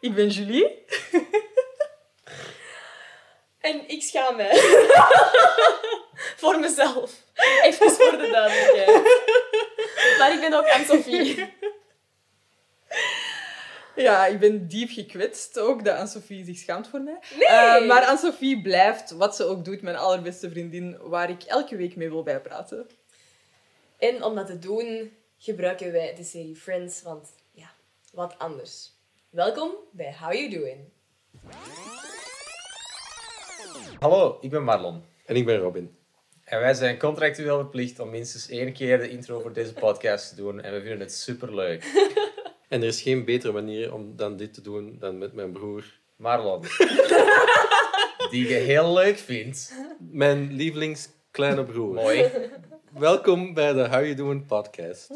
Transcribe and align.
Ik 0.00 0.14
ben 0.14 0.28
Julie. 0.28 0.84
En 3.60 3.88
ik 3.88 4.02
schaam 4.02 4.36
mij. 4.36 4.56
voor 6.40 6.58
mezelf. 6.58 7.12
Even 7.62 7.90
voor 7.90 8.10
de 8.18 8.28
duidelijkheid. 8.30 10.18
Maar 10.18 10.32
ik 10.32 10.40
ben 10.40 10.52
ook 10.52 10.68
Anne-Sophie. 10.68 11.38
Ja, 13.94 14.26
ik 14.26 14.38
ben 14.38 14.68
diep 14.68 14.90
gekwetst 14.90 15.58
ook 15.58 15.84
dat 15.84 15.96
Anne-Sophie 15.96 16.44
zich 16.44 16.58
schaamt 16.58 16.88
voor 16.88 17.00
mij. 17.00 17.18
Nee! 17.38 17.46
Eh, 17.46 17.86
maar 17.86 18.04
Anne-Sophie 18.04 18.62
blijft, 18.62 19.10
wat 19.10 19.36
ze 19.36 19.44
ook 19.44 19.64
doet, 19.64 19.82
mijn 19.82 19.96
allerbeste 19.96 20.50
vriendin, 20.50 20.98
waar 21.00 21.30
ik 21.30 21.42
elke 21.42 21.76
week 21.76 21.96
mee 21.96 22.08
wil 22.08 22.22
bijpraten. 22.22 22.88
En 23.98 24.22
om 24.24 24.34
dat 24.34 24.46
te 24.46 24.58
doen, 24.58 25.16
gebruiken 25.38 25.92
wij 25.92 26.14
de 26.14 26.24
serie 26.24 26.56
Friends, 26.56 27.02
want 27.02 27.28
ja, 27.52 27.70
wat 28.12 28.38
anders. 28.38 28.92
Welkom 29.30 29.70
bij 29.92 30.14
How 30.20 30.32
You 30.32 30.50
Doing. 30.50 30.78
Hallo, 33.98 34.38
ik 34.40 34.50
ben 34.50 34.64
Marlon. 34.64 35.02
En 35.26 35.36
ik 35.36 35.44
ben 35.44 35.58
Robin. 35.58 35.96
En 36.44 36.60
wij 36.60 36.74
zijn 36.74 36.98
contractueel 36.98 37.58
verplicht 37.58 38.00
om 38.00 38.10
minstens 38.10 38.48
één 38.48 38.72
keer 38.72 38.98
de 38.98 39.08
intro 39.08 39.40
voor 39.40 39.52
deze 39.52 39.72
podcast 39.72 40.28
te 40.28 40.34
doen. 40.34 40.60
En 40.60 40.72
we 40.72 40.80
vinden 40.80 41.00
het 41.00 41.14
superleuk. 41.14 41.84
En 42.68 42.80
er 42.80 42.86
is 42.86 43.02
geen 43.02 43.24
betere 43.24 43.52
manier 43.52 43.94
om 43.94 44.16
dan 44.16 44.36
dit 44.36 44.54
te 44.54 44.60
doen 44.62 44.96
dan 44.98 45.18
met 45.18 45.32
mijn 45.32 45.52
broer. 45.52 45.84
Marlon. 46.16 46.60
Die 48.30 48.48
je 48.48 48.54
heel 48.54 48.92
leuk 48.92 49.18
vindt. 49.18 49.74
Mijn 49.98 50.52
lievelings 50.52 51.08
kleine 51.30 51.64
broer. 51.64 51.94
Mooi. 51.94 52.30
Welkom 52.98 53.54
bij 53.54 53.72
de 53.72 53.88
How 53.88 54.00
You 54.00 54.14
Doing 54.14 54.46
podcast. 54.46 55.08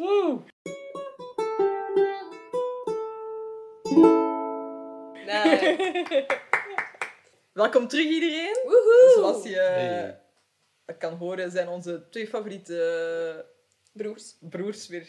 Welkom 7.53 7.89
terug 7.89 8.07
iedereen. 8.07 8.57
Woehoe! 8.65 9.13
Zoals 9.15 9.45
je 9.45 9.59
Hey. 9.59 10.21
eh, 10.85 10.99
kan 10.99 11.15
horen, 11.15 11.51
zijn 11.51 11.69
onze 11.69 12.09
twee 12.11 12.27
favoriete 12.29 13.47
Broers. 13.93 14.37
broers 14.41 14.89
weer 14.89 15.09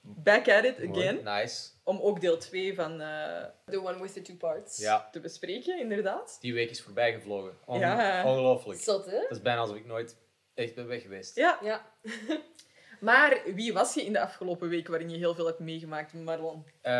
back 0.00 0.48
at 0.48 0.64
it 0.64 0.78
Mooi. 0.84 0.90
again. 1.08 1.24
Nice. 1.24 1.68
Om 1.84 2.00
ook 2.00 2.20
deel 2.20 2.36
2 2.38 2.74
van 2.74 3.00
eh, 3.00 3.44
The 3.66 3.82
one 3.84 4.00
with 4.02 4.12
the 4.12 4.22
two 4.22 4.36
parts. 4.36 4.78
Ja, 4.78 5.08
te 5.12 5.20
bespreken, 5.20 5.78
inderdaad. 5.78 6.38
die 6.40 6.54
week 6.54 6.70
is 6.70 6.82
voorbij 6.82 7.12
gevlogen. 7.12 7.52
On- 7.66 7.78
Ja. 7.78 8.24
Ongelooflijk. 8.26 8.80
Zot, 8.80 9.06
hè? 9.06 9.20
Dat 9.20 9.30
is 9.30 9.42
bijna 9.42 9.60
alsof 9.60 9.76
ik 9.76 9.86
nooit 9.86 10.16
echt 10.54 10.74
ben 10.74 10.86
weg 10.86 11.02
geweest. 11.02 11.36
Ja, 11.36 11.58
Ja. 11.62 11.86
maar 13.00 13.40
wie 13.54 13.72
was 13.72 13.94
je 13.94 14.04
in 14.04 14.12
de 14.12 14.20
afgelopen 14.20 14.68
week 14.68 14.88
waarin 14.88 15.10
je 15.10 15.16
heel 15.16 15.34
veel 15.34 15.46
hebt 15.46 15.58
meegemaakt, 15.58 16.12
Marlon? 16.12 16.64
Eh, 16.80 16.92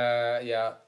ja, 0.42 0.84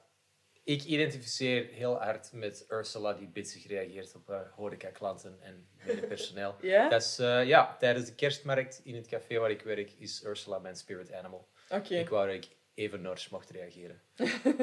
ik 0.63 0.83
identificeer 0.83 1.65
heel 1.65 1.95
hard 1.95 2.31
met 2.33 2.65
Ursula 2.69 3.13
die 3.13 3.27
bitsig 3.27 3.67
reageert 3.67 4.15
op 4.15 4.27
haar 4.27 4.51
horeca-klanten 4.55 5.37
en 5.41 5.67
medepersoneel. 5.85 6.55
Ja? 6.61 6.89
Dat 6.89 7.01
is, 7.01 7.19
eh, 7.19 7.45
ja, 7.45 7.75
tijdens 7.79 8.05
de 8.05 8.15
kerstmarkt 8.15 8.81
in 8.83 8.95
het 8.95 9.07
café 9.07 9.37
waar 9.37 9.51
ik 9.51 9.61
werk 9.61 9.91
is 9.97 10.23
Ursula 10.23 10.59
mijn 10.59 10.75
spirit 10.75 11.13
animal. 11.13 11.47
Oké, 11.69 11.95
Ik 11.95 12.09
wou 12.09 12.25
dat 12.25 12.35
ik 12.35 12.55
even 12.73 13.01
nors 13.01 13.29
mocht 13.29 13.49
reageren. 13.49 14.01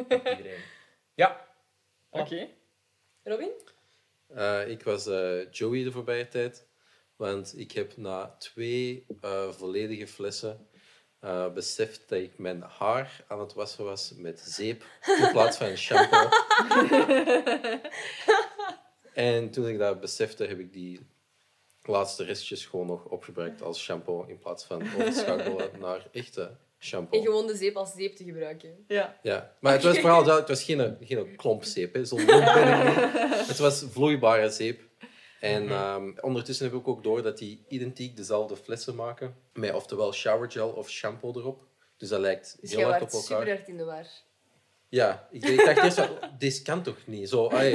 op 0.09 0.27
iedereen. 0.27 0.61
Ja. 1.15 1.47
oké. 2.11 2.49
Robin? 3.23 3.53
Eh, 4.27 4.69
ik 4.69 4.83
was 4.83 5.07
eh, 5.07 5.51
Joey 5.51 5.85
de 5.85 5.93
voorbije 5.93 6.29
tijd. 6.29 6.69
Want 7.17 7.59
ik 7.59 7.73
heb 7.73 7.97
na 7.97 8.37
twee 8.39 9.07
eh, 9.21 9.51
volledige 9.51 10.07
flessen 10.07 10.69
eh, 11.21 11.53
beseft 11.53 12.03
dat 12.07 12.19
ik 12.19 12.39
mijn 12.39 12.63
haar 12.79 13.25
aan 13.29 13.41
het 13.41 13.55
wassen 13.55 13.85
was 13.85 14.13
met 14.17 14.41
zeep 14.41 14.85
in 15.21 15.29
plaats 15.33 15.57
van 15.57 15.77
shampoo. 15.77 16.29
en 19.15 19.51
toen 19.51 19.69
ik 19.69 19.79
dat 19.79 20.01
besefte, 20.01 20.45
heb 20.45 20.59
ik 20.59 20.73
die 20.73 21.01
laatste 21.83 22.25
restjes 22.25 22.67
gewoon 22.67 22.87
nog 22.87 23.05
opgebruikt 23.05 23.63
als 23.63 23.83
shampoo 23.83 24.25
in 24.29 24.39
plaats 24.39 24.65
van 24.65 24.83
overschakelen 24.83 25.71
naar 25.81 26.07
echte 26.13 26.57
shampoo. 26.79 27.19
En 27.19 27.25
gewoon 27.25 27.47
de 27.47 27.57
zeep 27.57 27.77
als 27.77 27.93
zeep 27.93 28.17
te 28.17 28.25
gebruiken. 28.25 28.85
Ja. 28.89 29.19
Ja, 29.23 29.57
maar 29.61 29.73
het 29.73 29.83
was 29.83 29.99
vooral 29.99 30.25
dat, 30.25 30.39
het 30.39 30.49
was 30.49 30.63
geen, 30.63 30.97
geen 31.01 31.37
klomp 31.37 31.65
zeep, 31.65 31.95
hè. 31.95 32.05
Zo'n 32.05 32.25
lomp 32.27 32.45
ben 32.45 32.79
ik 32.79 32.85
niet. 32.85 33.47
Het 33.47 33.59
was 33.59 33.85
vloeibare 33.91 34.51
zeep. 34.51 34.90
En 35.41 35.69
ehm, 35.71 36.13
ondertussen 36.21 36.67
heb 36.71 36.75
ik 36.81 36.89
ook 36.89 37.03
door 37.03 37.23
dat 37.23 37.39
die 37.39 37.65
identiek 37.69 38.17
dezelfde 38.17 38.57
flessen 38.57 38.95
maken. 38.95 39.35
Met 39.53 39.75
oftewel 39.75 40.13
showergel 40.13 40.69
of 40.69 40.91
shampoo 40.91 41.33
erop. 41.37 41.67
Dus 41.97 42.09
dat 42.09 42.21
lijkt 42.21 42.57
Dus 42.61 42.71
heel 42.71 42.81
hard 42.89 43.01
waart 43.01 43.15
op 43.15 43.21
elkaar. 43.21 43.39
super 43.39 43.55
hard 43.57 43.69
in 43.69 43.77
de 43.77 43.85
war. 43.85 44.07
Ja, 44.89 45.29
ik, 45.31 45.45
ik 45.45 45.65
dacht 45.65 45.83
eerst, 45.99 46.09
deze 46.39 46.63
kan 46.63 46.83
toch 46.83 47.07
niet? 47.07 47.29
Zo, 47.29 47.49
ai. 47.49 47.73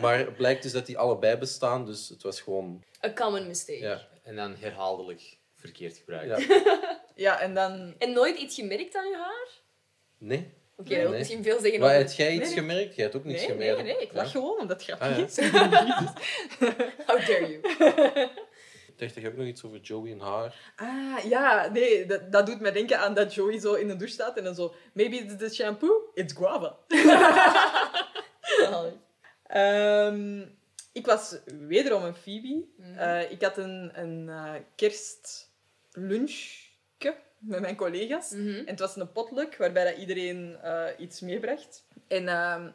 Maar 0.00 0.18
het 0.18 0.36
blijkt 0.36 0.62
dus 0.62 0.72
dat 0.72 0.86
die 0.86 0.98
allebei 0.98 1.36
bestaan, 1.36 1.86
dus 1.86 2.08
het 2.08 2.22
was 2.22 2.40
gewoon... 2.40 2.84
A 3.04 3.12
common 3.12 3.46
mistake. 3.46 3.78
Ja, 3.78 4.08
En 4.22 4.36
dan 4.36 4.54
herhaaldelijk 4.54 5.38
verkeerd 5.54 5.96
gebruikt. 5.96 6.44
ja. 6.44 6.60
Ja, 7.14 7.40
en 7.40 7.54
dan... 7.54 7.94
En 7.98 8.12
nooit 8.12 8.38
iets 8.38 8.54
gemerkt 8.54 8.96
aan 8.96 9.08
je 9.08 9.16
haar? 9.16 9.48
Nee. 10.18 10.52
Oké, 10.82 10.90
dat 10.90 10.98
wil 11.00 11.08
nee. 11.10 11.18
misschien 11.18 11.42
veel 11.42 11.60
zeggen 11.60 11.80
Maar 11.80 11.88
over... 11.94 12.00
heb 12.08 12.10
jij 12.16 12.32
iets 12.32 12.44
Nee, 12.48 12.52
gemerkt? 12.58 12.94
Jij 12.94 13.04
hebt 13.04 13.16
ook 13.16 13.24
niets 13.24 13.40
Nee, 13.40 13.50
gemerkt. 13.50 13.82
nee, 13.82 13.92
nee, 13.94 14.02
ik 14.02 14.12
lach 14.12 14.24
Ja? 14.24 14.30
gewoon 14.30 14.58
omdat 14.60 14.86
het 14.86 14.98
grappig 14.98 15.08
Ah, 15.08 15.16
ja. 15.18 15.24
is. 15.24 15.36
How 17.06 17.18
dare 17.26 17.48
you? 17.50 17.60
Ik 18.86 18.98
dacht, 18.98 19.16
ik 19.16 19.22
heb 19.22 19.36
nog 19.36 19.46
iets 19.46 19.64
over 19.64 19.78
Joey 19.80 20.10
en 20.12 20.20
haar. 20.20 20.72
Ah, 20.76 21.24
ja, 21.24 21.68
nee, 21.72 22.06
dat, 22.06 22.32
dat 22.32 22.46
doet 22.46 22.60
mij 22.60 22.72
denken 22.72 22.98
aan 22.98 23.14
dat 23.14 23.34
Joey 23.34 23.58
zo 23.60 23.74
in 23.74 23.86
de 23.88 23.96
douche 23.96 24.14
staat 24.14 24.36
en 24.38 24.44
dan 24.44 24.54
zo... 24.54 24.74
Maybe 24.92 25.16
it's 25.16 25.36
the 25.36 25.54
shampoo, 25.54 26.10
it's 26.14 26.32
guava. 26.32 26.76
Ehm, 29.46 30.40
ik 30.92 31.06
was 31.06 31.36
wederom 31.68 32.04
een 32.04 32.14
Phoebe. 32.14 32.64
Mhm. 32.76 32.98
Eh, 32.98 33.30
ik 33.30 33.42
had 33.42 33.56
een, 33.58 33.90
een 33.94 34.28
eh, 34.28 34.54
kerstlunchje 34.76 36.70
met 37.42 37.60
mijn 37.60 37.76
collega's. 37.76 38.30
Mhm. 38.30 38.48
En 38.48 38.66
het 38.66 38.78
was 38.78 38.96
een 38.96 39.12
potluck 39.12 39.56
waarbij 39.56 39.84
dat 39.84 39.96
iedereen 39.96 40.56
eh, 40.62 40.86
iets 40.98 41.20
meebracht. 41.20 41.86
En 42.08 42.28
ehm, 42.28 42.70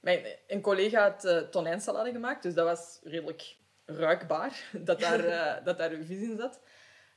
mijn, 0.00 0.24
een 0.46 0.60
collega 0.60 1.02
had 1.02 1.24
uh, 1.24 1.38
tonijnsalade 1.38 2.12
gemaakt, 2.12 2.42
dus 2.42 2.54
dat 2.54 2.64
was 2.64 3.00
redelijk 3.02 3.56
ruikbaar 3.86 4.70
dat 4.84 5.00
daar, 5.00 5.24
eh, 5.58 5.64
dat 5.64 5.78
daar 5.78 5.90
vis 5.90 6.20
in 6.20 6.36
zat. 6.38 6.60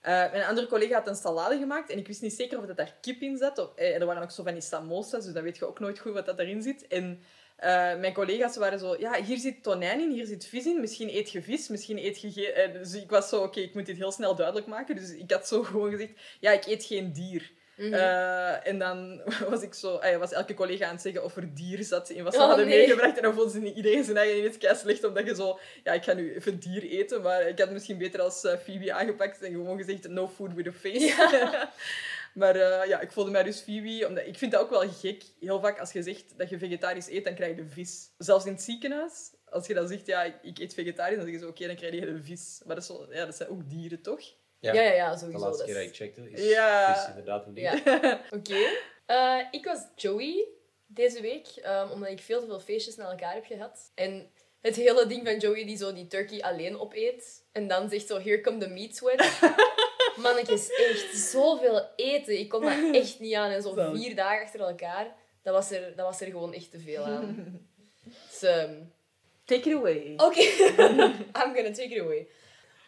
Mijn 0.01 0.43
andere 0.43 0.67
collega 0.67 0.93
had 0.93 1.07
een 1.07 1.15
salade 1.15 1.57
gemaakt 1.57 1.89
en 1.89 1.97
ik 1.97 2.07
wist 2.07 2.21
niet 2.21 2.33
zeker 2.33 2.59
of 2.59 2.65
dat 2.65 2.77
daar 2.77 2.95
kip 3.01 3.21
in 3.21 3.37
zat. 3.37 3.57
Of, 3.57 3.75
eh, 3.75 3.99
er 3.99 4.05
waren 4.05 4.23
ook 4.23 4.31
zo 4.31 4.43
van 4.43 4.53
die 4.53 4.61
samosas, 4.61 5.23
dus 5.23 5.33
dan 5.33 5.43
weet 5.43 5.57
je 5.57 5.67
ook 5.67 5.79
nooit 5.79 5.99
goed 5.99 6.13
wat 6.13 6.25
dat 6.25 6.39
erin 6.39 6.61
zit. 6.61 6.87
En 6.87 7.23
eh, 7.61 7.99
mijn 7.99 8.13
collega's 8.13 8.55
waren 8.57 8.79
zo, 8.79 8.95
ja, 8.99 9.23
hier 9.23 9.37
zit 9.37 9.63
tonijn 9.63 9.99
in, 9.99 10.11
hier 10.11 10.25
zit 10.25 10.45
vis 10.45 10.65
in, 10.65 10.79
misschien 10.79 11.09
eet 11.09 11.31
je 11.31 11.41
vis, 11.41 11.67
misschien 11.67 11.97
eet 11.97 12.21
je 12.21 12.31
geen... 12.31 12.53
eh, 12.53 12.73
dus 12.73 12.93
ik 12.93 13.09
was 13.09 13.29
zo, 13.29 13.43
oké, 13.43 13.59
ik 13.59 13.73
moet 13.73 13.85
dit 13.85 13.97
heel 13.97 14.11
snel 14.11 14.35
duidelijk 14.35 14.67
maken. 14.67 14.95
Dus 14.95 15.13
ik 15.13 15.31
had 15.31 15.47
zo 15.47 15.63
gewoon 15.69 15.91
gezegd, 15.91 16.11
ja, 16.39 16.51
ik 16.51 16.65
eet 16.65 16.83
geen 16.83 17.13
dier. 17.13 17.51
Mhm. 17.75 17.93
Eh, 17.93 18.67
en 18.67 18.79
dan 18.79 19.21
was 19.49 19.61
ik 19.61 19.73
zo, 19.73 19.99
was 20.19 20.31
elke 20.31 20.53
collega 20.53 20.85
aan 20.85 20.93
het 20.93 21.01
zeggen 21.01 21.23
of 21.23 21.35
er 21.35 21.53
dier 21.53 21.83
zat 21.83 22.09
in 22.09 22.23
wat 22.23 22.33
ze 22.33 22.39
Oh, 22.39 22.47
hadden 22.47 22.67
nee. 22.67 22.77
meegebracht. 22.77 23.17
En 23.17 23.23
dan 23.23 23.33
vond 23.33 23.51
ze 23.51 23.59
niet 23.59 23.75
iedereen 23.75 24.03
zijn 24.03 24.17
eigen 24.17 24.37
ineens 24.37 24.57
kei 24.57 24.75
slecht, 24.75 25.03
omdat 25.03 25.25
je 25.25 25.35
zo, 25.35 25.59
ja, 25.83 25.93
ik 25.93 26.03
ga 26.03 26.13
nu 26.13 26.35
even 26.35 26.59
dier 26.59 26.83
eten, 26.83 27.21
maar 27.21 27.41
ik 27.41 27.47
had 27.47 27.57
het 27.57 27.71
misschien 27.71 27.97
beter 27.97 28.21
als 28.21 28.47
Phoebe 28.63 28.93
aangepakt 28.93 29.41
en 29.41 29.51
gewoon 29.51 29.77
gezegd, 29.77 30.07
no 30.07 30.27
food 30.27 30.53
with 30.53 30.67
a 30.67 30.71
face. 30.71 31.13
maar 32.33 32.55
eh, 32.55 32.87
ja, 32.87 32.99
ik 32.99 33.11
voelde 33.11 33.31
mij 33.31 33.43
dus 33.43 33.61
Phoebe, 33.61 34.07
omdat 34.07 34.25
ik 34.25 34.37
vind 34.37 34.51
dat 34.51 34.61
ook 34.61 34.69
wel 34.69 34.89
gek. 34.89 35.23
Heel 35.39 35.59
vaak 35.59 35.79
als 35.79 35.91
je 35.91 36.03
zegt 36.03 36.37
dat 36.37 36.49
je 36.49 36.57
vegetarisch 36.57 37.09
eet, 37.09 37.23
dan 37.25 37.35
krijg 37.35 37.55
je 37.55 37.65
vis. 37.69 38.09
Zelfs 38.17 38.45
in 38.45 38.51
het 38.51 38.61
ziekenhuis, 38.61 39.31
als 39.49 39.67
je 39.67 39.73
dan 39.73 39.87
zegt, 39.87 40.05
ja, 40.05 40.23
ik, 40.41 40.59
eet 40.59 40.73
vegetarisch, 40.73 41.15
dan 41.15 41.25
zeggen 41.25 41.43
ze, 41.43 41.47
oké, 41.49 41.67
dan 41.67 41.75
krijg 41.75 41.93
je 41.93 41.99
de 42.05 42.23
vis. 42.23 42.61
Maar 42.65 42.75
dat, 42.75 42.83
is 42.83 42.89
wel, 42.89 43.13
ja, 43.13 43.25
dat 43.25 43.35
zijn 43.35 43.49
ook 43.49 43.69
dieren, 43.69 44.01
toch? 44.01 44.21
ja, 44.59 44.73
ja, 44.73 44.81
ja, 44.81 45.11
De 45.11 45.17
sowieso. 45.17 45.39
laatste 45.43 45.57
dat 45.65 45.65
keer 45.65 45.75
dat 45.83 45.89
ik 45.91 45.95
checkte 45.95 46.29
is 46.31 46.49
Ja. 46.49 46.95
vis 46.95 47.07
inderdaad 47.09 47.45
een 47.45 47.53
ding. 47.53 47.83
Ja. 47.83 48.21
Oké. 48.37 48.57
Eh, 49.05 49.39
ik 49.51 49.65
was 49.65 49.79
Joey 49.95 50.47
deze 50.87 51.21
week, 51.21 51.47
ehm, 51.47 51.89
omdat 51.91 52.09
ik 52.09 52.19
veel 52.19 52.39
te 52.39 52.45
veel 52.45 52.59
feestjes 52.59 52.95
na 52.95 53.09
elkaar 53.09 53.33
heb 53.33 53.45
gehad. 53.45 53.91
En 53.95 54.31
het 54.61 54.75
hele 54.75 55.07
ding 55.07 55.25
van 55.27 55.37
Joey 55.37 55.65
die 55.65 55.77
zo 55.77 55.93
die 55.93 56.07
turkey 56.07 56.41
alleen 56.41 56.79
opeet. 56.79 57.45
En 57.51 57.67
dan 57.67 57.89
zegt 57.89 58.07
zo, 58.07 58.19
here 58.19 58.41
come 58.41 58.57
the 58.57 58.67
meat 58.69 58.95
sweat. 58.95 59.19
Mannetjes, 60.15 60.69
echt 60.69 61.17
zoveel 61.17 61.87
eten. 61.95 62.39
Ik 62.39 62.49
kon 62.49 62.61
dat 62.61 62.93
echt 63.01 63.19
niet 63.19 63.33
aan. 63.33 63.51
En 63.51 63.61
zo 63.61 63.93
vier 63.93 64.15
dagen 64.15 64.43
achter 64.43 64.59
elkaar, 64.59 65.15
dat 65.41 65.53
was 65.53 65.71
er, 65.71 65.95
dat 65.95 66.05
was 66.05 66.21
er 66.21 66.27
gewoon 66.27 66.53
echt 66.53 66.71
te 66.71 66.79
veel 66.79 67.03
aan. 67.03 67.35
Dus, 68.29 68.41
ehm, 68.41 68.73
Take 69.45 69.69
it 69.69 69.75
away. 69.75 70.13
Oké, 70.17 70.41
I'm 71.41 71.53
gonna 71.55 71.71
take 71.71 71.95
it 71.95 72.01
away. 72.01 72.27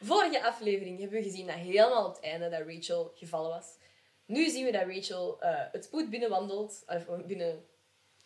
Vorige 0.02 0.44
aflevering 0.44 1.00
hebben 1.00 1.18
we 1.18 1.24
gezien 1.24 1.48
dat 1.48 1.56
helemaal 1.56 2.06
op 2.06 2.16
het 2.16 2.24
einde 2.24 2.50
dat 2.50 2.62
Rachel 2.68 3.12
gevallen 3.16 3.50
was. 3.50 3.66
Nu 4.26 4.50
zien 4.50 4.66
we 4.66 4.72
dat 4.72 4.88
Rachel 4.88 5.42
eh, 5.42 5.60
het 5.72 5.84
spoed 5.84 6.10
binnenwandelt, 6.10 6.84
of 6.88 7.26
binnen 7.26 7.66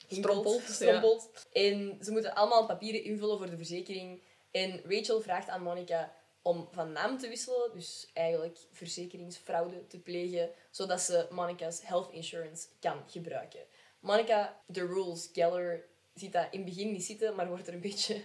hinkelt, 0.07 0.31
Strompelt, 0.31 0.61
strompelt. 0.61 1.47
En 1.51 1.97
ze 2.01 2.11
moeten 2.11 2.35
allemaal 2.35 2.65
papieren 2.65 3.03
invullen 3.03 3.38
voor 3.38 3.50
de 3.50 3.57
verzekering. 3.57 4.21
En 4.51 4.81
Rachel 4.88 5.21
vraagt 5.21 5.50
aan 5.50 5.63
Monica 5.63 6.13
om 6.47 6.67
van 6.71 6.91
naam 6.91 7.17
te 7.17 7.27
wisselen, 7.27 7.71
dus 7.73 8.09
eigenlijk 8.13 8.57
verzekeringsfraude 8.71 9.88
te 9.88 9.99
plegen, 9.99 10.49
zodat 10.71 11.01
ze 11.01 11.27
Monica's 11.31 11.81
health 11.81 12.11
insurance 12.11 12.67
kan 12.79 13.03
gebruiken. 13.07 13.59
Monica, 13.99 14.61
the 14.71 14.85
rules 14.85 15.29
Geller, 15.33 15.85
ziet 16.13 16.31
dat 16.33 16.47
in 16.51 16.59
het 16.59 16.69
begin 16.69 16.91
niet 16.91 17.03
zitten, 17.05 17.35
maar 17.35 17.47
wordt 17.47 17.67
er 17.67 17.73
een 17.73 17.81
beetje 17.81 18.23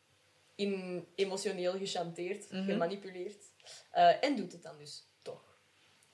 in 0.64 1.06
emotioneel 1.14 1.72
gechanteerd, 1.78 2.50
Mhm. 2.50 2.64
gemanipuleerd. 2.64 3.44
Eh, 3.90 4.24
en 4.24 4.36
doet 4.36 4.52
het 4.52 4.62
dan 4.62 4.78
dus 4.78 5.06
toch. 5.22 5.58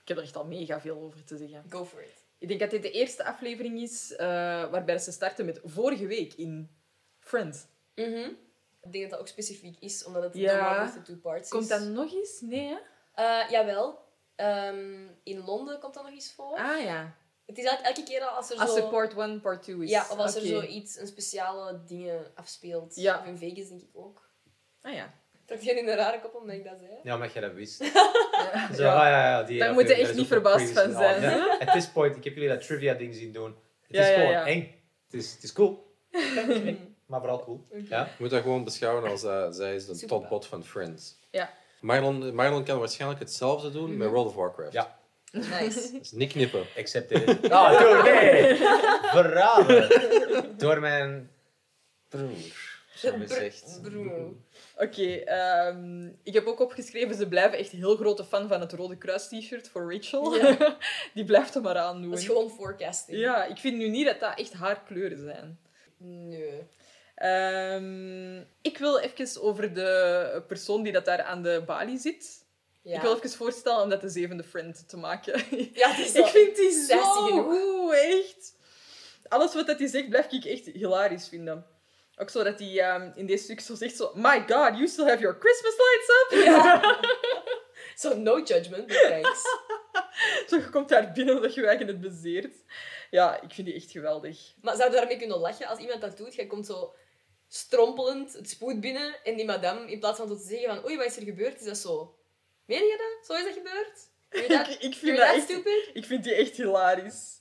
Ik 0.02 0.09
heb 0.09 0.17
er 0.17 0.23
echt 0.23 0.37
al 0.37 0.47
mega 0.47 0.81
veel 0.81 1.00
over 1.00 1.25
te 1.25 1.37
zeggen. 1.37 1.64
Go 1.69 1.85
for 1.85 2.02
it. 2.02 2.25
Ik 2.38 2.49
denk 2.49 2.61
dat 2.61 2.70
dit 2.70 2.82
de 2.82 2.91
eerste 2.91 3.25
aflevering 3.25 3.81
is 3.81 4.12
eh, 4.12 4.26
waarbij 4.70 4.99
ze 4.99 5.12
starten 5.12 5.44
met 5.47 5.61
vorige 5.64 6.06
week 6.06 6.32
in 6.35 6.70
Friends. 7.19 7.67
Mhm. 7.94 8.31
Ik 8.87 8.93
denk 8.93 9.03
dat 9.05 9.11
dat 9.11 9.21
ook 9.21 9.29
specifiek 9.29 9.77
is, 9.81 10.05
omdat 10.05 10.23
het 10.23 10.35
Ja. 10.35 10.85
With 10.85 10.93
the 10.93 11.03
Two 11.12 11.21
Parts 11.21 11.49
Komt 11.50 11.62
is. 11.62 11.69
dat 11.69 11.81
nog 11.83 12.12
eens? 12.15 12.41
Nee, 12.41 12.67
hè? 12.69 12.77
Eh, 13.15 13.50
jawel. 13.50 14.05
Ehm, 14.37 15.06
in 15.23 15.44
Londen 15.44 15.79
komt 15.79 15.94
dat 15.94 16.03
nog 16.03 16.12
eens 16.12 16.33
voor. 16.33 16.56
Ah 16.56 16.83
ja. 16.83 17.15
Het 17.47 17.59
is 17.59 17.65
eigenlijk 17.65 17.97
elke 17.97 18.11
keer 18.11 18.21
al 18.23 18.29
als 18.37 18.50
er 18.50 18.59
Als 18.59 18.75
zo... 18.75 18.77
er 18.85 18.88
part 18.91 19.15
1, 19.19 19.41
part 19.41 19.62
2 19.62 19.83
is. 19.83 19.91
Ja, 19.91 20.00
of 20.11 20.17
als 20.19 20.37
Oké. 20.37 20.44
er 20.44 20.50
zoiets, 20.50 20.99
een 21.00 21.06
speciale 21.06 21.81
dingen 21.87 22.33
afspeelt. 22.35 22.97
Ja. 22.97 23.19
Of 23.19 23.27
in 23.27 23.38
Vegas 23.38 23.69
denk 23.69 23.81
ik 23.81 23.88
ook. 23.93 24.31
Ah 24.83 24.94
ja. 24.94 25.15
Trok 25.44 25.61
jij 25.61 25.75
in 25.75 25.88
een 25.88 25.97
rare 25.97 26.21
kop 26.21 26.35
omdat 26.35 26.56
ik 26.56 26.65
dat 26.65 26.79
zei? 26.81 26.91
Ja, 27.03 27.15
omdat 27.15 27.33
jij 27.33 27.43
dat 27.43 27.53
wist. 27.53 27.85
Ja. 28.37 28.75
Zo, 28.75 28.88
ah, 28.88 28.94
ja, 28.97 29.09
ja, 29.31 29.43
die 29.43 29.59
Daar 29.59 29.73
moet 29.73 29.88
je 29.88 29.94
echt 29.94 30.15
niet 30.15 30.27
verbaasd 30.27 30.71
van 30.73 30.93
zijn, 30.93 31.23
ja. 31.23 31.56
At 31.59 31.73
this 31.73 31.88
point, 31.88 32.17
ik 32.17 32.25
heb 32.25 32.35
jullie 32.35 32.49
dat 32.49 32.67
trivia-ding 32.67 33.15
zien 33.15 33.33
doen. 33.33 33.56
Het 33.81 33.97
Ja, 33.97 34.03
is 34.03 34.09
ja, 34.09 34.15
gewoon 34.15 34.31
ja. 34.31 34.47
eng. 34.47 34.83
Het 35.05 35.15
is, 35.21 35.33
het 35.33 35.43
is 35.43 35.53
cool. 35.53 35.97
maar 37.06 37.20
vooral 37.20 37.44
cool. 37.44 37.67
Ja? 37.88 38.05
Je 38.05 38.11
moet 38.19 38.31
dat 38.31 38.43
gewoon 38.43 38.64
beschouwen 38.64 39.11
als 39.11 39.25
uh, 39.25 39.47
zij 39.50 39.75
is 39.75 39.87
de 39.87 40.06
topbot 40.06 40.47
van 40.47 40.64
Friends. 40.64 41.17
Ja. 41.31 41.50
Marlon, 41.81 42.35
Marlon 42.35 42.64
kan 42.64 42.79
waarschijnlijk 42.79 43.20
hetzelfde 43.20 43.70
doen 43.70 43.97
met 43.97 44.08
World 44.08 44.26
of 44.26 44.35
Warcraft. 44.35 44.73
Ja. 44.73 44.99
Nice. 45.31 45.93
Dus 45.99 46.12
niet 46.12 46.32
knippen. 46.32 46.64
Ah, 47.50 47.81
door 47.81 48.03
nee! 48.03 48.56
Verraden! 49.03 49.88
Door 50.58 50.81
mijn 50.81 51.31
broer. 53.82 54.35
Oké, 54.76 55.12
ehm, 55.12 56.06
ik 56.23 56.35
heb 56.35 56.47
ook 56.47 56.61
opgeschreven, 56.61 57.14
ze 57.14 57.29
blijven 57.29 57.59
echt 57.59 57.70
heel 57.70 57.97
grote 57.97 58.25
fan 58.25 58.49
van 58.49 58.61
het 58.61 58.73
Rode 58.73 58.97
Kruis 58.97 59.29
t-shirt 59.29 59.69
voor 59.69 59.93
Rachel. 59.93 60.35
Ja. 60.35 60.76
Die 61.14 61.25
blijft 61.25 61.55
hem 61.55 61.62
maar 61.62 61.76
aandoen. 61.76 62.11
Dat 62.11 62.19
is 62.19 62.26
gewoon 62.26 62.50
forecasting. 62.50 63.19
Ja, 63.19 63.44
ik 63.44 63.56
vind 63.56 63.76
nu 63.76 63.88
niet 63.88 64.06
dat 64.06 64.20
dat 64.20 64.38
echt 64.38 64.52
haar 64.52 64.82
kleuren 64.87 65.19
zijn. 65.19 65.59
Nee. 65.99 66.67
Ehm, 67.17 68.39
ik 68.63 68.79
wil 68.79 68.99
even 68.99 69.43
over 69.43 69.75
de 69.75 70.43
persoon 70.47 70.83
die 70.83 70.93
dat 70.93 71.05
daar 71.05 71.23
aan 71.23 71.43
de 71.43 71.63
balie 71.67 71.99
zit. 71.99 72.45
Ja. 72.83 72.97
Ik 72.97 73.03
wil 73.03 73.17
even 73.17 73.31
voorstellen 73.31 73.83
om 73.83 73.89
dat 73.89 74.01
de 74.01 74.09
zevende 74.09 74.45
friend 74.45 74.89
te 74.89 74.97
maken. 74.97 75.43
Ja, 75.73 75.95
zo 75.95 76.19
ik 76.25 76.27
vind 76.27 76.57
die 76.57 76.71
zo 76.71 76.99
goed, 76.99 77.93
echt. 77.93 78.55
Alles 79.29 79.55
wat 79.55 79.67
dat 79.67 79.79
hij 79.79 79.89
zegt, 79.89 80.09
blijf 80.09 80.33
ik 80.33 80.45
echt 80.45 80.67
hilarisch 80.67 81.29
vinden. 81.29 81.67
Ook 82.17 82.31
zo 82.31 82.43
dat 82.43 82.59
hij 82.59 82.81
ehm, 82.81 83.11
in 83.15 83.27
deze 83.27 83.45
stuk 83.45 83.61
zo 83.61 83.75
zegt 83.75 83.97
zo... 83.97 84.12
My 84.15 84.39
god, 84.39 84.77
you 84.77 84.87
still 84.87 85.05
have 85.05 85.21
your 85.21 85.37
Christmas 85.41 85.75
lights 85.77 86.09
up? 86.09 86.45
Ja. 86.45 86.81
Zo, 87.97 88.17
no 88.17 88.41
judgment, 88.41 88.87
but 88.87 89.01
thanks. 89.01 89.43
Zo, 90.49 90.57
je 90.57 90.69
komt 90.71 90.89
daar 90.89 91.12
binnen 91.12 91.35
omdat 91.35 91.55
je 91.55 91.67
eigen 91.67 91.87
het 91.87 92.01
bezeert. 92.01 92.57
Ja, 93.11 93.41
ik 93.41 93.53
vind 93.53 93.67
die 93.67 93.77
echt 93.77 93.91
geweldig. 93.91 94.53
Maar 94.62 94.77
zou 94.77 94.91
je 94.91 94.97
daarmee 94.97 95.17
kunnen 95.17 95.39
lachen 95.39 95.67
als 95.67 95.79
iemand 95.79 96.01
dat 96.01 96.17
doet? 96.17 96.35
Jij 96.35 96.47
komt 96.47 96.67
zo 96.67 96.95
strompelend 97.49 98.33
het 98.33 98.51
spoed 98.51 98.81
binnen 98.81 99.15
en 99.25 99.37
die 99.37 99.45
madame, 99.45 99.91
in 99.91 99.99
plaats 99.99 100.19
van 100.19 100.29
zo 100.29 100.37
te 100.37 100.47
zeggen 100.49 100.69
van 100.75 100.85
oei, 100.85 100.97
wat 100.97 101.07
is 101.07 101.17
er 101.17 101.23
gebeurd, 101.23 101.61
is 101.61 101.67
dat 101.67 101.77
zo... 101.79 102.15
Meen 102.65 102.85
je 102.85 102.97
dat? 103.19 103.27
Zo 103.27 103.33
is 103.47 103.55
dat 103.55 103.65
gebeurd? 103.65 104.09
Vind 104.31 104.47
je 104.47 104.53
dat, 104.57 104.69
ik, 104.69 104.81
ik, 104.83 104.95
vind 104.95 105.17
dat 105.17 105.27
dat 105.27 105.37
echt, 105.37 105.45
stupid? 105.45 105.91
ik 105.93 106.05
vind 106.05 106.25
die 106.25 106.35
echt 106.35 106.57
hilarisch. 106.57 107.35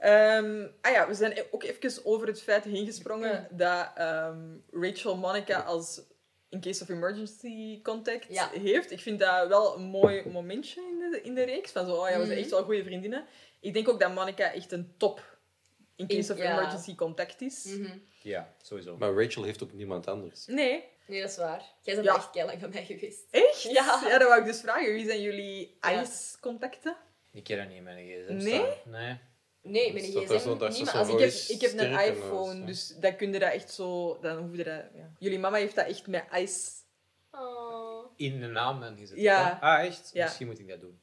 Ehm, 0.00 0.66
ah 0.80 0.92
ja, 0.92 1.08
we 1.08 1.14
zijn 1.14 1.38
ook 1.50 1.62
even 1.62 2.04
over 2.04 2.26
het 2.26 2.42
feit 2.42 2.64
heen 2.64 2.84
gesprongen 2.86 3.48
dat 3.50 3.90
ehm, 3.94 4.40
Rachel 4.70 5.16
Monica 5.16 5.60
als 5.60 6.00
in 6.48 6.60
case 6.60 6.82
of 6.82 6.88
emergency 6.88 7.82
contact 7.82 8.26
Ja. 8.28 8.50
heeft. 8.52 8.90
Ik 8.90 9.00
vind 9.00 9.18
dat 9.18 9.48
wel 9.48 9.76
een 9.76 9.82
mooi 9.82 10.28
momentje 10.28 10.80
in 10.80 11.10
de, 11.10 11.20
in 11.22 11.34
de 11.34 11.42
reeks. 11.44 11.70
Van 11.70 11.86
zo, 11.86 11.92
oh 11.94 12.08
ja, 12.08 12.18
we 12.18 12.24
zijn 12.24 12.28
Mhm. 12.28 12.38
echt 12.40 12.50
wel 12.50 12.62
goede 12.62 12.84
vriendinnen. 12.84 13.24
Ik 13.60 13.72
denk 13.74 13.88
ook 13.88 14.00
dat 14.00 14.14
Monica 14.14 14.52
echt 14.52 14.72
een 14.72 14.94
top 14.96 15.35
in 15.96 16.06
case 16.06 16.32
In- 16.32 16.38
of 16.38 16.44
ja. 16.44 16.52
emergency 16.58 16.94
contact 16.94 17.40
is. 17.40 17.64
Mhm. 17.64 17.98
Ja, 18.22 18.54
sowieso. 18.62 18.96
Maar 18.96 19.12
Rachel 19.22 19.42
heeft 19.42 19.62
ook 19.62 19.72
niemand 19.72 20.06
anders. 20.06 20.46
Nee. 20.46 20.84
Nee, 21.06 21.20
dat 21.20 21.30
is 21.30 21.36
waar. 21.36 21.62
Jij 21.82 21.94
bent 21.94 22.06
Ja. 22.06 22.14
echt 22.14 22.30
keilang 22.30 22.60
van 22.60 22.70
mij 22.70 22.84
geweest. 22.84 23.24
Echt? 23.30 23.62
Ja. 23.62 24.00
Ja, 24.04 24.18
dat 24.18 24.28
wou 24.28 24.40
ik 24.40 24.46
dus 24.46 24.60
vragen. 24.60 24.92
Wie 24.92 25.06
zijn 25.06 25.22
jullie 25.22 25.76
Ja. 25.80 26.02
ICE-contacten? 26.02 26.96
Ik 27.32 27.44
ken 27.44 27.56
dat 27.58 27.68
niet 27.68 27.76
in 27.76 27.82
mijn 27.82 28.06
gsm 28.06 28.34
Nee? 28.34 28.54
staan. 28.54 28.90
Nee? 28.92 29.18
Nee, 29.62 29.92
dat 29.92 30.02
is 30.02 30.08
gsm 30.08 30.38
zo- 30.38 30.56
dat 30.56 30.72
is 30.72 30.78
niet, 30.78 30.88
zo 30.88 30.92
maar 30.92 31.02
als 31.02 31.12
Ik 31.14 31.18
heb, 31.18 31.56
ik 31.56 31.60
heb 31.60 31.78
een 31.80 32.00
iPhone, 32.14 32.64
dus 32.64 32.88
dan 33.00 33.16
kun 33.16 33.32
je 33.32 33.38
dat 33.38 33.52
echt 33.52 33.70
zo... 33.72 34.18
Dan 34.20 34.36
hoef 34.38 34.56
je 34.56 34.64
dat... 34.64 34.82
Ja. 34.94 35.12
Jullie 35.18 35.38
mama 35.38 35.56
heeft 35.56 35.74
dat 35.74 35.86
echt 35.86 36.06
met 36.06 36.24
ICE... 36.34 36.70
Oh. 37.30 38.12
In 38.16 38.40
de 38.40 38.46
naam 38.46 38.80
dan 38.80 38.96
gezet. 38.96 39.18
Ja. 39.18 39.58
Ah, 39.60 39.84
echt? 39.84 40.10
Ja. 40.12 40.24
Misschien 40.24 40.46
moet 40.46 40.58
ik 40.58 40.68
dat 40.68 40.80
doen. 40.80 41.00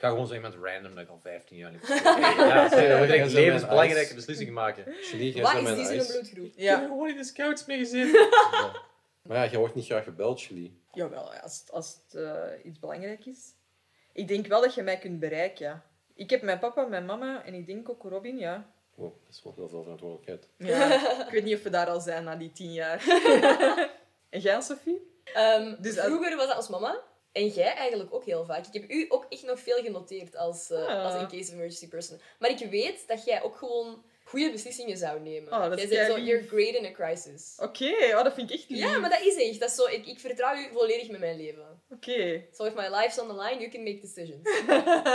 Ik 0.00 0.06
ga 0.06 0.12
gewoon 0.12 0.26
zo 0.26 0.34
iemand 0.34 0.54
random 0.62 0.94
dat 0.94 1.04
ik 1.04 1.10
al 1.10 1.18
15 1.22 1.56
jaar 1.56 1.70
niet. 1.70 1.88
Ja, 1.88 2.68
dan 2.68 2.98
moet 2.98 3.08
ik 3.08 3.14
Ja, 3.14 3.26
levensbelangrijke 3.26 4.14
beslissingen 4.14 4.52
maken. 4.52 4.84
Wat 4.84 4.94
is 4.94 5.10
die 5.10 5.32
zijn 5.32 5.98
ijs. 5.98 6.06
bloedgroep? 6.12 6.44
Ik 6.46 6.52
heb 6.54 6.54
Ja. 6.56 6.78
gewoon 6.78 7.08
in 7.08 7.16
de 7.16 7.24
scouts 7.24 7.66
mee 7.66 7.78
gezien. 7.78 8.06
Ja. 8.06 8.72
Maar 9.22 9.36
ja, 9.44 9.50
je 9.50 9.58
wordt 9.58 9.74
niet 9.74 9.84
graag 9.84 10.04
gebeld, 10.04 10.42
Julie. 10.42 10.80
Jawel, 10.92 11.32
als, 11.34 11.64
als 11.70 11.96
het 12.04 12.22
eh, 12.22 12.42
iets 12.64 12.78
belangrijk 12.78 13.26
is. 13.26 13.38
Ik 14.12 14.28
denk 14.28 14.46
wel 14.46 14.60
dat 14.60 14.74
je 14.74 14.82
mij 14.82 14.98
kunt 14.98 15.20
bereiken, 15.20 15.66
ja. 15.66 15.82
Ik 16.14 16.30
heb 16.30 16.42
mijn 16.42 16.58
papa, 16.58 16.82
mijn 16.86 17.04
mama 17.04 17.44
en 17.44 17.54
ik 17.54 17.66
denk 17.66 17.88
ook 17.88 18.02
Robin, 18.02 18.38
ja. 18.38 18.70
Wow, 18.94 19.12
dat 19.26 19.34
is 19.34 19.42
wel 19.42 19.52
heel 19.56 19.68
veel 19.68 19.82
verantwoordelijkheid. 19.82 20.48
ja. 20.56 20.92
ik 21.26 21.30
weet 21.32 21.44
niet 21.44 21.56
of 21.56 21.62
we 21.62 21.70
daar 21.70 21.86
al 21.88 22.00
zijn 22.00 22.24
na 22.24 22.36
die 22.36 22.52
tien 22.52 22.72
jaar. 22.72 23.04
en 24.30 24.40
jij, 24.40 24.60
Sophie? 24.60 25.20
Ehm, 25.24 25.74
Dus 25.82 25.98
als- 25.98 26.06
Vroeger 26.06 26.36
was 26.36 26.46
dat 26.46 26.56
als 26.56 26.68
mama. 26.68 27.00
En 27.32 27.46
jij 27.46 27.74
eigenlijk 27.74 28.14
ook 28.14 28.24
heel 28.24 28.44
vaak. 28.44 28.66
Ik 28.66 28.72
heb 28.72 28.90
u 28.90 29.06
ook 29.08 29.26
echt 29.28 29.42
nog 29.42 29.60
veel 29.60 29.82
genoteerd 29.82 30.36
als, 30.36 30.70
eh, 30.70 30.86
Ah. 30.86 31.04
als 31.04 31.14
in 31.14 31.28
case 31.38 31.48
of 31.48 31.52
emergency 31.54 31.88
person. 31.88 32.20
Maar 32.38 32.50
ik 32.50 32.70
weet 32.70 33.08
dat 33.08 33.24
jij 33.24 33.42
ook 33.42 33.56
gewoon 33.56 34.04
goede 34.24 34.50
beslissingen 34.50 34.96
zou 34.96 35.20
nemen. 35.20 35.52
Oh, 35.52 35.68
dat 35.68 35.78
jij 35.78 35.88
zegt 35.88 36.10
zo, 36.10 36.18
you're 36.18 36.46
great 36.46 36.74
in 36.74 36.84
a 36.84 36.90
crisis. 36.92 37.54
Oké, 37.58 37.92
oh, 38.16 38.24
dat 38.24 38.34
vind 38.34 38.50
ik 38.50 38.56
echt 38.58 38.68
lief. 38.68 38.78
Ja, 38.80 38.98
maar 38.98 39.10
dat 39.10 39.20
is 39.20 39.36
echt. 39.36 39.60
Dat 39.60 39.68
is 39.68 39.74
zo, 39.74 39.86
ik, 39.86 40.06
ik 40.06 40.20
vertrouw 40.20 40.56
u 40.56 40.68
volledig 40.72 41.08
met 41.10 41.20
mijn 41.20 41.36
leven. 41.36 41.82
Oké. 41.90 42.44
So 42.52 42.64
if 42.64 42.74
my 42.74 42.88
life's 42.88 43.18
on 43.18 43.28
the 43.28 43.34
line, 43.34 43.58
you 43.60 43.70
can 43.70 43.82
make 43.82 44.00
decisions. 44.00 44.42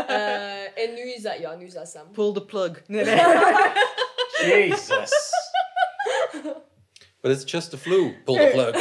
Eh, 0.08 0.78
en 0.78 0.94
nu 0.94 1.14
is 1.14 1.22
dat, 1.22 1.38
ja, 1.38 1.56
nu 1.56 1.66
is 1.66 1.74
dat 1.74 1.88
Sam. 1.88 2.12
Pull 2.12 2.34
the 2.34 2.46
plug. 2.46 2.88
Nee, 2.88 3.04
nee. 3.06 3.16
Jezus. 4.52 5.12
But 7.22 7.32
it's 7.32 7.52
just 7.52 7.70
the 7.70 7.78
flu. 7.78 8.22
Pull 8.26 8.38
the 8.38 8.50
plug. 8.52 8.76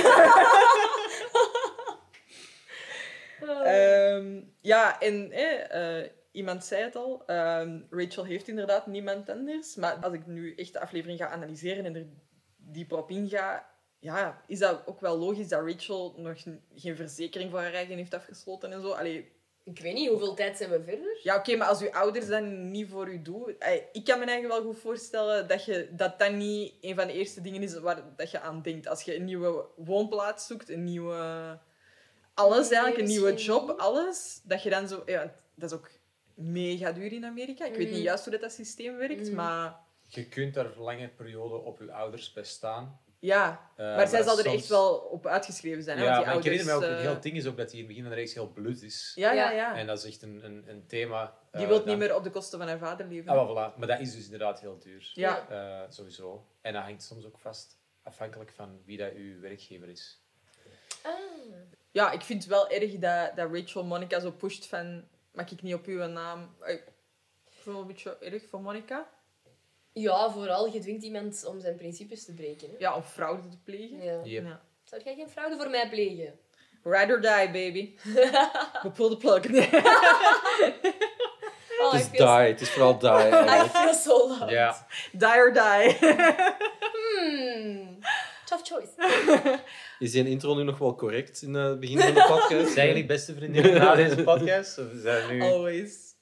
Ehm, 3.65 4.41
ja, 4.65 5.01
en 5.01 5.31
eh, 5.33 6.11
iemand 6.33 6.65
zei 6.65 6.83
het 6.83 6.97
al. 6.97 7.23
ehm, 7.27 7.81
Rachel 7.91 8.25
heeft 8.25 8.49
inderdaad 8.49 8.87
niemand 8.87 9.29
anders. 9.31 9.75
Maar 9.75 9.95
als 9.95 10.13
ik 10.13 10.27
nu 10.27 10.55
echt 10.55 10.73
de 10.73 10.81
aflevering 10.81 11.19
ga 11.19 11.29
analyseren 11.29 11.85
en 11.85 11.95
er 11.97 12.07
dieper 12.57 12.99
op 12.99 13.11
inga, 13.11 13.71
ja, 13.99 14.43
is 14.47 14.59
dat 14.59 14.83
ook 14.87 15.01
wel 15.01 15.19
logisch 15.19 15.49
dat 15.49 15.67
Rachel 15.69 16.15
nog 16.17 16.43
geen 16.75 16.97
verzekering 16.97 17.51
voor 17.51 17.61
haar 17.61 17.73
eigen 17.75 17.97
heeft 17.97 18.15
afgesloten 18.15 18.73
en 18.73 18.81
zo. 18.83 18.91
Allee, 18.91 19.33
Ik 19.65 19.79
weet 19.81 19.95
niet, 19.95 20.09
hoeveel 20.09 20.35
tijd 20.35 20.57
zijn 20.57 20.71
we 20.71 20.83
verder? 20.83 21.19
ja, 21.23 21.37
oké, 21.37 21.57
maar 21.57 21.69
als 21.69 21.81
uw 21.83 21.91
ouders 21.93 22.27
dat 22.27 22.43
niet 22.45 22.89
voor 22.91 23.09
u 23.09 23.23
doen... 23.23 23.55
eh, 23.59 23.75
Ik 23.93 24.05
kan 24.05 24.19
me 24.19 24.25
eigenlijk 24.25 24.63
wel 24.63 24.73
goed 24.73 24.81
voorstellen 24.81 25.49
dat 25.49 25.65
je, 25.65 25.89
dat, 25.91 26.19
dat 26.19 26.33
niet 26.33 26.75
een 26.81 26.95
van 26.95 27.07
de 27.07 27.13
eerste 27.13 27.41
dingen 27.41 27.63
is 27.63 27.79
waar 27.79 28.03
dat 28.17 28.31
je 28.31 28.41
aan 28.41 28.63
denkt. 28.63 28.89
Als 28.89 29.03
je 29.03 29.17
een 29.17 29.25
nieuwe 29.25 29.67
woonplaats 29.77 30.47
zoekt, 30.47 30.69
een 30.69 30.85
nieuwe... 30.85 31.59
Alles 32.35 32.69
Nee, 32.69 32.79
eigenlijk, 32.79 32.99
een 33.09 33.15
nieuwe 33.17 33.35
job, 33.35 33.71
alles. 33.79 34.41
Dat 34.45 34.63
je 34.63 34.71
dan 34.71 34.89
zo... 34.89 35.03
Ja, 35.07 35.35
dat 35.55 35.71
is 35.71 35.77
ook 35.77 35.91
mega 36.35 36.93
duur 36.93 37.13
in 37.13 37.25
Amerika. 37.25 37.65
Ik 37.65 37.75
weet 37.75 37.91
niet 37.91 38.03
juist 38.03 38.23
hoe 38.25 38.33
dat, 38.33 38.41
dat 38.43 38.53
systeem 38.53 38.97
werkt, 38.97 39.27
Mhm. 39.27 39.35
maar... 39.35 39.77
Je 40.09 40.29
kunt 40.29 40.57
er 40.57 40.73
lange 40.81 41.09
periode 41.09 41.55
op 41.55 41.79
je 41.81 41.93
ouders 41.93 42.33
bij 42.33 42.45
staan. 42.45 43.01
Ja, 43.19 43.71
Eh, 43.77 43.97
maar 43.97 44.09
zij 44.09 44.23
zal 44.23 44.39
er 44.39 44.45
soms- 44.45 44.57
echt 44.57 44.69
wel 44.69 44.95
op 44.97 45.27
uitgeschreven 45.27 45.83
zijn. 45.83 45.99
Hè, 45.99 46.05
Ja, 46.05 46.11
want 46.13 46.25
maar 46.27 46.35
die 46.35 46.43
ik 46.45 46.51
herinner 46.51 46.75
me 46.75 46.79
ook, 46.79 46.83
ouders, 46.83 47.01
het 47.03 47.09
eh, 47.09 47.13
heel 47.15 47.23
ding 47.23 47.37
is 47.37 47.47
ook 47.51 47.57
dat 47.57 47.67
hij 47.71 47.75
in 47.75 47.79
het 47.79 47.87
begin 47.89 48.03
van 48.03 48.13
de 48.13 48.19
reeks 48.19 48.35
heel 48.35 48.49
bloed 48.49 48.83
is. 48.83 49.13
Ja, 49.15 49.33
ja, 49.33 49.51
Ja. 49.51 49.77
En 49.77 49.87
dat 49.87 49.99
is 49.99 50.05
echt 50.05 50.23
een, 50.23 50.45
een, 50.45 50.65
een 50.69 50.87
thema. 50.87 51.39
Die 51.53 51.61
eh, 51.63 51.67
wil 51.69 51.77
dat- 51.77 51.87
niet 51.87 51.99
meer 51.99 52.15
op 52.15 52.25
de 52.25 52.31
kosten 52.31 52.59
van 52.59 52.69
haar 52.69 52.79
vader 52.79 53.07
leven. 53.07 53.31
Ah, 53.33 53.47
wel, 53.47 53.51
voilà. 53.73 53.77
Maar 53.79 53.89
dat 53.89 54.01
is 54.01 54.15
dus 54.15 54.25
inderdaad 54.25 54.61
heel 54.61 54.79
duur. 54.79 55.11
ja. 55.15 55.49
Eh, 55.49 55.91
sowieso. 55.91 56.47
En 56.61 56.73
dat 56.73 56.83
hangt 56.83 57.03
soms 57.03 57.25
ook 57.25 57.39
vast, 57.39 57.79
afhankelijk 58.03 58.53
van 58.53 58.81
wie 58.85 58.99
dat 58.99 59.13
uw 59.13 59.41
werkgever 59.41 59.89
is. 59.89 60.21
Ah. 61.03 61.13
Ja, 61.95 62.11
ik 62.11 62.23
vind 62.23 62.43
het 62.43 62.53
wel 62.53 62.69
erg 62.69 62.99
dat, 62.99 63.37
dat 63.37 63.51
Rachel 63.53 63.85
Monica 63.85 64.21
zo 64.21 64.31
pusht 64.31 64.67
van... 64.67 65.05
Mag 65.33 65.51
ik 65.51 65.63
niet 65.63 65.75
op 65.75 65.87
uw 65.87 66.07
naam... 66.07 66.55
Ik 66.61 66.83
vind 67.45 67.55
het 67.55 67.65
wel 67.65 67.81
een 67.81 67.87
beetje 67.87 68.17
erg 68.19 68.43
voor 68.49 68.61
Monica. 68.61 69.09
Ja, 69.93 70.31
vooral, 70.31 70.73
je 70.73 70.79
dwingt 70.79 71.03
iemand 71.03 71.45
om 71.47 71.61
zijn 71.61 71.77
principes 71.77 72.25
te 72.25 72.35
breken. 72.35 72.69
Hè? 72.71 72.75
Ja, 72.79 72.95
om 72.95 73.03
fraude 73.03 73.49
te 73.49 73.59
plegen. 73.65 74.03
Ja. 74.03 74.21
Yep. 74.25 74.45
Ja. 74.45 74.61
Zou 74.85 75.03
jij 75.05 75.15
geen 75.15 75.29
fraude 75.29 75.57
voor 75.57 75.71
mij 75.71 75.89
plegen? 75.89 76.39
Ride 76.83 77.13
or 77.13 77.21
die, 77.21 77.51
baby. 77.51 77.99
We 78.83 78.91
pull 78.95 79.09
the 79.09 79.17
plug. 79.17 79.43
Oh, 81.81 81.93
Het 81.93 82.01
is 82.01 82.11
die. 82.11 82.27
Het 82.27 82.61
is 82.61 82.71
vooral 82.71 82.99
die. 82.99 83.11
I 83.65 83.69
feel 83.69 83.95
so 83.95 84.29
loved. 84.29 84.51
Ja. 84.51 84.87
Die 85.13 85.29
or 85.29 85.53
die. 85.53 85.97
Tough 88.45 88.65
choice. 88.65 88.93
Is 89.99 90.13
die 90.13 90.29
intro 90.29 90.55
nu 90.55 90.63
nog 90.63 90.79
wel 90.79 90.95
correct 90.95 91.43
in 91.43 91.55
het 91.55 91.81
begin 91.81 91.99
van 91.99 92.15
de 92.15 92.25
podcast? 92.29 92.73
Zijn 92.73 92.87
jullie 92.89 93.07
beste 93.07 93.35
vriendinnen 93.35 93.75
na 93.81 93.95
deze 93.95 94.23
podcast? 94.23 94.79
Of 94.79 94.87
zijn 94.95 95.33
nu... 95.33 95.43
Always. 95.43 96.13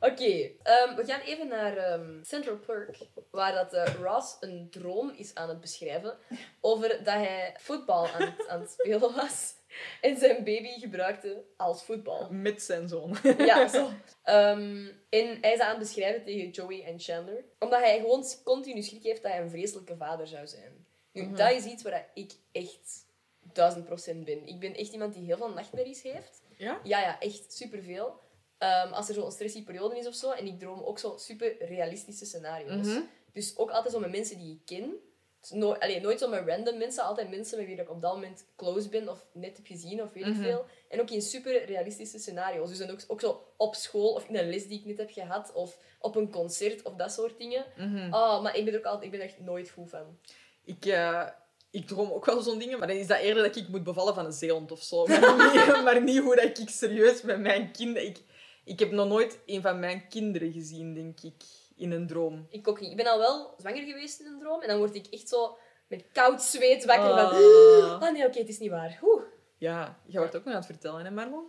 Oké, 0.00 0.50
ehm, 0.62 0.96
we 0.96 1.02
gaan 1.06 1.20
even 1.20 1.48
naar 1.48 1.76
ehm, 1.76 2.22
Central 2.22 2.56
Park, 2.56 2.96
waar 3.30 3.54
dat, 3.54 3.72
eh, 3.72 3.94
Ross 4.02 4.36
een 4.40 4.68
droom 4.70 5.12
is 5.16 5.34
aan 5.34 5.48
het 5.48 5.60
beschrijven 5.60 6.18
over 6.60 6.88
dat 6.88 7.14
hij 7.14 7.54
voetbal 7.58 8.08
aan 8.08 8.22
het, 8.22 8.48
aan 8.48 8.60
het 8.60 8.70
spelen 8.70 9.14
was 9.14 9.54
en 10.00 10.16
zijn 10.16 10.44
baby 10.44 10.78
gebruikte 10.78 11.44
als 11.56 11.84
voetbal. 11.84 12.28
Met 12.30 12.62
zijn 12.62 12.88
zoon. 12.88 13.16
Ja, 13.38 13.68
zo. 13.68 13.90
Ehm, 14.22 14.86
en 15.10 15.38
hij 15.40 15.52
is 15.52 15.60
aan 15.60 15.68
het 15.68 15.78
beschrijven 15.78 16.24
tegen 16.24 16.50
Joey 16.50 16.84
en 16.84 17.00
Chandler, 17.00 17.44
omdat 17.58 17.80
hij 17.80 18.00
gewoon 18.00 18.24
continu 18.44 18.82
schrik 18.82 19.02
heeft 19.02 19.22
dat 19.22 19.32
hij 19.32 19.40
een 19.40 19.50
vreselijke 19.50 19.96
vader 19.96 20.26
zou 20.26 20.46
zijn. 20.46 20.85
Nu, 21.16 21.22
Mhm. 21.22 21.36
dat 21.36 21.50
is 21.52 21.64
iets 21.64 21.82
waar 21.82 22.10
ik 22.14 22.32
echt 22.52 23.04
duizend 23.52 23.84
procent 23.84 24.24
ben. 24.24 24.46
Ik 24.46 24.58
ben 24.60 24.74
echt 24.74 24.92
iemand 24.92 25.14
die 25.14 25.24
heel 25.24 25.36
veel 25.36 25.50
nachtmerries 25.50 26.02
heeft. 26.02 26.42
Ja? 26.56 26.80
Ja, 26.82 27.00
ja, 27.00 27.20
echt 27.20 27.52
superveel. 27.52 28.20
Ehm 28.58 28.92
als 28.92 29.08
er 29.08 29.14
zo'n 29.14 29.30
stressy 29.32 29.64
periode 29.64 29.98
is 29.98 30.06
of 30.06 30.14
zo. 30.14 30.30
En 30.30 30.46
ik 30.46 30.58
droom 30.58 30.80
ook 30.82 30.98
zo 30.98 31.16
super 31.16 31.64
realistische 31.66 32.24
scenario's. 32.26 32.86
Mhm. 32.86 33.00
Dus 33.32 33.56
ook 33.56 33.70
altijd 33.70 33.94
zo 33.94 34.00
met 34.00 34.10
mensen 34.10 34.38
die 34.38 34.52
ik 34.52 34.60
ken. 34.64 34.94
Dus 35.40 35.50
no 35.50 35.72
allee, 35.74 36.00
nooit 36.00 36.18
zo 36.18 36.28
met 36.28 36.46
random 36.46 36.78
mensen, 36.78 37.04
altijd 37.04 37.30
mensen 37.30 37.58
met 37.58 37.66
wie 37.66 37.76
ik 37.80 37.90
op 37.90 38.00
dat 38.02 38.12
moment 38.14 38.44
close 38.56 38.88
ben 38.88 39.08
of 39.08 39.26
net 39.32 39.56
heb 39.56 39.66
gezien 39.66 40.02
of 40.02 40.12
weet 40.12 40.26
ik 40.26 40.32
Mhm. 40.34 40.42
veel. 40.42 40.64
En 40.88 41.00
ook 41.00 41.10
in 41.10 41.22
super 41.22 41.64
realistische 41.64 42.18
scenario's. 42.18 42.68
Dus 42.68 42.78
dan 42.78 42.90
ook, 42.90 43.00
ook 43.06 43.20
zo 43.20 43.44
op 43.56 43.74
school 43.74 44.12
of 44.12 44.28
in 44.28 44.36
een 44.36 44.48
les 44.50 44.66
die 44.68 44.78
ik 44.78 44.84
net 44.84 44.98
heb 44.98 45.10
gehad 45.10 45.52
of 45.52 45.78
op 46.00 46.16
een 46.16 46.30
concert 46.30 46.82
of 46.82 46.94
dat 46.94 47.12
soort 47.12 47.38
dingen. 47.38 47.64
Ah, 48.10 48.42
maar 48.42 48.56
ik 48.56 48.64
ben 48.64 48.72
er 48.74 48.78
ook 48.78 48.84
altijd, 48.86 49.04
ik 49.04 49.10
ben 49.10 49.20
er 49.20 49.26
echt 49.26 49.40
nooit 49.40 49.70
goed 49.70 49.90
van. 49.90 50.18
Ik, 50.66 50.86
eh, 50.86 51.26
ik 51.70 51.86
droom 51.86 52.10
ook 52.10 52.24
wel 52.24 52.42
zo'n 52.42 52.58
dingen, 52.58 52.78
maar 52.78 52.88
dan 52.88 52.96
is 52.96 53.06
dat 53.06 53.18
eerder 53.18 53.42
dat 53.42 53.56
ik 53.56 53.68
moet 53.68 53.84
bevallen 53.84 54.14
van 54.14 54.24
een 54.24 54.32
zeehond 54.32 54.72
of 54.72 54.82
zo. 54.82 55.06
Maar 55.06 55.20
niet, 55.54 55.82
maar 55.84 56.02
niet 56.02 56.22
hoe 56.22 56.36
dat 56.36 56.58
ik 56.58 56.68
serieus 56.68 57.22
met 57.22 57.40
mijn 57.40 57.72
kinderen... 57.72 58.08
Ik, 58.08 58.22
ik 58.64 58.78
heb 58.78 58.90
nog 58.90 59.08
nooit 59.08 59.38
een 59.46 59.62
van 59.62 59.78
mijn 59.78 60.08
kinderen 60.08 60.52
gezien, 60.52 60.94
denk 60.94 61.20
ik, 61.20 61.42
in 61.76 61.92
een 61.92 62.06
droom. 62.06 62.46
Ik 62.50 62.68
ook 62.68 62.80
niet. 62.80 62.90
Ik 62.90 62.96
ben 62.96 63.06
al 63.06 63.18
wel 63.18 63.54
zwanger 63.58 63.82
geweest 63.82 64.20
in 64.20 64.26
een 64.26 64.38
droom 64.38 64.60
en 64.60 64.68
dan 64.68 64.78
word 64.78 64.94
ik 64.94 65.06
echt 65.06 65.28
zo 65.28 65.58
met 65.86 66.04
koud 66.12 66.42
zweet 66.42 66.84
wakker 66.84 67.08
van... 67.08 67.18
Ah. 67.18 68.02
Oh 68.02 68.10
nee, 68.12 68.26
oké, 68.26 68.38
het 68.38 68.48
is 68.48 68.58
niet 68.58 68.70
waar. 68.70 68.98
Oeh. 69.02 69.22
Ja, 69.58 70.00
jij 70.06 70.20
wordt 70.20 70.36
ook 70.36 70.44
nog 70.44 70.54
aan 70.54 70.60
het 70.60 70.70
vertellen, 70.70 71.04
hè 71.04 71.10
Marlon? 71.10 71.46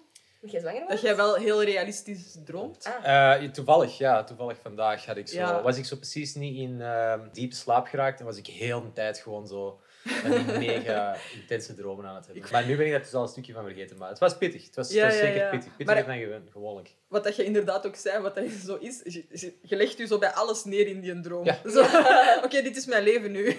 Moet 0.52 0.62
jij 0.62 0.72
zwanger 0.72 0.88
Dat 0.90 1.02
jij 1.02 1.16
wel 1.16 1.36
heel 1.36 1.64
realistisch 1.64 2.38
droomt. 2.46 2.90
Ah. 3.04 3.34
Eh, 3.44 3.52
toevallig, 3.52 3.98
ja. 3.98 4.24
Toevallig 4.24 4.58
vandaag 4.62 5.06
had 5.06 5.18
ik 5.18 5.28
zo, 5.28 5.38
Ja. 5.38 5.62
was 5.62 5.78
ik 5.78 5.86
zo 5.86 5.96
precies 5.96 6.36
niet 6.36 6.58
in 6.58 6.82
ehm, 6.82 7.20
diepe 7.32 7.56
slaap 7.56 7.88
geraakt. 7.88 8.20
En 8.20 8.26
was 8.26 8.38
ik 8.38 8.48
heel 8.48 8.82
de 8.82 8.94
tijd 8.94 9.18
gewoon 9.18 9.48
zo 9.48 9.80
die 10.24 10.58
mega 10.68 11.16
intense 11.42 11.76
dromen 11.76 12.06
aan 12.06 12.16
het 12.16 12.26
hebben. 12.26 12.44
Maar 12.52 12.66
nu 12.66 12.78
ben 12.78 12.86
ik 12.86 12.92
daar 12.92 13.02
dus 13.02 13.14
al 13.14 13.22
een 13.22 13.28
stukje 13.28 13.54
van 13.54 13.64
vergeten. 13.64 13.98
Maar 13.98 14.10
het 14.10 14.20
was 14.20 14.38
pittig. 14.38 14.66
Het 14.66 14.76
was, 14.76 14.92
Ja, 14.92 15.04
het 15.06 15.14
was 15.14 15.22
ja, 15.22 15.28
zeker 15.28 15.44
ja. 15.44 15.50
pittig. 15.50 15.76
Pittiger 15.78 16.06
Maar- 16.06 16.16
dan 16.18 16.24
gewoon- 16.26 16.48
gewoonlijk. 16.52 16.96
Wat 17.08 17.24
dat 17.24 17.36
je 17.36 17.44
inderdaad 17.44 17.88
ook 17.88 17.96
zei, 17.96 18.22
wat 18.22 18.36
dat 18.36 18.44
zo 18.66 18.76
is, 18.76 19.02
is 19.04 19.14
je, 19.14 19.54
je- 19.62 19.76
legt 19.76 19.98
je 19.98 20.08
zo 20.08 20.18
bij 20.18 20.30
alles 20.34 20.64
neer 20.64 20.88
in 20.88 21.02
die 21.02 21.20
droom. 21.20 21.48
Oké, 22.46 22.62
dit 22.62 22.78
is 22.78 22.86
mijn 22.86 23.04
leven 23.04 23.32
nu. 23.32 23.46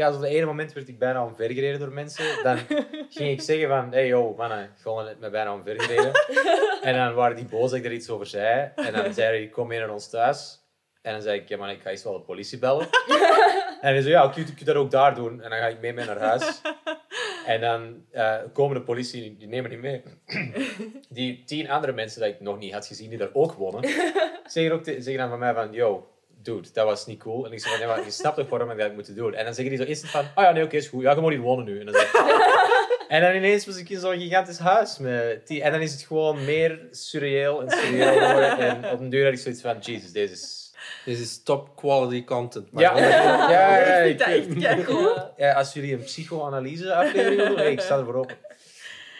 Ja, 0.00 0.14
op 0.14 0.20
de 0.20 0.28
ene 0.28 0.46
moment 0.46 0.72
werd 0.72 0.88
ik 0.88 0.98
bijna 0.98 1.24
omvergereden 1.24 1.78
door 1.80 1.92
mensen. 1.92 2.42
Dan 2.42 2.58
ging 3.08 3.30
ik 3.30 3.40
zeggen 3.40 3.68
van, 3.68 3.92
hey 3.92 4.06
yo, 4.06 4.34
mannen, 4.36 4.70
gewoon 4.76 5.04
net 5.04 5.20
me 5.20 5.30
bijna 5.30 5.54
omvergereden. 5.54 6.12
en 6.82 6.94
dan 6.94 7.14
waren 7.14 7.36
die 7.36 7.44
boos 7.44 7.70
dat 7.70 7.78
ik 7.78 7.84
er 7.84 7.92
iets 7.92 8.10
over 8.10 8.26
zei. 8.26 8.70
En 8.76 8.92
dan 8.92 9.14
zei 9.14 9.36
hij, 9.38 9.48
kom 9.48 9.68
mee 9.68 9.78
naar 9.78 9.90
ons 9.90 10.10
thuis. 10.10 10.58
En 11.02 11.12
dan 11.12 11.22
zei 11.22 11.40
ik, 11.40 11.48
ja 11.48 11.56
man, 11.56 11.68
ik 11.68 11.80
ga 11.82 11.90
eens 11.90 12.04
wel 12.04 12.12
de 12.12 12.20
politie 12.20 12.58
bellen. 12.58 12.88
en 13.80 13.92
hij 13.92 14.00
zei, 14.00 14.08
ja, 14.14 14.28
kun 14.28 14.42
je, 14.42 14.48
kun 14.48 14.54
je 14.58 14.64
dat 14.64 14.74
ook 14.76 14.90
daar 14.90 15.14
doen? 15.14 15.42
En 15.42 15.50
dan 15.50 15.58
ga 15.58 15.66
ik 15.66 15.80
mee 15.80 15.92
mee 15.92 16.04
naar 16.06 16.18
huis. 16.18 16.60
En 17.46 17.60
dan 17.60 18.04
eh, 18.10 18.36
komen 18.52 18.76
de 18.76 18.82
politie, 18.82 19.36
die 19.36 19.48
nemen 19.48 19.70
niet 19.70 19.80
mee. 19.80 20.02
Die 21.08 21.44
tien 21.44 21.70
andere 21.70 21.92
mensen 21.92 22.22
die 22.22 22.30
ik 22.30 22.40
nog 22.40 22.58
niet 22.58 22.72
had 22.72 22.86
gezien, 22.86 23.08
die 23.08 23.18
daar 23.18 23.30
ook 23.32 23.52
wonen, 23.52 23.88
zeggen, 24.46 24.72
ook 24.72 24.82
te- 24.82 24.92
zeggen 25.02 25.16
dan 25.16 25.28
van 25.28 25.38
mij 25.38 25.54
van, 25.54 25.72
yo, 25.72 26.08
dude, 26.42 26.68
dat 26.72 26.84
was 26.86 27.06
niet 27.06 27.18
cool. 27.18 27.46
En 27.46 27.52
ik 27.52 27.60
zeg 27.60 27.70
van, 27.70 27.78
nee, 27.78 27.88
maar 27.88 28.04
je 28.04 28.10
snapt 28.10 28.36
toch 28.36 28.48
waarom 28.48 28.70
ik 28.70 28.78
dat 28.78 28.94
moet 28.94 29.14
doen. 29.16 29.34
En 29.34 29.44
dan 29.44 29.54
zeggen 29.54 29.74
die 29.76 29.84
zo 29.84 29.88
instant 29.90 30.10
van, 30.12 30.24
oh 30.24 30.44
ja, 30.44 30.50
nee, 30.52 30.64
oké, 30.64 30.76
is 30.76 30.88
goed. 30.88 31.02
Ja, 31.02 31.14
je 31.14 31.20
moet 31.20 31.30
hier 31.32 31.40
wonen 31.40 31.64
nu. 31.64 31.80
En 31.80 31.86
dan, 31.86 31.94
zeg 31.94 32.12
ik- 32.12 32.68
en 33.08 33.20
dan 33.22 33.34
ineens 33.34 33.66
was 33.66 33.76
ik 33.76 33.88
in 33.88 34.00
zo'n 34.00 34.18
gigantisch 34.20 34.58
huis. 34.58 34.98
Met 34.98 35.46
die, 35.46 35.62
en 35.62 35.72
dan 35.72 35.80
is 35.80 35.92
het 35.92 36.02
gewoon 36.02 36.44
meer 36.44 36.80
surreëel 36.90 37.62
en 37.62 37.70
surreëel 37.70 38.12
geworden. 38.26 38.58
En 38.58 38.92
op 38.92 39.00
een 39.00 39.10
deur 39.10 39.24
had 39.24 39.32
ik 39.32 39.38
zoiets 39.38 39.60
van, 39.62 39.78
Jesus, 39.78 40.12
deze 40.12 40.32
is... 40.32 40.58
Dit 41.04 41.18
is 41.18 41.42
top 41.42 41.76
quality 41.76 42.24
content. 42.24 42.72
Maar 42.72 42.82
Ja, 42.82 42.98
ja, 42.98 43.08
ja, 43.50 43.78
ja, 43.78 43.96
ik 43.96 44.16
vind 44.18 44.18
dat 44.18 44.70
ik- 44.70 44.88
echt. 44.88 44.88
Ja. 44.90 45.32
ja, 45.36 45.52
als 45.52 45.72
jullie 45.72 45.92
een 45.92 46.02
psychoanalyse 46.04 46.94
aflevering 46.94 47.36
willen 47.36 47.48
doen, 47.48 47.58
hey, 47.58 47.72
ik 47.72 47.80
sta 47.80 47.98
ervoor 47.98 48.14
open. 48.14 48.36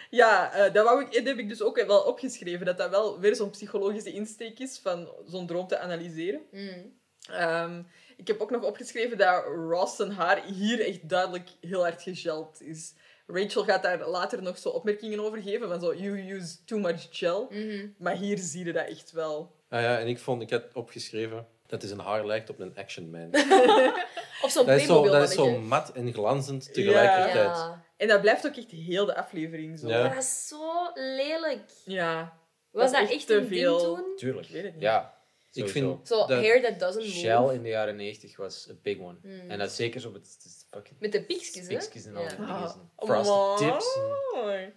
Ja, 0.09 0.53
eh, 0.53 0.73
dat, 0.73 0.83
wou 0.85 1.01
ik, 1.01 1.13
dat 1.13 1.23
heb 1.25 1.37
ik 1.37 1.49
dus 1.49 1.61
ook 1.61 1.83
wel 1.87 1.99
opgeschreven. 2.01 2.65
Dat 2.65 2.77
dat 2.77 2.89
wel 2.89 3.19
weer 3.19 3.35
zo'n 3.35 3.49
psychologische 3.49 4.11
insteek 4.13 4.59
is 4.59 4.79
van 4.83 5.07
zo'n 5.27 5.47
droom 5.47 5.67
te 5.67 5.77
analyseren. 5.77 6.41
Mm. 6.51 6.99
Ehm, 7.29 7.81
ik 8.17 8.27
heb 8.27 8.41
ook 8.41 8.51
nog 8.51 8.63
opgeschreven 8.63 9.17
dat 9.17 9.43
Ross 9.45 9.95
zijn 9.95 10.11
haar 10.11 10.43
hier 10.45 10.85
echt 10.85 11.09
duidelijk 11.09 11.49
heel 11.61 11.81
hard 11.81 12.01
gegeld 12.01 12.61
is. 12.61 12.93
Rachel 13.27 13.63
gaat 13.63 13.83
daar 13.83 14.07
later 14.07 14.41
nog 14.41 14.57
zo 14.57 14.69
opmerkingen 14.69 15.19
over 15.19 15.41
geven, 15.41 15.67
van 15.69 15.79
zo, 15.79 15.95
you 15.95 16.31
use 16.33 16.63
too 16.65 16.79
much 16.79 17.07
gel. 17.11 17.47
Mhm. 17.49 17.87
Maar 17.97 18.15
hier 18.15 18.37
zie 18.37 18.65
je 18.65 18.73
dat 18.73 18.87
echt 18.87 19.11
wel. 19.11 19.55
Ah 19.69 19.81
ja, 19.81 19.99
en 19.99 20.07
ik 20.07 20.19
vond, 20.19 20.41
ik 20.41 20.49
had 20.49 20.63
opgeschreven 20.73 21.47
dat 21.67 21.83
zijn 21.83 21.99
haar 21.99 22.25
lijkt 22.25 22.49
op 22.49 22.59
een 22.59 22.75
action 22.75 23.09
man. 23.09 23.29
Of 24.43 24.51
zo'n 24.51 24.65
Dat 24.65 24.79
is 24.79 24.85
zo, 24.85 25.03
dat 25.03 25.29
is 25.29 25.35
zo 25.35 25.59
mat 25.59 25.91
en 25.91 26.13
glanzend 26.13 26.73
tegelijkertijd. 26.73 27.35
Ja. 27.57 27.83
En 27.97 28.07
dat 28.07 28.21
blijft 28.21 28.45
ook 28.47 28.55
echt 28.55 28.71
heel 28.71 29.05
de 29.05 29.15
aflevering 29.15 29.79
zo. 29.79 29.87
Ja. 29.87 30.03
Dat 30.03 30.15
was 30.15 30.47
zo 30.47 30.91
lelijk. 30.93 31.71
Ja, 31.85 32.37
Was 32.71 32.83
Dat 32.83 32.91
dat 32.93 33.09
is 33.09 33.15
echt 33.15 33.29
echt 33.29 33.29
een 33.29 33.43
te 33.43 33.49
ding 33.49 33.61
veel. 33.61 33.79
toen? 33.95 34.15
Tuurlijk. 34.15 34.47
Ik 34.47 34.53
weet 34.53 34.63
het 34.63 34.73
niet. 34.73 34.81
Ja, 34.81 35.13
Ik 35.53 35.69
vind 35.69 36.07
Zo, 36.07 36.17
dat- 36.17 36.29
hair 36.29 36.61
that 36.61 36.79
doesn't 36.79 37.03
move. 37.03 37.17
Shell 37.17 37.53
in 37.55 37.61
de 37.63 37.69
jaren 37.69 37.95
90 37.95 38.37
was 38.37 38.67
a 38.69 38.73
big 38.81 38.99
one. 38.99 39.17
Mm. 39.23 39.49
En 39.49 39.57
dat 39.59 39.71
zeker 39.71 39.99
zo 40.01 40.11
met 40.11 40.37
fucking 40.71 40.95
Met 40.99 41.11
de 41.11 41.23
piekjes, 41.23 41.55
hè? 41.55 41.61
spiksjes 41.81 42.05
en 42.05 42.15
al 42.15 42.27
die 42.27 42.35
dingen. 42.37 42.49
Ah, 42.49 42.75
Frosted 42.97 43.57
tips. 43.57 43.95
en- 43.95 44.73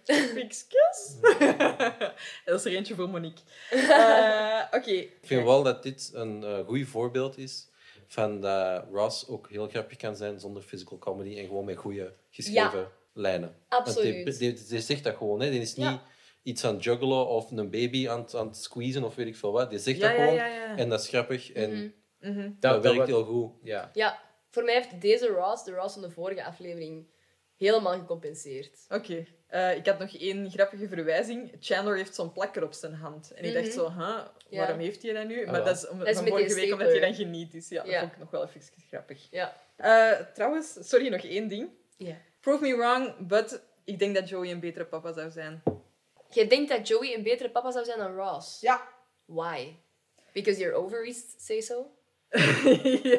dat 2.45 2.55
is 2.59 2.65
er 2.65 2.75
eentje 2.75 2.95
voor 2.95 3.09
Monique. 3.09 3.41
Eh, 3.71 4.61
Oké. 4.71 4.91
Ik 4.91 5.17
vind 5.21 5.43
wel 5.43 5.63
dat 5.63 5.83
dit 5.83 6.11
een 6.13 6.43
eh 6.43 6.59
goed 6.65 6.87
voorbeeld 6.87 7.37
is 7.37 7.67
van 8.07 8.41
dat 8.41 8.85
Ross 8.91 9.27
ook 9.27 9.49
heel 9.49 9.67
grappig 9.67 9.97
kan 9.97 10.15
zijn 10.15 10.39
zonder 10.39 10.63
physical 10.63 10.97
comedy 10.97 11.37
en 11.37 11.45
gewoon 11.45 11.65
met 11.65 11.77
goede 11.77 12.13
geschreven 12.29 12.91
lijnen. 13.13 13.55
Absoluut. 13.69 14.25
Die, 14.25 14.37
die, 14.53 14.65
die 14.67 14.81
zegt 14.81 15.03
dat 15.03 15.15
gewoon, 15.15 15.41
hè. 15.41 15.49
die 15.49 15.61
is 15.61 15.75
niet 15.75 15.85
Ja. 15.85 16.03
Iets 16.45 16.63
aan 16.65 16.73
het 16.75 16.83
juggelen 16.83 17.27
of 17.27 17.51
een 17.51 17.69
baby 17.69 18.09
aan 18.09 18.19
het, 18.21 18.35
aan 18.35 18.47
het 18.47 18.57
squeezen 18.57 19.03
of 19.03 19.15
weet 19.15 19.27
ik 19.27 19.35
veel 19.35 19.51
wat. 19.51 19.69
Die 19.69 19.79
zegt 19.79 19.97
Ja, 19.97 20.07
dat 20.07 20.17
ja, 20.17 20.23
gewoon 20.23 20.35
ja, 20.39 20.45
ja. 20.47 20.77
en 20.77 20.89
dat 20.89 20.99
is 21.01 21.07
grappig 21.07 21.51
en 21.51 21.69
Mhm. 21.71 21.89
Mhm. 22.33 22.41
dat, 22.41 22.61
Dat- 22.73 22.83
dat 22.83 22.93
werkt 22.93 23.07
heel 23.07 23.23
goed. 23.25 23.51
Ja. 23.63 23.89
Ja, 23.93 24.19
voor 24.49 24.63
mij 24.63 24.73
heeft 24.73 25.01
deze 25.01 25.27
Ross, 25.27 25.63
de 25.63 25.71
Ross 25.71 25.93
van 25.93 26.01
de 26.03 26.09
vorige 26.11 26.43
aflevering, 26.43 27.07
helemaal 27.57 27.93
gecompenseerd. 27.93 28.79
Oké. 28.89 29.25
Eh, 29.47 29.75
ik 29.75 29.85
had 29.85 29.99
nog 29.99 30.15
één 30.17 30.51
grappige 30.51 30.87
verwijzing. 30.87 31.51
Chandler 31.59 31.97
heeft 31.97 32.15
zo'n 32.15 32.31
plakker 32.31 32.63
op 32.63 32.73
zijn 32.73 32.93
hand. 32.93 33.31
En 33.33 33.43
ik 33.43 33.53
dacht 33.53 33.65
Mhm. 33.65 33.73
zo, 33.75 33.91
huh, 33.91 34.19
Ja. 34.49 34.57
waarom 34.57 34.79
heeft 34.79 35.01
hij 35.03 35.13
dat 35.13 35.27
nu? 35.27 35.39
Ah, 35.39 35.45
maar 35.45 35.53
wel. 35.55 35.65
dat 35.65 35.75
is, 35.77 35.87
om, 35.87 35.97
Dat 35.99 36.07
is 36.07 36.13
van 36.13 36.23
met 36.23 36.33
vorige 36.33 36.53
die 36.53 36.63
week 36.63 36.71
omdat 36.73 36.87
hij 36.87 36.99
dan 36.99 37.13
geniet 37.13 37.53
is. 37.53 37.69
Ja, 37.69 37.81
dat 37.83 37.91
Ja. 37.91 37.99
vond 37.99 38.11
ik 38.11 38.17
nog 38.17 38.31
wel 38.31 38.45
even 38.47 38.61
grappig. 38.87 39.27
Ja. 39.31 39.55
Eh, 39.75 40.19
trouwens, 40.33 40.77
sorry, 40.89 41.07
nog 41.09 41.21
één 41.23 41.47
ding. 41.47 41.69
ja. 41.97 42.15
Prove 42.41 42.61
me 42.67 42.75
wrong, 42.77 43.27
but 43.27 43.61
ik 43.83 43.99
denk 43.99 44.15
dat 44.15 44.29
Joey 44.29 44.51
een 44.51 44.59
betere 44.59 44.85
papa 44.85 45.13
zou 45.13 45.29
zijn. 45.31 45.63
Jij 46.29 46.47
denkt 46.47 46.69
dat 46.69 46.87
Joey 46.87 47.13
een 47.13 47.23
betere 47.23 47.49
papa 47.49 47.71
zou 47.71 47.85
zijn 47.85 47.97
dan 47.99 48.15
Ross? 48.15 48.61
Ja. 48.61 48.87
Why? 49.25 49.75
Because 50.33 50.59
your 50.59 50.75
ovaries 50.75 51.23
say 51.37 51.61
so? 51.61 51.91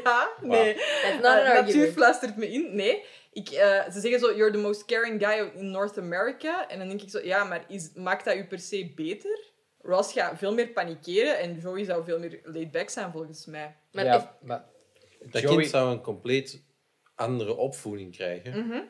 ja, 0.04 0.28
nee. 0.40 0.74
That's 0.74 1.14
not 1.22 1.24
Eh, 1.36 1.44
natuur 1.54 1.92
fluistert 1.92 2.36
me 2.36 2.48
in. 2.52 2.74
Nee. 2.74 3.04
Ik, 3.32 3.48
eh, 3.48 3.90
ze 3.90 4.00
zeggen 4.00 4.20
zo, 4.20 4.34
you're 4.36 4.52
the 4.52 4.58
most 4.58 4.84
caring 4.84 5.22
guy 5.26 5.50
in 5.54 5.70
North 5.70 5.98
America. 5.98 6.68
En 6.68 6.78
dan 6.78 6.88
denk 6.88 7.02
ik 7.02 7.10
zo, 7.10 7.20
ja, 7.22 7.44
maar 7.44 7.64
is, 7.68 7.92
maakt 7.94 8.24
dat 8.24 8.36
u 8.36 8.44
per 8.44 8.58
se 8.58 8.92
beter? 8.96 9.44
Ross 9.82 10.12
gaat 10.12 10.38
veel 10.38 10.54
meer 10.54 10.68
panikeren 10.68 11.38
en 11.38 11.58
Joey 11.60 11.84
zou 11.84 12.04
veel 12.04 12.18
meer 12.18 12.40
laid 12.44 12.70
back 12.70 12.88
zijn, 12.90 13.12
volgens 13.12 13.46
mij. 13.46 13.76
Maar 13.92 14.04
ja, 14.04 14.16
if- 14.16 14.28
maar 14.46 14.64
Dat 15.30 15.42
Joey- 15.42 15.56
kind 15.56 15.70
zou 15.70 15.90
een 15.92 16.00
compleet 16.02 16.62
andere 17.14 17.54
opvoeding 17.56 18.14
krijgen. 18.16 18.66
Mhm. 18.66 18.82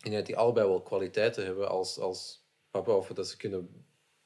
En 0.00 0.12
dat 0.12 0.26
die 0.26 0.36
allebei 0.36 0.66
wel 0.68 0.82
kwaliteiten 0.82 1.44
hebben 1.44 1.68
als, 1.68 1.98
als 1.98 2.45
of 2.84 3.06
dat 3.08 3.28
ze 3.28 3.36
kunnen 3.36 3.84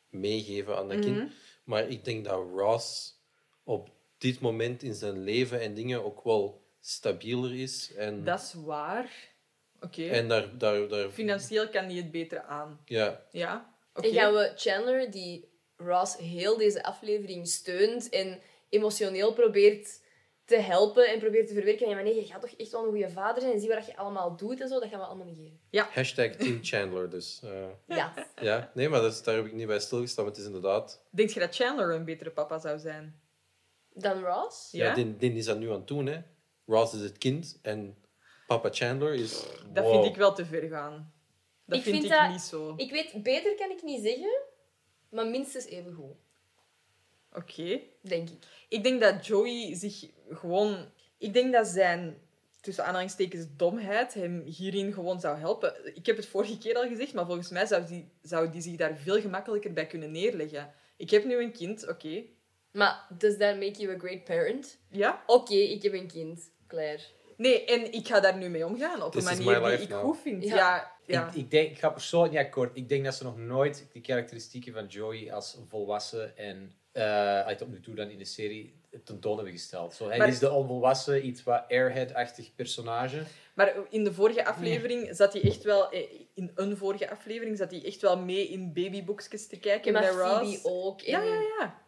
meegeven 0.08 0.76
aan 0.76 0.88
dat 0.88 0.96
Mhm. 0.96 1.04
kind. 1.06 1.32
Maar 1.64 1.88
ik 1.88 2.04
denk 2.04 2.24
dat 2.24 2.46
Ross 2.54 3.18
op 3.64 3.90
dit 4.18 4.40
moment 4.40 4.82
in 4.82 4.94
zijn 4.94 5.22
leven 5.24 5.60
en 5.60 5.74
dingen 5.74 6.04
ook 6.04 6.24
wel 6.24 6.62
stabieler 6.80 7.54
is. 7.60 7.92
En, 7.96 8.24
Dat 8.24 8.40
is 8.40 8.54
waar. 8.64 9.28
Oké. 9.80 10.06
en 10.08 10.28
daar, 10.28 10.58
daar, 10.58 10.88
daar 10.88 11.10
Financieel 11.10 11.68
kan 11.68 11.84
hij 11.84 11.94
het 11.94 12.10
beter 12.10 12.40
aan. 12.42 12.80
ja, 12.84 13.24
Ja? 13.30 13.74
Oké. 13.94 14.06
En 14.08 14.14
gaan 14.14 14.32
we 14.32 14.52
Chandler, 14.56 15.10
die 15.10 15.48
Ross 15.76 16.16
heel 16.16 16.56
deze 16.56 16.82
aflevering 16.82 17.48
steunt 17.48 18.08
en 18.08 18.40
emotioneel 18.68 19.32
probeert 19.32 20.00
te 20.50 20.56
helpen 20.60 21.08
en 21.08 21.18
probeert 21.18 21.46
te 21.48 21.54
verwerken. 21.54 21.86
En 21.86 21.94
maar 21.94 22.02
nee, 22.04 22.14
je 22.14 22.26
gaat 22.26 22.40
toch 22.40 22.50
echt 22.50 22.70
wel 22.70 22.82
een 22.84 22.88
goede 22.90 23.10
vader 23.10 23.40
zijn 23.42 23.54
en 23.54 23.60
zie 23.60 23.68
wat 23.68 23.86
je 23.86 23.96
allemaal 23.96 24.36
doet 24.36 24.60
en 24.60 24.68
zo. 24.68 24.80
Dat 24.80 24.88
gaan 24.88 24.98
we 24.98 25.04
allemaal 25.06 25.26
negeren. 25.26 25.58
Hashtag 25.92 26.30
Team 26.36 26.58
Chandler, 26.62 27.10
dus... 27.10 27.40
eh, 27.44 27.68
Ja. 27.96 28.14
ja, 28.40 28.70
nee, 28.74 28.88
maar 28.88 29.00
dat 29.00 29.12
is, 29.12 29.22
daar 29.22 29.34
heb 29.34 29.46
ik 29.46 29.52
niet 29.52 29.66
bij 29.66 29.80
stilgestaan. 29.80 30.24
maar 30.24 30.32
Het 30.32 30.42
is 30.42 30.46
inderdaad... 30.48 31.04
Denk 31.10 31.30
je 31.30 31.40
dat 31.40 31.54
Chandler 31.54 31.94
een 31.94 32.04
betere 32.04 32.30
papa 32.30 32.58
zou 32.58 32.78
zijn? 32.78 33.20
Dan 33.92 34.22
Ross? 34.22 34.70
Ja? 34.70 34.86
Ja, 34.86 34.94
die, 34.94 35.16
die 35.16 35.32
is 35.32 35.44
dat 35.44 35.58
nu 35.58 35.68
aan 35.68 35.74
het 35.74 35.86
doen, 35.88 36.06
hè. 36.06 36.18
Ross 36.66 36.94
is 36.94 37.00
het 37.00 37.18
kind 37.18 37.58
en 37.62 37.96
papa 38.46 38.68
Chandler 38.72 39.14
is... 39.14 39.42
Dat 39.72 39.84
Wow. 39.84 39.92
vind 39.92 40.04
ik 40.04 40.16
wel 40.16 40.32
te 40.34 40.44
ver 40.46 40.68
gaan. 40.68 41.12
Dat 41.66 41.76
Ik 41.78 41.82
vind, 41.84 41.96
vind 41.96 42.10
ik 42.12 42.18
dat- 42.18 42.28
niet 42.30 42.40
zo. 42.40 42.74
Ik 42.76 42.90
weet, 42.90 43.22
beter 43.22 43.54
kan 43.54 43.70
ik 43.70 43.82
niet 43.82 44.02
zeggen, 44.02 44.42
maar 45.10 45.26
minstens 45.26 45.64
even 45.64 45.92
goed. 45.92 46.14
Oké. 47.32 47.80
Denk 48.00 48.28
ik. 48.28 48.38
Ik 48.68 48.82
denk 48.82 49.00
dat 49.00 49.26
Joey 49.26 49.74
zich 49.74 50.06
gewoon... 50.30 50.88
Ik 51.18 51.32
denk 51.32 51.52
dat 51.52 51.66
zijn, 51.66 52.18
tussen 52.60 52.84
aanhalingstekens, 52.84 53.46
domheid 53.56 54.14
hem 54.14 54.42
hierin 54.42 54.92
gewoon 54.92 55.20
zou 55.20 55.38
helpen. 55.38 55.96
Ik 55.96 56.06
heb 56.06 56.16
het 56.16 56.26
vorige 56.26 56.58
keer 56.58 56.76
al 56.76 56.88
gezegd, 56.88 57.14
maar 57.14 57.26
volgens 57.26 57.50
mij 57.50 57.66
zou 57.66 57.86
die, 57.86 58.08
zou 58.22 58.50
die 58.50 58.60
zich 58.60 58.76
daar 58.76 58.96
veel 58.96 59.20
gemakkelijker 59.20 59.72
bij 59.72 59.86
kunnen 59.86 60.10
neerleggen. 60.10 60.72
Ik 60.96 61.10
heb 61.10 61.24
nu 61.24 61.42
een 61.42 61.52
kind, 61.52 61.88
oké. 61.88 62.22
Maar 62.72 63.06
does 63.18 63.36
that 63.36 63.54
make 63.54 63.80
you 63.80 63.94
a 63.94 63.98
great 63.98 64.24
parent? 64.24 64.78
Ja? 64.90 65.22
Oké, 65.26 65.54
ik 65.54 65.82
heb 65.82 65.92
een 65.92 66.08
kind. 66.08 66.50
Claire. 66.66 67.02
Nee, 67.36 67.64
en 67.64 67.92
ik 67.92 68.06
ga 68.06 68.20
daar 68.20 68.36
nu 68.36 68.48
mee 68.48 68.66
omgaan 68.66 69.02
op 69.02 69.12
This 69.12 69.24
een 69.26 69.44
manier 69.44 69.60
die 69.60 69.68
life 69.70 69.82
ik 69.82 69.88
now. 69.88 70.00
goed 70.00 70.18
vind. 70.20 70.44
Ja. 70.44 70.56
Ja, 70.56 70.92
ja. 71.06 71.28
Ik, 71.28 71.34
ik, 71.34 71.50
denk, 71.50 71.70
ik 71.70 71.78
ga 71.78 71.90
persoonlijk 71.90 72.32
niet 72.32 72.42
akkoord. 72.42 72.76
Ik 72.76 72.88
denk 72.88 73.04
dat 73.04 73.14
ze 73.14 73.24
nog 73.24 73.36
nooit 73.36 73.88
die 73.92 74.02
karakteristieken 74.02 74.72
van 74.72 74.86
Joey 74.86 75.32
als 75.32 75.58
volwassen 75.68 76.36
en 76.36 76.72
eh 76.92 77.40
uit 77.40 77.58
tot 77.58 77.68
nu 77.68 77.80
toe 77.80 77.94
dan 77.94 78.08
in 78.10 78.18
de 78.18 78.24
serie 78.24 78.78
tentoon 79.04 79.34
hebben 79.34 79.52
gesteld. 79.52 79.94
Zo, 79.94 80.08
hij 80.08 80.18
Maar- 80.18 80.28
is 80.28 80.38
de 80.38 80.50
onvolwassen, 80.50 81.26
iets 81.26 81.42
wat 81.42 81.64
airhead-achtig 81.68 82.54
personage. 82.54 83.22
Maar 83.54 83.74
in 83.90 84.04
de 84.04 84.12
vorige 84.12 84.44
aflevering 84.44 85.16
zat 85.16 85.32
hij 85.32 85.42
echt 85.42 85.62
wel... 85.62 85.90
eh, 85.90 86.10
In 86.34 86.50
een 86.54 86.76
vorige 86.76 87.10
aflevering 87.10 87.56
zat 87.56 87.70
hij 87.70 87.84
echt 87.84 88.00
wel 88.00 88.18
mee 88.18 88.48
in 88.48 88.72
babyboekjes 88.72 89.46
te 89.46 89.58
kijken 89.58 89.92
maar 89.92 90.02
bij 90.02 90.10
Ross. 90.10 90.64
Ook. 90.64 91.00
En... 91.02 91.10
Ja, 91.10 91.22
ja, 91.34 91.40
ja. 91.58 91.78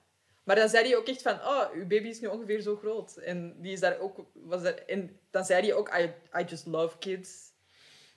Maar 0.45 0.57
dan 0.57 0.69
zei 0.69 0.87
hij 0.89 0.97
ook 0.97 1.07
echt 1.09 1.23
van, 1.23 1.33
oh, 1.35 1.71
uw 1.75 1.87
baby 1.87 2.09
is 2.09 2.21
nu 2.21 2.27
ongeveer 2.29 2.61
zo 2.61 2.77
groot. 2.77 3.17
En 3.17 3.57
die 3.61 3.73
is 3.73 3.81
daar 3.81 3.99
ook... 3.99 4.27
Was 4.35 4.63
daar, 4.63 4.75
en 4.75 5.19
dan 5.31 5.45
zei 5.45 5.63
hij 5.67 5.75
ook, 5.75 5.89
I, 5.99 6.03
I 6.41 6.45
just 6.45 6.67
love 6.67 6.99
kids. 6.99 7.51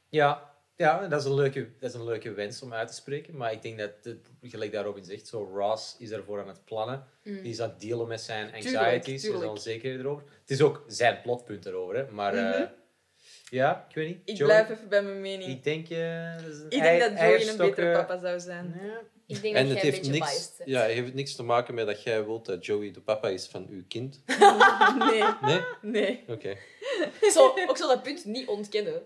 Ja, 0.10 0.55
ja 0.78 1.08
dat, 1.08 1.20
is 1.22 1.26
een 1.28 1.34
leuke, 1.36 1.70
dat 1.80 1.90
is 1.90 1.96
een 1.96 2.04
leuke 2.04 2.32
wens 2.34 2.62
om 2.62 2.74
uit 2.74 2.88
te 2.88 2.94
spreken. 2.94 3.38
Maar 3.38 3.52
ik 3.52 3.62
denk 3.62 3.78
dat, 3.80 3.92
het, 4.04 4.18
gelijk 4.42 4.72
daar 4.72 4.84
Robin 4.84 5.04
zegt, 5.06 5.28
zo 5.28 5.50
Ross 5.54 5.96
is 6.00 6.12
ervoor 6.12 6.40
aan 6.42 6.48
het 6.48 6.66
plannen. 6.66 7.08
Mm. 7.24 7.42
Die 7.42 7.52
is 7.52 7.60
aan 7.62 7.70
het 7.70 7.80
dealen 7.80 8.08
met 8.08 8.22
zijn 8.22 8.54
anxieties 8.54 9.22
zijn 9.22 9.46
onzekerheden 9.50 10.06
erover. 10.06 10.24
Het 10.42 10.50
is 10.50 10.62
ook 10.62 10.84
zijn 10.88 11.22
plotpunt 11.22 11.66
erover, 11.66 11.96
hè. 11.96 12.12
Maar 12.12 12.34
eh, 12.34 12.60
Mhm. 12.60 12.70
ja, 13.50 13.86
ik 13.90 13.96
weet 13.96 14.08
niet. 14.08 14.20
Ik 14.26 14.38
Joey, 14.38 14.52
blijf 14.66 14.70
even 14.78 14.90
bij 14.90 15.02
mijn 15.04 15.22
mening. 15.22 15.50
Ik 15.52 15.64
denk, 15.64 15.90
eh, 15.90 16.34
een 16.36 16.66
Ik 16.70 16.80
ei- 16.82 16.98
denk 17.00 17.00
dat 17.12 17.20
Joey 17.20 17.48
een 17.50 17.58
betere 17.58 17.92
papa 17.92 18.18
zou 18.20 18.40
zijn. 18.40 18.80
Ja. 18.84 19.00
Ik 19.28 19.42
denk 19.42 19.56
En 19.56 19.68
dat 19.68 19.74
het 19.74 19.82
jij 19.84 19.88
een 19.88 19.94
heeft, 19.94 20.08
beetje 20.12 20.20
niks, 20.26 20.52
ja, 20.66 20.82
het 20.82 20.92
heeft 20.92 21.14
niks 21.14 21.36
te 21.36 21.44
maken 21.44 21.74
met 21.74 21.86
dat 21.86 22.04
jij 22.04 22.26
wilt 22.26 22.46
dat 22.46 22.66
Joey 22.66 22.92
de 22.92 23.02
papa 23.02 23.28
is 23.30 23.46
van 23.48 23.68
uw 23.70 23.84
kind. 23.88 24.22
Nee, 25.00 25.24
Nee? 25.42 25.62
nee. 25.82 26.24
Oké. 26.28 26.56
Zo, 27.32 27.54
ook 27.68 27.78
zo 27.78 27.88
dat 27.88 28.04
punt 28.04 28.26
niet 28.26 28.48
ontkennen. 28.48 29.02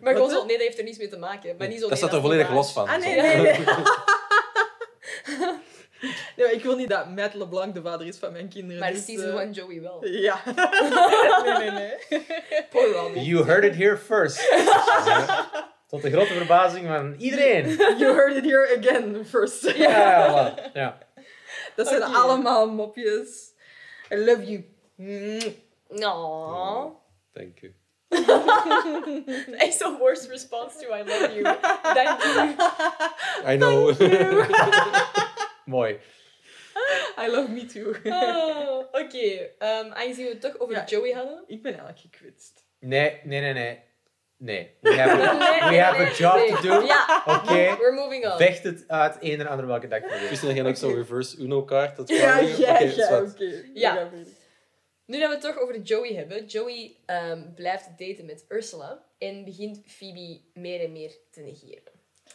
Maar 0.00 0.14
gewoon 0.14 0.30
zo, 0.30 0.44
nee, 0.44 0.56
dat 0.56 0.66
heeft 0.66 0.78
er 0.78 0.84
niets 0.84 0.98
mee 0.98 1.08
te 1.08 1.18
maken. 1.18 1.56
Maar 1.58 1.68
niet 1.68 1.76
zo, 1.76 1.88
dat 1.88 1.90
nee, 1.90 1.98
staat 1.98 2.12
er 2.12 2.20
volledig 2.20 2.50
los 2.50 2.72
van. 2.72 2.88
Ah, 2.88 2.98
nee, 2.98 3.20
nee, 3.20 3.36
nee. 3.36 3.58
nee 6.36 6.46
maar 6.46 6.52
ik 6.52 6.62
wil 6.62 6.76
niet 6.76 6.88
dat 6.88 7.08
Matt 7.08 7.34
LeBlanc 7.34 7.74
de 7.74 7.82
vader 7.82 8.06
is 8.06 8.16
van 8.16 8.32
mijn 8.32 8.48
kinderen. 8.48 8.80
Maar 8.80 8.92
dus, 8.92 9.04
season 9.04 9.30
eh, 9.30 9.40
1 9.40 9.52
Joey 9.52 9.80
wel. 9.80 10.06
Ja. 10.06 10.42
nee, 11.44 11.70
nee, 11.70 11.70
nee. 11.70 13.24
You 13.24 13.44
heard 13.44 13.64
it 13.64 13.74
here 13.74 13.96
first. 13.96 14.38
Tot 15.88 16.02
de 16.02 16.10
grote 16.10 16.32
verbazing 16.32 16.86
van 16.86 17.14
iedereen. 17.18 17.68
You 17.98 18.14
heard 18.14 18.36
it 18.36 18.44
here 18.44 18.76
again 18.78 19.26
first. 19.26 19.70
Ja, 19.76 20.30
voilà. 20.30 20.72
ja. 20.72 20.98
Dat 21.76 21.88
zijn 21.88 22.02
allemaal 22.02 22.70
mopjes. 22.70 23.52
I 24.10 24.16
love 24.16 24.44
you. 24.44 24.64
No. 25.88 27.00
Thank 27.32 27.58
you. 27.58 27.72
Echt 29.64 29.78
zo'n 29.78 29.96
worst 29.98 30.28
response 30.28 30.78
to 30.78 30.94
I 30.94 31.02
love 31.02 31.32
you. 31.34 31.42
Dank 31.94 32.22
you. 32.22 32.54
I 33.52 33.56
know. 33.56 33.92
Mooi. 35.64 35.98
I 37.18 37.28
love 37.28 37.48
me 37.50 37.66
too. 37.66 37.94
Oh, 38.04 38.78
Oké, 38.92 39.50
ehm, 39.58 39.92
aangezien 39.92 40.24
we 40.24 40.30
het 40.30 40.40
toch 40.40 40.58
over 40.58 40.74
Ja. 40.74 40.84
Joey 40.84 41.12
hadden. 41.12 41.44
Ik 41.46 41.62
ben 41.62 41.72
eigenlijk 41.72 42.00
gekwetst. 42.10 42.64
Nee, 42.78 43.20
nee, 43.24 43.40
nee, 43.40 43.52
nee. 43.52 43.78
Nee. 44.36 44.70
We 44.80 44.94
have, 44.94 45.16
Nee, 45.16 45.70
we 45.70 45.78
have 45.80 45.98
nee, 45.98 46.06
a 46.06 46.12
job 46.14 46.34
nee. 46.34 46.50
to 46.50 46.60
do. 46.60 46.86
Ja, 46.86 47.22
Oké. 47.26 47.76
we're 47.78 47.92
moving 47.92 48.26
on. 48.26 48.36
Vecht 48.36 48.62
het 48.62 48.84
uit 48.86 49.16
een 49.20 49.40
en 49.40 49.46
ander 49.46 49.66
welke 49.66 49.88
dag 49.88 50.00
we 50.00 50.28
Is 50.30 50.42
er 50.42 50.54
nog 50.54 50.66
ook 50.66 50.76
zo'n 50.76 50.94
reverse 50.94 51.36
Uno-kaart? 51.38 51.96
Dat 51.96 52.08
Ja, 52.08 52.38
ja, 52.38 52.72
Oké, 52.72 52.84
ja, 52.84 53.20
oké. 53.22 53.62
Ja. 53.74 54.08
Nu 55.10 55.18
dat 55.18 55.28
we 55.28 55.34
het 55.34 55.40
toch 55.44 55.58
over 55.58 55.80
Joey 55.80 56.14
hebben. 56.14 56.46
Joey 56.46 56.96
ehm, 57.06 57.54
blijft 57.54 57.88
daten 57.98 58.24
met 58.24 58.44
Ursula 58.48 59.04
en 59.18 59.44
begint 59.44 59.80
Phoebe 59.86 60.40
meer 60.54 60.80
en 60.84 60.92
meer 60.92 61.12
te 61.30 61.40
negeren. 61.40 61.92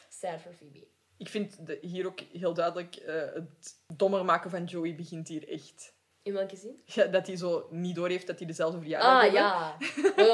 Sad 0.09 0.41
voor 0.41 0.53
Phoebe. 0.53 0.87
Ik 1.17 1.27
vind 1.29 1.65
de- 1.67 1.77
hier 1.81 2.05
ook 2.05 2.19
heel 2.33 2.53
duidelijk 2.53 2.95
eh, 2.95 3.15
het 3.33 3.75
dommer 3.95 4.25
maken 4.25 4.49
van 4.49 4.63
Joey 4.63 4.95
begint 4.95 5.27
hier 5.27 5.49
echt. 5.49 5.93
In 6.21 6.33
welke 6.33 6.55
zin? 6.55 6.81
Ja, 6.85 7.05
dat 7.05 7.27
hij 7.27 7.35
zo 7.35 7.67
niet 7.71 7.95
doorheeft 7.95 8.27
dat 8.27 8.37
hij 8.37 8.47
dezelfde 8.47 8.79
verjaardag 8.79 9.09
Ah 9.09 9.21
hebben. 9.21 9.41
ja. 9.41 9.77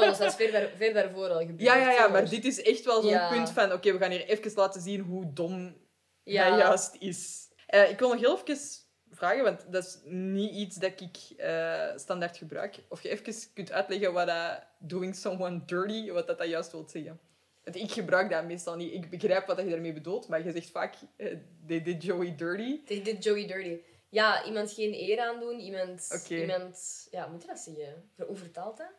dat 0.18 0.20
is 0.20 0.34
ver, 0.34 0.52
daar- 0.52 0.70
ver 0.76 0.92
daarvoor 0.92 1.28
al 1.28 1.38
gebeurd. 1.38 1.60
Ja, 1.60 1.76
ja, 1.76 1.90
ja, 1.90 2.08
maar 2.08 2.28
dit 2.28 2.44
is 2.44 2.62
echt 2.62 2.84
wel 2.84 3.02
zo'n 3.02 3.10
Ja. 3.10 3.28
punt 3.28 3.50
van... 3.50 3.72
Oké, 3.72 3.92
we 3.92 3.98
gaan 3.98 4.10
hier 4.10 4.24
even 4.28 4.52
laten 4.54 4.80
zien 4.80 5.00
hoe 5.00 5.32
dom 5.32 5.76
Ja. 6.22 6.48
hij 6.48 6.58
juist 6.58 6.96
is. 6.98 7.48
Eh, 7.66 7.90
ik 7.90 7.98
wil 7.98 8.08
nog 8.12 8.20
heel 8.20 8.38
even 8.48 8.81
vragen, 9.16 9.44
want 9.44 9.72
dat 9.72 9.84
is 9.84 9.98
niet 10.04 10.54
iets 10.54 10.76
dat 10.76 11.00
ik 11.00 11.16
eh, 11.36 11.88
standaard 11.96 12.36
gebruik. 12.36 12.76
Of 12.88 13.02
je 13.02 13.08
even 13.08 13.34
kunt 13.54 13.72
uitleggen 13.72 14.12
wat 14.12 14.26
dat 14.26 14.62
doing 14.78 15.14
someone 15.16 15.64
dirty, 15.64 16.10
wat 16.10 16.26
dat, 16.26 16.38
dat 16.38 16.48
juist 16.48 16.72
wil 16.72 16.84
zeggen. 16.88 17.20
Want 17.64 17.76
ik 17.76 17.90
gebruik 17.92 18.30
dat 18.30 18.44
meestal 18.44 18.76
niet. 18.76 18.92
Ik 18.92 19.10
begrijp 19.10 19.46
wat 19.46 19.58
je 19.58 19.68
daarmee 19.68 19.92
bedoelt, 19.92 20.28
maar 20.28 20.44
je 20.44 20.52
zegt 20.52 20.70
vaak, 20.70 20.94
eh, 21.16 21.36
they 21.66 21.82
did 21.82 22.02
Joey 22.02 22.34
dirty. 22.36 22.80
Dit, 22.84 23.04
dit 23.04 23.24
Joey 23.24 23.46
Dirty. 23.46 23.78
Ja, 24.08 24.44
iemand 24.44 24.72
geen 24.72 24.94
eer 24.94 25.20
aandoen, 25.20 25.58
iemand... 25.60 26.24
Iemand 26.28 27.08
ja, 27.10 27.26
moet 27.26 27.42
je 27.42 27.48
dat 27.48 27.58
zeggen? 27.58 28.10
Hoe 28.26 28.36
vertaalt 28.36 28.76
dat? 28.76 28.90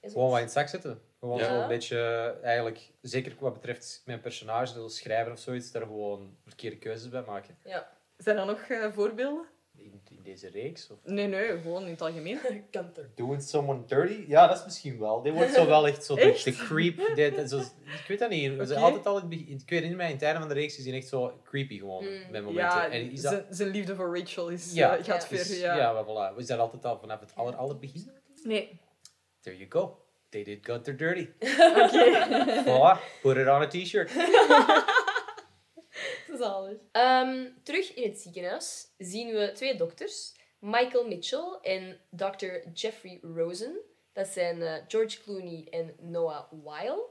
Is 0.00 0.12
Gewoon 0.12 0.28
wat 0.28 0.38
in 0.38 0.44
het- 0.44 0.52
zak 0.52 0.68
zetten. 0.68 1.00
Gewoon 1.18 1.38
Ja. 1.38 1.44
zo 1.44 1.60
een 1.62 1.68
beetje, 1.68 1.96
eh, 1.98 2.44
eigenlijk, 2.44 2.90
zeker 3.00 3.34
wat 3.38 3.52
betreft 3.52 4.02
mijn 4.04 4.20
personage, 4.20 4.88
schrijven 4.88 5.32
of 5.32 5.38
zoiets, 5.38 5.70
daar 5.70 5.82
gewoon 5.82 6.36
verkeerde 6.46 6.78
keuzes 6.78 7.08
bij 7.08 7.22
maken. 7.22 7.56
Ja. 7.64 7.90
Zijn 8.24 8.36
er 8.36 8.46
nog 8.46 8.60
eh, 8.60 8.92
voorbeelden? 8.92 9.44
In, 9.76 10.00
in 10.10 10.22
deze 10.22 10.48
reeks? 10.48 10.90
Of... 10.90 10.96
Nee, 11.04 11.26
nee, 11.26 11.60
gewoon 11.60 11.82
in 11.84 11.90
het 11.90 12.00
algemeen. 12.02 12.38
Kanter. 12.70 13.10
Doing 13.14 13.42
someone 13.42 13.84
dirty? 13.86 14.24
Ja, 14.28 14.46
dat 14.46 14.56
is 14.58 14.64
misschien 14.64 14.98
wel. 14.98 15.22
Die 15.22 15.32
wordt 15.32 15.52
zo 15.52 15.66
wel 15.74 15.86
echt 15.86 16.04
zo 16.04 16.14
de, 16.14 16.20
Echt? 16.20 16.44
de 16.44 16.52
creep. 16.52 16.98
Zo, 17.48 17.58
ik 17.58 18.04
weet 18.08 18.18
dat 18.18 18.30
niet. 18.30 18.52
Ze 18.68 18.72
Oké. 18.74 18.80
altijd 18.82 19.06
al 19.06 19.14
in 19.14 19.20
het 19.20 19.28
begin- 19.30 19.60
ik 19.64 19.70
weet 19.70 19.82
niet, 19.84 19.96
maar 19.96 20.06
in 20.06 20.12
het 20.12 20.22
einde 20.22 20.38
van 20.40 20.48
de 20.48 20.54
reeks 20.54 20.78
is 20.78 20.84
hij 20.84 20.94
echt 20.94 21.08
zo 21.08 21.40
creepy 21.44 21.78
gewoon. 21.78 22.04
Mm. 22.04 22.10
Met 22.30 22.44
momenten. 22.44 22.54
Ja, 22.54 22.88
en 22.88 23.10
is 23.10 23.20
dat, 23.20 23.44
zijn, 23.50 23.68
liefde 23.68 23.94
voor 23.94 24.18
Rachel 24.18 24.48
is, 24.48 24.72
Ja. 24.74 24.96
eh, 24.96 25.04
gaat 25.04 25.22
Ja. 25.22 25.28
ver. 25.28 25.36
is- 25.40 25.60
Ja. 25.60 25.76
ja, 25.76 25.92
maar 25.92 26.04
voilà. 26.04 26.36
Is 26.36 26.46
dat 26.46 26.58
altijd 26.58 26.84
al 26.84 26.98
vanaf 26.98 27.20
het 27.20 27.32
aller, 27.34 27.54
aller 27.56 27.78
begin? 27.78 28.10
Nee. 28.42 28.80
There 29.40 29.56
you 29.56 29.70
go. 29.70 29.98
They 30.28 30.44
did 30.44 30.58
Gunther 30.62 30.96
dirty. 30.96 31.28
Oké. 31.40 32.24
Voilà. 32.64 33.20
Put 33.22 33.36
it 33.36 33.46
on 33.48 33.62
a 33.62 33.66
t-shirt. 33.66 34.10
Zalig. 36.36 36.76
Ehm, 36.92 37.48
terug 37.62 37.94
in 37.94 38.08
het 38.10 38.18
ziekenhuis 38.20 38.86
zien 38.98 39.28
we 39.34 39.52
twee 39.54 39.76
dokters. 39.76 40.32
Michael 40.58 41.06
Mitchell 41.06 41.58
en 41.62 42.00
Dr. 42.10 42.46
Jeffrey 42.72 43.18
Rosen. 43.22 43.76
Dat 44.12 44.26
zijn 44.26 44.62
eh, 44.62 44.74
George 44.88 45.22
Clooney 45.22 45.66
en 45.70 45.94
Noah 46.00 46.44
Weil. 46.64 47.08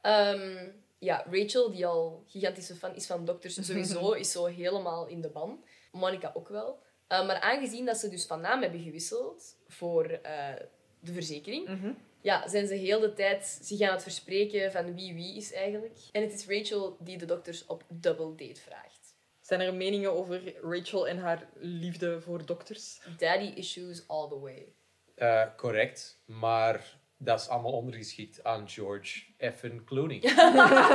Ehm, 0.00 0.68
ja, 0.98 1.26
Rachel, 1.30 1.70
die 1.70 1.86
al 1.86 2.22
gigantische 2.26 2.74
fan 2.74 2.94
is 2.94 3.06
van 3.06 3.24
dokters 3.24 3.54
sowieso, 3.66 4.12
is 4.12 4.30
zo 4.32 4.44
helemaal 4.46 5.06
in 5.06 5.20
de 5.20 5.28
ban. 5.28 5.64
Monica 5.92 6.30
ook 6.34 6.48
wel. 6.48 6.78
Eh, 7.06 7.26
maar 7.26 7.40
aangezien 7.40 7.84
dat 7.86 7.96
ze 7.96 8.08
dus 8.08 8.26
van 8.26 8.40
naam 8.40 8.62
hebben 8.62 8.80
gewisseld 8.82 9.56
voor 9.68 10.04
eh, 10.04 10.54
de 11.00 11.12
verzekering, 11.12 11.68
Mhm. 11.68 11.92
Ja, 12.20 12.48
zijn 12.48 12.66
ze 12.66 12.74
heel 12.74 13.00
de 13.00 13.12
tijd 13.12 13.58
zich 13.62 13.80
aan 13.80 13.92
het 13.92 14.02
verspreken 14.02 14.72
van 14.72 14.94
wie 14.94 15.14
wie 15.14 15.36
is 15.36 15.52
eigenlijk. 15.52 15.98
En 16.12 16.22
het 16.22 16.32
is 16.32 16.46
Rachel 16.46 16.96
die 17.00 17.18
de 17.18 17.26
dokters 17.26 17.66
op 17.66 17.84
double 17.88 18.46
date 18.46 18.60
vraagt. 18.60 19.16
Zijn 19.40 19.60
er 19.60 19.74
meningen 19.74 20.12
over 20.12 20.54
Rachel 20.62 21.08
en 21.08 21.18
haar 21.18 21.48
liefde 21.54 22.20
voor 22.20 22.46
dokters? 22.46 23.00
Daddy 23.16 23.52
issues 23.54 24.08
all 24.08 24.28
the 24.28 24.38
way. 24.38 24.74
Eh, 25.14 25.46
correct. 25.56 26.22
Maar 26.26 26.98
dat 27.16 27.40
is 27.40 27.48
allemaal 27.48 27.72
ondergeschikt 27.72 28.44
aan 28.44 28.68
George 28.68 29.22
Effen 29.36 29.84
Clooney. 29.84 30.20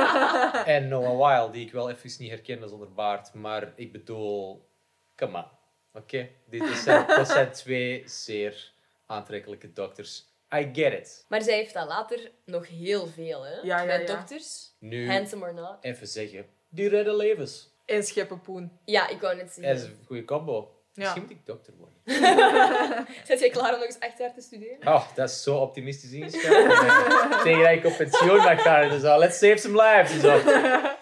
en 0.76 0.88
Noah 0.88 1.18
Weil, 1.18 1.50
die 1.50 1.66
ik 1.66 1.72
wel 1.72 1.90
even 1.90 2.10
niet 2.18 2.30
herkende 2.30 2.68
zonder 2.68 2.92
baard. 2.92 3.34
Maar 3.34 3.72
ik 3.76 3.92
bedoel, 3.92 4.68
come 5.16 5.38
on. 5.38 5.44
Oké, 5.92 6.28
dit 6.46 6.68
zijn, 6.68 7.06
dat 7.06 7.28
zijn 7.28 7.52
twee 7.52 8.02
zeer 8.08 8.72
aantrekkelijke 9.06 9.72
dokters. 9.72 10.35
I 10.54 10.70
get 10.72 10.92
it. 10.92 11.24
Maar 11.28 11.42
zij 11.42 11.54
heeft 11.54 11.74
dat 11.74 11.88
later 11.88 12.30
nog 12.44 12.68
heel 12.68 13.06
veel, 13.06 13.42
hè? 13.42 13.54
Ja, 13.62 13.80
ja, 13.82 13.94
ja. 13.94 14.06
dokters. 14.06 14.74
Nu, 14.78 15.10
Handsome 15.10 15.44
or 15.44 15.54
not. 15.54 15.76
even 15.80 16.06
zeggen, 16.06 16.46
die 16.68 16.88
redden 16.88 17.16
levens. 17.16 17.74
En 17.86 18.04
scheppen 18.04 18.40
poen. 18.40 18.78
Ja, 18.84 19.08
ik 19.08 19.20
wou 19.20 19.36
net 19.36 19.58
Dat 19.60 19.76
is 19.76 19.82
een 19.82 19.98
goede 20.06 20.24
combo. 20.24 20.70
Ja. 20.92 21.02
Misschien 21.02 21.22
moet 21.22 21.30
ik 21.30 21.46
dokter 21.46 21.72
worden. 21.76 21.96
Zet 23.26 23.40
jij 23.40 23.48
klaar 23.50 23.72
om 23.72 23.78
nog 23.78 23.88
eens 23.88 24.00
acht 24.00 24.18
jaar 24.18 24.34
te 24.34 24.40
studeren? 24.40 24.86
Oh, 24.86 25.14
dat 25.14 25.28
is 25.28 25.42
zo 25.42 25.56
optimistisch 25.56 26.10
ingeschat. 26.12 26.52
Tegen 27.42 27.62
dat 27.62 27.70
ik 27.70 27.84
op 27.84 27.96
pensioen 27.96 28.36
mag 28.36 28.62
gaan. 28.62 28.88
Dus 28.88 29.02
al, 29.04 29.18
let's 29.18 29.38
save 29.38 29.56
some 29.56 29.82
lives. 29.82 30.12
En 30.12 30.20
zo. 30.20 30.28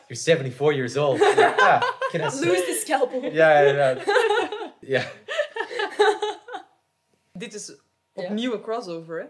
You're 0.07 0.21
74 0.23 0.75
years 0.75 0.97
old. 0.97 1.19
Ja, 1.19 1.79
can 2.11 2.21
I 2.21 2.31
say- 2.31 2.47
Lose 2.49 2.63
the 2.65 2.81
scalpel. 2.85 3.25
Ja, 3.33 3.59
inderdaad. 3.59 3.99
Ja. 4.81 5.03
Dit 7.33 7.55
is 7.55 7.77
opnieuw 8.15 8.53
een 8.53 8.61
crossover, 8.61 9.21
hè? 9.21 9.27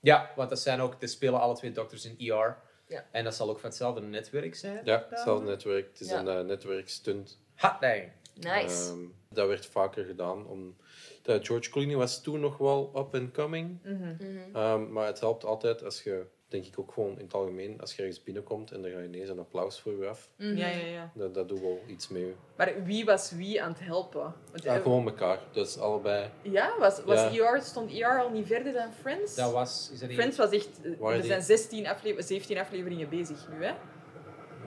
ja, 0.00 0.30
want 0.36 0.48
dat 0.48 0.60
zijn 0.60 0.80
ook, 0.80 0.96
er 1.02 1.08
spelen 1.08 1.40
alle 1.40 1.54
twee 1.54 1.72
dokters 1.72 2.04
in 2.04 2.30
ER. 2.30 2.56
Ja. 2.86 3.04
En 3.10 3.24
dat 3.24 3.34
zal 3.34 3.50
ook 3.50 3.58
van 3.58 3.68
hetzelfde 3.68 4.00
netwerk 4.00 4.54
zijn. 4.54 4.80
Ja, 4.84 5.06
hetzelfde 5.10 5.46
netwerk. 5.46 5.88
Het 5.88 6.00
is 6.00 6.08
Ja. 6.08 6.18
een 6.18 6.28
eh, 6.28 6.40
netwerkstunt. 6.40 7.38
Ha, 7.54 7.76
nee. 7.80 8.12
Nice. 8.34 8.90
Ehm, 8.90 8.98
dat 9.28 9.48
werd 9.48 9.66
vaker 9.66 10.04
gedaan. 10.04 10.46
Om, 10.46 10.76
dat 11.22 11.46
George 11.46 11.70
Clooney 11.70 11.96
was 11.96 12.22
toen 12.22 12.40
nog 12.40 12.58
wel 12.58 12.92
up 12.96 13.14
and 13.14 13.32
coming. 13.32 13.78
Mhm. 13.82 14.16
Ehm, 14.52 14.92
maar 14.92 15.06
het 15.06 15.20
helpt 15.20 15.44
altijd 15.44 15.84
als 15.84 16.02
je, 16.02 16.26
denk 16.52 16.66
ik 16.66 16.78
ook 16.78 16.92
gewoon 16.92 17.18
in 17.18 17.24
het 17.24 17.34
algemeen, 17.34 17.80
als 17.80 17.94
je 17.96 18.02
ergens 18.02 18.22
binnenkomt 18.22 18.72
en 18.72 18.82
dan 18.82 18.90
ga 18.90 18.98
je 18.98 19.04
ineens 19.04 19.28
een 19.28 19.38
applaus 19.38 19.80
voor 19.80 19.92
je 20.00 20.06
af. 20.08 20.30
Mhm. 20.36 20.56
Ja, 20.56 20.68
ja, 20.68 20.86
ja. 20.86 21.12
Dat, 21.14 21.34
dat 21.34 21.48
doet 21.48 21.60
wel 21.60 21.80
iets 21.86 22.08
mee. 22.08 22.34
Maar 22.56 22.84
wie 22.84 23.04
was 23.04 23.30
wie 23.30 23.62
aan 23.62 23.70
het 23.70 23.80
helpen? 23.80 24.34
Want, 24.50 24.62
Ja, 24.62 24.74
eh, 24.76 24.82
gewoon 24.82 25.06
elkaar. 25.06 25.38
Dus 25.52 25.78
allebei. 25.78 26.30
ja, 26.42 26.74
was, 26.78 27.02
was 27.04 27.32
Ja. 27.34 27.52
ER, 27.54 27.62
stond 27.62 27.92
ER 27.92 28.20
al 28.22 28.30
niet 28.30 28.46
verder 28.46 28.72
dan 28.72 28.92
Friends? 28.92 29.34
Dat 29.34 29.52
was... 29.52 29.90
Is 29.92 29.98
dat 29.98 30.08
niet... 30.08 30.18
Friends 30.18 30.36
was 30.36 30.50
echt... 30.50 30.68
eh, 30.82 31.00
Er 31.06 31.12
die- 31.20 31.22
zijn 31.24 31.42
16 31.42 31.86
aflever 31.86 32.22
17 32.22 32.58
afleveringen 32.58 33.08
bezig 33.08 33.48
nu, 33.48 33.64
hè? 33.64 33.74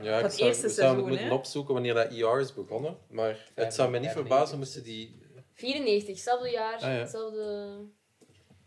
Ja, 0.01 0.17
ik 0.17 0.23
het 0.23 0.33
zou, 0.33 0.47
eerste 0.47 0.67
ik 0.67 0.71
zou 0.73 0.87
seizoen, 0.87 1.07
moeten 1.09 1.31
opzoeken 1.31 1.73
wanneer 1.73 1.93
dat 1.93 2.11
ER 2.11 2.39
is 2.39 2.53
begonnen. 2.53 2.97
Maar 3.09 3.51
het 3.55 3.73
zou 3.73 3.89
me 3.89 3.99
niet 3.99 4.07
95. 4.09 4.13
verbazen 4.13 4.57
moesten 4.57 4.83
die... 4.83 5.23
94, 5.53 6.07
hetzelfde 6.15 6.49
jaar, 6.49 6.73
Ah, 6.75 6.81
ja. 6.81 6.87
hetzelfde... 6.89 7.77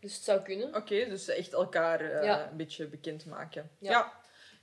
Dus 0.00 0.14
het 0.14 0.24
zou 0.24 0.40
kunnen. 0.40 0.74
Oké, 0.74 1.04
dus 1.08 1.28
echt 1.28 1.52
elkaar 1.52 2.00
eh, 2.00 2.24
Ja. 2.24 2.50
een 2.50 2.56
beetje 2.56 2.86
bekendmaken. 2.86 3.70
Ja. 3.78 3.90
Ja. 3.90 4.12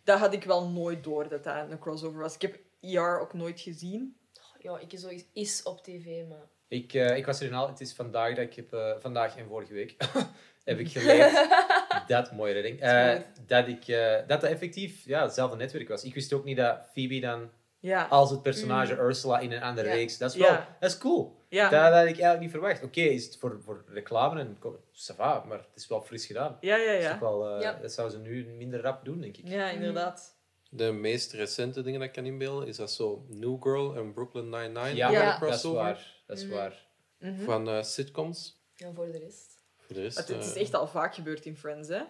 dat 0.04 0.20
had 0.20 0.34
ik 0.34 0.44
wel 0.44 0.70
nooit 0.70 1.04
door 1.04 1.28
dat 1.30 1.44
dat 1.44 1.70
een 1.72 1.80
crossover 1.80 2.20
was. 2.20 2.36
Ik 2.36 2.42
heb 2.42 2.60
ER 2.82 3.20
ook 3.20 3.34
nooit 3.34 3.60
gezien. 3.62 4.18
Ja, 4.60 4.80
ik 4.80 5.00
zo 5.00 5.10
is 5.34 5.64
op 5.64 5.84
tv, 5.84 6.28
maar... 6.30 6.46
Ik, 6.68 6.94
eh, 6.94 7.18
ik 7.18 7.26
was 7.26 7.40
er 7.40 7.48
in 7.48 7.54
al... 7.54 7.68
Het 7.68 7.82
is 7.82 7.94
vandaag 7.94 8.36
dat 8.36 8.44
ik 8.46 8.54
heb... 8.56 8.74
eh, 8.74 8.92
vandaag 9.00 9.38
en 9.38 9.48
vorige 9.48 9.74
week 9.74 9.96
heb 10.64 10.80
ik 10.80 10.90
geleerd... 10.92 11.48
dat, 12.08 12.32
mooie 12.32 12.54
redding. 12.54 12.80
eh, 12.82 13.20
dat 13.46 13.68
ik... 13.68 13.88
eh, 13.88 14.12
dat 14.16 14.28
dat 14.28 14.44
effectief 14.44 15.06
ja, 15.06 15.22
hetzelfde 15.24 15.58
netwerk 15.58 15.88
was. 15.88 16.04
Ik 16.04 16.14
wist 16.14 16.34
ook 16.34 16.44
niet 16.44 16.58
dat 16.58 16.80
Phoebe 16.94 17.20
dan 17.20 17.50
Ja. 17.86 18.06
als 18.10 18.30
het 18.30 18.42
personage 18.42 18.96
Ursula 18.98 19.40
in 19.40 19.52
een 19.52 19.62
andere 19.62 19.88
Ja. 19.88 19.94
reeks... 19.94 20.18
Dat 20.18 20.32
is 20.34 20.38
wel... 20.38 20.48
Ja. 20.52 20.78
Dat 20.80 20.90
is 20.90 20.98
cool. 20.98 21.44
Ja. 21.50 21.70
Dat, 21.70 21.82
dat 21.82 21.94
had 21.94 22.02
ik 22.02 22.08
eigenlijk 22.08 22.40
niet 22.40 22.52
verwacht. 22.52 22.84
Oké, 22.84 23.02
is 23.02 23.26
het 23.26 23.38
voor, 23.38 23.62
voor 23.64 23.84
reclame 23.88 24.40
en... 24.40 24.58
ko- 24.60 24.80
Ça 24.94 25.16
va, 25.16 25.44
maar 25.48 25.58
het 25.58 25.68
is 25.76 25.88
wel 25.88 26.02
fris 26.02 26.26
gedaan. 26.26 26.58
Ja, 26.60 26.76
ja, 26.76 26.86
Dat, 26.92 26.98
is 26.98 27.04
ja. 27.04 27.10
toch 27.12 27.20
wel, 27.20 27.50
eh, 27.56 27.62
Ja. 27.62 27.74
dat 27.82 27.92
zouden 27.92 28.18
ze 28.18 28.24
nu 28.30 28.46
minder 28.46 28.82
rap 28.82 29.06
doen, 29.06 29.22
denk 29.22 29.38
ik. 29.38 29.48
Ja, 29.48 29.70
inderdaad. 29.70 30.38
De 30.70 30.92
meest 30.92 31.32
recente 31.34 31.82
dingen 31.82 32.00
dat 32.00 32.08
ik 32.08 32.14
kan 32.16 32.26
inbeelden, 32.26 32.68
is 32.68 32.78
dat 32.78 32.92
zo 32.92 33.26
New 33.30 33.62
Girl 33.64 33.96
en 33.96 34.14
Brooklyn 34.14 34.50
Nine-Nine. 34.50 34.96
Ja, 34.96 35.40
dat 35.40 35.54
is 35.54 35.64
waar. 35.64 36.24
Dat 36.28 36.38
is 36.38 36.46
Mhm. 36.46 36.54
waar. 36.54 36.86
Mhm. 37.20 37.44
Van 37.44 37.70
eh, 37.70 37.84
sitcoms. 37.84 38.64
Ja, 38.76 38.92
voor 38.94 39.12
de 39.12 39.18
rest. 39.18 39.60
Voor 39.78 39.96
de 39.96 40.02
rest, 40.02 40.18
Het, 40.18 40.28
het 40.28 40.44
is 40.46 40.54
eh, 40.54 40.62
echt 40.62 40.74
al 40.74 40.88
vaak 40.88 41.16
gebeurd 41.16 41.46
in 41.46 41.58
Friends, 41.58 41.88
hè? 41.90 42.02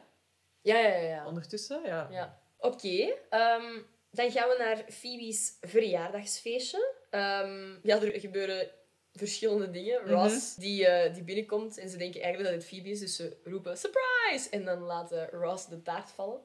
Ja, 0.62 0.78
ja, 0.78 0.88
ja. 0.88 0.98
ja. 1.08 1.26
Ondertussen, 1.28 1.82
ja. 1.86 2.08
Ja. 2.12 2.40
Oké, 2.58 3.14
ehm, 3.30 3.80
dan 4.16 4.32
gaan 4.32 4.50
we 4.50 4.56
naar 4.58 4.86
Phoebe's 4.90 5.58
verjaardagsfeestje. 5.62 6.94
Ehm, 7.10 7.70
ja, 7.84 8.02
er 8.02 8.20
gebeuren 8.20 8.70
verschillende 9.14 9.72
dingen. 9.72 10.02
Mhm. 10.04 10.12
Ross, 10.14 10.56
die, 10.56 10.86
eh, 10.88 11.14
die 11.14 11.24
binnenkomt 11.24 11.78
en 11.78 11.90
ze 11.90 11.98
denken 11.98 12.22
eigenlijk 12.22 12.54
dat 12.54 12.62
het 12.64 12.70
Phoebe 12.74 12.90
is, 12.90 13.00
dus 13.00 13.16
ze 13.16 13.38
roepen 13.44 13.78
surprise! 13.78 14.50
En 14.50 14.66
dan 14.66 14.80
laten 14.80 15.30
Ross 15.30 15.68
de 15.68 15.82
taart 15.82 16.10
vallen. 16.12 16.40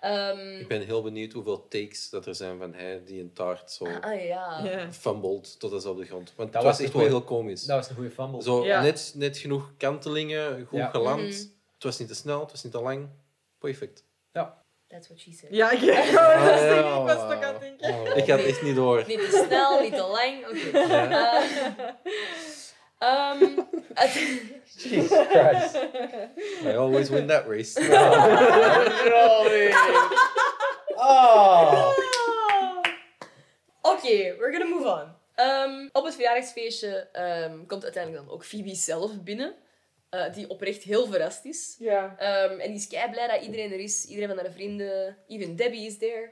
Ehm, 0.00 0.58
Ik 0.58 0.68
ben 0.68 0.82
heel 0.82 1.02
benieuwd 1.02 1.32
hoeveel 1.32 1.68
takes 1.68 2.10
dat 2.10 2.26
er 2.26 2.34
zijn 2.34 2.58
van 2.58 2.74
hij 2.74 3.02
die 3.04 3.20
een 3.20 3.32
taart 3.32 3.70
zo 3.72 3.84
Ah 3.84 4.24
ja. 4.24 4.64
Ja. 4.64 4.92
fumbled 4.92 5.58
tot 5.58 5.82
ze 5.82 5.88
op 5.90 5.96
de 5.98 6.04
grond. 6.06 6.32
Want 6.36 6.52
Dat 6.52 6.62
het 6.62 6.70
was 6.70 6.76
was 6.78 6.86
echt 6.86 6.92
wel 6.96 7.06
heel 7.06 7.22
komisch. 7.24 7.62
Dat 7.64 7.76
was 7.76 7.88
een 7.88 7.94
goede 7.94 8.10
fumble. 8.10 8.42
Zo 8.42 8.64
Ja. 8.64 8.82
net, 8.82 9.12
net 9.16 9.38
genoeg 9.38 9.72
kantelingen, 9.76 10.66
goed 10.66 10.78
Ja. 10.78 10.88
geland. 10.90 11.20
Mhm. 11.20 11.30
Het 11.74 11.82
was 11.82 11.98
niet 11.98 12.08
te 12.08 12.14
snel, 12.14 12.40
het 12.40 12.50
was 12.50 12.62
niet 12.62 12.72
te 12.72 12.80
lang. 12.80 13.08
Perfect. 13.58 14.04
That's 14.90 15.08
what 15.08 15.20
she 15.20 15.32
said. 15.32 15.50
Ja, 15.50 15.70
ik, 15.70 15.80
ik, 15.82 15.86
was 15.86 16.14
wauw. 16.14 17.06
toch 17.06 17.42
aan 17.42 17.52
het 17.54 17.60
denken. 17.60 18.16
Ik 18.16 18.28
had 18.30 18.38
het 18.38 18.48
echt 18.48 18.62
niet 18.62 18.74
door. 18.74 19.04
Niet 19.06 19.18
te 19.18 19.44
snel, 19.46 19.80
niet 19.80 19.94
te 19.94 20.02
lang. 20.02 20.46
Oké. 20.46 20.78
Eh, 22.98 23.08
ehm, 23.08 23.38
Jesus 24.64 25.26
Christ. 25.28 25.74
I 26.64 26.76
always 26.76 27.08
win 27.08 27.26
that 27.26 27.46
race. 27.46 27.80
Oh. 31.02 31.96
Oké, 33.82 34.36
we're 34.38 34.52
gonna 34.52 34.64
move 34.64 34.86
on. 34.86 35.14
Ehm, 35.34 35.88
op 35.92 36.04
het 36.04 36.14
verjaardagsfeestje 36.14 37.08
ehm, 37.12 37.66
komt 37.66 37.82
uiteindelijk 37.82 38.24
dan 38.24 38.34
ook 38.34 38.44
Phoebe 38.44 38.74
zelf 38.74 39.22
binnen. 39.22 39.54
Eh, 40.10 40.32
die 40.32 40.48
oprecht 40.50 40.82
heel 40.82 41.06
verrast 41.06 41.44
is. 41.44 41.76
Ja. 41.78 42.16
Ehm, 42.18 42.58
en 42.60 42.66
die 42.66 42.80
is 42.80 42.86
kei 42.86 43.10
blij 43.10 43.26
dat 43.28 43.42
iedereen 43.42 43.72
er 43.72 43.80
is. 43.80 44.04
Iedereen 44.04 44.28
van 44.28 44.38
haar 44.38 44.52
vrienden. 44.52 45.16
Even 45.26 45.56
Debbie 45.56 45.86
is 45.86 45.98
there. 45.98 46.30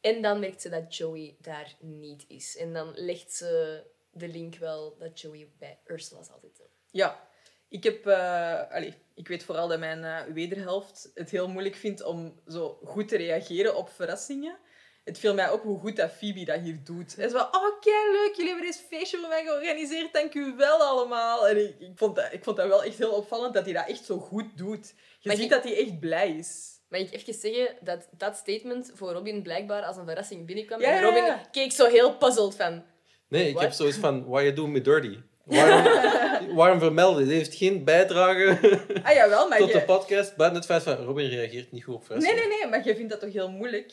En 0.00 0.22
dan 0.22 0.40
merkt 0.40 0.62
ze 0.62 0.68
dat 0.68 0.96
Joey 0.96 1.36
daar 1.40 1.74
niet 1.80 2.24
is. 2.28 2.56
En 2.56 2.72
dan 2.72 2.92
legt 2.94 3.32
ze 3.32 3.82
de 4.10 4.28
link 4.28 4.56
wel 4.56 4.96
dat 4.98 5.20
Joey 5.20 5.50
bij 5.58 5.80
Ursula 5.86 6.22
zal 6.22 6.38
zitten. 6.42 6.64
Ja. 6.90 7.28
Ik 7.68 7.84
heb... 7.84 8.06
eh, 8.06 8.70
allee, 8.70 8.94
ik 9.14 9.28
weet 9.28 9.44
vooral 9.44 9.68
dat 9.68 9.78
mijn 9.78 10.04
eh, 10.04 10.32
wederhelft 10.34 11.10
het 11.14 11.30
heel 11.30 11.48
moeilijk 11.48 11.74
vindt 11.74 12.02
om 12.04 12.40
zo 12.46 12.78
goed 12.84 13.08
te 13.08 13.16
reageren 13.16 13.76
op 13.76 13.88
verrassingen. 13.88 14.58
Het 15.06 15.18
viel 15.18 15.34
mij 15.34 15.50
op 15.50 15.62
hoe 15.62 15.78
goed 15.78 15.96
dat 15.96 16.10
Phoebe 16.10 16.44
dat 16.44 16.60
hier 16.60 16.78
doet. 16.84 17.16
Hij 17.16 17.24
is 17.24 17.32
wel, 17.32 17.42
oh 17.44 17.80
kei 17.80 18.12
leuk, 18.12 18.32
jullie 18.36 18.50
hebben 18.50 18.70
deze 18.70 18.84
feestje 18.88 19.18
voor 19.18 19.28
mij 19.28 19.44
georganiseerd, 19.44 20.12
dank 20.12 20.34
u 20.34 20.54
wel 20.56 20.78
allemaal. 20.78 21.48
En 21.48 21.68
ik, 21.68 21.74
ik, 21.78 21.92
vond 21.94 22.16
dat, 22.16 22.32
ik 22.32 22.44
vond 22.44 22.56
dat 22.56 22.68
wel 22.68 22.84
echt 22.84 22.98
heel 22.98 23.10
opvallend 23.10 23.54
dat 23.54 23.64
hij 23.64 23.72
dat 23.72 23.88
echt 23.88 24.04
zo 24.04 24.18
goed 24.18 24.44
doet. 24.56 24.94
Je 25.18 25.28
Maar 25.28 25.36
ziet 25.36 25.50
dat 25.50 25.62
hij 25.62 25.76
echt 25.76 26.00
blij 26.00 26.30
is. 26.30 26.80
Mag 26.88 27.00
ik 27.00 27.12
even 27.12 27.34
zeggen 27.34 27.76
dat 27.80 28.08
dat 28.16 28.36
statement 28.36 28.90
voor 28.94 29.12
Robin 29.12 29.42
blijkbaar 29.42 29.82
als 29.82 29.96
een 29.96 30.06
verrassing 30.06 30.46
binnenkwam. 30.46 30.80
Ja, 30.80 30.90
en 30.90 31.02
Robin 31.02 31.24
ja. 31.24 31.42
keek 31.50 31.72
zo 31.72 31.86
heel 31.86 32.16
puzzled 32.16 32.54
van... 32.54 32.84
Nee, 33.28 33.48
ik 33.48 33.52
What? 33.52 33.62
heb 33.62 33.72
zoiets 33.72 33.98
van, 33.98 34.26
why 34.26 34.42
you 34.42 34.54
doing 34.54 34.72
me 34.72 34.80
dirty? 34.80 35.18
Waarom, 35.44 35.84
waarom 36.58 36.78
vermelden? 36.78 37.24
Dit 37.24 37.36
heeft 37.36 37.54
geen 37.54 37.84
bijdrage 37.84 38.58
Ah 39.02 39.14
jawel, 39.14 39.48
maar 39.48 39.58
tot 39.58 39.72
de 39.72 39.82
podcast. 39.82 40.36
Buiten 40.36 40.58
het 40.58 40.66
feit 40.66 40.82
van, 40.82 40.96
Robin 40.96 41.28
reageert 41.28 41.72
niet 41.72 41.84
goed 41.84 41.94
op 41.94 42.08
Nee, 42.08 42.34
nee, 42.34 42.48
nee, 42.48 42.66
maar 42.70 42.84
je 42.84 42.96
vindt 42.96 43.10
dat 43.10 43.20
toch 43.20 43.32
heel 43.32 43.50
moeilijk? 43.50 43.92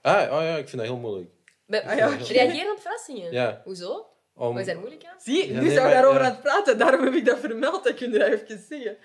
Ah, 0.00 0.32
oh 0.32 0.42
ja, 0.42 0.56
ik 0.56 0.68
vind 0.68 0.76
dat 0.82 0.90
heel 0.90 0.96
moeilijk. 1.00 1.30
Be- 1.66 1.84
Ah, 1.84 1.96
ja. 1.96 2.06
Reageren 2.08 2.72
op 2.72 2.80
verrassingen? 2.80 3.32
Ja. 3.32 3.60
Hoezo? 3.64 4.06
Om, 4.34 4.50
Wat 4.52 4.58
is 4.60 4.66
daar 4.66 4.78
moeilijk 4.78 5.04
aan? 5.04 5.20
Zie, 5.20 5.46
Ja, 5.52 5.60
nu 5.60 5.66
nee, 5.66 5.74
zijn 5.74 5.86
we 5.86 5.92
daarover 5.92 6.20
ja. 6.20 6.26
aan 6.26 6.32
het 6.32 6.42
praten. 6.42 6.78
Daarom 6.78 7.04
heb 7.04 7.14
ik 7.14 7.24
dat 7.24 7.38
vermeld. 7.38 7.84
Dat 7.84 7.94
kun 7.94 8.12
je 8.12 8.18
dat 8.18 8.28
even 8.28 8.64
zeggen. 8.68 8.96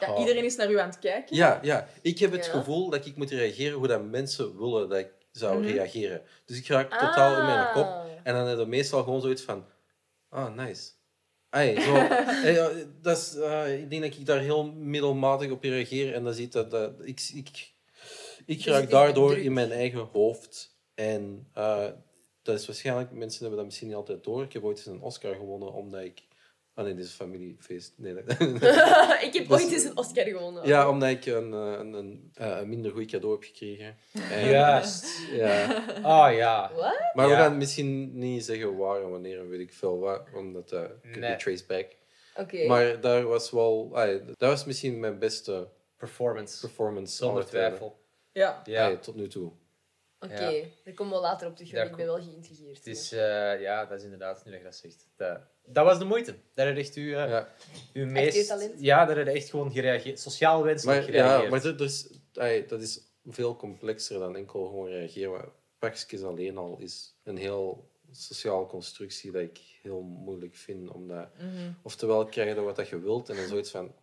Ja, 0.00 0.12
Oh. 0.12 0.18
iedereen 0.20 0.44
is 0.44 0.56
naar 0.56 0.70
u 0.70 0.78
aan 0.78 0.88
het 0.88 0.98
kijken. 0.98 1.36
Ja, 1.36 1.58
ja, 1.62 1.88
ik 2.02 2.18
heb 2.18 2.32
het 2.32 2.44
Ja. 2.46 2.50
gevoel 2.52 2.90
dat 2.90 3.06
ik 3.06 3.16
moet 3.16 3.30
reageren 3.30 3.78
hoe 3.78 3.86
dat 3.86 4.04
mensen 4.04 4.58
willen 4.58 4.88
dat 4.88 4.98
ik 4.98 5.10
zou 5.32 5.58
Mhm. 5.58 5.66
reageren. 5.72 6.22
Dus 6.46 6.58
ik 6.58 6.66
raak 6.66 6.90
totaal 6.90 7.38
in 7.38 7.46
mijn 7.46 7.72
kop. 7.72 7.84
Ah. 7.84 8.04
En 8.22 8.34
dan 8.34 8.46
heb 8.46 8.58
je 8.58 8.66
meestal 8.66 9.02
gewoon 9.02 9.20
zoiets 9.20 9.42
van... 9.42 9.66
Ah, 10.28 10.54
nice. 10.54 10.90
Ai, 11.50 11.80
zo, 11.80 11.94
eh, 12.44 12.66
dat 13.00 13.16
is, 13.18 13.36
eh, 13.36 13.78
ik 13.80 13.90
denk 13.90 14.02
dat 14.02 14.14
ik 14.14 14.26
daar 14.26 14.40
heel 14.40 14.64
middelmatig 14.64 15.50
op 15.50 15.62
reageer. 15.62 16.14
En 16.14 16.24
dan 16.24 16.34
ziet 16.34 16.52
dat... 16.52 16.70
dat 16.70 16.92
ik, 17.02 17.20
ik, 17.34 17.71
ik 18.46 18.56
Dus 18.64 18.66
raak 18.66 18.90
daardoor 18.90 19.30
druk. 19.30 19.44
in 19.44 19.52
mijn 19.52 19.70
eigen 19.72 20.08
hoofd. 20.12 20.76
En 20.94 21.48
eh, 21.54 21.86
dat 22.42 22.58
is 22.58 22.66
waarschijnlijk... 22.66 23.10
Mensen 23.12 23.38
hebben 23.40 23.56
dat 23.56 23.66
misschien 23.66 23.88
niet 23.88 23.96
altijd 23.96 24.24
door. 24.24 24.42
Ik 24.42 24.52
heb 24.52 24.64
ooit 24.64 24.76
eens 24.76 24.86
een 24.86 25.00
Oscar 25.02 25.34
gewonnen 25.34 25.72
omdat 25.72 26.00
ik... 26.00 26.22
Ah 26.74 26.84
nee, 26.84 26.94
dit 26.94 27.04
is 27.04 27.10
een 27.10 27.16
familiefeest. 27.16 27.92
Nee, 27.96 28.14
dat- 28.14 28.24
ik 29.26 29.30
heb 29.32 29.50
ooit 29.50 29.72
eens 29.72 29.84
een 29.84 29.96
Oscar 29.96 30.24
gewonnen. 30.24 30.66
ja, 30.66 30.88
omdat 30.88 31.08
ik 31.08 31.26
een, 31.26 31.52
eh, 31.52 31.72
een, 31.78 31.92
een, 31.92 32.30
eh, 32.34 32.58
een 32.60 32.68
minder 32.68 32.92
goed 32.92 33.06
cadeau 33.06 33.32
heb 33.34 33.42
gekregen. 33.42 33.96
En- 34.30 34.48
Juist. 34.48 35.06
Ja. 35.32 35.84
Oh 36.02 36.36
ja. 36.36 36.70
Wat? 36.74 37.10
Maar 37.14 37.28
we 37.28 37.34
gaan 37.34 37.56
misschien 37.56 38.18
niet 38.18 38.44
zeggen 38.44 38.76
waar 38.76 39.02
en 39.02 39.10
wanneer 39.10 39.38
en 39.40 39.48
weet 39.48 39.60
ik 39.60 39.72
veel 39.72 39.98
wat, 39.98 40.22
omdat 40.34 40.68
dat 40.68 40.88
could 41.02 41.18
Nee. 41.20 41.30
be 41.30 41.36
traced 41.42 41.66
back. 41.66 41.86
Oké. 42.36 42.66
Maar 42.66 43.00
daar 43.00 43.22
was 43.26 43.50
wel, 43.50 43.90
ah, 43.92 44.26
dat 44.26 44.50
was 44.50 44.64
misschien 44.64 45.00
mijn 45.00 45.18
beste 45.18 45.68
Performance. 45.96 46.60
performance 46.60 47.16
Zonder 47.16 47.46
twijfel. 47.46 48.00
Ja. 48.32 48.60
Ja. 48.64 48.96
Tot 48.96 49.14
nu 49.14 49.28
toe. 49.28 49.52
Oké, 50.20 50.48
Ja. 50.48 50.64
daar 50.84 50.94
komen 50.94 51.14
we 51.14 51.20
later 51.20 51.46
op 51.48 51.56
terug, 51.56 51.72
want 51.72 51.90
ik 51.90 51.96
ben 51.96 52.06
wel 52.06 52.22
geïntrigeerd. 52.22 52.76
Het 52.76 52.86
is, 52.86 53.12
eh, 53.12 53.60
ja, 53.60 53.86
dat 53.86 53.98
is 53.98 54.04
inderdaad, 54.04 54.44
nu 54.44 54.50
dat 54.50 54.60
je 54.60 54.66
dat 54.66 54.76
zegt. 54.76 55.08
Dat, 55.16 55.40
dat 55.64 55.84
was 55.84 55.98
de 55.98 56.04
moeite. 56.04 56.34
Daar 56.54 56.68
je 56.74 56.80
echt 56.80 56.94
uw, 56.94 57.14
eh, 57.14 57.28
Ja. 57.28 57.48
uw 57.92 58.06
meest... 58.06 58.36
uw 58.36 58.44
talent. 58.44 58.80
Ja, 58.80 59.04
daar 59.04 59.18
je 59.18 59.30
echt 59.30 59.50
gewoon 59.50 59.72
gereageerd. 59.72 60.20
Sociaal 60.20 60.62
wenselijk 60.62 60.98
Maar, 61.00 61.12
ja, 61.14 61.18
gereageerd. 61.20 61.50
maar 61.50 61.62
dat, 61.62 61.78
dat 61.78 61.88
is, 61.88 62.08
ai, 62.34 62.66
dat 62.66 62.82
is 62.82 63.00
veel 63.24 63.56
complexer 63.56 64.18
dan 64.18 64.36
enkel 64.36 64.66
gewoon 64.66 64.88
reageren. 64.88 65.30
Maar 65.30 65.48
pakjes 65.78 66.22
alleen 66.22 66.56
al 66.58 66.76
is 66.78 67.14
een 67.22 67.36
heel 67.36 67.90
sociale 68.10 68.66
constructie 68.66 69.30
dat 69.30 69.42
ik 69.42 69.58
heel 69.82 70.00
moeilijk 70.00 70.54
vind. 70.56 70.90
Omdat, 70.90 71.28
Oftewel 71.82 72.24
krijg 72.24 72.54
je 72.54 72.60
wat 72.60 72.76
dat 72.76 72.88
je 72.88 73.00
wilt 73.00 73.28
en 73.28 73.36
dan 73.36 73.46
zoiets 73.46 73.70
van... 73.70 73.94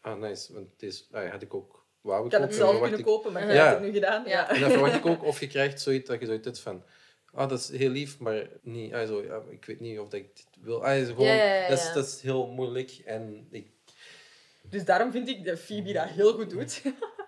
Ah, 0.00 0.20
nice. 0.20 0.52
Want 0.52 0.68
deze 0.76 1.04
ai, 1.10 1.28
had 1.28 1.42
ik 1.42 1.54
ook... 1.54 1.81
Wou 2.02 2.26
Ik 2.26 2.32
had 2.32 2.40
ook, 2.40 2.46
het 2.46 2.56
zelf 2.56 2.80
kunnen 2.80 2.98
ik- 2.98 3.04
kopen, 3.04 3.32
maar 3.32 3.46
jij 3.46 3.54
Ja. 3.54 3.64
hebt 3.64 3.76
het 3.78 3.86
nu 3.86 3.92
gedaan. 3.92 4.22
Ja. 4.24 4.30
Ja. 4.30 4.48
En 4.50 4.60
dan 4.60 4.70
verwacht 4.70 4.94
ik 4.94 5.06
ook, 5.06 5.22
of 5.24 5.40
je 5.40 5.46
krijgt 5.46 5.80
zoiets 5.80 6.08
dat 6.08 6.20
je 6.20 6.26
zoiets 6.26 6.44
hebt 6.44 6.58
van... 6.60 6.84
Ah, 7.34 7.48
dat 7.48 7.58
is 7.58 7.68
heel 7.78 7.90
lief, 7.90 8.18
maar 8.18 8.48
niet... 8.62 8.92
Ah, 8.92 9.06
zo, 9.06 9.22
ja, 9.22 9.40
ik 9.50 9.64
weet 9.64 9.80
niet 9.80 9.98
of 9.98 10.04
dat 10.08 10.20
ik 10.20 10.36
dit 10.36 10.46
wil. 10.60 10.84
Ah, 10.84 10.98
zo 10.98 11.06
gewoon, 11.06 11.26
Ja, 11.26 11.34
ja, 11.34 11.54
ja, 11.54 11.68
Dat, 11.68 11.78
is, 11.78 11.92
dat 11.92 12.06
is 12.06 12.20
heel 12.22 12.46
moeilijk. 12.46 12.90
En 13.04 13.46
ik, 13.50 13.66
Dus 14.62 14.84
daarom 14.84 15.12
vind 15.12 15.28
ik 15.28 15.44
dat 15.44 15.58
Phoebe 15.58 15.92
dat 15.92 16.08
heel 16.08 16.32
goed 16.32 16.50
doet. 16.50 16.82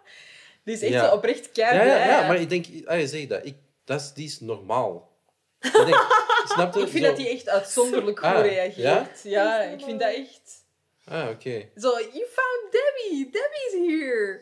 Die 0.64 0.74
is 0.74 0.82
echt 0.82 0.92
Ja. 0.92 1.08
zo 1.08 1.14
oprecht 1.14 1.52
kei 1.52 1.76
ja, 1.88 2.06
ja, 2.06 2.26
maar 2.26 2.40
ik 2.40 2.48
denk... 2.48 2.66
Ah, 2.86 2.98
je 3.00 3.06
zegt 3.06 3.28
dat. 3.28 3.46
Ik, 3.46 3.54
dat 3.84 4.00
is, 4.00 4.12
die 4.12 4.26
is 4.26 4.40
normaal. 4.40 5.12
Ik 5.60 5.72
denk, 5.72 6.06
snap 6.54 6.74
je? 6.74 6.80
Ik 6.80 6.88
vind 6.88 7.04
Zo- 7.04 7.10
dat 7.10 7.18
hij 7.20 7.30
echt 7.30 7.48
uitzonderlijk 7.48 8.18
goed 8.18 8.28
Ah, 8.28 8.40
reageert. 8.40 9.22
Ja, 9.22 9.60
ik 9.62 9.80
vind 9.84 10.00
dat 10.00 10.14
echt... 10.14 10.64
Ah, 11.04 11.28
oké. 11.30 11.68
Zo, 11.76 11.88
you 11.90 12.26
found 12.32 12.72
Debbie! 12.72 13.24
Debbie's 13.30 13.88
here! 13.88 14.40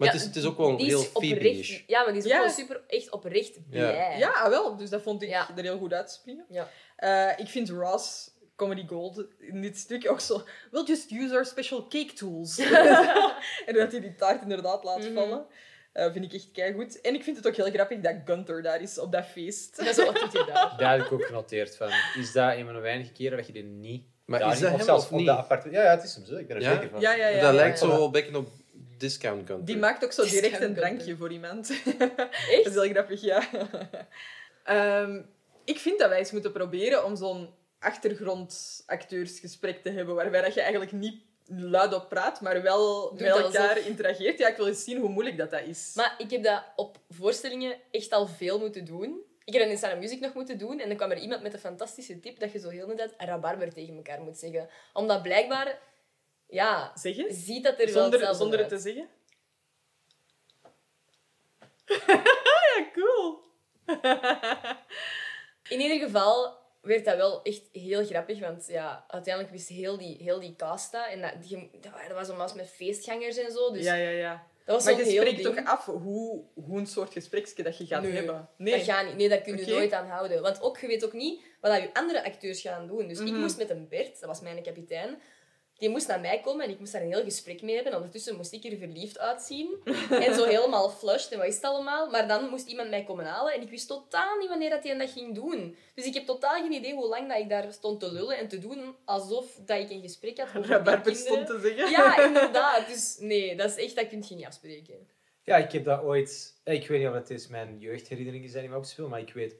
Maar 0.00 0.08
Ja, 0.08 0.14
het, 0.14 0.22
is, 0.22 0.28
het 0.28 0.36
is 0.36 0.44
ook 0.44 0.56
wel 0.56 0.76
die 0.76 0.86
heel 0.86 1.02
Phoebe-ish. 1.02 1.80
Ja, 1.86 2.02
maar 2.02 2.12
die 2.12 2.22
is 2.22 2.28
Ja. 2.28 2.36
ook 2.38 2.44
wel 2.44 2.52
super 2.54 2.80
echt 2.86 3.10
oprecht 3.10 3.68
blij. 3.70 4.14
Ja, 4.18 4.28
ah, 4.30 4.48
wel. 4.48 4.76
Dus 4.76 4.90
dat 4.90 5.02
vond 5.02 5.22
ik 5.22 5.28
Ja. 5.28 5.48
er 5.56 5.62
heel 5.62 5.78
goed 5.78 5.92
uitspringen. 5.92 6.44
Ja. 6.48 6.68
Eh, 6.96 7.38
ik 7.38 7.48
vind 7.48 7.68
Ross, 7.68 8.30
Comedy 8.56 8.86
Gold, 8.86 9.24
in 9.38 9.60
dit 9.62 9.76
stuk 9.78 10.10
ook 10.10 10.20
zo... 10.20 10.42
We'll 10.70 10.84
just 10.84 11.10
use 11.10 11.34
our 11.34 11.44
special 11.46 11.82
cake 11.88 12.12
tools. 12.12 12.58
en 13.66 13.74
dat 13.74 13.92
hij 13.92 14.00
die 14.00 14.14
taart 14.14 14.42
inderdaad 14.42 14.84
laat 14.84 14.98
Mhm. 14.98 15.14
vallen. 15.14 15.46
eh, 15.92 16.12
vind 16.12 16.24
ik 16.24 16.32
echt 16.32 16.50
keigoed. 16.52 17.00
En 17.00 17.14
ik 17.14 17.22
vind 17.24 17.36
het 17.36 17.46
ook 17.46 17.56
heel 17.56 17.70
grappig 17.70 18.00
dat 18.00 18.14
Gunther 18.24 18.62
daar 18.62 18.80
is 18.82 18.98
op 18.98 19.12
dat 19.12 19.24
feest. 19.26 19.76
Dat 19.76 19.86
is 19.86 19.96
wel 19.96 20.06
wat 20.12 20.20
doet 20.20 20.32
hij 20.32 20.44
daar. 20.44 20.74
Daar 20.78 20.96
heb 20.96 21.06
ik 21.06 21.12
ook 21.12 21.24
genoteerd 21.24 21.76
van. 21.76 21.88
Is 22.18 22.32
dat 22.32 22.52
een 22.56 22.64
van 22.64 22.74
de 22.74 22.80
weinige 22.80 23.12
keren 23.12 23.36
dat 23.36 23.46
je 23.46 23.52
die 23.52 23.62
niet... 23.64 24.04
Maar 24.26 24.40
daar 24.40 24.52
is 24.52 24.60
dat 24.60 24.72
of 24.74 24.82
zelfs 24.82 25.04
of 25.04 25.10
op 25.10 25.16
niet? 25.18 25.26
dat 25.26 25.36
aparte... 25.38 25.70
Ja, 25.70 25.82
ja, 25.82 25.90
het 25.90 26.02
is 26.04 26.14
hem 26.14 26.24
zo. 26.24 26.34
Ik 26.36 26.46
ben 26.46 26.56
er 26.56 26.62
Ja? 26.62 26.72
zeker 26.72 26.88
van. 26.90 27.00
Ja, 27.00 27.12
ja, 27.14 27.26
ja. 27.26 27.32
dat 27.34 27.42
ja, 27.42 27.52
lijkt 27.52 27.80
ja. 27.80 27.86
zo 27.86 27.92
wel 27.92 28.04
een 28.04 28.10
beetje 28.10 28.36
op 28.36 28.48
Discount 29.00 29.44
Country. 29.46 29.66
Die 29.66 29.76
maakt 29.76 30.04
ook 30.04 30.12
zo 30.12 30.24
direct 30.24 30.60
een 30.60 30.74
drankje 30.74 31.16
voor 31.16 31.32
iemand. 31.32 31.70
Echt? 32.50 32.64
Dat 32.64 32.66
is 32.66 32.74
heel 32.74 32.88
grappig, 32.88 33.20
ja. 33.20 33.48
Ehm, 34.64 35.22
ik 35.64 35.78
vind 35.78 35.98
dat 35.98 36.08
wij 36.08 36.18
eens 36.18 36.30
moeten 36.30 36.52
proberen 36.52 37.04
om 37.04 37.16
zo'n 37.16 37.48
achtergrondacteursgesprek 37.78 39.82
te 39.82 39.90
hebben, 39.90 40.14
waarbij 40.14 40.42
dat 40.42 40.54
je 40.54 40.60
eigenlijk 40.60 40.92
niet 40.92 41.20
luid 41.46 41.94
op 41.94 42.08
praat, 42.08 42.40
maar 42.40 42.62
wel 42.62 43.14
Doe 43.16 43.28
met 43.28 43.36
elkaar 43.36 43.68
alsof. 43.68 43.86
interageert. 43.86 44.38
Ja, 44.38 44.48
ik 44.48 44.56
wil 44.56 44.66
eens 44.66 44.84
zien 44.84 45.00
hoe 45.00 45.08
moeilijk 45.08 45.36
dat, 45.36 45.50
dat 45.50 45.62
is. 45.62 45.92
Maar 45.94 46.14
ik 46.18 46.30
heb 46.30 46.42
dat 46.42 46.62
op 46.76 46.98
voorstellingen 47.08 47.76
echt 47.90 48.12
al 48.12 48.26
veel 48.26 48.58
moeten 48.58 48.84
doen. 48.84 49.20
Ik 49.44 49.52
heb 49.52 49.62
dat 49.62 49.72
in 49.72 49.78
Sana 49.78 49.94
Music 49.94 50.20
nog 50.20 50.34
moeten 50.34 50.58
doen. 50.58 50.80
En 50.80 50.88
dan 50.88 50.96
kwam 50.96 51.10
er 51.10 51.18
iemand 51.18 51.42
met 51.42 51.52
een 51.52 51.58
fantastische 51.58 52.20
tip 52.20 52.40
dat 52.40 52.52
je 52.52 52.58
zo 52.58 52.68
heel 52.68 52.86
de 52.86 52.94
tijd 52.94 53.14
rabarber 53.16 53.72
tegen 53.72 53.96
elkaar 53.96 54.20
moet 54.20 54.38
zeggen. 54.38 54.68
Omdat 54.92 55.22
blijkbaar, 55.22 55.78
ja, 56.50 56.92
Zeg 56.94 57.16
eens. 57.16 57.44
ziet 57.44 57.64
dat 57.64 57.80
er 57.80 57.88
Zonder, 57.88 58.34
zonder 58.34 58.58
het 58.58 58.72
uit. 58.72 58.82
te 58.82 58.88
zeggen. 58.88 59.08
ja, 62.76 62.90
cool. 62.94 63.38
In 65.74 65.80
ieder 65.80 65.98
geval 65.98 66.58
werd 66.82 67.04
dat 67.04 67.16
wel 67.16 67.42
echt 67.42 67.62
heel 67.72 68.04
grappig. 68.04 68.40
Want 68.40 68.66
ja, 68.68 69.04
uiteindelijk 69.08 69.54
wist 69.54 69.68
heel 69.68 69.98
die, 69.98 70.16
heel 70.22 70.40
die 70.40 70.56
cast 70.56 70.92
dat. 70.92 71.06
En 71.06 71.20
dat, 71.20 71.32
die, 71.48 71.70
dat 71.80 71.92
was 72.14 72.28
allemaal 72.28 72.50
met 72.56 72.68
feestgangers 72.70 73.36
en 73.36 73.52
zo. 73.52 73.72
Dus 73.72 73.84
ja, 73.84 73.94
ja, 73.94 74.08
ja. 74.10 74.46
dat 74.64 74.74
was 74.74 74.84
Maar 74.84 75.04
je 75.04 75.10
spreekt 75.10 75.42
ding. 75.42 75.56
toch 75.56 75.64
af 75.66 75.84
hoe, 75.86 76.44
hoe 76.54 76.78
een 76.78 76.86
soort 76.86 77.12
gespreksje 77.12 77.62
dat 77.62 77.78
je 77.78 77.86
gaat 77.86 78.02
Nee, 78.02 78.12
hebben. 78.12 78.48
Dat 78.58 78.80
gaat 78.82 79.06
niet. 79.06 79.16
Nee, 79.16 79.28
dat 79.28 79.42
kun 79.42 79.56
je 79.56 79.66
nooit 79.66 79.92
aan 79.92 80.06
houden. 80.08 80.42
Want 80.42 80.62
ook, 80.62 80.78
je 80.78 80.86
weet 80.86 81.04
ook 81.04 81.12
niet 81.12 81.42
wat 81.60 81.72
dat 81.72 81.82
je 81.82 81.94
andere 81.94 82.24
acteurs 82.24 82.60
gaan 82.60 82.86
doen. 82.86 83.08
Dus 83.08 83.18
ik 83.18 83.26
Mhm. 83.30 83.40
moest 83.40 83.56
met 83.58 83.70
een 83.70 83.88
Bert, 83.88 84.20
dat 84.20 84.28
was 84.28 84.40
mijn 84.40 84.62
kapitein, 84.62 85.22
die 85.80 85.88
moest 85.88 86.08
naar 86.08 86.20
mij 86.20 86.40
komen 86.40 86.64
en 86.64 86.70
ik 86.70 86.78
moest 86.78 86.92
daar 86.92 87.02
een 87.02 87.12
heel 87.12 87.22
gesprek 87.24 87.62
mee 87.62 87.74
hebben. 87.74 87.94
Ondertussen 87.94 88.36
moest 88.36 88.52
ik 88.52 88.64
er 88.64 88.78
verliefd 88.78 89.18
uitzien. 89.18 89.76
en 90.10 90.34
zo 90.34 90.44
helemaal 90.44 90.90
flushed 90.90 91.32
en 91.32 91.38
wat 91.38 91.46
is 91.46 91.54
het 91.54 91.64
allemaal. 91.64 92.10
Maar 92.10 92.28
dan 92.28 92.48
moest 92.48 92.66
iemand 92.68 92.90
mij 92.90 93.04
komen 93.04 93.24
halen 93.24 93.52
en 93.52 93.62
ik 93.62 93.70
wist 93.70 93.88
totaal 93.88 94.38
niet 94.38 94.48
wanneer 94.48 94.70
dat 94.70 94.84
hij 94.84 94.98
dat 94.98 95.10
ging 95.10 95.34
doen. 95.34 95.76
Dus 95.94 96.04
ik 96.04 96.14
heb 96.14 96.24
totaal 96.26 96.62
geen 96.62 96.72
idee 96.72 96.94
hoe 96.94 97.08
lang 97.08 97.28
dat 97.28 97.38
ik 97.38 97.48
daar 97.48 97.72
stond 97.72 98.00
te 98.00 98.12
lullen 98.12 98.38
en 98.38 98.48
te 98.48 98.58
doen 98.58 98.94
alsof 99.04 99.58
dat 99.66 99.78
ik 99.78 99.90
een 99.90 100.00
gesprek 100.02 100.38
had 100.38 100.46
over 100.48 100.62
die 100.62 100.70
Rabarber 100.70 101.12
kinderen. 101.12 101.26
stond 101.44 101.46
te 101.46 101.68
zeggen. 101.68 101.90
Ja, 101.90 102.24
inderdaad. 102.26 102.88
Dus 102.88 103.16
nee, 103.18 103.56
dat 103.56 103.70
is 103.78 103.84
echt, 103.84 103.96
dat 103.96 104.08
kun 104.08 104.24
je 104.28 104.34
niet 104.34 104.46
afspreken. 104.46 105.08
Ja, 105.42 105.56
ik 105.56 105.72
heb 105.72 105.84
dat 105.84 106.02
ooit... 106.02 106.60
eh, 106.64 106.74
Ik 106.74 106.88
weet 106.88 106.98
niet 106.98 107.08
of 107.08 107.14
het 107.14 107.30
is 107.30 107.48
mijn 107.48 107.78
jeugdherinneringen 107.78 108.48
zijn 108.50 108.62
die 108.62 108.72
me 108.72 108.78
opspelen, 108.78 109.10
maar 109.10 109.20
ik 109.20 109.32
weet... 109.32 109.54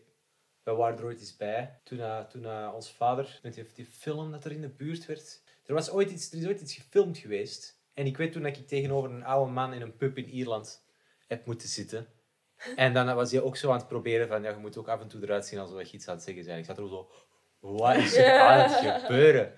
We 0.63 0.73
waren 0.73 0.99
er 0.99 1.05
ooit 1.05 1.21
eens 1.21 1.37
bij, 1.37 1.81
toen, 1.85 2.01
eh, 2.01 2.21
toen 2.21 2.45
eh, 2.45 2.73
ons 2.75 2.91
vader, 2.93 3.39
met 3.43 3.55
die, 3.55 3.67
die 3.75 3.85
film 3.87 4.31
dat 4.31 4.45
er 4.45 4.53
in 4.53 4.61
de 4.61 4.69
buurt 4.69 5.07
werd... 5.07 5.43
Er, 5.71 5.77
was 5.77 5.91
ooit 5.91 6.11
iets, 6.11 6.33
er 6.33 6.39
is 6.39 6.47
ooit 6.47 6.61
iets 6.61 6.75
gefilmd 6.75 7.19
geweest. 7.19 7.81
En 7.95 8.07
ik 8.07 8.17
weet 8.17 8.33
toen 8.33 8.43
dat 8.43 8.57
ik 8.57 8.67
tegenover 8.67 9.11
een 9.11 9.25
oude 9.25 9.53
man 9.53 9.73
in 9.73 9.83
een 9.83 9.97
pub 9.97 10.19
in 10.19 10.29
Ierland 10.29 10.85
heb 11.27 11.47
moeten 11.47 11.69
zitten. 11.69 12.09
En 12.77 12.93
dan 12.93 13.15
was 13.15 13.33
hij 13.33 13.41
ook 13.41 13.57
zo 13.57 13.71
aan 13.71 13.79
het 13.79 13.89
proberen 13.89 14.29
van, 14.29 14.43
ja, 14.43 14.51
je 14.51 14.57
moet 14.57 14.77
ook 14.77 14.89
af 14.89 15.01
en 15.01 15.09
toe 15.09 15.23
eruit 15.23 15.47
zien 15.47 15.59
alsof 15.59 15.83
je 15.83 15.97
iets 15.97 16.09
aan 16.09 16.15
het 16.15 16.25
zeggen 16.25 16.45
bent. 16.45 16.59
Ik 16.59 16.65
zat 16.65 16.79
er 16.79 16.89
zo, 16.89 17.11
wat 17.61 17.97
is 17.97 18.17
er 18.17 18.41
aan 18.41 18.59
het 18.59 19.01
gebeuren? 19.03 19.53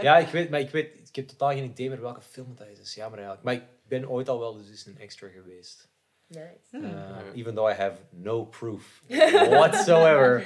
Ja, 0.00 0.18
ik 0.18 0.28
weet, 0.28 0.50
maar 0.50 0.60
ik 0.60 0.70
weet, 0.70 1.08
ik 1.08 1.16
heb 1.16 1.26
totaal 1.26 1.50
geen 1.50 1.64
idee 1.64 1.88
meer 1.88 2.00
welke 2.00 2.22
film 2.22 2.50
het 2.50 2.68
is. 2.68 2.76
Dat 2.76 2.86
is 2.86 2.94
jammer 2.94 3.18
eigenlijk. 3.18 3.46
Maar 3.46 3.54
ik 3.54 3.88
ben 3.88 4.10
ooit 4.10 4.28
al 4.28 4.38
wel 4.38 4.56
dus 4.56 4.68
eens 4.68 4.86
een 4.86 4.98
extra 4.98 5.28
geweest. 5.28 5.88
Nice. 6.26 6.48
Uh, 6.70 7.18
even 7.34 7.54
though 7.54 7.70
I 7.70 7.74
have 7.74 7.98
no 8.10 8.44
proof 8.44 9.02
whatsoever, 9.50 10.44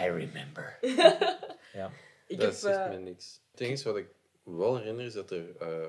I 0.00 0.08
remember. 0.08 0.78
Ja. 1.72 1.90
Ik 2.26 2.38
dat 2.38 2.46
heb... 2.46 2.56
zegt 2.56 2.78
eh, 2.78 2.88
mij 2.88 2.96
niks. 2.96 3.40
Het 3.50 3.60
enige 3.60 3.88
wat 3.88 3.96
ik 3.96 4.08
wel 4.46 4.76
herinner 4.76 5.04
is 5.04 5.12
dat, 5.12 5.30
er, 5.30 5.56
eh, 5.58 5.88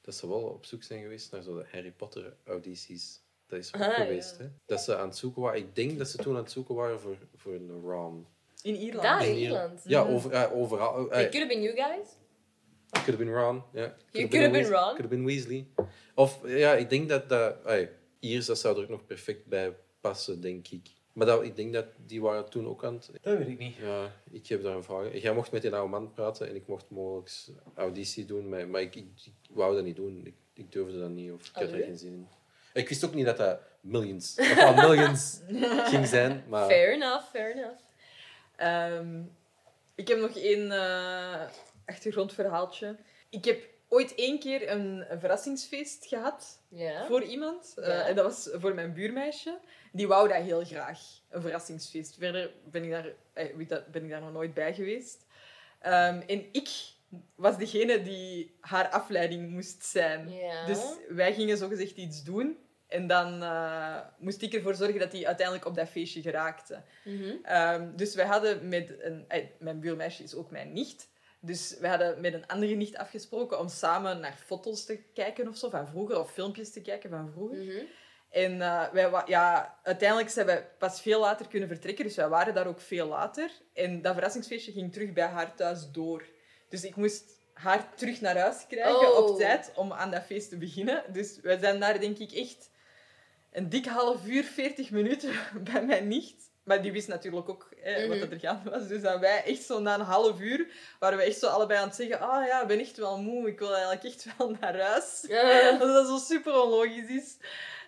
dat 0.00 0.14
ze 0.14 0.28
wel 0.28 0.40
op 0.42 0.64
zoek 0.64 0.82
zijn 0.82 1.02
geweest 1.02 1.32
naar 1.32 1.42
zo 1.42 1.56
de 1.56 1.64
Harry 1.72 1.90
Potter 1.92 2.36
audities. 2.44 3.20
Dat 3.46 3.58
is 3.58 3.74
ook 3.74 3.80
Ah, 3.82 3.94
geweest. 3.94 4.36
ja. 4.38 4.44
Hè? 4.44 4.50
Dat 4.66 4.80
ze 4.80 4.96
aan 4.96 5.08
het 5.08 5.16
zoeken 5.16 5.42
waren. 5.42 5.58
Ik 5.60 5.74
denk 5.74 5.98
dat 5.98 6.08
ze 6.08 6.16
toen 6.18 6.36
aan 6.36 6.42
het 6.42 6.50
zoeken 6.50 6.74
waren 6.74 7.00
voor, 7.00 7.16
voor 7.34 7.52
een 7.54 7.80
Ron. 7.80 8.26
in 8.62 8.74
Ierland. 8.74 9.02
Daar 9.02 9.22
in 9.24 9.28
In 9.30 9.36
Ier- 9.36 9.42
Ierland. 9.42 9.80
Ja, 9.84 10.04
Mhm. 10.04 10.12
over, 10.12 10.32
ja, 10.32 10.50
overal. 10.50 11.00
It 11.00 11.06
Uh, 11.06 11.10
could 11.12 11.34
have 11.34 11.46
been 11.46 11.62
you 11.62 11.74
guys. 11.74 12.08
could 12.90 13.06
have 13.06 13.16
been 13.16 13.32
Ron. 13.34 13.62
Ja. 13.72 13.96
You 14.10 14.28
could 14.28 14.44
have 14.46 14.50
been 14.50 14.70
Ron. 14.70 14.82
Could 14.82 14.96
have 14.98 15.08
been 15.08 15.24
Weasley. 15.24 15.66
Of 16.14 16.40
ja, 16.46 16.72
ik 16.74 16.90
denk 16.90 17.08
dat 17.08 17.28
dat. 17.28 17.56
Iers, 18.20 18.46
dat 18.46 18.58
zou 18.58 18.76
er 18.76 18.82
ook 18.82 18.88
nog 18.88 19.06
perfect 19.06 19.46
bij 19.46 19.76
passen, 20.00 20.40
denk 20.40 20.68
ik. 20.68 20.88
Maar 21.18 21.26
dat, 21.26 21.42
ik 21.42 21.56
denk 21.56 21.72
dat 21.72 21.86
die 22.06 22.22
waren 22.22 22.50
toen 22.50 22.68
ook 22.68 22.84
aan 22.84 22.94
het. 22.94 23.10
Dat 23.22 23.38
weet 23.38 23.48
ik 23.48 23.58
niet. 23.58 23.76
Ja, 23.76 24.12
ik 24.30 24.46
heb 24.46 24.62
daar 24.62 24.74
een 24.74 24.84
vraag. 24.84 25.20
Jij 25.22 25.34
mocht 25.34 25.52
met 25.52 25.62
die 25.62 25.74
oude 25.74 25.90
man 25.90 26.12
praten 26.12 26.48
en 26.48 26.54
ik 26.54 26.66
mocht 26.66 26.90
mogelijk 26.90 27.30
auditie 27.74 28.24
doen, 28.24 28.48
maar, 28.48 28.68
maar 28.68 28.80
ik, 28.80 28.94
ik, 28.94 29.08
ik 29.24 29.32
wou 29.50 29.74
dat 29.74 29.84
niet 29.84 29.96
doen. 29.96 30.26
Ik, 30.26 30.34
ik 30.52 30.72
durfde 30.72 31.00
dat 31.00 31.10
niet 31.10 31.32
of 31.32 31.48
ik 31.48 31.54
had 31.54 31.70
er 31.70 31.82
geen 31.82 31.98
zin 31.98 32.12
in. 32.12 32.28
Ik 32.72 32.88
wist 32.88 33.04
ook 33.04 33.14
niet 33.14 33.24
dat 33.24 33.36
dat 33.36 33.60
millions, 33.80 34.34
of 34.38 34.54
wel 34.54 34.74
millions 34.74 35.40
ging 35.90 36.06
zijn, 36.06 36.44
maar 36.48 36.66
Fair 36.66 36.92
enough, 36.92 37.24
fair 37.30 37.56
enough. 37.56 37.82
Ehm, 38.56 39.22
ik 39.94 40.08
heb 40.08 40.18
nog 40.18 40.36
één 40.36 40.70
eh, 40.70 41.42
achtergrondverhaaltje. 41.86 42.96
Ik 43.28 43.44
heb 43.44 43.68
ooit 43.88 44.14
één 44.14 44.38
keer 44.38 44.70
een, 44.70 45.04
een 45.08 45.20
verrassingsfeest 45.20 46.06
gehad 46.06 46.60
Ja. 46.68 47.06
voor 47.06 47.22
iemand. 47.22 47.74
Eh, 47.76 48.08
en 48.08 48.14
dat 48.14 48.24
was 48.24 48.48
voor 48.60 48.74
mijn 48.74 48.92
buurmeisje. 48.92 49.58
Die 49.92 50.08
wou 50.08 50.28
dat 50.28 50.42
heel 50.42 50.64
graag, 50.64 51.00
een 51.28 51.42
verrassingsfeest. 51.42 52.16
Verder 52.18 52.50
ben 52.70 52.84
ik 52.84 52.90
daar, 52.90 53.06
eh, 53.32 53.56
ben 53.90 54.04
ik 54.04 54.10
daar 54.10 54.20
nog 54.20 54.32
nooit 54.32 54.54
bij 54.54 54.74
geweest. 54.74 55.26
Ehm, 55.80 56.20
en 56.26 56.44
ik 56.52 56.68
was 57.34 57.58
degene 57.58 58.02
die 58.02 58.56
haar 58.60 58.88
afleiding 58.88 59.50
moest 59.50 59.84
zijn. 59.84 60.30
Ja. 60.32 60.66
Dus 60.66 60.78
wij 61.08 61.34
gingen 61.34 61.56
zogezegd 61.56 61.96
iets 61.96 62.24
doen. 62.24 62.58
En 62.86 63.06
dan 63.06 63.42
eh, 63.42 64.00
moest 64.18 64.42
ik 64.42 64.54
ervoor 64.54 64.74
zorgen 64.74 64.98
dat 64.98 65.12
hij 65.12 65.26
uiteindelijk 65.26 65.66
op 65.66 65.74
dat 65.74 65.88
feestje 65.88 66.22
geraakte. 66.22 66.82
Mhm. 67.04 67.34
Ehm, 67.42 67.96
dus 67.96 68.14
wij 68.14 68.26
hadden 68.26 68.68
met 68.68 68.94
een... 68.98 69.26
mijn 69.58 69.80
buurmeisje 69.80 70.22
is 70.22 70.34
ook 70.34 70.50
mijn 70.50 70.72
nicht. 70.72 71.08
Dus 71.40 71.76
we 71.80 71.88
hadden 71.88 72.20
met 72.20 72.34
een 72.34 72.46
andere 72.46 72.74
nicht 72.74 72.96
afgesproken 72.96 73.58
om 73.58 73.68
samen 73.68 74.20
naar 74.20 74.36
foto's 74.46 74.84
te 74.84 75.02
kijken 75.14 75.48
of 75.48 75.56
zo, 75.56 75.70
van 75.70 75.88
vroeger. 75.88 76.18
Of 76.18 76.32
filmpjes 76.32 76.72
te 76.72 76.80
kijken 76.80 77.10
van 77.10 77.30
vroeger. 77.32 77.64
Mhm. 77.64 77.84
En 78.30 78.62
eh, 78.62 78.88
wij, 78.92 79.22
ja, 79.26 79.78
uiteindelijk 79.82 80.30
zijn 80.30 80.46
wij 80.46 80.68
pas 80.78 81.00
veel 81.00 81.20
later 81.20 81.48
kunnen 81.48 81.68
vertrekken. 81.68 82.04
Dus 82.04 82.16
wij 82.16 82.28
waren 82.28 82.54
daar 82.54 82.66
ook 82.66 82.80
veel 82.80 83.06
later. 83.06 83.50
En 83.74 84.02
dat 84.02 84.14
verrassingsfeestje 84.14 84.72
ging 84.72 84.92
terug 84.92 85.12
bij 85.12 85.26
haar 85.26 85.54
thuis 85.54 85.90
door. 85.90 86.24
Dus 86.68 86.84
ik 86.84 86.96
moest 86.96 87.24
haar 87.52 87.94
terug 87.94 88.20
naar 88.20 88.38
huis 88.38 88.66
krijgen 88.68 89.16
Oh. 89.16 89.28
op 89.28 89.38
tijd 89.38 89.72
om 89.74 89.92
aan 89.92 90.10
dat 90.10 90.22
feest 90.22 90.48
te 90.48 90.56
beginnen. 90.58 91.04
Dus 91.12 91.40
wij 91.40 91.58
zijn 91.58 91.80
daar 91.80 92.00
denk 92.00 92.18
ik 92.18 92.32
echt 92.32 92.70
een 93.50 93.68
dik 93.68 93.86
half 93.86 94.26
uur, 94.26 94.44
40 94.44 94.90
minuten 94.90 95.32
bij 95.72 95.84
mijn 95.84 96.08
nicht. 96.08 96.50
Maar 96.68 96.82
die 96.82 96.92
wist 96.92 97.08
natuurlijk 97.08 97.48
ook 97.48 97.68
hè, 97.80 98.08
wat 98.08 98.16
Mhm. 98.18 98.32
er 98.32 98.40
gaande 98.40 98.70
was. 98.70 98.88
Dus 98.88 99.02
dan 99.02 99.20
wij 99.20 99.42
echt 99.44 99.62
zo 99.62 99.80
na 99.80 99.94
een 99.94 100.00
half 100.00 100.40
uur 100.40 100.66
waren 100.98 101.18
we 101.18 101.24
echt 101.24 101.38
zo 101.38 101.46
allebei 101.46 101.80
aan 101.80 101.86
het 101.86 101.96
zeggen 101.96 102.20
ah 102.20 102.46
ja, 102.46 102.62
ik 102.62 102.68
ben 102.68 102.78
echt 102.80 102.96
wel 102.96 103.18
moe. 103.20 103.48
Ik 103.48 103.58
wil 103.58 103.72
eigenlijk 103.74 104.04
echt 104.04 104.26
wel 104.38 104.56
naar 104.60 104.80
huis. 104.80 105.20
Dat 105.78 105.88
dat 105.88 106.06
zo 106.06 106.16
super 106.34 106.62
onlogisch 106.62 107.08
is. 107.08 107.36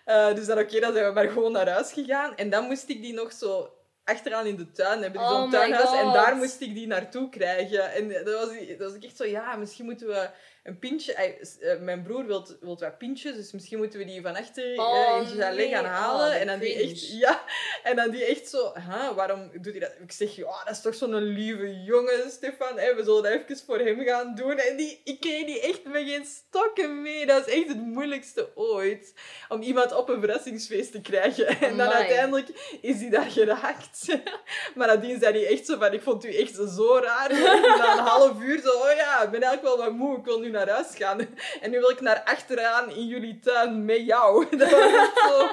Eh, 0.05 0.33
dus 0.35 0.45
dan 0.45 0.59
oké, 0.59 0.79
dan 0.79 0.93
zijn 0.93 1.05
we 1.05 1.11
maar 1.13 1.29
gewoon 1.29 1.51
naar 1.51 1.69
huis 1.69 1.91
gegaan. 1.93 2.35
En 2.35 2.49
dan 2.49 2.65
moest 2.65 2.89
ik 2.89 3.01
die 3.01 3.13
nog 3.13 3.31
zo 3.31 3.73
achteraan 4.03 4.45
in 4.45 4.55
de 4.55 4.71
tuin 4.71 5.01
hebben. 5.01 5.21
die 5.21 5.29
Oh 5.29 5.41
zo'n 5.41 5.49
tuinhuis. 5.49 5.91
En 5.99 6.11
daar 6.13 6.35
moest 6.35 6.61
ik 6.61 6.73
die 6.73 6.87
naartoe 6.87 7.29
krijgen. 7.29 7.91
En 7.93 8.07
dat 8.09 8.33
was, 8.33 8.47
dat 8.67 8.77
was 8.77 8.93
ik 8.93 9.03
echt 9.03 9.17
zo, 9.17 9.25
ja, 9.25 9.55
misschien 9.55 9.85
moeten 9.85 10.07
we 10.07 10.29
een 10.63 10.79
pintje... 10.79 11.13
hij- 11.15 11.39
eh, 11.59 11.79
mijn 11.79 12.03
broer 12.03 12.25
wil, 12.25 12.47
wil 12.59 12.77
wat 12.79 12.97
pintjes, 12.97 13.35
dus 13.35 13.51
misschien 13.51 13.77
moeten 13.77 13.99
we 13.99 14.05
die 14.05 14.21
van 14.21 14.35
achter 14.35 14.79
Oh, 14.79 14.97
eh, 15.15 15.21
in 15.21 15.27
zijn 15.27 15.39
chalet 15.41 15.57
nee. 15.57 15.69
gaan 15.69 15.85
halen. 15.85 16.27
Oh, 16.27 16.35
en 16.41 16.47
dan 16.47 16.59
die 16.59 16.73
echt... 16.73 17.09
Ja, 17.21 17.43
en 17.83 17.95
dan 17.95 18.09
die 18.09 18.25
echt 18.25 18.49
zo, 18.49 18.73
huh, 18.87 19.15
waarom 19.15 19.49
doet 19.53 19.71
hij 19.71 19.79
dat? 19.79 19.93
Ik 20.03 20.11
zeg, 20.11 20.35
ja, 20.35 20.63
dat 20.65 20.73
is 20.75 20.81
toch 20.81 20.95
zo'n 20.95 21.15
lieve 21.15 21.81
jongen, 21.83 22.31
Stefan. 22.31 22.75
We 22.75 23.01
zullen 23.03 23.23
dat 23.23 23.31
even 23.31 23.57
voor 23.65 23.79
hem 23.79 24.03
gaan 24.03 24.35
doen. 24.35 24.57
En 24.57 24.77
die, 24.77 25.01
ik 25.03 25.19
kreeg 25.19 25.45
die 25.45 25.61
echt 25.61 25.83
met 25.83 26.03
geen 26.07 26.25
stokken 26.25 27.01
mee. 27.01 27.25
Dat 27.25 27.47
is 27.47 27.53
echt 27.53 27.67
het 27.67 27.81
moeilijkste 27.81 28.49
ooit. 28.55 29.13
Om 29.49 29.61
iemand 29.61 29.95
op 29.95 30.09
een 30.09 30.19
verrassingsfeest 30.19 30.91
te 30.91 31.01
krijgen. 31.01 31.47
En 31.61 31.77
dan 31.77 31.87
Amai. 31.87 31.97
uiteindelijk 31.99 32.77
is 32.81 32.99
hij 32.99 33.09
daar 33.09 33.31
geraakt. 33.31 34.07
maar 34.75 34.87
nadien 34.87 35.19
zei 35.19 35.33
hij 35.33 35.47
echt 35.47 35.65
zo 35.65 35.77
van, 35.77 35.93
ik 35.93 36.01
vond 36.01 36.25
u 36.25 36.35
echt 36.35 36.55
zo 36.55 36.99
raar. 37.03 37.29
Na 37.77 37.91
een 37.97 38.03
half 38.03 38.41
uur 38.41 38.61
zo, 38.61 38.69
oh 38.71 38.95
ja, 38.95 39.23
ik 39.23 39.29
ben 39.31 39.41
eigenlijk 39.41 39.75
wel 39.75 39.85
wat 39.85 39.95
moe. 39.95 40.17
Ik 40.17 40.25
wil 40.25 40.39
nu 40.39 40.49
naar 40.51 40.69
huis 40.69 40.95
gaan. 40.95 41.19
En 41.61 41.71
nu 41.71 41.79
wil 41.79 41.89
ik 41.89 42.01
naar 42.01 42.23
achteraan 42.25 42.91
in 42.91 43.07
jullie 43.07 43.39
tuin 43.39 43.85
met 43.85 44.05
jou. 44.05 44.45
Dat 44.57 44.69
was 44.69 44.93
echt 44.93 45.19
zo 45.19 45.49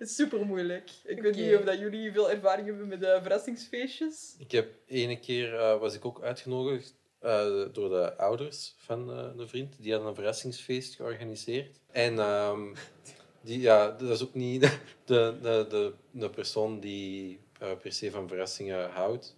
super 0.00 0.46
moeilijk. 0.46 0.90
Ik 1.04 1.22
weet 1.22 1.36
niet 1.36 1.56
of 1.56 1.64
dat 1.64 1.78
jullie 1.78 2.12
veel 2.12 2.30
ervaring 2.30 2.66
hebben 2.66 2.88
met 2.88 3.00
de 3.00 3.18
verrassingsfeestjes. 3.22 4.34
Ik 4.38 4.50
heb 4.50 4.68
ene 4.86 5.18
keer 5.20 5.54
eh, 5.54 5.78
was 5.78 5.94
ik 5.94 6.04
ook 6.04 6.22
uitgenodigd 6.22 6.94
eh, 7.20 7.64
door 7.72 7.88
de 7.88 8.16
ouders 8.16 8.74
van 8.76 9.10
eh, 9.10 9.26
een 9.36 9.48
vriend. 9.48 9.74
Die 9.78 9.90
hadden 9.92 10.08
een 10.08 10.14
verrassingsfeest 10.14 10.94
georganiseerd. 10.94 11.80
En 11.90 12.18
ehm, 12.18 12.74
die, 13.40 13.60
ja, 13.60 13.90
dat 13.90 14.10
is 14.10 14.22
ook 14.22 14.34
niet 14.34 14.60
de, 15.04 15.34
de, 15.42 15.66
de, 15.68 15.92
de 16.10 16.30
persoon 16.30 16.80
die 16.80 17.40
eh, 17.58 17.68
per 17.82 17.92
se 17.92 18.10
van 18.10 18.28
verrassingen 18.28 18.90
houdt. 18.90 19.36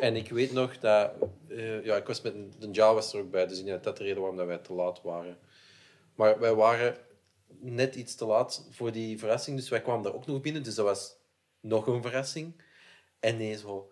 En 0.00 0.16
ik 0.16 0.28
weet 0.30 0.52
nog 0.52 0.78
dat... 0.78 1.12
eh, 1.48 1.84
ja, 1.84 1.96
ik 1.96 2.06
was 2.06 2.20
met 2.20 2.34
een, 2.34 2.52
de 2.58 2.68
Ja 2.72 2.94
was 2.94 3.12
er 3.12 3.20
ook 3.20 3.30
bij, 3.30 3.46
dus 3.46 3.58
ik 3.58 3.64
denk 3.64 3.82
dat 3.82 3.96
de 3.96 4.02
reden 4.02 4.18
waarom 4.18 4.36
dat 4.36 4.46
wij 4.46 4.58
te 4.58 4.72
laat 4.72 5.02
waren. 5.02 5.38
Maar 6.14 6.38
wij 6.38 6.54
waren 6.54 6.96
net 7.60 7.94
iets 7.94 8.14
te 8.14 8.24
laat 8.24 8.66
voor 8.70 8.92
die 8.92 9.18
verrassing, 9.18 9.56
dus 9.56 9.68
wij 9.68 9.82
kwamen 9.82 10.02
daar 10.02 10.14
ook 10.14 10.26
nog 10.26 10.40
binnen. 10.40 10.62
Dus 10.62 10.74
dat 10.74 10.84
was 10.84 11.16
nog 11.60 11.86
een 11.86 12.02
verrassing. 12.02 12.62
En 13.20 13.36
nee, 13.36 13.56
zo... 13.56 13.90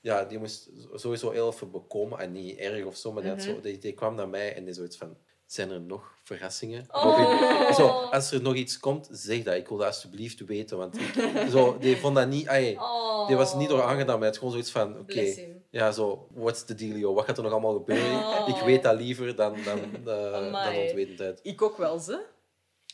Ja, 0.00 0.24
die 0.24 0.38
moest 0.38 0.70
sowieso 0.94 1.30
heel 1.30 1.48
even 1.48 1.70
bekomen. 1.70 2.18
En 2.18 2.32
niet 2.32 2.58
erg 2.58 2.84
of 2.84 2.96
zo, 2.96 3.12
maar 3.12 3.40
zo, 3.40 3.60
die, 3.60 3.78
die 3.78 3.92
kwam 3.92 4.14
naar 4.14 4.28
mij 4.28 4.54
en 4.54 4.64
die 4.64 4.74
zoiets 4.74 4.96
van... 4.96 5.16
Zijn 5.52 5.70
er 5.70 5.80
nog 5.80 6.14
verrassingen? 6.22 6.86
Oh. 6.90 7.72
zo, 7.72 7.88
als 7.88 8.30
er 8.30 8.42
nog 8.42 8.54
iets 8.54 8.78
komt, 8.78 9.08
zeg 9.10 9.42
dat. 9.42 9.54
Ik 9.54 9.68
wil 9.68 9.76
dat 9.76 9.86
alsjeblieft 9.86 10.40
weten. 10.40 10.78
Want 10.78 11.00
ik, 11.00 11.14
zo, 11.50 11.78
die 11.78 11.96
vond 11.96 12.14
dat 12.14 12.28
niet... 12.28 12.48
ai, 12.48 12.76
Oh. 12.78 13.26
die 13.26 13.36
was 13.36 13.54
niet 13.54 13.68
door 13.68 13.82
aangedaan, 13.82 14.18
maar 14.18 14.28
had 14.28 14.36
gewoon 14.36 14.52
zoiets 14.52 14.70
van... 14.70 14.98
Oké, 14.98 15.34
ja, 15.70 15.92
zo... 15.92 16.28
What's 16.34 16.64
the 16.64 16.74
dealio? 16.74 17.14
Wat 17.14 17.24
gaat 17.24 17.36
er 17.36 17.42
nog 17.42 17.52
allemaal 17.52 17.72
gebeuren? 17.72 18.18
Oh. 18.18 18.48
Ik 18.48 18.64
weet 18.64 18.82
dat 18.82 18.96
liever 18.96 19.36
dan, 19.36 19.56
dan, 19.64 19.78
eh, 20.14 20.32
dan 20.32 20.76
ontwetendheid. 20.76 21.40
Ik 21.42 21.62
ook 21.62 21.76
wel, 21.76 21.98
ze. 21.98 22.24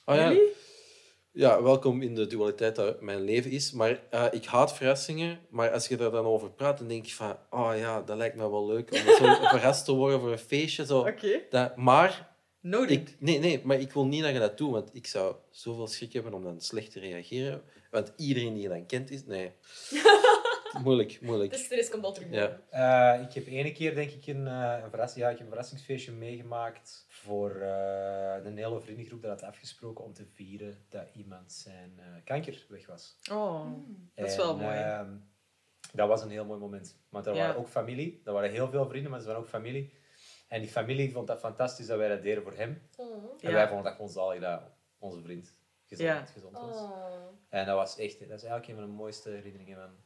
Oh, 0.04 0.14
ja. 0.14 0.28
Jullie? 0.28 0.52
Ja, 1.32 1.62
welkom 1.62 2.02
in 2.02 2.14
de 2.14 2.26
dualiteit 2.26 2.76
dat 2.76 3.00
mijn 3.00 3.20
leven 3.20 3.50
is. 3.50 3.72
Maar 3.72 4.00
eh, 4.10 4.24
ik 4.30 4.44
haat 4.44 4.74
verrassingen. 4.74 5.40
Maar 5.50 5.70
als 5.70 5.88
je 5.88 5.96
er 5.96 6.10
dan 6.10 6.24
over 6.24 6.50
praat, 6.50 6.78
dan 6.78 6.88
denk 6.88 7.06
je 7.06 7.14
van... 7.14 7.36
Oh 7.50 7.72
ja, 7.76 8.02
dat 8.02 8.16
lijkt 8.16 8.36
me 8.36 8.50
wel 8.50 8.66
leuk 8.66 8.92
om 8.92 8.98
zo 8.98 9.34
verrast 9.56 9.84
te 9.84 9.92
worden 9.92 10.20
voor 10.20 10.32
een 10.32 10.38
feestje. 10.38 10.86
Zo. 10.86 10.98
Oké. 10.98 11.40
Dat, 11.50 11.76
maar, 11.76 12.27
Noted. 12.68 12.90
ik, 12.90 13.16
nee, 13.18 13.38
nee, 13.38 13.60
maar 13.64 13.80
ik 13.80 13.92
wil 13.92 14.06
niet 14.06 14.22
dat 14.22 14.32
je 14.32 14.38
dat 14.38 14.58
doet. 14.58 14.70
Want 14.70 14.90
ik 14.92 15.06
zou 15.06 15.36
zoveel 15.50 15.86
schrik 15.86 16.12
hebben 16.12 16.34
om 16.34 16.42
dan 16.42 16.60
slecht 16.60 16.92
te 16.92 17.00
reageren. 17.00 17.62
Want 17.90 18.12
iedereen 18.16 18.52
die 18.54 18.62
je 18.62 18.68
dan 18.68 18.86
kent 18.86 19.10
is... 19.10 19.24
Nee. 19.24 19.52
moeilijk, 20.84 21.18
moeilijk. 21.22 21.50
De 21.50 21.56
stress 21.58 21.90
komt 21.90 22.04
al 22.04 22.12
terug. 22.12 22.30
Ja. 22.30 22.60
Eh, 23.16 23.22
ik 23.22 23.32
heb 23.32 23.46
ene 23.46 23.72
keer 23.72 23.94
denk 23.94 24.10
ik 24.10 24.26
een, 24.26 24.46
eh, 24.46 24.80
een, 24.82 24.90
verrassing, 24.90 25.24
ja, 25.24 25.30
ik 25.30 25.36
heb 25.36 25.46
een 25.46 25.52
verrassingsfeestje 25.52 26.12
meegemaakt 26.12 27.04
voor 27.08 27.50
eh, 27.50 28.44
een 28.44 28.56
hele 28.56 28.80
vriendengroep 28.80 29.22
dat 29.22 29.40
had 29.40 29.50
afgesproken 29.50 30.04
om 30.04 30.12
te 30.12 30.24
vieren 30.26 30.84
dat 30.88 31.08
iemand 31.16 31.52
zijn 31.52 31.92
eh, 31.96 32.04
kanker 32.24 32.66
weg 32.68 32.86
was. 32.86 33.16
Oh, 33.32 33.66
dat 34.14 34.26
is 34.28 34.36
wel 34.36 34.56
mooi. 34.56 34.76
ehm, 34.76 35.10
dat 35.92 36.08
was 36.08 36.22
een 36.22 36.30
heel 36.30 36.44
mooi 36.44 36.60
moment. 36.60 36.96
Want 37.08 37.26
er 37.26 37.34
Ja. 37.34 37.40
waren 37.40 37.56
ook 37.56 37.68
familie. 37.68 38.20
Er 38.24 38.32
waren 38.32 38.50
heel 38.50 38.70
veel 38.70 38.88
vrienden, 38.88 39.10
maar 39.10 39.20
ze 39.20 39.26
waren 39.26 39.40
ook 39.42 39.48
familie. 39.48 39.92
En 40.48 40.60
die 40.60 40.70
familie 40.70 41.12
vond 41.12 41.26
dat 41.26 41.38
fantastisch 41.40 41.86
dat 41.86 41.98
wij 41.98 42.08
dat 42.08 42.22
deden 42.22 42.42
voor 42.42 42.54
hem. 42.54 42.88
Oh. 42.96 43.24
En 43.40 43.48
Ja. 43.50 43.54
wij 43.54 43.66
vonden 43.66 43.84
dat 43.84 43.94
gewoon 43.94 44.10
zalig 44.10 44.40
dat 44.40 44.62
onze 44.98 45.20
vriend 45.22 45.54
gezond, 45.84 46.08
Ja. 46.08 46.24
gezond 46.24 46.52
was. 46.58 46.76
Oh. 46.76 47.26
En 47.48 47.66
dat 47.66 47.76
was 47.76 47.98
echt, 47.98 48.18
dat 48.18 48.28
is 48.42 48.42
eigenlijk 48.42 48.66
een 48.68 48.74
van 48.74 48.84
de 48.84 48.90
mooiste 48.90 49.30
herinneringen 49.30 49.76
van 49.76 49.96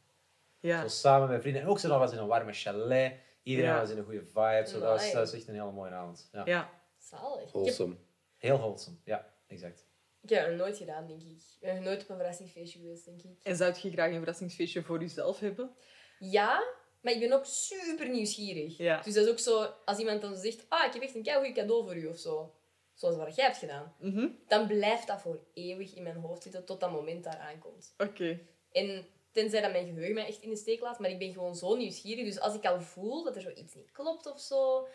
ja. 0.59 0.81
zo 0.81 0.87
samen 0.87 1.29
met 1.29 1.41
vrienden. 1.41 1.61
En 1.61 1.67
ook 1.67 1.79
zo 1.79 1.87
dat 1.87 1.99
was 1.99 2.11
in 2.11 2.17
een 2.17 2.27
warme 2.27 2.53
chalet. 2.53 3.13
Iedereen 3.43 3.69
Ja. 3.71 3.79
was 3.79 3.89
in 3.89 3.97
een 3.97 4.03
goede 4.03 4.25
vibe. 4.25 4.63
Zo, 4.67 4.79
dat, 4.79 4.89
was, 4.89 4.99
Amai. 4.99 5.13
dat 5.13 5.21
was 5.29 5.33
echt 5.33 5.47
een 5.47 5.53
hele 5.53 5.71
mooie 5.71 5.91
avond. 5.91 6.29
Ja. 6.31 6.41
ja. 6.45 6.69
Zalig. 6.97 7.51
Wholesome. 7.51 7.95
Heel 8.37 8.57
wholesome. 8.57 8.97
Ja, 9.03 9.33
exact. 9.47 9.85
ik 10.21 10.29
heb 10.29 10.47
dat 10.47 10.55
nooit 10.57 10.77
gedaan, 10.77 11.07
denk 11.07 11.21
ik. 11.21 11.27
Ik 11.29 11.57
ben 11.59 11.83
nooit 11.83 12.01
op 12.03 12.09
een 12.09 12.15
verrassingsfeestje 12.15 12.79
geweest, 12.79 13.05
denk 13.05 13.21
ik. 13.21 13.39
En 13.43 13.55
zou 13.55 13.73
je 13.81 13.91
graag 13.91 14.11
een 14.11 14.17
verrassingsfeestje 14.17 14.83
voor 14.83 14.99
jezelf 14.99 15.39
hebben? 15.39 15.75
Ja, 16.19 16.63
maar 17.03 17.13
ik 17.13 17.19
ben 17.19 17.31
ook 17.31 17.45
super 17.45 18.09
nieuwsgierig. 18.09 18.77
Ja. 18.77 19.01
Dus 19.01 19.13
dat 19.13 19.25
is 19.25 19.31
ook 19.31 19.39
zo, 19.39 19.73
als 19.85 19.97
iemand 19.97 20.21
dan 20.21 20.35
zegt, 20.35 20.65
ah, 20.67 20.85
ik 20.85 20.93
heb 20.93 21.01
echt 21.01 21.15
een 21.15 21.23
keigoed 21.23 21.55
cadeau 21.55 21.83
voor 21.83 21.95
u 21.95 22.07
of 22.07 22.17
zo. 22.17 22.53
Zoals 22.93 23.15
wat 23.15 23.35
jij 23.35 23.45
hebt 23.45 23.57
gedaan. 23.57 23.95
Mhm. 23.99 24.27
Dan 24.47 24.67
blijft 24.67 25.07
dat 25.07 25.21
voor 25.21 25.39
eeuwig 25.53 25.95
in 25.95 26.03
mijn 26.03 26.15
hoofd 26.15 26.43
zitten 26.43 26.65
tot 26.65 26.79
dat 26.79 26.91
moment 26.91 27.23
daar 27.23 27.37
aankomt. 27.37 27.93
Oké. 27.97 28.39
En 28.71 29.05
tenzij 29.31 29.61
dat 29.61 29.71
mijn 29.71 29.85
geheugen 29.85 30.13
mij 30.13 30.27
echt 30.27 30.41
in 30.41 30.49
de 30.49 30.55
steek 30.55 30.81
laat, 30.81 30.99
maar 30.99 31.09
ik 31.09 31.19
ben 31.19 31.33
gewoon 31.33 31.55
zo 31.55 31.75
nieuwsgierig. 31.75 32.25
Dus 32.25 32.39
als 32.39 32.55
ik 32.55 32.65
al 32.65 32.81
voel 32.81 33.23
dat 33.23 33.35
er 33.35 33.41
zoiets 33.41 33.75
niet 33.75 33.91
klopt 33.91 34.31
of 34.31 34.39
zo, 34.39 34.87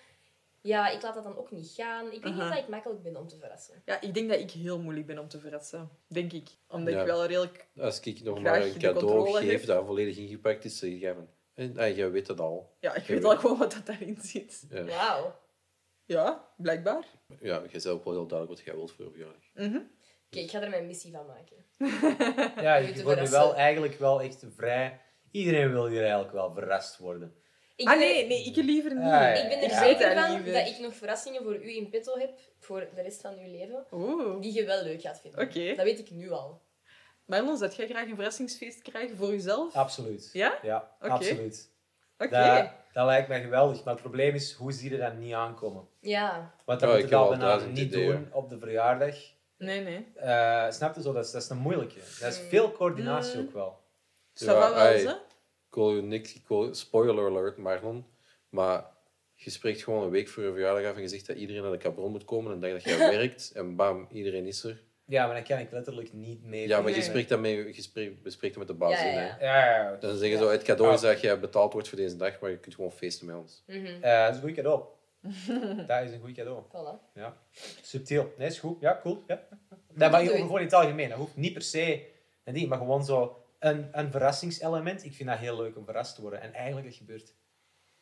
ja, 0.61 0.89
ik 0.89 1.03
laat 1.03 1.15
dat 1.15 1.25
dan 1.25 1.37
ook 1.37 1.51
niet 1.51 1.73
gaan. 1.77 2.13
Ik 2.13 2.23
weet 2.23 2.35
niet 2.35 2.49
dat 2.49 2.59
ik 2.59 2.69
makkelijk 2.69 3.03
ben 3.03 3.17
om 3.17 3.29
te 3.29 3.37
verrassen. 3.39 3.83
Ja, 3.85 4.01
ik 4.01 4.15
denk 4.15 4.29
dat 4.29 4.41
ik 4.41 4.51
heel 4.51 4.79
moeilijk 4.79 5.07
ben 5.07 5.19
om 5.19 5.29
te 5.29 5.39
verrassen. 5.39 5.91
Denk 6.07 6.33
ik. 6.33 6.49
Omdat 6.69 6.95
Ja. 6.95 7.01
ik 7.01 7.07
wel 7.07 7.27
redelijk... 7.27 7.67
Als 7.79 8.01
ik 8.01 8.23
nog 8.23 8.39
Graag 8.39 8.59
maar 8.59 8.67
een 8.67 8.73
de 8.73 8.79
cadeau 8.79 9.07
controle 9.07 9.41
geef 9.47 9.65
dat 9.65 9.87
volledig 9.87 10.17
ingepakt 10.17 10.65
is, 10.65 10.79
zeg 10.79 10.99
jij 11.01 11.15
van... 11.15 11.29
eh, 11.59 11.77
Ah, 11.77 11.97
jij 11.97 12.11
weet 12.11 12.27
het 12.29 12.41
al. 12.41 12.77
Ja, 12.81 12.95
ik 12.95 13.03
Je 13.07 13.13
weet 13.13 13.23
weet- 13.23 13.31
al 13.33 13.37
gewoon 13.39 13.59
wat 13.59 13.73
dat 13.73 13.87
daarin 13.87 14.19
zit. 14.23 14.65
Ja, 14.71 14.85
Wauw. 14.85 15.35
Ja, 16.05 16.49
blijkbaar. 16.57 17.05
ja 17.41 17.63
jij 17.71 17.81
zei 17.81 17.95
ook 17.95 18.05
wel 18.05 18.13
heel 18.15 18.27
duidelijk 18.27 18.59
wat 18.59 18.67
jij 18.67 18.75
wilt 18.77 18.93
voor 18.93 19.05
je 19.05 19.11
verjaardag. 19.11 19.43
Mhm. 19.55 19.77
Oké, 20.27 20.39
ik 20.39 20.51
ga 20.51 20.63
er 20.63 20.71
mijn 20.71 20.87
missie 20.87 21.13
van 21.13 21.27
maken. 21.27 21.57
Ja, 22.65 22.77
Je 22.77 22.95
je 22.95 23.03
wordt 23.03 23.21
nu 23.21 23.29
wel 23.29 23.55
eigenlijk 23.55 23.95
wel 23.99 24.21
echt 24.23 24.45
vrij... 24.57 25.01
Iedereen 25.31 25.73
wil 25.73 25.87
hier 25.87 26.01
eigenlijk 26.03 26.33
wel 26.33 26.53
verrast 26.53 26.99
worden. 26.99 27.35
Ik 27.77 27.89
Ah 27.89 27.99
nee, 27.99 28.27
nee, 28.27 28.45
ik 28.45 28.57
liever 28.57 28.95
niet. 28.95 29.03
Ah, 29.05 29.11
ja. 29.11 29.33
Ik 29.33 29.49
ben 29.49 29.59
er 29.59 29.69
Ja. 29.71 29.83
zeker 29.85 30.15
van 30.15 30.31
liever. 30.35 30.53
dat 30.53 30.67
ik 30.69 30.79
nog 30.79 30.95
verrassingen 30.95 31.43
voor 31.43 31.55
u 31.65 31.77
in 31.77 31.89
petto 31.91 32.19
heb 32.19 32.39
voor 32.59 32.89
de 32.95 33.03
rest 33.03 33.21
van 33.21 33.39
uw 33.39 33.51
leven, 33.51 33.87
Oeh. 33.93 34.41
die 34.41 34.53
je 34.55 34.65
wel 34.65 34.83
leuk 34.83 35.01
gaat 35.01 35.21
vinden. 35.21 35.41
Oké. 35.41 35.75
Dat 35.75 35.85
weet 35.85 35.99
ik 35.99 36.11
nu 36.11 36.31
al. 36.31 36.63
Marlon, 37.29 37.57
zou 37.57 37.71
jij 37.77 37.87
graag 37.89 38.07
een 38.09 38.15
verrassingsfeest 38.15 38.83
krijgen 38.83 39.17
voor 39.17 39.31
jezelf? 39.31 39.75
Absoluut. 39.75 40.31
Ja? 40.33 40.59
Ja, 40.63 40.97
absoluut. 41.01 41.71
Oké. 42.19 42.31
Dat, 42.31 42.71
dat 42.93 43.07
lijkt 43.07 43.29
mij 43.29 43.41
geweldig. 43.43 43.85
Maar 43.85 43.93
het 43.93 44.03
probleem 44.03 44.35
is, 44.35 44.53
hoe 44.53 44.73
zie 44.73 44.91
je 44.91 44.97
dat 44.99 45.15
niet 45.15 45.33
aankomen? 45.35 45.89
Ja. 46.01 46.55
Want 46.65 46.81
dat 46.81 46.89
Ja, 46.89 46.95
moet 46.95 47.05
ik 47.05 47.11
je 47.11 47.17
bijna 47.29 47.37
duizend 47.47 47.73
niet 47.73 47.87
ideeën. 47.93 48.11
doen 48.13 48.29
op 48.33 48.49
de 48.49 48.59
verjaardag. 48.59 49.17
Nee, 49.59 49.81
nee. 49.81 50.07
Eh 50.15 50.71
snap 50.71 50.95
je 50.95 51.03
zo? 51.03 51.13
Dat 51.13 51.25
is, 51.25 51.31
dat 51.31 51.43
is 51.43 51.49
een 51.49 51.59
moeilijke. 51.59 51.99
Dat 52.21 52.33
is 52.33 52.41
Mm. 52.43 52.49
veel 52.49 52.73
coördinatie 52.73 53.39
Mm. 53.41 53.47
ook 53.47 53.53
wel. 53.53 53.81
Ça 54.43 54.45
va 54.45 54.55
wel, 54.59 54.75
ai, 54.75 54.99
ze? 54.99 55.09
Ik 55.69 55.75
wil 55.75 55.95
je 55.95 56.03
niks... 56.03 56.35
Ik 56.35 56.49
wil, 56.49 56.75
spoiler 56.75 57.27
alert, 57.27 57.57
Marlon. 57.57 58.07
Maar 58.49 58.85
je 59.35 59.51
spreekt 59.51 59.83
gewoon 59.83 60.03
een 60.03 60.11
week 60.11 60.29
voor 60.29 60.43
je 60.43 60.51
verjaardag 60.53 60.85
af 60.91 60.97
en 60.97 61.03
je 61.03 61.09
zegt 61.09 61.27
dat 61.27 61.37
iedereen 61.37 61.63
naar 61.63 61.71
de 61.71 61.79
cabron 61.79 62.11
moet 62.11 62.25
komen. 62.25 62.53
En 62.53 62.61
dag 62.61 62.71
dat 62.73 62.83
jij 62.83 62.99
werkt 63.17 63.53
en 63.55 63.77
bam, 63.77 64.09
iedereen 64.13 64.47
is 64.47 64.65
er. 64.65 64.83
Ja, 65.09 65.27
maar 65.27 65.35
dan 65.35 65.45
kan 65.45 65.59
ik 65.59 65.71
letterlijk 65.71 66.13
niet 66.13 66.45
mee. 66.45 66.69
Ja, 66.69 66.81
maar 66.81 66.93
je 66.93 67.03
spreekt 67.03 67.29
dat 67.29 67.41
mee, 67.41 67.75
je 67.75 67.83
spreekt, 67.83 68.23
bespreekt 68.23 68.55
dat 68.55 68.67
met 68.67 68.73
de 68.79 68.85
baas. 68.85 69.01
Ja, 69.01 69.07
ja, 69.07 69.13
in, 69.13 69.17
ja. 69.19 69.37
hè. 69.39 69.45
Ja, 69.45 69.65
ja, 69.77 69.83
ja. 69.91 69.97
Dan 69.97 70.17
zeggen 70.17 70.39
Ja. 70.39 70.45
ze, 70.45 70.51
het 70.51 70.63
cadeau 70.63 70.93
is 70.95 71.03
Ah. 71.03 71.11
dat 71.11 71.21
jij 71.21 71.41
betaald 71.41 71.73
wordt 71.73 71.89
voor 71.89 71.99
deze 71.99 72.17
dag, 72.17 72.41
maar 72.41 72.51
je 72.51 72.59
kunt 72.59 72.75
gewoon 72.75 72.93
feesten 72.93 73.27
met 73.27 73.37
ons. 73.37 73.63
Eh, 73.67 74.03
dat 74.03 74.31
is 74.31 74.37
een 74.37 74.43
goed 74.43 74.53
cadeau. 74.55 74.83
dat 75.87 76.03
is 76.05 76.13
een 76.13 76.21
goed 76.21 76.33
cadeau. 76.33 76.63
Voilà. 76.69 77.13
Ja. 77.15 77.37
Subtiel. 77.83 78.33
Nee, 78.39 78.47
is 78.49 78.59
goed. 78.59 78.81
Ja, 78.81 78.99
cool. 79.03 79.23
Ja. 79.27 79.43
Nee, 79.95 80.09
maar 80.11 80.25
doe 80.25 80.33
je. 80.33 80.39
gewoon 80.41 80.59
in 80.59 80.65
het 80.65 80.75
algemeen. 80.75 81.09
Dat 81.09 81.19
hoeft 81.19 81.37
niet 81.37 81.53
per 81.53 81.63
se 81.63 82.07
een 82.45 82.55
ding, 82.55 82.69
maar 82.69 82.79
gewoon 82.79 83.05
zo 83.05 83.45
een, 83.59 83.89
een 83.93 84.11
verrassingselement. 84.11 85.05
Ik 85.05 85.13
vind 85.15 85.29
dat 85.29 85.39
heel 85.39 85.57
leuk 85.57 85.77
om 85.77 85.85
verrast 85.85 86.15
te 86.15 86.21
worden. 86.21 86.41
En 86.41 86.53
eigenlijk, 86.53 86.87
dat 86.87 86.97
gebeurt 86.97 87.35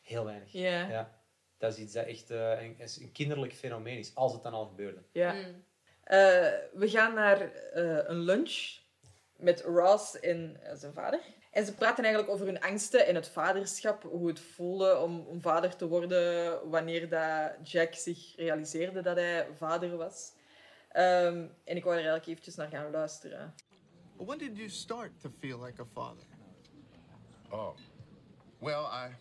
heel 0.01 0.25
weinig. 0.25 0.51
Ja. 0.51 0.89
Ja. 0.89 1.15
Dat 1.57 1.73
is 1.73 1.79
iets 1.79 1.93
dat 1.93 2.05
echt 2.05 2.29
eh, 2.29 2.61
een, 2.61 2.75
is 2.77 2.99
een 2.99 3.11
kinderlijk 3.11 3.53
fenomeen 3.53 3.97
is, 3.97 4.15
als 4.15 4.33
het 4.33 4.43
dan 4.43 4.53
al 4.53 4.65
gebeurde. 4.65 4.99
ja. 5.11 5.33
Mm. 5.33 5.65
Eh, 6.07 6.17
we 6.73 6.89
gaan 6.89 7.13
naar 7.13 7.41
eh, 7.41 8.09
een 8.09 8.19
lunch 8.19 8.79
met 9.35 9.61
Ross 9.61 10.19
en 10.19 10.63
eh, 10.63 10.75
zijn 10.75 10.93
vader. 10.93 11.19
En 11.51 11.65
ze 11.65 11.73
praten 11.73 12.03
eigenlijk 12.03 12.33
over 12.33 12.45
hun 12.45 12.61
angsten 12.61 13.07
en 13.07 13.15
het 13.15 13.27
vaderschap, 13.27 14.03
hoe 14.03 14.27
het 14.27 14.39
voelde 14.39 14.97
om, 14.97 15.19
om 15.19 15.41
vader 15.41 15.75
te 15.75 15.87
worden 15.87 16.69
wanneer 16.69 17.09
dat 17.09 17.71
Jack 17.71 17.93
zich 17.93 18.35
realiseerde 18.35 19.01
dat 19.01 19.15
hij 19.15 19.47
vader 19.55 19.97
was. 19.97 20.33
Ehm, 20.89 21.47
en 21.63 21.75
ik 21.75 21.83
wou 21.83 21.95
er 21.95 22.01
eigenlijk 22.01 22.27
eventjes 22.27 22.55
naar 22.55 22.69
gaan 22.69 22.91
luisteren. 22.91 23.53
When 24.15 24.37
did 24.37 24.57
you 24.57 24.69
start 24.69 25.11
to 25.21 25.29
feel 25.39 25.63
like 25.63 25.81
a 25.81 25.85
father? 25.93 26.25
Oh, 27.49 27.75
well, 28.59 28.83
I, 28.83 29.15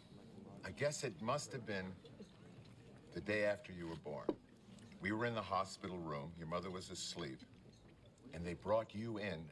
I 0.69 0.73
guess 0.77 1.03
it 1.03 1.21
must 1.21 1.53
have 1.53 1.65
been 1.65 1.95
the 3.13 3.23
day 3.23 3.51
after 3.51 3.75
you 3.75 3.89
were 3.89 4.01
born. 4.03 4.46
We 5.01 5.13
were 5.13 5.27
in 5.27 5.35
the 5.35 5.43
hospital 5.43 5.99
room. 5.99 6.33
Your 6.39 6.49
mother 6.49 6.71
was 6.71 6.91
asleep, 6.91 7.39
and 8.35 8.45
they 8.45 8.55
brought 8.55 8.95
you 8.95 9.19
in 9.19 9.45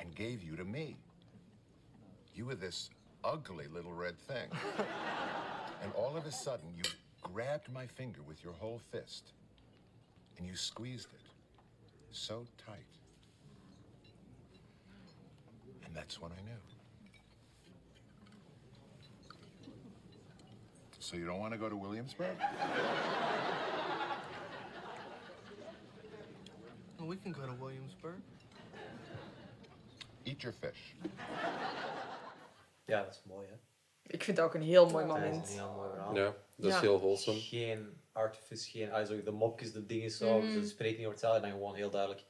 and 0.00 0.14
gave 0.14 0.42
you 0.42 0.56
to 0.56 0.64
me. 0.64 0.96
You 2.34 2.46
were 2.46 2.54
this 2.54 2.90
ugly 3.24 3.66
little 3.68 3.92
red 3.92 4.18
thing, 4.18 4.48
and 5.82 5.92
all 5.94 6.16
of 6.16 6.26
a 6.26 6.32
sudden 6.32 6.68
you 6.76 6.82
grabbed 7.22 7.72
my 7.72 7.86
finger 7.86 8.20
with 8.26 8.42
your 8.44 8.52
whole 8.54 8.80
fist, 8.90 9.32
and 10.36 10.46
you 10.46 10.56
squeezed 10.56 11.08
it 11.12 11.20
so 12.10 12.44
tight. 12.66 12.76
And 15.84 15.94
that's 15.94 16.20
when 16.20 16.32
I 16.32 16.42
knew. 16.42 16.58
So 21.00 21.16
you 21.16 21.24
don't 21.24 21.38
want 21.38 21.52
to 21.52 21.58
go 21.58 21.68
to 21.68 21.76
Williamsburg? 21.76 22.36
Well, 26.98 27.08
we 27.08 27.16
can 27.22 27.32
go 27.34 27.46
to 27.46 27.54
Williamsburg. 27.64 28.14
Eat 30.24 30.40
your 30.42 30.54
fish. 30.60 30.78
Ja, 32.86 33.04
dat 33.04 33.14
is 33.14 33.22
mooi, 33.24 33.46
hè? 33.46 33.54
Ik 34.06 34.22
vind 34.22 34.36
dat 34.36 34.46
ook 34.46 34.54
een 34.54 34.62
heel 34.62 34.88
mooi 34.90 35.06
Dat 35.06 35.16
is 35.16 35.22
een 35.22 35.28
moment. 35.30 35.48
heel 35.48 35.72
mooi 35.76 35.90
verhaal. 35.90 36.14
Ja, 36.16 36.34
dat 36.56 36.66
is 36.70 36.72
Ja. 36.74 36.80
heel 36.80 36.98
wholesome. 36.98 37.40
Geen 37.40 38.00
artifice, 38.12 38.70
geen... 38.70 38.92
Also, 38.92 39.22
de 39.22 39.30
mopjes, 39.30 39.72
de 39.72 39.86
dingen 39.86 40.10
zo. 40.10 40.40
Mhm. 40.40 40.52
Ze 40.52 40.66
spreken 40.68 40.96
niet 40.96 41.06
over 41.06 41.12
hetzelfde, 41.12 41.40
dan 41.40 41.50
gewoon 41.50 41.74
heel 41.74 41.90
duidelijk. 41.90 42.24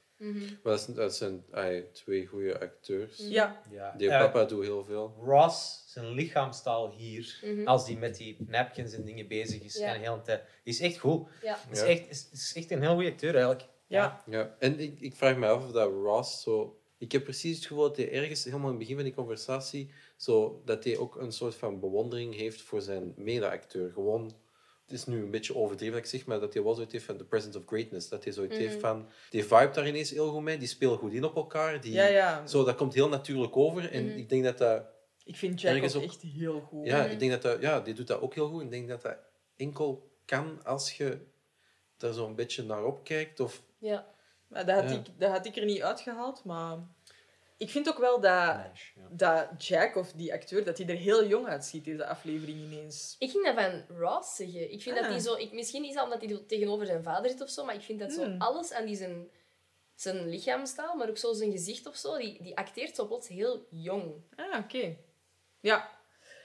Maar 0.62 0.73
dat 0.73 0.81
zijn, 0.81 0.97
dat 0.97 1.14
zijn 1.16 1.45
ah, 1.51 1.83
twee 1.93 2.27
goede 2.27 2.61
acteurs. 2.61 3.16
Ja, 3.19 3.61
Ja. 3.71 3.95
Die 3.97 4.11
Eh, 4.11 4.19
papa 4.21 4.45
doet 4.45 4.64
heel 4.64 4.85
veel. 4.85 5.14
Ross, 5.23 5.83
zijn 5.93 6.09
lichaamstaal 6.09 6.91
hier, 6.91 7.41
als 7.64 7.87
die 7.87 7.99
met 7.99 8.16
die 8.16 8.37
napkins 8.47 8.93
en 8.93 9.05
dingen 9.05 9.29
bezig 9.29 9.62
is, 9.62 9.77
Ja. 9.79 9.95
en 9.95 10.01
de 10.01 10.09
hele 10.09 10.23
tijd, 10.23 10.43
is 10.62 10.81
echt 10.81 10.99
goed. 10.99 11.29
Ja. 11.43 11.59
Is, 11.71 11.81
Ja. 11.81 11.87
echt, 11.87 12.09
is, 12.11 12.29
is 12.33 12.53
echt 12.57 12.71
een 12.71 12.81
heel 12.81 12.95
goede 12.95 13.11
acteur 13.11 13.31
eigenlijk. 13.35 13.64
Ja. 13.89 14.22
Ja, 14.26 14.57
en 14.59 14.80
ik, 14.80 15.01
ik 15.01 15.14
vraag 15.14 15.36
me 15.36 15.47
af 15.47 15.64
of 15.64 15.72
dat 15.72 15.91
Ross 15.91 16.43
zo... 16.43 16.72
Ik 16.99 17.12
heb 17.12 17.24
precies 17.24 17.57
het 17.57 17.66
gevoel 17.66 17.82
dat 17.82 17.97
hij 17.97 18.12
ergens, 18.12 18.45
helemaal 18.45 18.64
in 18.64 18.70
het 18.70 18.78
begin 18.78 18.95
van 18.95 19.05
die 19.05 19.14
conversatie, 19.14 19.91
zo, 20.16 20.62
dat 20.64 20.84
hij 20.84 20.97
ook 20.97 21.16
een 21.16 21.32
soort 21.32 21.55
van 21.55 21.80
bewondering 21.80 22.34
heeft 22.34 22.62
voor 22.62 22.80
zijn 22.80 23.12
mede-acteur. 23.16 23.93
Gewoon, 23.93 24.32
het 24.82 24.93
is 24.93 25.07
nu 25.07 25.22
een 25.22 25.30
beetje 25.30 25.55
overdreven 25.55 25.95
dat 25.95 26.05
ik 26.05 26.11
zeg, 26.11 26.26
maar 26.26 26.41
dat 26.41 26.55
hij 26.55 26.62
wel 26.62 26.74
zoiets 26.74 26.93
heeft 26.93 27.05
van 27.05 27.16
the 27.16 27.24
presence 27.24 27.59
of 27.59 27.64
greatness. 27.66 28.09
Dat 28.09 28.24
hij 28.24 28.32
zoiets 28.32 28.57
heeft 28.57 28.80
van... 28.80 29.09
Die 29.30 29.43
vibe 29.43 29.70
daar 29.72 29.89
ineens 29.89 30.11
heel 30.11 30.30
goed 30.30 30.43
mee, 30.43 30.59
die 30.59 30.68
spelen 30.68 30.99
goed 30.99 31.12
in 31.12 31.24
op 31.24 31.36
elkaar. 31.36 31.80
Die, 31.80 31.93
Ja, 31.93 32.07
ja. 32.07 32.47
Zo, 32.47 32.64
dat 32.64 32.76
komt 32.76 32.95
heel 32.95 33.09
natuurlijk 33.09 33.57
over. 33.57 33.93
En 33.93 34.16
ik 34.16 34.28
denk 34.28 34.45
dat 34.45 34.59
dat... 34.59 34.82
Ik 35.24 35.36
vind 35.36 35.61
Jack 35.61 35.84
ook, 35.95 36.03
echt 36.03 36.22
heel 36.22 36.61
goed. 36.61 36.86
Ja, 36.86 37.05
ik 37.05 37.18
denk 37.18 37.30
dat 37.30 37.43
dat... 37.43 37.61
Ja, 37.61 37.80
die 37.80 37.95
doet 37.95 38.07
dat 38.07 38.20
ook 38.20 38.34
heel 38.34 38.49
goed. 38.49 38.62
Ik 38.62 38.70
denk 38.70 38.89
dat 38.89 39.03
dat 39.03 39.16
enkel 39.57 40.11
kan 40.24 40.64
als 40.64 40.97
je 40.97 41.18
daar 41.97 42.12
zo'n 42.12 42.34
beetje 42.34 42.62
naar 42.62 42.84
opkijkt. 42.84 43.41
Of 43.41 43.62
Ja. 43.79 44.07
Maar 44.49 44.66
dat, 44.66 44.74
had 44.74 44.91
Ja. 44.91 44.97
ik, 44.97 45.07
dat 45.18 45.31
had 45.31 45.47
ik 45.47 45.57
er 45.57 45.64
niet 45.64 45.83
uitgehaald, 45.83 46.45
maar... 46.45 46.79
Ik 47.57 47.70
vind 47.70 47.89
ook 47.89 47.99
wel 47.99 48.20
dat, 48.20 48.57
Nice, 48.57 48.85
ja. 48.95 49.09
dat 49.11 49.66
Jack, 49.66 49.97
of 49.97 50.12
die 50.12 50.33
acteur, 50.33 50.64
dat 50.64 50.79
hij 50.79 50.87
er 50.87 50.97
heel 50.97 51.26
jong 51.26 51.47
uitziet, 51.47 51.85
deze 51.85 52.07
aflevering 52.07 52.59
ineens. 52.59 53.16
Ik 53.18 53.31
ging 53.31 53.45
dat 53.45 53.55
van 53.55 53.97
Ross 53.97 54.37
zeggen. 54.37 54.72
Ik 54.72 54.83
vind 54.83 54.97
dat 54.97 55.05
Ah. 55.05 55.11
hij 55.11 55.20
zo... 55.20 55.35
Ik, 55.35 55.53
misschien 55.53 55.85
is 55.85 55.95
dat 55.95 56.05
omdat 56.05 56.20
hij 56.20 56.43
tegenover 56.47 56.87
zijn 56.87 57.03
vader 57.03 57.31
zit 57.31 57.41
of 57.41 57.49
zo, 57.51 57.64
maar 57.64 57.74
ik 57.74 57.83
vind 57.83 57.99
dat 58.01 58.12
zo 58.12 58.24
Hmm. 58.24 58.41
alles 58.41 58.72
aan 58.72 58.85
die 58.87 58.97
zijn, 58.97 59.29
zijn 59.95 60.29
lichaamstaal, 60.29 60.97
maar 60.97 61.09
ook 61.09 61.18
zo 61.18 61.33
zijn 61.33 61.51
gezicht 61.51 61.87
of 61.87 61.97
zo, 61.97 62.16
die, 62.18 62.43
die 62.43 62.57
acteert 62.57 62.95
zo 62.95 63.07
plots 63.07 63.29
heel 63.29 63.66
jong. 63.70 64.14
Ah, 64.37 64.59
oké. 64.59 64.97
Ja. 65.61 65.91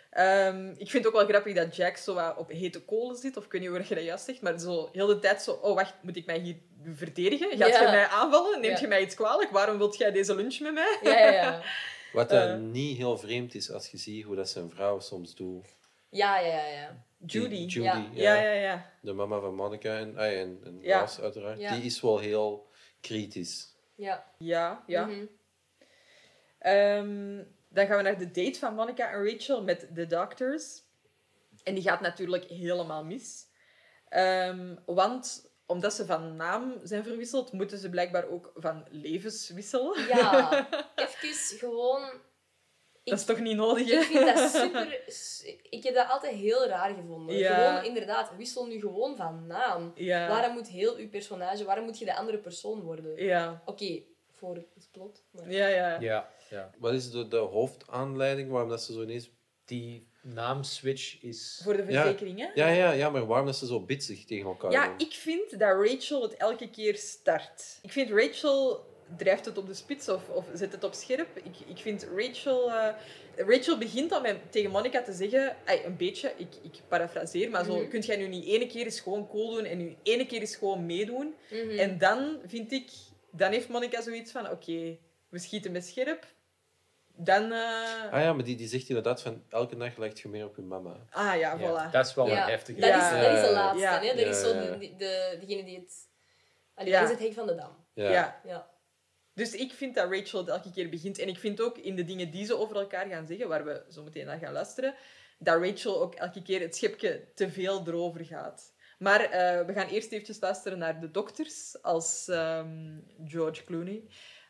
Ehm, 0.10 0.70
ik 0.70 0.90
vind 0.90 1.04
het 1.04 1.08
ook 1.08 1.20
wel 1.20 1.28
grappig 1.28 1.56
dat 1.56 1.76
Jack 1.76 1.98
zo 1.98 2.14
wat 2.14 2.38
op 2.38 2.50
hete 2.50 2.82
kolen 2.86 3.16
zit, 3.16 3.38
of 3.38 3.46
ik 3.46 3.52
weet 3.52 3.62
niet 3.62 3.70
hoe 3.70 3.84
je 3.88 3.96
dat 3.96 4.04
juist 4.04 4.26
zegt, 4.26 4.42
maar 4.42 4.60
zo 4.60 4.90
heel 4.92 5.08
de 5.08 5.20
tijd 5.20 5.42
zo... 5.42 5.52
Oh, 5.52 5.76
wacht, 5.76 5.94
moet 6.04 6.16
ik 6.16 6.26
mij 6.26 6.40
hier 6.40 6.58
verdedigen? 6.94 7.50
Gaat 7.58 7.70
Ja. 7.70 7.82
je 7.82 7.88
mij 7.92 8.06
aanvallen? 8.08 8.62
Neemt 8.62 8.74
Ja. 8.76 8.82
je 8.82 8.88
mij 8.88 9.02
iets 9.02 9.16
kwalijk? 9.16 9.50
Waarom 9.52 9.78
wilt 9.78 9.98
jij 9.98 10.12
deze 10.12 10.36
lunch 10.36 10.60
met 10.60 10.74
mij? 10.74 11.00
Ja, 11.04 11.18
ja, 11.20 11.32
ja. 11.32 11.62
Wat 12.14 12.32
Eh. 12.32 12.56
niet 12.58 12.98
heel 12.98 13.18
vreemd 13.18 13.56
is 13.56 13.72
als 13.72 13.88
je 13.88 13.98
ziet 13.98 14.24
hoe 14.26 14.36
dat 14.36 14.50
zijn 14.50 14.70
vrouw 14.70 15.00
soms 15.00 15.36
doet. 15.36 15.66
Ja, 16.10 16.40
ja, 16.40 16.48
ja. 16.58 16.66
ja. 16.68 17.04
Die 17.18 17.42
Judy. 17.42 17.56
Judy, 17.56 17.80
Ja. 17.80 18.06
Ja, 18.14 18.36
ja, 18.36 18.52
ja. 18.52 18.92
De 19.02 19.14
mama 19.14 19.40
van 19.40 19.56
Monica 19.56 19.98
en, 19.98 20.18
ah, 20.18 20.26
en, 20.26 20.60
en 20.64 20.78
Ja. 20.82 21.00
Ross 21.00 21.20
uiteraard. 21.20 21.60
Ja. 21.60 21.74
Die 21.76 21.84
is 21.84 22.02
wel 22.02 22.20
heel 22.20 22.68
kritisch. 23.02 23.76
ja. 23.96 24.26
Ja, 24.38 24.84
ja. 24.88 25.06
Mhm. 25.06 25.26
Ehm, 26.60 27.44
dan 27.70 27.86
gaan 27.88 27.98
we 27.98 28.04
naar 28.04 28.18
de 28.18 28.32
date 28.32 28.60
van 28.60 28.74
Monica 28.76 29.12
en 29.12 29.30
Rachel 29.32 29.64
met 29.64 29.88
de 29.94 30.06
doctors. 30.08 30.82
En 31.64 31.74
die 31.74 31.84
gaat 31.84 32.02
natuurlijk 32.02 32.44
helemaal 32.44 33.04
mis. 33.04 33.46
Ehm, 34.10 34.76
want 34.86 35.52
omdat 35.74 35.94
ze 35.94 36.06
van 36.06 36.36
naam 36.36 36.80
zijn 36.84 37.04
verwisseld, 37.04 37.52
moeten 37.52 37.78
ze 37.78 37.90
blijkbaar 37.90 38.28
ook 38.30 38.52
van 38.56 38.86
levens 38.90 39.50
wisselen. 39.50 40.08
Ja, 40.08 40.68
even 40.96 41.58
gewoon... 41.58 42.12
Dat 43.04 43.20
is 43.20 43.26
toch 43.26 43.40
niet 43.40 43.56
nodig, 43.56 43.90
hè? 43.90 44.00
Ik 44.00 44.04
vind 44.04 44.36
dat 44.36 44.50
super... 44.52 45.02
Ik 45.70 45.84
heb 45.84 45.94
dat 45.94 46.10
altijd 46.10 46.36
heel 46.36 46.68
raar 46.68 46.94
gevonden. 46.94 47.36
Ja. 47.36 47.56
Gewoon, 47.56 47.86
inderdaad, 47.86 48.32
wissel 48.38 48.66
nu 48.66 48.80
gewoon 48.80 49.16
van 49.16 49.48
naam. 49.48 49.92
Ja. 49.96 50.28
Waarom 50.28 50.54
moet 50.54 50.68
heel 50.68 50.96
uw 50.96 51.10
personage... 51.10 51.64
Waarom 51.64 51.86
moet 51.86 52.00
je 52.00 52.06
de 52.06 52.16
andere 52.16 52.38
persoon 52.38 52.82
worden? 52.82 53.24
Ja. 53.24 53.62
Oké, 53.66 54.02
voor 54.32 54.56
het 54.56 54.88
plot. 54.92 55.24
Maar... 55.32 55.52
Ja, 55.52 55.68
ja. 55.68 56.00
Ja, 56.00 56.30
ja. 56.50 56.70
Wat 56.78 56.94
is 56.94 57.12
de, 57.12 57.28
de 57.28 57.38
hoofdaanleiding 57.38 58.52
waarom 58.52 58.70
dat 58.70 58.84
ze 58.84 58.94
zo 58.94 59.02
ineens... 59.02 59.30
Die 59.66 60.08
naamswitch 60.24 61.22
is... 61.22 61.60
Voor 61.64 61.78
de 61.78 61.92
Ja. 61.92 62.02
verzekering, 62.02 62.40
hè? 62.40 62.48
Ja, 62.56 62.68
ja, 62.68 62.92
ja, 62.92 63.10
maar 63.10 63.26
waarom 63.26 63.46
dat 63.46 63.56
ze 63.56 63.66
zo 63.66 63.80
bitsig 63.80 64.26
tegen 64.26 64.46
elkaar 64.46 64.72
Ja, 64.72 64.94
ik 64.98 65.14
vind 65.14 65.60
dat 65.60 65.88
Rachel 65.88 66.22
het 66.22 66.36
elke 66.38 66.70
keer 66.70 66.96
start. 66.98 67.80
Ik 67.82 67.92
vind 67.92 68.10
Rachel 68.10 68.86
drijft 69.18 69.46
het 69.46 69.58
op 69.58 69.68
de 69.68 69.74
spits 69.74 70.10
of, 70.10 70.30
of 70.30 70.46
zet 70.54 70.72
het 70.72 70.84
op 70.84 70.94
scherp. 70.94 71.38
Ik, 71.38 71.56
ik 71.68 71.78
vind 71.78 72.08
Rachel... 72.16 72.72
eh, 72.72 72.88
Rachel 73.36 73.78
begint 73.78 74.10
dan 74.10 74.22
met, 74.22 74.38
tegen 74.50 74.72
Monica 74.72 75.02
te 75.02 75.14
zeggen... 75.14 75.56
ay, 75.66 75.86
een 75.86 75.98
beetje, 75.98 76.34
ik, 76.38 76.48
ik 76.62 76.82
parafraseer, 76.88 77.50
maar 77.50 77.66
zo... 77.66 77.80
Mhm. 77.80 77.90
Kunt 77.90 78.06
jij 78.06 78.18
nu 78.18 78.28
niet 78.28 78.46
ene 78.46 78.68
keer 78.68 78.86
eens 78.86 79.00
gewoon 79.00 79.28
cool 79.28 79.56
doen 79.56 79.66
en 79.66 79.78
nu 79.78 79.96
ene 80.04 80.26
keer 80.26 80.40
eens 80.40 80.56
gewoon 80.56 80.86
meedoen? 80.86 81.36
Mhm. 81.52 81.80
En 81.80 81.98
dan 81.98 82.38
vind 82.46 82.72
ik... 82.72 82.90
Dan 83.32 83.52
heeft 83.52 83.70
Monica 83.70 84.02
zoiets 84.02 84.32
van... 84.32 84.50
Oké, 84.50 84.98
we 85.30 85.40
schieten 85.40 85.72
met 85.72 85.86
scherp. 85.86 86.26
Dan... 87.18 87.52
eh, 87.52 88.12
Ah 88.12 88.22
ja, 88.22 88.34
maar 88.34 88.44
die, 88.44 88.56
die 88.56 88.68
zegt 88.68 88.88
inderdaad 88.90 89.22
van 89.22 89.44
elke 89.50 89.76
nacht 89.76 89.98
lijkt 89.98 90.20
je 90.20 90.28
meer 90.28 90.46
op 90.46 90.56
je 90.56 90.62
mama. 90.62 90.96
ah 91.10 91.26
ja, 91.26 91.34
Ja, 91.36 91.58
voilà. 91.58 91.92
dat 91.92 92.06
is 92.08 92.14
wel 92.14 92.28
Ja, 92.28 92.44
een 92.44 92.50
heftige. 92.50 92.80
Dat, 92.80 92.90
is, 92.90 93.10
dat 93.10 93.32
is 93.38 93.48
de 93.48 93.52
laatste. 93.54 93.80
Ja. 93.80 94.00
Hè? 94.00 94.08
Dat 94.16 94.26
is 94.36 94.40
zo 94.40 94.48
ja. 94.56 94.62
de, 94.62 94.96
de, 94.98 95.38
degene 95.40 95.64
die 95.64 95.80
het... 95.80 95.94
Allee, 96.76 96.92
Ja. 96.92 97.00
dat 97.00 97.10
is 97.10 97.16
het 97.16 97.24
Henk 97.24 97.34
van 97.34 97.48
de 97.48 97.56
Dam. 97.56 97.76
Ja. 97.94 98.10
ja. 98.12 98.42
Ja. 98.46 98.72
Dus 99.34 99.56
ik 99.56 99.72
vind 99.74 99.96
dat 99.96 100.12
Rachel 100.12 100.40
het 100.40 100.48
elke 100.50 100.72
keer 100.72 100.90
begint. 100.90 101.20
En 101.20 101.28
ik 101.28 101.38
vind 101.40 101.62
ook 101.62 101.78
in 101.78 101.96
de 101.96 102.04
dingen 102.06 102.32
die 102.32 102.46
ze 102.46 102.58
over 102.58 102.76
elkaar 102.76 103.08
gaan 103.08 103.28
zeggen, 103.28 103.48
waar 103.48 103.66
we 103.66 103.86
zo 103.90 104.04
meteen 104.04 104.26
naar 104.26 104.38
gaan 104.40 104.54
luisteren, 104.54 104.96
dat 105.40 105.62
Rachel 105.62 106.02
ook 106.02 106.16
elke 106.16 106.42
keer 106.42 106.62
het 106.62 106.76
schepje 106.76 107.28
te 107.36 107.50
veel 107.52 107.84
erover 107.88 108.26
gaat. 108.26 108.74
Maar 109.00 109.20
eh, 109.22 109.66
we 109.66 109.74
gaan 109.74 109.88
eerst 109.88 110.12
eventjes 110.12 110.40
luisteren 110.40 110.78
naar 110.78 111.00
de 111.00 111.12
dokters, 111.12 111.82
als 111.82 112.28
ehm, 112.28 113.00
George 113.26 113.64
Clooney 113.64 114.04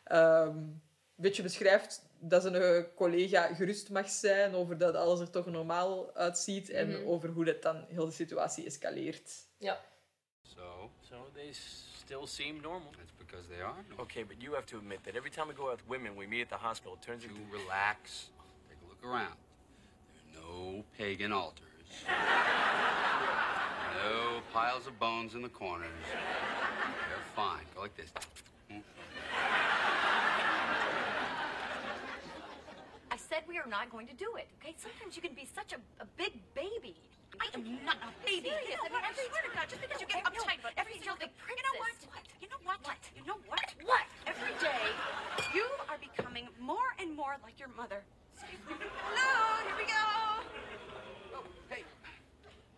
ehm, 0.04 0.46
een 0.48 0.82
beetje 1.16 1.42
beschrijft 1.42 2.03
dat 2.28 2.42
zijn 2.42 2.86
collega 2.94 3.54
gerust 3.54 3.90
mag 3.90 4.08
zijn 4.10 4.54
over 4.54 4.78
dat 4.78 4.94
alles 4.94 5.20
er 5.20 5.30
toch 5.30 5.46
normaal 5.46 6.14
uitziet 6.14 6.70
en 6.70 6.88
Mhm. 6.88 7.06
over 7.08 7.28
hoe 7.28 7.44
dat 7.44 7.62
dan 7.62 7.84
heel 7.88 8.06
de 8.06 8.12
situatie 8.12 8.64
escaleert. 8.66 9.32
Ja. 9.58 9.80
So, 10.42 10.90
so 11.00 11.30
they 11.34 11.52
still 11.52 12.26
seem 12.26 12.60
normal. 12.60 12.90
That's 12.90 13.12
because 13.18 13.48
they 13.48 13.62
are. 13.62 13.74
Okay, 13.96 14.26
but 14.26 14.36
you 14.42 14.54
have 14.54 14.66
to 14.66 14.76
admit 14.76 15.04
that 15.04 15.14
every 15.14 15.30
time 15.30 15.46
we 15.46 15.54
go 15.54 15.68
out 15.68 15.80
with 15.80 15.86
women, 15.88 16.16
we 16.16 16.26
meet 16.26 16.42
at 16.42 16.58
the 16.58 16.66
hospital. 16.66 16.94
It 16.94 17.02
turns 17.02 17.24
You 17.24 17.34
into 17.34 17.56
relax. 17.56 18.30
Take 18.68 18.78
a 18.84 18.88
look 18.88 19.02
around. 19.14 19.36
There 20.32 20.42
are 20.42 20.46
no 20.46 20.84
pagan 20.96 21.32
altars. 21.32 21.62
no 24.02 24.40
piles 24.52 24.86
of 24.86 24.98
bones 24.98 25.34
in 25.34 25.42
the 25.42 25.50
corners. 25.50 26.04
They're 27.08 27.26
fine. 27.34 27.66
Go 27.74 27.80
like 27.82 27.94
this. 28.02 28.10
Said 33.44 33.48
we 33.48 33.58
are 33.58 33.68
not 33.68 33.90
going 33.90 34.06
to 34.06 34.14
do 34.14 34.36
it. 34.36 34.48
Okay, 34.60 34.74
sometimes 34.76 35.16
you 35.16 35.22
can 35.22 35.34
be 35.34 35.46
such 35.54 35.72
a, 35.72 35.80
a 36.02 36.06
big 36.16 36.32
baby. 36.54 36.96
I 37.40 37.50
am 37.54 37.64
not 37.84 37.96
a 37.98 38.10
baby. 38.24 38.48
serious. 38.48 38.78
I 38.78 38.88
mean, 38.88 39.02
I 39.02 39.10
swear 39.12 39.42
to 39.42 39.50
God, 39.50 39.66
just 39.68 39.82
because 39.82 40.00
you 40.00 40.06
get 40.06 40.22
Okay, 40.22 40.38
no, 40.38 40.42
uptight 40.42 40.60
about 40.62 40.72
every 40.78 41.02
everything, 41.02 41.18
single 41.18 41.28
you 41.50 41.62
know 41.66 41.76
what? 41.82 41.94
What? 42.06 42.24
You 42.40 42.48
know 42.48 42.62
what? 42.62 42.78
What? 42.86 43.02
You 43.16 43.24
know 43.26 43.38
what? 43.50 43.66
What? 43.82 44.06
Every 44.26 44.54
day, 44.62 44.84
you 45.52 45.66
are 45.90 45.98
becoming 45.98 46.48
more 46.60 46.94
and 47.00 47.14
more 47.16 47.36
like 47.42 47.58
your 47.58 47.70
mother. 47.76 48.06
Excuse 48.38 48.62
me. 48.70 48.86
Hello, 49.10 49.66
here 49.66 49.76
we 49.82 49.86
go. 49.90 50.06
Oh, 51.34 51.42
hey. 51.68 51.82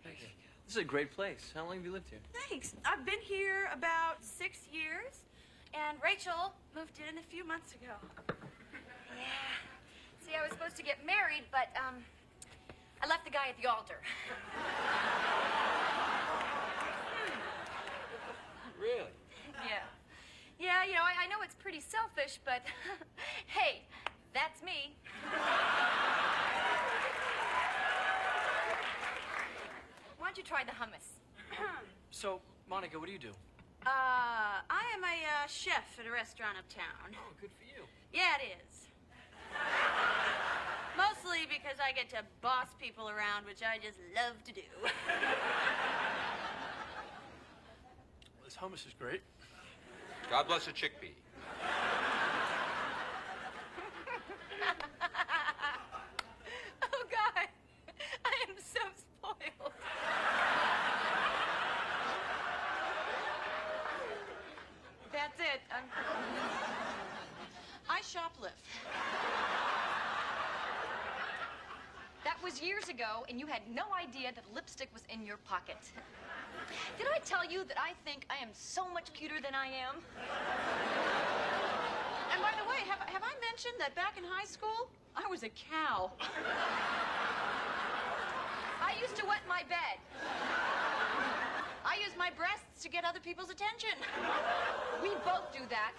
Thanks. 0.02 0.24
This 0.64 0.72
is 0.72 0.80
a 0.80 0.84
great 0.88 1.12
place. 1.12 1.52
How 1.54 1.64
long 1.68 1.76
have 1.76 1.84
you 1.84 1.92
lived 1.92 2.08
here? 2.08 2.20
Thanks. 2.48 2.72
I've 2.84 3.04
been 3.04 3.20
here 3.20 3.68
about 3.76 4.24
six 4.24 4.64
years, 4.72 5.20
and 5.76 6.00
Rachel 6.02 6.56
moved 6.74 6.96
in 6.96 7.18
a 7.18 7.22
few 7.28 7.44
months 7.44 7.76
ago. 7.76 7.92
Yeah. 9.12 9.65
See, 10.26 10.34
I 10.34 10.42
was 10.42 10.50
supposed 10.50 10.74
to 10.76 10.82
get 10.82 11.06
married, 11.06 11.44
but 11.52 11.70
um, 11.78 12.02
I 13.00 13.06
left 13.06 13.24
the 13.24 13.30
guy 13.30 13.46
at 13.48 13.62
the 13.62 13.68
altar. 13.70 14.00
Really? 18.78 19.08
Yeah. 19.66 19.82
Yeah, 20.60 20.84
you 20.84 20.92
know, 20.92 21.00
I, 21.00 21.24
I 21.24 21.26
know 21.28 21.36
it's 21.42 21.54
pretty 21.54 21.80
selfish, 21.80 22.38
but 22.44 22.60
hey, 23.46 23.82
that's 24.34 24.62
me. 24.62 24.94
Why 30.18 30.26
don't 30.28 30.36
you 30.36 30.44
try 30.44 30.62
the 30.62 30.72
hummus? 30.72 31.16
So, 32.10 32.40
Monica, 32.68 32.98
what 32.98 33.06
do 33.06 33.12
you 33.12 33.18
do? 33.18 33.32
Uh, 33.84 34.60
I 34.70 34.82
am 34.94 35.04
a 35.04 35.06
uh, 35.06 35.46
chef 35.48 35.98
at 35.98 36.06
a 36.06 36.10
restaurant 36.10 36.56
uptown. 36.58 37.12
Oh, 37.12 37.32
good 37.40 37.50
for 37.58 37.64
you. 37.64 37.84
Yeah, 38.12 38.36
it 38.40 38.56
is. 38.60 38.85
Mostly 40.96 41.46
because 41.48 41.78
I 41.82 41.92
get 41.92 42.08
to 42.10 42.22
boss 42.40 42.68
people 42.80 43.08
around, 43.08 43.44
which 43.46 43.62
I 43.62 43.78
just 43.78 43.98
love 44.14 44.42
to 44.44 44.52
do. 44.52 44.62
This 48.44 48.56
hummus 48.56 48.86
is 48.86 48.94
great. 48.98 49.22
God 50.30 50.46
bless 50.48 50.66
a 50.66 50.72
chickpea. 50.72 51.10
oh, 56.82 57.04
God. 57.10 57.48
I 58.24 58.32
am 58.48 58.56
so 58.58 58.80
spoiled. 58.96 59.72
That's 65.12 65.40
it. 65.40 65.60
I'm... 65.70 65.84
I 67.88 68.00
shoplift. 68.00 68.50
That 72.24 72.42
years 72.62 72.88
ago, 72.88 73.24
and 73.28 73.40
you 73.40 73.46
had 73.46 73.62
no 73.72 73.84
idea 73.98 74.32
that 74.34 74.44
lipstick 74.54 74.88
was 74.92 75.02
in 75.08 75.24
your 75.24 75.36
pocket. 75.38 75.78
Did 76.98 77.06
I 77.14 77.18
tell 77.20 77.44
you 77.44 77.64
that 77.64 77.78
I 77.78 77.92
think 78.04 78.26
I 78.30 78.36
am 78.42 78.48
so 78.52 78.88
much 78.92 79.12
cuter 79.12 79.40
than 79.40 79.54
I 79.54 79.66
am? 79.66 79.96
And 82.32 82.42
by 82.42 82.52
the 82.60 82.68
way, 82.68 82.78
have, 82.88 83.00
have 83.08 83.22
I 83.22 83.34
mentioned 83.50 83.74
that 83.78 83.94
back 83.94 84.18
in 84.18 84.24
high 84.24 84.44
school, 84.44 84.88
I 85.14 85.26
was 85.30 85.42
a 85.42 85.48
cow? 85.48 86.10
I 88.82 88.94
used 89.00 89.16
to 89.16 89.26
wet 89.26 89.40
my 89.48 89.62
bed. 89.68 89.98
I 91.84 91.96
use 92.04 92.14
my 92.18 92.30
breasts 92.36 92.82
to 92.82 92.88
get 92.88 93.04
other 93.04 93.20
people's 93.20 93.50
attention. 93.50 93.96
We 95.02 95.10
both 95.24 95.52
do 95.52 95.60
that. 95.70 95.94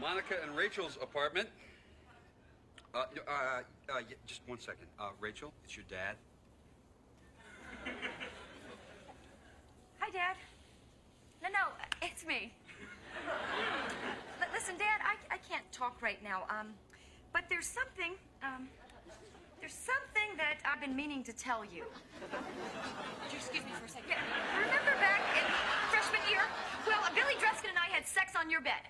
Monica 0.00 0.41
and 0.52 0.58
Rachel's 0.58 0.98
apartment. 1.00 1.48
Uh, 2.94 2.98
uh, 2.98 3.30
uh, 3.30 3.62
yeah, 3.88 4.16
just 4.26 4.42
one 4.46 4.60
second. 4.60 4.86
Uh, 5.00 5.08
Rachel, 5.18 5.50
it's 5.64 5.76
your 5.76 5.86
dad. 5.88 6.16
Hi, 9.98 10.10
Dad. 10.10 10.36
No, 11.42 11.48
no, 11.48 11.72
it's 12.06 12.26
me. 12.26 12.52
L- 14.40 14.48
listen, 14.52 14.76
Dad, 14.76 15.00
I, 15.00 15.16
I 15.34 15.38
can't 15.38 15.64
talk 15.72 16.02
right 16.02 16.22
now. 16.22 16.42
Um, 16.50 16.74
but 17.32 17.44
there's 17.48 17.66
something, 17.66 18.12
um, 18.42 18.68
there's 19.58 19.72
something 19.72 20.36
that 20.36 20.60
I've 20.68 20.82
been 20.82 20.94
meaning 20.94 21.24
to 21.24 21.32
tell 21.32 21.64
you. 21.64 21.84
Would 22.20 23.32
you 23.32 23.38
excuse 23.38 23.64
me 23.64 23.70
for 23.80 23.86
a 23.86 23.88
second? 23.88 24.10
Yeah, 24.10 24.20
remember 24.60 24.92
back 25.00 25.22
in 25.32 25.48
freshman 25.88 26.20
year? 26.28 26.44
Well, 26.86 27.00
Billy 27.14 27.40
Dreskin 27.40 27.70
and 27.70 27.80
I 27.80 27.88
had 27.88 28.06
sex 28.06 28.34
on 28.36 28.50
your 28.50 28.60
bed. 28.60 28.84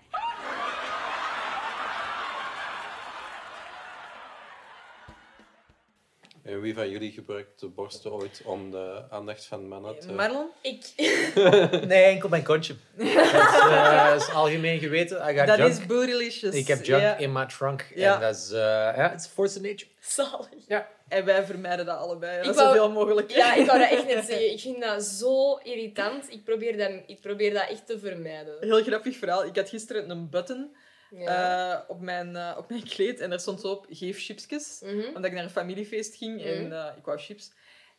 En 6.43 6.61
wie 6.61 6.73
van 6.73 6.89
jullie 6.89 7.11
gebruikt 7.11 7.59
de 7.59 7.67
borsten 7.67 8.11
ooit 8.13 8.41
om 8.45 8.71
de 8.71 9.03
aandacht 9.09 9.45
van 9.45 9.67
mannen 9.67 9.99
te... 9.99 10.11
Marlon? 10.11 10.47
Ik. 10.61 10.85
Nee, 11.87 12.03
enkel 12.03 12.29
mijn 12.29 12.43
kontje. 12.43 12.75
Dat 12.97 13.07
is, 13.07 13.13
eh, 13.15 14.13
is 14.19 14.29
algemeen 14.33 14.79
geweten. 14.79 15.45
Dat 15.45 15.59
is 15.59 15.85
bootylicious. 15.85 16.55
Ik 16.55 16.67
heb 16.67 16.83
junk 16.85 17.19
in 17.19 17.31
my 17.31 17.45
trunk. 17.45 17.81
En 17.95 18.19
dat 18.19 18.35
is... 18.35 18.51
eh, 18.51 18.59
ja, 18.59 19.13
it's 19.13 19.27
force 19.27 19.57
of 19.57 19.63
nature. 19.63 19.89
Zalig. 19.99 20.47
Ja. 20.67 20.87
En 21.07 21.25
wij 21.25 21.45
vermijden 21.45 21.85
dat 21.85 21.97
allebei. 21.97 22.37
Ik 22.37 22.43
Dat 22.45 22.55
wou- 22.55 22.67
zoveel 22.67 22.91
mogelijk. 22.91 23.31
Ja, 23.31 23.53
ik 23.53 23.65
wou 23.65 23.79
dat 23.79 23.89
echt 23.89 24.05
net 24.05 24.25
zeggen. 24.29 24.51
Ik 24.51 24.59
vind 24.59 24.81
dat 24.81 25.03
zo 25.03 25.55
irritant. 25.57 26.31
Ik 26.31 26.43
probeer 26.43 26.77
dat, 26.77 26.91
ik 27.07 27.21
probeer 27.21 27.53
dat 27.53 27.67
echt 27.69 27.87
te 27.87 27.99
vermijden. 27.99 28.53
Heel 28.59 28.83
grappig 28.83 29.17
verhaal. 29.17 29.45
Ik 29.45 29.55
had 29.55 29.69
gisteren 29.69 30.09
een 30.09 30.29
button 30.29 30.75
Ja. 31.17 31.71
eh, 31.73 31.79
op, 31.87 32.01
mijn, 32.01 32.35
eh, 32.35 32.55
op 32.57 32.69
mijn 32.69 32.83
kleed 32.95 33.19
en 33.19 33.31
er 33.31 33.39
stond 33.39 33.61
zo 33.61 33.67
op, 33.67 33.85
geef 33.89 34.23
chipsjes. 34.23 34.79
Mhm. 34.83 35.05
Omdat 35.07 35.25
ik 35.25 35.31
naar 35.33 35.43
een 35.43 35.49
familiefeest 35.49 36.15
ging 36.15 36.43
en 36.43 36.63
Mhm. 36.63 36.71
eh, 36.73 36.85
ik 36.97 37.05
wou 37.05 37.17
chips. 37.19 37.51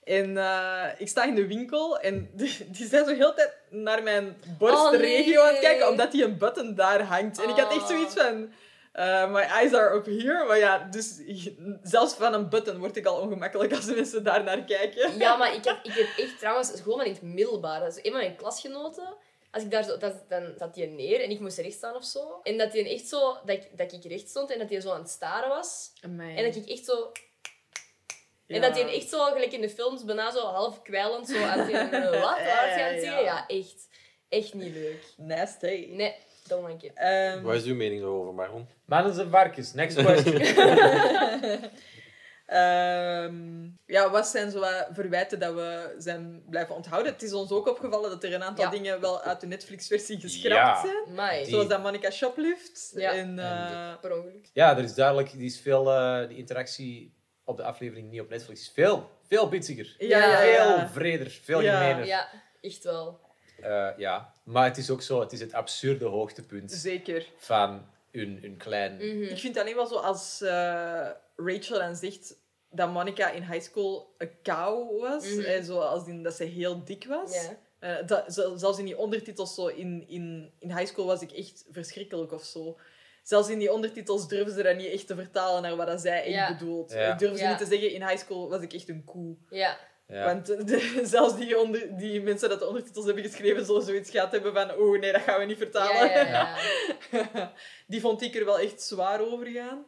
En 0.04 0.30
ik 0.98 1.08
sta 1.08 1.24
in 1.24 1.34
de 1.34 1.46
winkel 1.46 1.98
en 1.98 2.30
die, 2.34 2.66
die 2.70 2.86
zijn 2.86 3.04
zo 3.04 3.14
heel 3.14 3.34
tijd 3.34 3.52
naar 3.70 4.02
mijn 4.02 4.36
borstregio 4.58 5.40
Oh, 5.40 5.46
aan 5.46 5.52
het 5.54 5.62
kijken, 5.62 5.88
omdat 5.88 6.12
die 6.12 6.24
een 6.24 6.38
button 6.38 6.74
daar 6.74 7.02
hangt. 7.02 7.42
En 7.42 7.48
ik 7.48 7.56
had 7.56 7.70
echt 7.70 7.80
Oh. 7.80 7.86
zoiets 7.88 8.14
van... 8.14 8.52
eh, 8.92 9.30
my 9.32 9.40
eyes 9.40 9.72
are 9.72 9.96
up 9.96 10.04
here. 10.06 10.44
Maar 10.46 10.58
ja, 10.58 10.78
dus 10.90 11.20
zelfs 11.82 12.14
van 12.14 12.34
een 12.34 12.48
button 12.48 12.78
word 12.78 12.96
ik 12.96 13.06
al 13.06 13.20
ongemakkelijk 13.20 13.72
als 13.72 13.84
mensen 13.86 14.24
daar 14.24 14.44
naar 14.44 14.64
kijken. 14.64 15.18
Ja, 15.18 15.36
maar 15.36 15.54
ik 15.54 15.64
heb, 15.64 15.78
ik 15.82 15.92
heb 15.92 16.06
echt 16.26 16.38
trouwens, 16.38 16.80
gewoon 16.82 17.04
in 17.04 17.12
het 17.12 17.22
middelbaar, 17.22 17.80
dat 17.80 17.96
is 17.96 18.04
een 18.04 18.10
van 18.12 18.20
mijn 18.20 18.36
klasgenoten. 18.36 19.14
Als 19.54 19.62
ik 19.62 19.70
daar 19.70 19.84
zo, 19.84 19.96
dat, 19.96 20.24
dan 20.28 20.54
zat 20.58 20.76
hij 20.76 20.86
neer 20.86 21.20
en 21.20 21.30
ik 21.30 21.40
moest 21.40 21.58
recht 21.58 21.76
staan 21.76 21.94
of 21.94 22.04
zo. 22.04 22.40
En 22.42 22.58
dat 22.58 22.72
hij 22.72 22.90
echt 22.90 23.08
zo, 23.08 23.32
dat 23.44 23.56
ik, 23.56 23.78
dat 23.78 23.92
ik 23.92 24.04
recht 24.04 24.28
stond 24.28 24.50
en 24.50 24.58
dat 24.58 24.70
hij 24.70 24.80
zo 24.80 24.90
aan 24.90 25.00
het 25.00 25.10
staren 25.10 25.48
was. 25.48 25.92
Amai. 26.00 26.36
En 26.36 26.44
dat 26.44 26.56
ik 26.56 26.66
echt 26.66 26.84
zo. 26.84 27.12
Ja. 28.46 28.54
En 28.54 28.60
dat 28.60 28.74
hij 28.74 28.94
echt 28.94 29.08
zo, 29.08 29.24
gelijk 29.24 29.52
in 29.52 29.60
de 29.60 29.70
films, 29.70 30.04
bijna 30.04 30.30
zo 30.30 30.40
half 30.40 30.82
kwijlend 30.82 31.28
zo 31.28 31.42
aan 31.42 31.58
het 31.58 31.70
wat? 31.92 32.20
Wat 32.20 32.22
aan 32.22 32.94
het 32.94 33.02
ja. 33.02 33.46
echt. 33.46 33.88
Echt 34.28 34.54
niet 34.54 34.74
leuk. 34.74 35.04
Nasty. 35.16 35.86
Nee, 35.90 36.14
don't 36.48 36.68
like 36.68 36.86
it. 36.86 36.92
Ehm, 36.94 37.42
Wat 37.42 37.54
is 37.54 37.64
uw 37.64 37.74
mening 37.74 38.00
daarover, 38.00 38.34
Marlon? 38.34 38.68
Mannen 38.84 39.14
zijn 39.14 39.30
varkens. 39.30 39.72
Next 39.72 39.96
question. 39.96 40.34
Ehm, 42.54 43.68
ja, 43.86 44.10
wat 44.10 44.26
zijn 44.26 44.50
zo 44.50 44.60
wat 44.60 44.86
verwijten 44.92 45.38
dat 45.38 45.54
we 45.54 45.94
zijn 45.98 46.42
blijven 46.50 46.74
onthouden? 46.74 47.12
Het 47.12 47.22
is 47.22 47.32
ons 47.32 47.50
ook 47.50 47.68
opgevallen 47.68 48.10
dat 48.10 48.24
er 48.24 48.34
een 48.34 48.42
aantal 48.42 48.64
Ja. 48.64 48.70
dingen 48.70 49.00
wel 49.00 49.22
uit 49.22 49.40
de 49.40 49.46
Netflix-versie 49.46 50.20
geschrapt 50.20 50.54
Ja. 50.54 50.80
zijn. 50.80 51.14
Mai. 51.14 51.44
Zoals 51.46 51.68
dat 51.68 51.82
Monica 51.82 52.10
shoplift. 52.10 52.92
Ja. 52.94 53.12
En, 53.12 53.38
eh, 53.38 54.00
Per 54.00 54.16
ongeluk. 54.16 54.50
ja, 54.52 54.76
er 54.76 54.82
is 54.84 54.94
duidelijk... 54.94 55.30
Die, 55.32 55.44
is 55.46 55.60
veel, 55.60 55.90
eh, 55.92 56.28
die 56.28 56.36
interactie 56.36 57.14
op 57.44 57.56
de 57.56 57.62
aflevering 57.62 58.10
niet 58.10 58.20
op 58.20 58.28
Netflix 58.28 58.60
is 58.60 58.70
veel, 58.74 59.10
veel 59.28 59.48
pitziger. 59.48 59.94
ja, 59.98 60.18
ja, 60.18 60.38
Veel 60.38 60.76
ja. 60.76 60.88
vreder, 60.88 61.30
veel 61.42 61.60
Ja. 61.60 61.80
gemener. 61.80 62.06
Ja, 62.06 62.28
echt 62.60 62.84
wel. 62.84 63.20
Eh, 63.62 63.88
ja. 63.96 64.32
Maar 64.44 64.64
het 64.64 64.76
is 64.76 64.90
ook 64.90 65.02
zo, 65.02 65.20
het 65.20 65.32
is 65.32 65.40
het 65.40 65.52
absurde 65.52 66.04
hoogtepunt 66.04 66.72
Zeker. 66.72 67.26
van 67.36 67.86
hun, 68.12 68.38
hun 68.42 68.56
klein... 68.56 68.94
Mhm. 68.96 69.22
Ik 69.22 69.38
vind 69.38 69.58
alleen 69.58 69.74
wel 69.74 69.86
zo 69.86 69.94
als 69.96 70.40
eh, 70.40 71.08
Rachel 71.36 71.78
dan 71.78 71.96
zegt 71.96 72.42
dat 72.74 72.90
Monica 72.92 73.30
in 73.30 73.42
high 73.42 73.62
school 73.64 74.14
een 74.18 74.30
kou 74.42 75.00
was. 75.00 75.24
Mhm. 75.34 75.40
en 75.44 75.64
zo 75.64 75.78
als 75.78 76.06
in 76.06 76.22
dat 76.22 76.34
ze 76.34 76.44
heel 76.44 76.84
dik 76.84 77.04
was. 77.06 77.48
Eh, 77.78 77.96
dat, 78.06 78.24
zelfs 78.56 78.78
in 78.78 78.84
die 78.84 78.98
ondertitels 78.98 79.54
zo 79.54 79.66
in, 79.66 80.04
in, 80.08 80.52
in 80.58 80.76
high 80.76 80.86
school 80.92 81.06
was 81.06 81.22
ik 81.22 81.32
echt 81.32 81.64
verschrikkelijk 81.70 82.32
of 82.32 82.42
zo. 82.44 82.78
Zelfs 83.22 83.48
in 83.48 83.58
die 83.58 83.72
ondertitels 83.72 84.28
durfden 84.28 84.54
ze 84.54 84.62
dat 84.62 84.76
niet 84.76 84.90
echt 84.92 85.06
te 85.06 85.14
vertalen 85.14 85.62
naar 85.62 85.76
wat 85.76 85.86
dat 85.86 86.00
zij 86.00 86.18
echt 86.22 86.28
Ja. 86.34 86.56
bedoelt. 86.56 86.92
Eh, 86.92 87.18
Durfden 87.18 87.38
ze 87.38 87.46
niet 87.46 87.58
te 87.58 87.66
zeggen, 87.66 87.90
in 87.92 88.02
high 88.06 88.16
school 88.22 88.48
was 88.48 88.60
ik 88.62 88.72
echt 88.72 88.88
een 88.88 89.04
koe. 89.04 89.36
Ja. 89.50 89.78
Ja. 90.08 90.24
Want 90.24 90.50
eh, 90.50 90.64
de- 90.66 91.00
zelfs 91.14 91.36
die, 91.36 91.58
onder, 91.58 91.96
die 91.96 92.20
mensen 92.22 92.48
dat 92.48 92.58
de 92.58 92.66
ondertitels 92.66 93.04
hebben 93.04 93.24
geschreven, 93.24 93.64
zullen 93.64 93.82
zoiets 93.82 94.10
gehad 94.10 94.32
hebben 94.32 94.52
van 94.52 94.74
oh 94.76 94.98
nee, 95.00 95.12
dat 95.12 95.20
gaan 95.20 95.38
we 95.40 95.44
niet 95.46 95.58
vertalen. 95.58 96.08
Ja, 96.10 96.20
ja, 96.26 96.56
ja. 97.12 97.52
die 97.86 98.00
vond 98.00 98.22
ik 98.22 98.34
er 98.34 98.44
wel 98.44 98.58
echt 98.58 98.82
zwaar 98.82 99.20
over 99.20 99.46
gaan. 99.46 99.84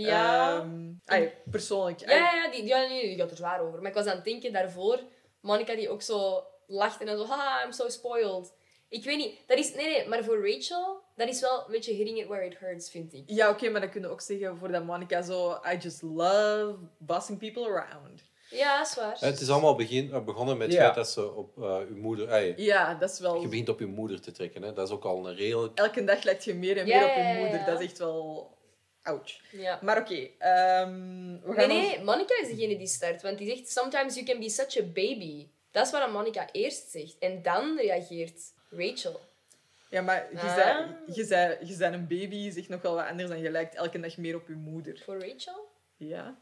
Ja. 0.00 0.66
Ai, 1.04 1.32
persoonlijk. 1.50 2.00
Ja, 2.00 2.10
ja, 2.16 2.34
ja, 2.34 2.50
die, 2.50 2.64
ja 2.64 2.78
nee, 2.88 3.06
die 3.08 3.16
gaat 3.18 3.30
er 3.30 3.36
zwaar 3.36 3.60
over. 3.60 3.78
Maar 3.80 3.88
ik 3.90 3.96
was 3.96 4.06
aan 4.06 4.16
het 4.16 4.24
denken 4.24 4.52
daarvoor, 4.52 5.00
Monica 5.40 5.74
die 5.74 5.88
ook 5.90 6.02
zo 6.02 6.44
lacht 6.66 7.00
en 7.00 7.06
dan 7.06 7.16
zo, 7.16 7.24
haha, 7.26 7.64
I'm 7.64 7.72
so 7.72 7.88
spoiled. 7.88 8.54
Ik 8.88 9.04
weet 9.04 9.16
niet, 9.16 9.34
dat 9.46 9.58
is, 9.58 9.74
nee, 9.74 9.86
nee, 9.86 10.08
maar 10.08 10.24
voor 10.24 10.50
Rachel, 10.50 11.00
dat 11.16 11.28
is 11.28 11.40
wel 11.40 11.58
een 11.66 11.70
beetje 11.72 11.92
hitting 11.92 12.18
it 12.18 12.26
where 12.26 12.46
it 12.46 12.58
hurts, 12.58 12.90
vind 12.90 13.12
ik. 13.14 13.22
Ja, 13.26 13.50
oké, 13.50 13.68
maar 13.68 13.80
dan 13.80 13.90
kunnen 13.90 14.08
we 14.08 14.14
ook 14.14 14.22
zeggen 14.22 14.56
voor 14.56 14.72
dat 14.72 14.84
Monica 14.84 15.22
zo... 15.22 15.58
I 15.72 15.76
just 15.76 16.02
love 16.02 16.74
bossing 16.98 17.38
people 17.38 17.64
around. 17.64 18.22
Ja, 18.50 18.80
is 18.82 18.94
waar. 18.94 19.16
Het 19.20 19.40
is 19.40 19.50
allemaal 19.50 19.74
begin, 19.74 20.12
eh, 20.12 20.24
begonnen 20.24 20.56
met 20.56 20.66
het 20.66 20.76
Ja. 20.76 20.82
feit 20.82 20.94
dat 20.94 21.08
ze 21.08 21.32
op 21.34 21.62
eh 21.62 21.78
uw 21.88 21.96
moeder... 21.96 22.28
ey, 22.28 22.54
Ja, 22.56 22.94
dat 22.94 23.10
is 23.10 23.18
wel... 23.18 23.40
Je 23.40 23.48
begint 23.48 23.68
op 23.68 23.78
je 23.78 23.86
moeder 23.86 24.20
te 24.20 24.32
trekken. 24.32 24.62
Hè? 24.62 24.72
Dat 24.72 24.88
is 24.88 24.94
ook 24.94 25.04
al 25.04 25.26
een 25.28 25.34
redelijk... 25.36 25.78
Elke 25.78 26.04
dag 26.04 26.22
lijkt 26.22 26.44
je 26.44 26.54
meer 26.54 26.76
en 26.78 26.86
Ja, 26.86 26.98
meer 26.98 27.08
op 27.08 27.14
je 27.14 27.20
ja, 27.20 27.28
ja, 27.28 27.38
moeder. 27.40 27.58
ja. 27.58 27.64
Dat 27.66 27.80
is 27.80 27.86
echt 27.86 27.98
wel... 27.98 28.54
Ouch. 29.06 29.40
Ja. 29.52 29.78
Maar 29.82 29.98
oké, 29.98 30.14
ehm, 30.38 31.38
we 31.42 31.52
gaan 31.54 31.68
Nee, 31.68 31.80
ons- 31.86 31.94
nee, 31.96 32.04
Monica 32.04 32.34
is 32.42 32.48
degene 32.48 32.76
die 32.78 32.86
start. 32.86 33.22
Want 33.22 33.38
die 33.38 33.48
zegt, 33.56 33.68
sometimes 33.70 34.14
you 34.14 34.26
can 34.26 34.38
be 34.40 34.48
such 34.48 34.76
a 34.78 34.82
baby. 34.82 35.48
Dat 35.70 35.86
is 35.86 35.92
wat 35.92 36.12
Monica 36.12 36.48
eerst 36.52 36.90
zegt. 36.90 37.16
En 37.18 37.42
dan 37.42 37.76
reageert 37.78 38.40
Rachel. 38.70 39.20
Ja, 39.90 40.02
maar 40.02 40.26
je, 40.32 40.38
Ah. 40.38 40.54
zei, 40.54 40.86
je, 41.12 41.24
zei, 41.24 41.56
je 41.66 41.74
zei 41.74 41.94
een 41.94 42.06
baby, 42.06 42.50
zegt 42.50 42.68
nog 42.68 42.82
wel 42.82 42.94
wat 42.94 43.06
anders 43.06 43.28
dan 43.28 43.38
je 43.38 43.50
lijkt 43.50 43.74
elke 43.74 44.00
dag 44.00 44.16
meer 44.16 44.34
op 44.34 44.48
je 44.48 44.54
moeder. 44.54 45.00
Voor 45.04 45.14
Rachel? 45.28 45.68
Ja. 45.96 46.38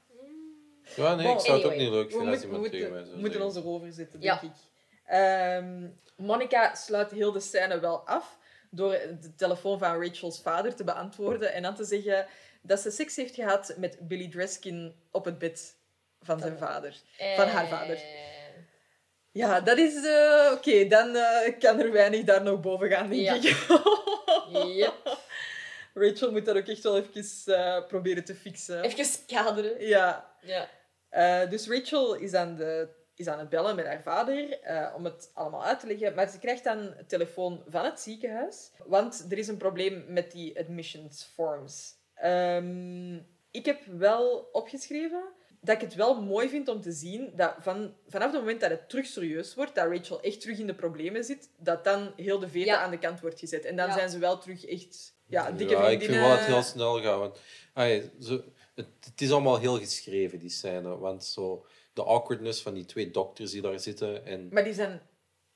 Ja, 0.96 1.14
nee, 1.14 1.32
ik 1.32 1.40
zou 1.40 1.56
het 1.58 1.66
ook 1.66 1.76
niet 1.76 1.90
leuk 1.90 2.10
We, 2.10 2.16
vinden 2.16 2.28
als 2.34 2.44
moeten- 2.46 2.48
we 2.48 2.54
iemand 2.54 2.72
tegen 2.72 2.90
mij 2.90 2.98
moeten, 2.98 3.06
zou 3.06 3.20
moeten 3.20 3.40
zeggen. 3.40 3.44
ons 3.44 3.56
erover 3.56 3.92
zitten, 3.92 4.20
Ja. 4.20 4.38
denk 4.40 4.52
ik. 4.52 4.58
Ehm, 5.04 5.88
Monica 6.26 6.74
sluit 6.74 7.10
heel 7.10 7.32
de 7.32 7.40
scène 7.40 7.80
wel 7.80 8.06
af 8.06 8.38
door 8.70 8.90
de 9.20 9.34
telefoon 9.36 9.78
van 9.78 10.00
Rachel's 10.02 10.40
vader 10.40 10.74
te 10.74 10.84
beantwoorden 10.84 11.52
en 11.52 11.62
dan 11.62 11.74
te 11.74 11.84
zeggen 11.84 12.26
dat 12.66 12.80
ze 12.80 12.90
seks 12.90 13.16
heeft 13.16 13.34
gehad 13.34 13.74
met 13.76 13.98
Billy 14.08 14.28
Dreskin 14.30 14.94
op 15.10 15.24
het 15.24 15.38
bed 15.38 15.76
van 16.20 16.40
zijn 16.40 16.58
vader. 16.58 16.96
Van 17.36 17.48
haar 17.48 17.68
vader. 17.68 17.96
Eh, 17.96 18.32
Ja, 19.32 19.60
dat 19.60 19.78
is... 19.78 20.04
eh, 20.06 20.50
Oké, 20.52 20.86
dan 20.88 21.16
eh, 21.16 21.58
kan 21.58 21.80
er 21.80 21.92
weinig 21.92 22.24
daar 22.24 22.42
nog 22.42 22.60
boven 22.60 22.88
gaan, 22.90 23.08
denk 23.08 23.22
Ja. 23.22 23.34
ik. 23.34 23.66
Yep. 24.74 25.18
Rachel 25.94 26.30
moet 26.32 26.44
dat 26.44 26.56
ook 26.56 26.66
echt 26.66 26.82
wel 26.82 26.98
even 26.98 27.54
eh, 27.54 27.86
proberen 27.86 28.24
te 28.24 28.34
fixen. 28.34 28.82
Even 28.82 29.26
kaderen. 29.26 29.86
Ja. 29.86 30.36
Ja. 30.40 30.68
Eh, 31.08 31.50
dus 31.50 31.68
Rachel 31.68 32.14
is 32.14 32.34
aan, 32.34 32.56
de, 32.56 32.88
is 33.14 33.26
aan 33.28 33.38
het 33.38 33.48
bellen 33.48 33.76
met 33.76 33.86
haar 33.86 34.02
vader 34.02 34.60
eh, 34.60 34.92
om 34.96 35.04
het 35.04 35.30
allemaal 35.34 35.64
uit 35.64 35.80
te 35.80 35.86
leggen. 35.86 36.14
Maar 36.14 36.28
ze 36.28 36.38
krijgt 36.38 36.64
dan 36.64 36.78
een 36.78 37.06
telefoon 37.06 37.62
van 37.68 37.84
het 37.84 38.00
ziekenhuis. 38.00 38.70
Want 38.84 39.26
er 39.30 39.38
is 39.38 39.48
een 39.48 39.56
probleem 39.56 40.04
met 40.08 40.30
die 40.32 40.58
admissions 40.58 41.30
forms. 41.34 41.93
Ehm, 42.14 43.14
ik 43.50 43.64
heb 43.66 43.84
wel 43.84 44.48
opgeschreven 44.52 45.24
dat 45.60 45.74
ik 45.74 45.80
het 45.80 45.94
wel 45.94 46.22
mooi 46.22 46.48
vind 46.48 46.68
om 46.68 46.80
te 46.80 46.92
zien 46.92 47.32
dat 47.36 47.54
van, 47.58 47.94
vanaf 48.06 48.30
het 48.30 48.40
moment 48.40 48.60
dat 48.60 48.70
het 48.70 48.88
terug 48.88 49.06
serieus 49.06 49.54
wordt, 49.54 49.74
dat 49.74 49.86
Rachel 49.88 50.20
echt 50.22 50.40
terug 50.40 50.58
in 50.58 50.66
de 50.66 50.74
problemen 50.74 51.24
zit, 51.24 51.50
dat 51.58 51.84
dan 51.84 52.12
heel 52.16 52.38
de 52.38 52.48
vete 52.48 52.66
Ja. 52.66 52.78
aan 52.82 52.90
de 52.90 52.98
kant 52.98 53.20
wordt 53.20 53.38
gezet. 53.38 53.64
En 53.64 53.76
dan 53.76 53.86
Ja. 53.88 53.92
zijn 53.94 54.10
ze 54.10 54.18
wel 54.18 54.38
terug 54.38 54.64
echt 54.66 55.14
ja, 55.26 55.50
dikke 55.50 55.72
Ja, 55.72 55.88
ik 55.88 56.02
vind 56.02 56.16
wel 56.16 56.28
dat 56.28 56.38
het 56.38 56.46
heel 56.46 56.62
snel 56.62 57.02
gaat. 57.02 57.18
Want, 57.18 57.38
zo, 58.20 58.42
het, 58.74 58.86
het 59.04 59.20
is 59.20 59.30
allemaal 59.32 59.58
heel 59.58 59.78
geschreven, 59.78 60.38
die 60.38 60.50
scène. 60.50 60.98
Want 60.98 61.24
zo, 61.24 61.66
de 61.92 62.02
awkwardness 62.02 62.62
van 62.62 62.74
die 62.74 62.84
twee 62.84 63.10
dokters 63.10 63.50
die 63.50 63.62
daar 63.62 63.80
zitten. 63.80 64.26
En, 64.26 64.48
Maar 64.52 64.64
die 64.64 64.74
zijn 64.74 65.00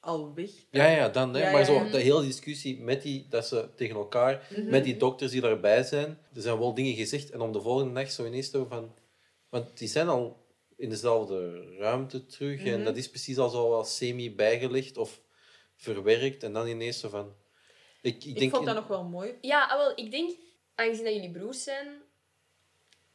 al 0.00 0.34
weg. 0.34 0.50
ja, 0.70 0.86
ja, 0.86 1.08
dan. 1.08 1.34
Hè, 1.34 1.40
Ja, 1.44 1.50
maar 1.50 1.60
ja, 1.60 1.66
zo, 1.66 1.72
ja. 1.74 1.90
de 1.90 1.98
hele 1.98 2.22
discussie 2.22 2.80
met 2.80 3.02
die, 3.02 3.26
dat 3.28 3.46
ze 3.46 3.68
tegen 3.76 3.96
elkaar, 3.96 4.46
Mhm. 4.50 4.70
met 4.70 4.84
die 4.84 4.96
dokters 4.96 5.30
die 5.30 5.40
daarbij 5.40 5.82
zijn. 5.82 6.18
Er 6.34 6.40
zijn 6.42 6.58
wel 6.58 6.74
dingen 6.74 6.94
gezegd. 6.94 7.30
En 7.30 7.40
om 7.40 7.52
de 7.52 7.60
volgende 7.60 7.92
dag 7.94 8.10
zo 8.10 8.26
ineens 8.26 8.50
te 8.50 8.66
van... 8.68 8.94
Want 9.48 9.78
die 9.78 9.88
zijn 9.88 10.08
al 10.08 10.46
in 10.76 10.88
dezelfde 10.88 11.64
ruimte 11.78 12.26
terug. 12.26 12.64
En 12.64 12.74
Mhm. 12.74 12.84
dat 12.84 12.96
is 12.96 13.08
precies 13.10 13.38
al 13.38 13.48
zo 13.48 13.68
wel 13.70 13.84
semi-bijgelegd 13.84 14.96
of 14.96 15.20
verwerkt. 15.74 16.42
En 16.42 16.52
dan 16.52 16.66
ineens 16.68 17.00
zo 17.00 17.08
van... 17.08 17.34
Ik, 18.02 18.14
ik, 18.16 18.24
Ik 18.24 18.38
denk 18.38 18.50
vond 18.54 18.64
dat 18.66 18.74
in- 18.74 18.80
nog 18.80 18.88
wel 18.90 19.04
mooi. 19.04 19.34
Ja, 19.40 19.64
ah, 19.66 19.76
wel, 19.76 19.92
ik 19.94 20.10
denk, 20.10 20.30
aangezien 20.74 21.04
dat 21.04 21.14
jullie 21.14 21.30
broers 21.30 21.62
zijn, 21.62 21.86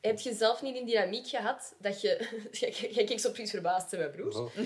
heb 0.03 0.19
je 0.19 0.33
zelf 0.33 0.61
niet 0.61 0.75
een 0.77 0.85
dynamiek 0.85 1.27
gehad 1.27 1.75
dat 1.79 2.01
je... 2.01 2.27
Jij 2.95 3.03
kijkt 3.03 3.21
zo 3.21 3.31
precies 3.31 3.51
verbaasd, 3.51 3.89
zijn 3.89 4.01
mijn 4.01 4.13
broers. 4.13 4.35
Oh. 4.35 4.55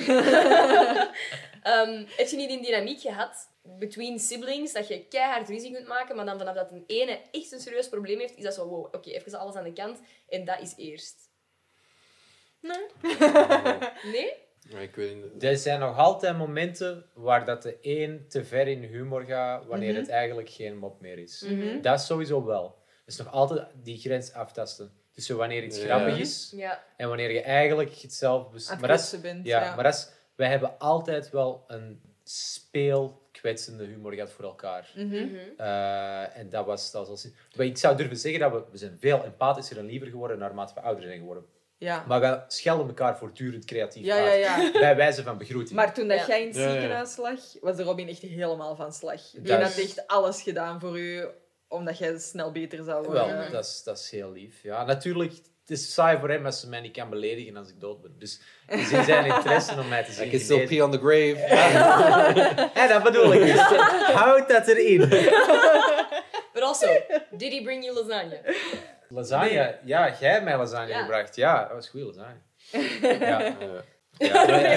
Ehm, 1.63 2.03
heb 2.15 2.27
je 2.27 2.35
niet 2.35 2.49
een 2.49 2.61
dynamiek 2.61 3.01
gehad, 3.01 3.49
between 3.63 4.19
siblings, 4.19 4.73
dat 4.73 4.87
je 4.87 5.05
keihard 5.07 5.49
ruzie 5.49 5.73
kunt 5.73 5.87
maken, 5.87 6.15
maar 6.15 6.25
dan 6.25 6.37
vanaf 6.37 6.55
dat 6.55 6.71
een 6.71 6.83
ene 6.87 7.19
echt 7.31 7.51
een 7.51 7.59
serieus 7.59 7.89
probleem 7.89 8.19
heeft, 8.19 8.37
is 8.37 8.43
dat 8.43 8.53
zo, 8.53 8.67
wow, 8.67 8.85
oké, 8.85 9.09
even 9.09 9.39
alles 9.39 9.55
aan 9.55 9.63
de 9.63 9.73
kant, 9.73 9.99
en 10.29 10.45
dat 10.45 10.61
is 10.61 10.73
eerst. 10.77 11.15
Nee? 12.61 12.85
Nee? 14.13 14.33
Ja, 14.69 14.79
ik 14.79 14.95
weet 14.95 15.15
niet. 15.15 15.43
Er 15.43 15.57
zijn 15.57 15.79
nog 15.79 15.97
altijd 15.97 16.37
momenten 16.37 17.05
waar 17.13 17.45
dat 17.45 17.61
de 17.63 17.77
een 17.81 18.25
te 18.29 18.43
ver 18.45 18.67
in 18.67 18.83
humor 18.83 19.23
gaat, 19.23 19.65
wanneer 19.65 19.91
Mhm. 19.91 19.99
het 19.99 20.09
eigenlijk 20.09 20.49
geen 20.49 20.77
mop 20.77 21.01
meer 21.01 21.17
is. 21.17 21.41
Mhm. 21.47 21.81
Dat 21.81 21.99
is 21.99 22.05
sowieso 22.05 22.45
wel. 22.45 22.83
Het 23.05 23.07
is 23.13 23.17
nog 23.17 23.31
altijd 23.31 23.67
die 23.83 23.97
grens 23.97 24.33
aftasten. 24.33 24.91
Tussen 25.17 25.37
wanneer 25.37 25.63
iets 25.63 25.77
Ja. 25.81 25.85
grappig 25.85 26.19
is 26.19 26.53
Ja. 26.55 26.83
en 26.97 27.07
wanneer 27.07 27.31
je 27.31 27.41
eigenlijk 27.41 27.95
het 27.95 28.13
zelf... 28.13 28.51
maar 28.79 28.89
bent, 29.21 29.45
Ja, 29.45 29.63
ja. 29.63 29.75
maar 29.75 29.83
dat 29.83 29.93
is, 29.93 30.09
wij 30.35 30.49
hebben 30.49 30.79
altijd 30.79 31.29
wel 31.29 31.63
een 31.67 32.01
speelkwetsende 32.23 33.83
humor 33.85 34.13
gehad 34.13 34.31
voor 34.31 34.43
elkaar. 34.45 34.91
Mhm. 34.95 35.27
Eh, 35.57 36.37
en 36.37 36.49
dat 36.49 36.65
was... 36.65 36.91
Dat 36.91 37.07
was 37.07 37.27
ik 37.65 37.77
zou 37.77 37.97
durven 37.97 38.17
zeggen 38.17 38.39
dat 38.39 38.51
we, 38.51 38.63
we 38.71 38.77
zijn 38.77 38.97
veel 38.99 39.23
empathischer 39.23 39.77
en 39.77 39.85
liever 39.85 40.07
geworden 40.07 40.37
naarmate 40.39 40.73
we 40.73 40.81
ouder 40.81 41.03
zijn 41.03 41.17
geworden. 41.19 41.45
Ja. 41.77 42.03
Maar 42.07 42.19
wij 42.19 42.43
schelden 42.47 42.87
elkaar 42.87 43.17
voortdurend 43.17 43.65
creatief 43.65 44.05
Ja, 44.05 44.15
uit. 44.17 44.39
ja, 44.39 44.57
ja. 44.57 44.71
Bij 44.79 44.95
wijze 44.95 45.23
van 45.23 45.37
begroeting. 45.37 45.75
Maar 45.75 45.93
toen 45.93 46.07
dat 46.07 46.17
Ja. 46.19 46.27
jij 46.27 46.41
in 46.41 46.47
het 46.47 46.55
ziekenhuis 46.55 47.17
lag, 47.17 47.39
was 47.61 47.75
de 47.75 47.83
Robin 47.83 48.07
echt 48.07 48.21
helemaal 48.21 48.75
van 48.75 48.93
slag. 48.93 49.21
Die 49.31 49.41
Dat 49.41 49.61
had 49.61 49.77
is- 49.77 49.83
echt 49.83 50.07
alles 50.07 50.41
gedaan 50.41 50.79
voor 50.79 50.99
u, 50.99 51.27
omdat 51.67 51.97
jij 51.97 52.17
snel 52.19 52.51
beter 52.51 52.83
zou 52.83 53.05
worden. 53.05 53.37
Wel, 53.37 53.51
dat 53.51 53.65
is, 53.65 53.81
dat 53.83 53.97
is 53.97 54.11
heel 54.11 54.31
lief. 54.31 54.63
Ja, 54.63 54.83
natuurlijk, 54.85 55.31
het 55.31 55.69
is 55.77 55.93
saai 55.93 56.17
voor 56.19 56.29
hem 56.29 56.45
als 56.45 56.59
ze 56.59 56.69
mij 56.69 56.79
niet 56.81 56.93
kan 56.97 57.09
beledigen 57.09 57.57
als 57.57 57.69
ik 57.69 57.79
dood 57.79 58.01
ben. 58.01 58.15
Dus 58.19 58.41
gezien 58.67 59.03
zijn 59.03 59.25
interesse 59.35 59.79
om 59.79 59.87
mij 59.87 60.03
te 60.03 60.11
zien 60.11 60.27
I 60.27 60.29
can 60.29 60.39
still 60.39 60.67
pee 60.67 60.83
on 60.83 60.91
the 60.91 60.97
grave. 60.97 61.37
Ja, 62.73 62.87
dat 62.93 63.03
bedoel 63.03 63.33
ik. 63.33 63.41
Dus 63.41 63.61
houd 64.13 64.49
dat 64.49 64.67
erin. 64.67 64.99
But 66.53 66.61
also, 66.65 66.87
did 67.31 67.51
he 67.53 67.61
bring 67.63 67.83
you 67.85 67.93
lasagne? 68.03 68.55
Lasagne. 69.09 69.49
Nee. 69.49 69.73
Ja, 69.83 70.15
jij 70.19 70.31
hebt 70.31 70.43
mij 70.43 70.57
lasagne 70.57 70.87
Ja. 70.87 70.99
gebracht. 71.01 71.35
Ja, 71.35 71.61
dat 71.63 71.71
was 71.71 71.89
goede 71.89 72.05
lasagne. 72.05 72.41
Ja. 73.25 73.39
Ja. 73.39 73.55
Ik, 74.17 74.31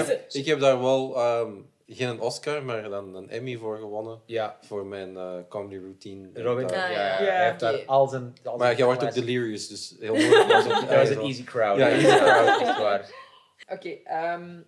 heb, 0.07 0.25
ik 0.29 0.47
heb 0.47 0.61
daar 0.61 0.81
wel 0.81 1.17
ehm, 1.17 1.53
geen 1.97 2.21
Oscar, 2.21 2.65
maar 2.65 2.89
dan 2.89 3.15
een 3.15 3.31
Emmy 3.31 3.57
voor 3.57 3.79
gewonnen. 3.79 4.21
Ja. 4.27 4.59
Voor 4.61 4.87
mijn 4.87 5.17
eh, 5.17 5.35
comedy 5.49 5.77
routine. 5.77 6.43
Robin, 6.43 6.69
En, 6.69 6.79
ja, 6.79 6.89
ja, 6.91 7.23
ja. 7.23 7.31
hij 7.33 7.45
heeft 7.45 7.61
daar 7.61 7.75
Oké. 7.75 7.87
al 7.87 8.09
zijn... 8.09 8.35
Al 8.45 8.57
Maar 8.57 8.77
jij 8.77 8.85
wordt 8.85 9.03
ook 9.03 9.13
delirious, 9.13 9.69
dus 9.69 9.97
heel 10.01 10.15
moeilijk. 10.15 10.49
Dat 10.89 10.89
was 10.89 11.09
een 11.09 11.21
easy 11.21 11.45
crowd. 11.45 11.79
Ja, 11.79 11.89
easy 11.89 12.17
crowd, 12.17 12.61
echt 12.69 12.79
waar. 12.79 13.11
Oké, 13.69 13.89
ehm, 13.89 14.61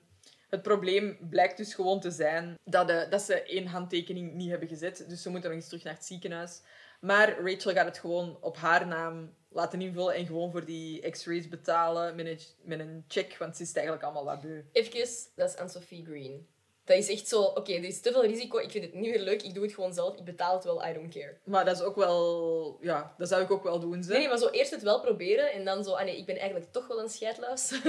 het 0.49 0.63
probleem 0.63 1.19
blijkt 1.21 1.57
dus 1.57 1.75
gewoon 1.75 2.01
te 2.01 2.11
zijn 2.11 2.59
dat, 2.65 2.91
eh, 2.91 3.11
dat 3.11 3.23
ze 3.23 3.43
één 3.43 3.67
handtekening 3.67 4.33
niet 4.33 4.51
hebben 4.51 4.69
gezet. 4.69 5.05
Dus 5.09 5.23
ze 5.23 5.31
moeten 5.31 5.51
nog 5.51 5.59
eens 5.59 5.69
terug 5.69 5.85
naar 5.85 5.95
het 5.95 6.05
ziekenhuis. 6.05 6.63
Maar 7.01 7.39
Rachel 7.41 7.73
gaat 7.73 7.87
het 7.87 7.99
gewoon 7.99 8.39
op 8.41 8.57
haar 8.57 8.87
naam 8.87 9.35
laten 9.49 9.81
invullen 9.81 10.15
en 10.15 10.27
gewoon 10.27 10.51
voor 10.51 10.65
die 10.65 11.11
x-rays 11.11 11.49
betalen 11.49 12.17
met 12.17 12.27
een, 12.27 12.39
met 12.63 12.79
een 12.79 13.05
check, 13.09 13.37
want 13.39 13.57
ze 13.57 13.63
is 13.63 13.69
het 13.69 13.77
eigenlijk 13.77 14.07
allemaal 14.07 14.25
wat 14.25 14.41
beu. 14.41 14.63
Even, 14.73 15.09
dat 15.35 15.49
is 15.49 15.57
Anne-Sophie 15.57 16.05
Green. 16.05 16.47
Dat 16.85 16.97
is 16.97 17.09
echt 17.09 17.29
zo, 17.29 17.43
oké, 17.43 17.73
er 17.73 17.85
is 17.85 18.01
te 18.01 18.13
veel 18.13 18.25
risico, 18.25 18.59
ik 18.59 18.71
vind 18.71 18.85
het 18.85 18.95
niet 18.95 19.11
meer 19.11 19.21
leuk, 19.21 19.43
ik 19.43 19.55
doe 19.55 19.63
het 19.63 19.75
gewoon 19.75 19.93
zelf, 19.95 20.17
ik 20.17 20.25
betaal 20.25 20.55
het 20.55 20.65
wel, 20.65 20.87
I 20.89 20.93
don't 20.93 21.13
care. 21.15 21.37
Maar 21.45 21.65
dat 21.65 21.77
is 21.77 21.83
ook 21.83 21.97
wel... 21.97 22.79
Ja, 22.81 23.15
dat 23.19 23.29
zou 23.29 23.43
ik 23.43 23.51
ook 23.51 23.63
wel 23.63 23.79
doen, 23.81 24.03
ze. 24.03 24.11
Nee, 24.11 24.19
nee, 24.19 24.29
maar 24.29 24.39
zo 24.39 24.49
eerst 24.49 24.71
het 24.71 24.83
wel 24.83 25.01
proberen 25.01 25.53
en 25.53 25.65
dan 25.65 25.85
zo, 25.85 25.93
ah 25.93 26.05
nee, 26.05 26.17
ik 26.17 26.27
ben 26.27 26.37
eigenlijk 26.37 26.73
toch 26.73 26.87
wel 26.87 27.01
een 27.01 27.09
scheidluis. 27.09 27.71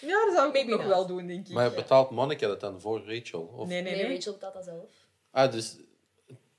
Ja, 0.00 0.24
dat 0.24 0.34
zou 0.34 0.40
ik 0.40 0.46
ook 0.46 0.52
Maybe 0.52 0.70
nog 0.70 0.80
not. 0.80 0.88
wel 0.88 1.06
doen, 1.06 1.26
denk 1.26 1.48
ik. 1.48 1.54
Maar 1.54 1.70
betaalt 1.70 2.10
Monica 2.10 2.46
dat 2.46 2.60
dan 2.60 2.80
voor 2.80 3.02
Rachel? 3.06 3.52
Of? 3.56 3.68
Nee, 3.68 3.82
nee, 3.82 3.92
Nee, 3.94 4.02
nee. 4.02 4.14
Rachel 4.14 4.32
betaalt 4.32 4.54
dat 4.54 4.64
zelf. 4.64 4.90
Ah, 5.30 5.52
dus 5.52 5.76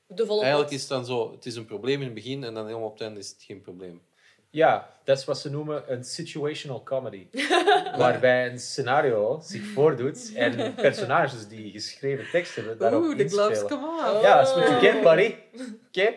De 0.08 0.28
eigenlijk 0.28 0.72
is 0.72 0.80
het 0.80 0.90
dan 0.90 1.06
zo, 1.06 1.32
het 1.32 1.46
is 1.46 1.56
een 1.56 1.66
probleem 1.66 2.00
in 2.00 2.06
het 2.06 2.14
begin 2.14 2.44
en 2.44 2.54
dan 2.54 2.66
helemaal 2.66 2.88
op 2.88 2.94
het 2.94 3.02
einde 3.02 3.20
is 3.20 3.30
het 3.30 3.44
geen 3.44 3.62
probleem. 3.62 4.02
Ja, 4.50 4.90
dat 5.04 5.18
is 5.18 5.26
wat 5.26 5.40
ze 5.40 5.50
noemen 5.50 5.84
een 5.92 6.04
situational 6.04 6.84
comedy. 6.84 7.28
Waarbij 7.98 8.52
een 8.52 8.60
scenario 8.60 9.40
zich 9.44 9.66
voordoet 9.66 10.32
en 10.36 10.74
personages 10.76 11.48
die 11.48 11.72
geschreven 11.72 12.30
tekst 12.32 12.56
hebben 12.56 12.78
daarop 12.78 13.04
Oeh, 13.04 13.18
de 13.18 13.30
gloves, 13.30 13.66
come 13.66 13.88
on. 13.88 14.22
Ja, 14.22 14.38
dat 14.38 14.48
is 14.48 14.54
wat 14.54 14.68
je 14.68 14.88
get, 14.88 15.02
buddy. 15.02 15.36
Oké? 15.88 16.16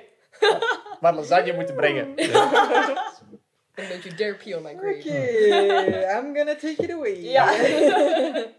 Maar 1.00 1.14
lasagne 1.14 1.52
moeten 1.52 1.74
brengen. 1.74 2.14
And 3.74 3.88
don't 3.88 4.02
you 4.02 4.14
dare 4.14 4.34
pee 4.34 4.56
on 4.56 4.62
my 4.62 4.74
grave. 4.74 4.98
Oké, 4.98 6.18
I'm 6.18 6.34
gonna 6.34 6.54
take 6.54 6.82
it 6.82 6.90
away. 6.90 7.22
Ja. 7.22 7.52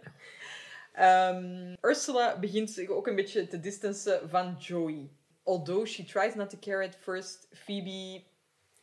Ehm, 0.94 1.76
Ursula 1.82 2.40
begint 2.40 2.70
zich 2.72 2.90
ook 2.90 3.08
een 3.08 3.16
beetje 3.16 3.48
te 3.48 3.60
distancen 3.60 4.30
van 4.30 4.56
Joey. 4.60 5.10
Although 5.44 5.86
she 5.86 6.04
tries 6.04 6.36
not 6.36 6.50
to 6.50 6.58
care 6.60 6.86
at 6.86 6.96
first, 7.02 7.48
Phoebe 7.54 8.24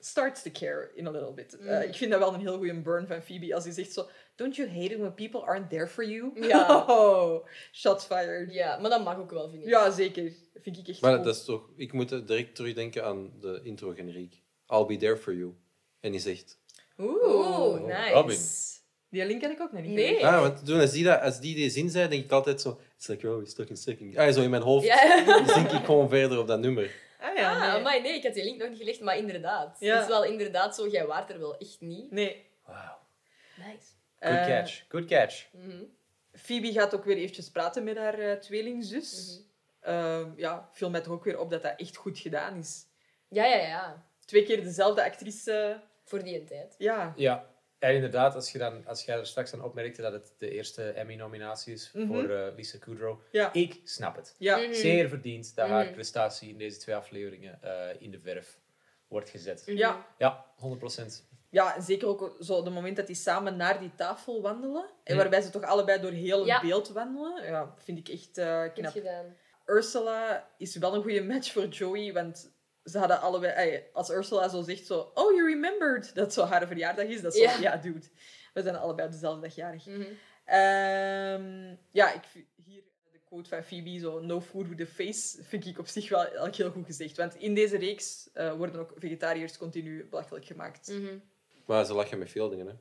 starts 0.01 0.43
to 0.43 0.51
care 0.53 0.91
in 0.95 1.07
a 1.07 1.11
little 1.11 1.33
bit. 1.33 1.59
Eh, 1.59 1.67
Mhm. 1.67 1.81
ik 1.89 1.95
vind 1.95 2.11
dat 2.11 2.21
wel 2.21 2.35
een 2.35 2.41
heel 2.41 2.57
goede 2.57 2.81
burn 2.81 3.07
van 3.07 3.23
Phoebe 3.23 3.55
als 3.55 3.65
hij 3.65 3.73
zegt 3.73 3.93
zo... 3.93 4.09
Don't 4.37 4.57
you 4.57 4.69
hate 4.69 4.93
it 4.95 4.99
when 4.99 5.15
people 5.15 5.41
aren't 5.41 5.71
there 5.71 5.87
for 5.89 6.05
you? 6.09 6.47
Ja. 6.49 6.85
Oh, 6.89 7.47
shots 7.73 8.05
fired. 8.05 8.53
Ja, 8.53 8.79
maar 8.79 8.91
dat 8.91 9.05
mag 9.05 9.19
ook 9.19 9.31
wel, 9.31 9.51
vind 9.51 9.63
ik. 9.63 9.69
Ja, 9.69 9.91
zeker. 9.91 10.33
Vind 10.55 10.79
ik 10.79 10.89
echt 10.89 11.01
Maar 11.01 11.23
dat 11.23 11.35
is 11.37 11.45
toch... 11.45 11.69
Ik 11.77 11.93
moet 11.93 12.09
direct 12.27 12.55
terugdenken 12.55 13.05
aan 13.05 13.33
de 13.41 13.61
intro-generiek. 13.63 14.43
I'll 14.69 14.87
be 14.87 14.97
there 14.97 15.17
for 15.17 15.35
you. 15.35 15.55
En 16.01 16.11
die 16.11 16.21
zegt... 16.21 16.59
Oeh, 16.99 17.81
nice. 17.87 18.13
Robin. 18.13 18.39
Die 19.11 19.25
link 19.27 19.41
heb 19.41 19.51
ik 19.51 19.61
ook 19.61 19.73
nog 19.73 19.83
niet 19.83 19.91
Nee. 19.95 20.27
Ah, 20.27 20.41
want 20.41 20.65
toen 20.67 20.81
als 20.81 20.91
die, 20.93 21.05
dat, 21.05 21.21
als 21.21 21.41
die 21.41 21.55
die 21.55 21.71
zin 21.71 21.91
zei, 21.91 22.09
denk 22.09 22.25
ik 22.25 22.31
altijd 22.33 22.61
zo... 22.61 22.81
It's 22.97 23.07
like, 23.07 23.29
oh, 23.31 23.43
it's 23.43 23.51
stuck 23.51 23.69
in 23.69 23.77
second. 23.77 24.17
Ah, 24.17 24.33
zo 24.33 24.43
in 24.43 24.51
mijn 24.51 24.63
hoofd 24.63 24.87
Ja. 24.87 25.25
zink 25.55 25.71
ik 25.71 25.85
gewoon 25.85 26.09
verder 26.09 26.39
op 26.39 26.47
dat 26.47 26.61
nummer. 26.61 26.91
Ah 27.21 27.35
ja, 27.37 27.53
Ah, 27.53 27.61
nee. 27.61 27.71
amai, 27.71 28.01
nee, 28.03 28.15
ik 28.15 28.23
had 28.23 28.35
die 28.35 28.45
link 28.45 28.59
nog 28.61 28.69
niet 28.69 28.79
gelegd, 28.79 29.01
maar 29.01 29.17
inderdaad. 29.17 29.77
Ja. 29.81 29.93
Het 29.95 30.03
is 30.03 30.09
wel 30.09 30.25
inderdaad 30.25 30.75
zo, 30.75 30.89
jij 30.89 31.07
waart 31.07 31.31
er 31.31 31.39
wel 31.39 31.57
echt 31.59 31.81
niet. 31.81 32.11
Nee. 32.11 32.47
Wauw. 32.67 32.99
Nice. 33.57 33.87
Good 34.21 34.37
Eh, 34.37 34.47
catch. 34.47 34.85
Good 34.89 35.05
catch. 35.07 35.47
Mhm. 35.53 35.83
Phoebe 36.33 36.73
gaat 36.73 36.95
ook 36.95 37.05
weer 37.05 37.17
eventjes 37.17 37.51
praten 37.51 37.85
met 37.85 37.97
haar 37.97 38.19
eh, 38.19 38.33
tweelingzus. 38.37 39.41
Ehm, 39.81 40.31
ja, 40.37 40.69
viel 40.73 40.91
mij 40.91 41.01
toch 41.01 41.13
ook 41.13 41.25
weer 41.25 41.39
op 41.39 41.51
dat 41.51 41.63
dat 41.63 41.75
echt 41.77 41.97
goed 41.97 42.19
gedaan 42.19 42.57
is. 42.57 42.87
Ja, 43.29 43.45
ja, 43.45 43.57
ja. 43.67 44.05
Twee 44.25 44.43
keer 44.45 44.63
dezelfde 44.63 45.05
actrice. 45.05 45.81
Voor 46.05 46.23
die 46.23 46.45
tijd. 46.45 46.75
Ja. 46.79 47.13
Ja. 47.17 47.50
En 47.81 47.95
inderdaad, 47.95 48.35
als 48.35 48.53
je, 48.53 48.59
dan, 48.59 48.87
als 48.87 49.05
jij 49.05 49.19
er 49.19 49.27
straks 49.27 49.53
aan 49.55 49.63
opmerkte 49.65 50.03
dat 50.03 50.13
het 50.13 50.33
de 50.39 50.51
eerste 50.51 50.91
Emmy-nominatie 50.91 51.73
is 51.73 51.91
Mhm. 51.93 52.07
voor 52.07 52.31
eh, 52.31 52.55
Lisa 52.57 52.79
Kudrow, 52.79 53.19
Ja. 53.31 53.53
ik 53.53 53.81
snap 53.85 54.17
het. 54.17 54.35
Ja. 54.39 54.57
Mhm. 54.57 54.73
Zeer 54.75 55.09
verdiend 55.09 55.55
dat 55.57 55.69
haar 55.69 55.85
Mhm. 55.85 55.93
prestatie 55.95 56.49
in 56.49 56.59
deze 56.59 56.79
twee 56.79 56.95
afleveringen 56.97 57.63
eh, 57.63 58.01
in 58.03 58.11
de 58.11 58.19
verf 58.19 58.59
wordt 59.09 59.29
gezet. 59.31 59.63
Ja. 59.67 60.07
Ja, 60.19 60.47
100%. 60.57 61.29
Ja, 61.51 61.77
en 61.77 61.83
zeker 61.83 62.09
ook 62.09 62.37
zo 62.41 62.63
de 62.63 62.71
moment 62.71 62.97
dat 62.97 63.07
die 63.07 63.17
samen 63.17 63.57
naar 63.57 63.81
die 63.81 63.95
tafel 63.95 64.43
wandelen. 64.43 64.85
En 65.05 65.17
waarbij 65.17 65.41
ze 65.41 65.51
toch 65.51 65.63
allebei 65.63 66.01
door 66.01 66.11
heel 66.11 66.39
het 66.39 66.47
Ja. 66.47 66.61
beeld 66.61 66.89
wandelen. 66.89 67.45
Ja, 67.45 67.75
vind 67.79 67.99
ik 67.99 68.09
echt 68.09 68.39
eh, 68.39 68.63
Goed 68.63 68.73
knap. 68.73 68.93
gedaan. 68.93 69.37
Ursula 69.67 70.49
is 70.59 70.77
wel 70.77 70.95
een 70.95 71.03
goede 71.03 71.23
match 71.23 71.53
voor 71.53 71.67
Joey, 71.67 72.13
want 72.13 72.53
ze 72.85 72.99
hadden 72.99 73.21
allebei... 73.21 73.53
ey, 73.53 73.89
als 73.93 74.11
Ursula 74.11 74.49
zo 74.49 74.63
zegt 74.63 74.87
zo... 74.87 75.11
Oh, 75.15 75.35
you 75.35 75.49
remembered 75.49 76.15
dat 76.15 76.33
zo 76.33 76.45
haar 76.45 76.67
verjaardag 76.67 77.05
is. 77.07 77.21
Dat 77.23 77.35
is 77.35 77.43
zo, 77.43 77.51
Ja. 77.51 77.61
ja, 77.61 77.77
dude. 77.77 78.07
We 78.55 78.63
zijn 78.63 78.77
allebei 78.77 79.07
op 79.07 79.13
dezelfde 79.13 79.41
dag 79.41 79.55
jarig. 79.55 79.87
Mhm. 79.87 80.03
Ehm, 80.45 81.75
ja, 81.91 82.13
ik, 82.13 82.45
hier 82.65 82.83
de 83.13 83.19
quote 83.25 83.49
van 83.49 83.63
Phoebe, 83.63 83.99
zo 83.99 84.21
no 84.21 84.41
food 84.41 84.69
with 84.69 84.81
a 84.81 84.87
face, 84.87 85.43
vind 85.43 85.67
ik 85.67 85.79
op 85.79 85.87
zich 85.87 86.09
wel 86.09 86.21
eigenlijk 86.25 86.57
heel 86.57 86.71
goed 86.71 86.87
gezegd. 86.87 87.17
Want 87.17 87.35
in 87.35 87.55
deze 87.55 87.77
reeks 87.79 88.31
eh, 88.33 88.53
worden 88.53 88.81
ook 88.81 88.93
vegetariërs 88.97 89.57
continu 89.59 90.05
belachelijk 90.11 90.45
gemaakt. 90.45 90.89
Mhm. 90.89 91.19
Maar 91.67 91.85
ze 91.85 91.95
lachen 91.95 92.19
met 92.19 92.31
veel 92.31 92.49
dingen, 92.49 92.67
hè. 92.67 92.73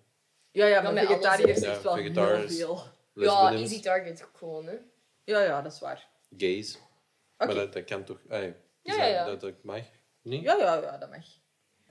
Ja, 0.52 0.66
ja, 0.66 0.82
Ja, 0.82 0.92
maar 0.92 1.06
vegetariërs 1.06 1.60
Ja, 1.60 1.82
wel 1.82 1.96
heel 1.96 2.48
veel. 2.48 2.82
Ja, 3.14 3.52
easy 3.54 3.82
target 3.82 4.28
gewoon, 4.34 4.66
hè. 4.66 4.78
Ja, 5.24 5.42
ja, 5.42 5.62
dat 5.62 5.72
is 5.74 5.80
waar. 5.80 6.08
gays. 6.38 6.76
Oké. 6.76 7.46
Maar 7.46 7.56
dat, 7.56 7.74
dat 7.74 7.84
kan 7.84 8.04
toch... 8.04 8.20
Ah, 8.30 8.52
ja. 8.82 9.06
Ja, 9.06 9.26
dat, 9.26 9.42
ja, 9.42 9.48
dat 9.48 9.64
mag? 9.64 9.84
Niet? 10.22 10.44
Ja, 10.44 10.56
ja, 10.56 10.76
ja, 10.76 10.98
dat 10.98 11.10
mag. 11.10 11.26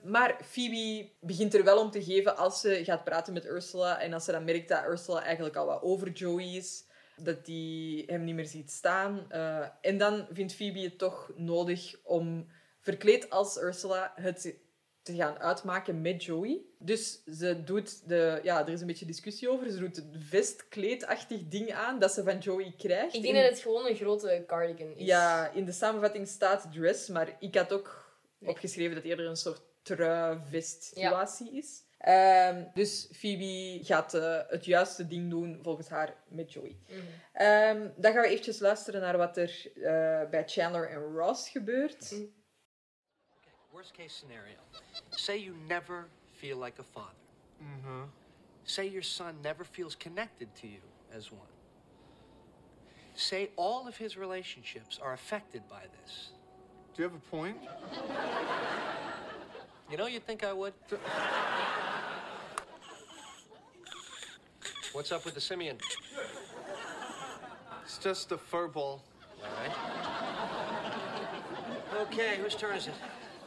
Maar 0.03 0.39
Phoebe 0.43 1.11
begint 1.19 1.53
er 1.53 1.63
wel 1.63 1.79
om 1.79 1.91
te 1.91 2.03
geven 2.03 2.37
als 2.37 2.61
ze 2.61 2.83
gaat 2.83 3.03
praten 3.03 3.33
met 3.33 3.45
Ursula. 3.45 3.99
En 4.01 4.13
als 4.13 4.25
ze 4.25 4.31
dan 4.31 4.43
merkt 4.43 4.69
dat 4.69 4.85
Ursula 4.85 5.23
eigenlijk 5.23 5.55
al 5.55 5.65
wat 5.65 5.81
over 5.81 6.11
Joey 6.11 6.55
is. 6.55 6.87
Dat 7.15 7.45
die 7.45 8.03
hem 8.07 8.23
niet 8.23 8.35
meer 8.35 8.45
ziet 8.45 8.71
staan. 8.71 9.31
Eh, 9.31 9.67
en 9.81 9.97
dan 9.97 10.27
vindt 10.31 10.53
Phoebe 10.53 10.79
het 10.79 10.97
toch 10.97 11.31
nodig 11.35 11.95
om, 12.03 12.47
verkleed 12.79 13.29
als 13.29 13.57
Ursula, 13.57 14.11
het 14.15 14.55
te 15.09 15.15
gaan 15.15 15.39
uitmaken 15.39 16.01
met 16.01 16.23
Joey. 16.23 16.61
Dus 16.77 17.23
ze 17.37 17.63
doet 17.63 18.07
de... 18.09 18.39
Ja, 18.43 18.61
er 18.61 18.69
is 18.73 18.81
een 18.81 18.87
beetje 18.87 19.05
discussie 19.05 19.49
over. 19.49 19.69
Ze 19.71 19.79
doet 19.79 19.95
het 19.95 20.05
vestkleedachtig 20.19 21.47
ding 21.47 21.73
aan 21.73 21.99
dat 21.99 22.11
ze 22.13 22.23
van 22.23 22.37
Joey 22.37 22.73
krijgt. 22.77 23.15
Ik 23.15 23.21
denk 23.21 23.35
In- 23.35 23.41
dat 23.41 23.51
het 23.51 23.59
gewoon 23.59 23.87
een 23.87 23.95
grote 23.95 24.43
cardigan 24.47 24.95
is. 24.95 25.05
ja, 25.05 25.49
in 25.53 25.65
de 25.65 25.71
samenvatting 25.71 26.27
staat 26.27 26.67
dress, 26.73 27.07
maar 27.07 27.35
ik 27.39 27.55
had 27.55 27.73
ook 27.73 28.07
Nee. 28.39 28.49
opgeschreven 28.49 28.93
dat 28.93 29.03
het 29.03 29.11
eerder 29.11 29.25
een 29.25 29.35
soort 29.35 29.61
trui-vest-situatie 29.81 31.51
is. 31.57 31.83
Ehm, 31.97 32.63
dus 32.73 33.09
Phoebe 33.13 33.79
gaat 33.83 34.13
eh, 34.13 34.39
het 34.47 34.65
juiste 34.65 35.07
ding 35.07 35.29
doen, 35.29 35.59
volgens 35.63 35.89
haar, 35.89 36.15
met 36.27 36.53
Joey. 36.53 36.75
Mhm. 36.87 36.99
Ehm, 37.33 37.87
dan 37.95 38.13
gaan 38.13 38.21
we 38.21 38.27
eventjes 38.27 38.59
luisteren 38.59 39.01
naar 39.01 39.17
wat 39.17 39.37
er 39.37 39.71
eh, 39.75 40.29
bij 40.29 40.43
Chandler 40.45 40.89
en 40.89 41.01
Ross 41.15 41.49
gebeurt. 41.49 42.11
Mhm. 42.11 42.21
Worst 43.79 43.93
case 43.93 44.11
scenario. 44.11 44.57
Say 45.11 45.37
you 45.37 45.55
never 45.69 46.07
feel 46.33 46.57
like 46.57 46.79
a 46.79 46.83
father. 46.83 47.07
Mm-hmm. 47.63 48.09
Say 48.65 48.89
your 48.89 49.01
son 49.01 49.35
never 49.41 49.63
feels 49.63 49.95
connected 49.95 50.53
to 50.55 50.67
you 50.67 50.81
as 51.15 51.31
one. 51.31 51.47
Say 53.15 53.51
all 53.55 53.87
of 53.87 53.95
his 53.95 54.17
relationships 54.17 54.99
are 55.01 55.13
affected 55.13 55.61
by 55.69 55.83
this. 56.01 56.31
Do 56.93 57.03
you 57.03 57.07
have 57.07 57.17
a 57.17 57.21
point? 57.31 57.55
You 59.89 59.95
know, 59.95 60.07
you'd 60.07 60.25
think 60.25 60.43
I 60.43 60.51
would. 60.51 60.73
What's 64.91 65.13
up 65.13 65.23
with 65.23 65.35
the 65.35 65.41
simian? 65.41 65.77
It's 67.85 67.97
just 67.97 68.33
a 68.33 68.37
fur 68.37 68.67
ball. 68.67 69.01
All 69.41 69.49
right. 69.63 69.71
Okay, 72.01 72.39
whose 72.41 72.55
turn 72.55 72.75
is 72.75 72.87
it? 72.87 72.93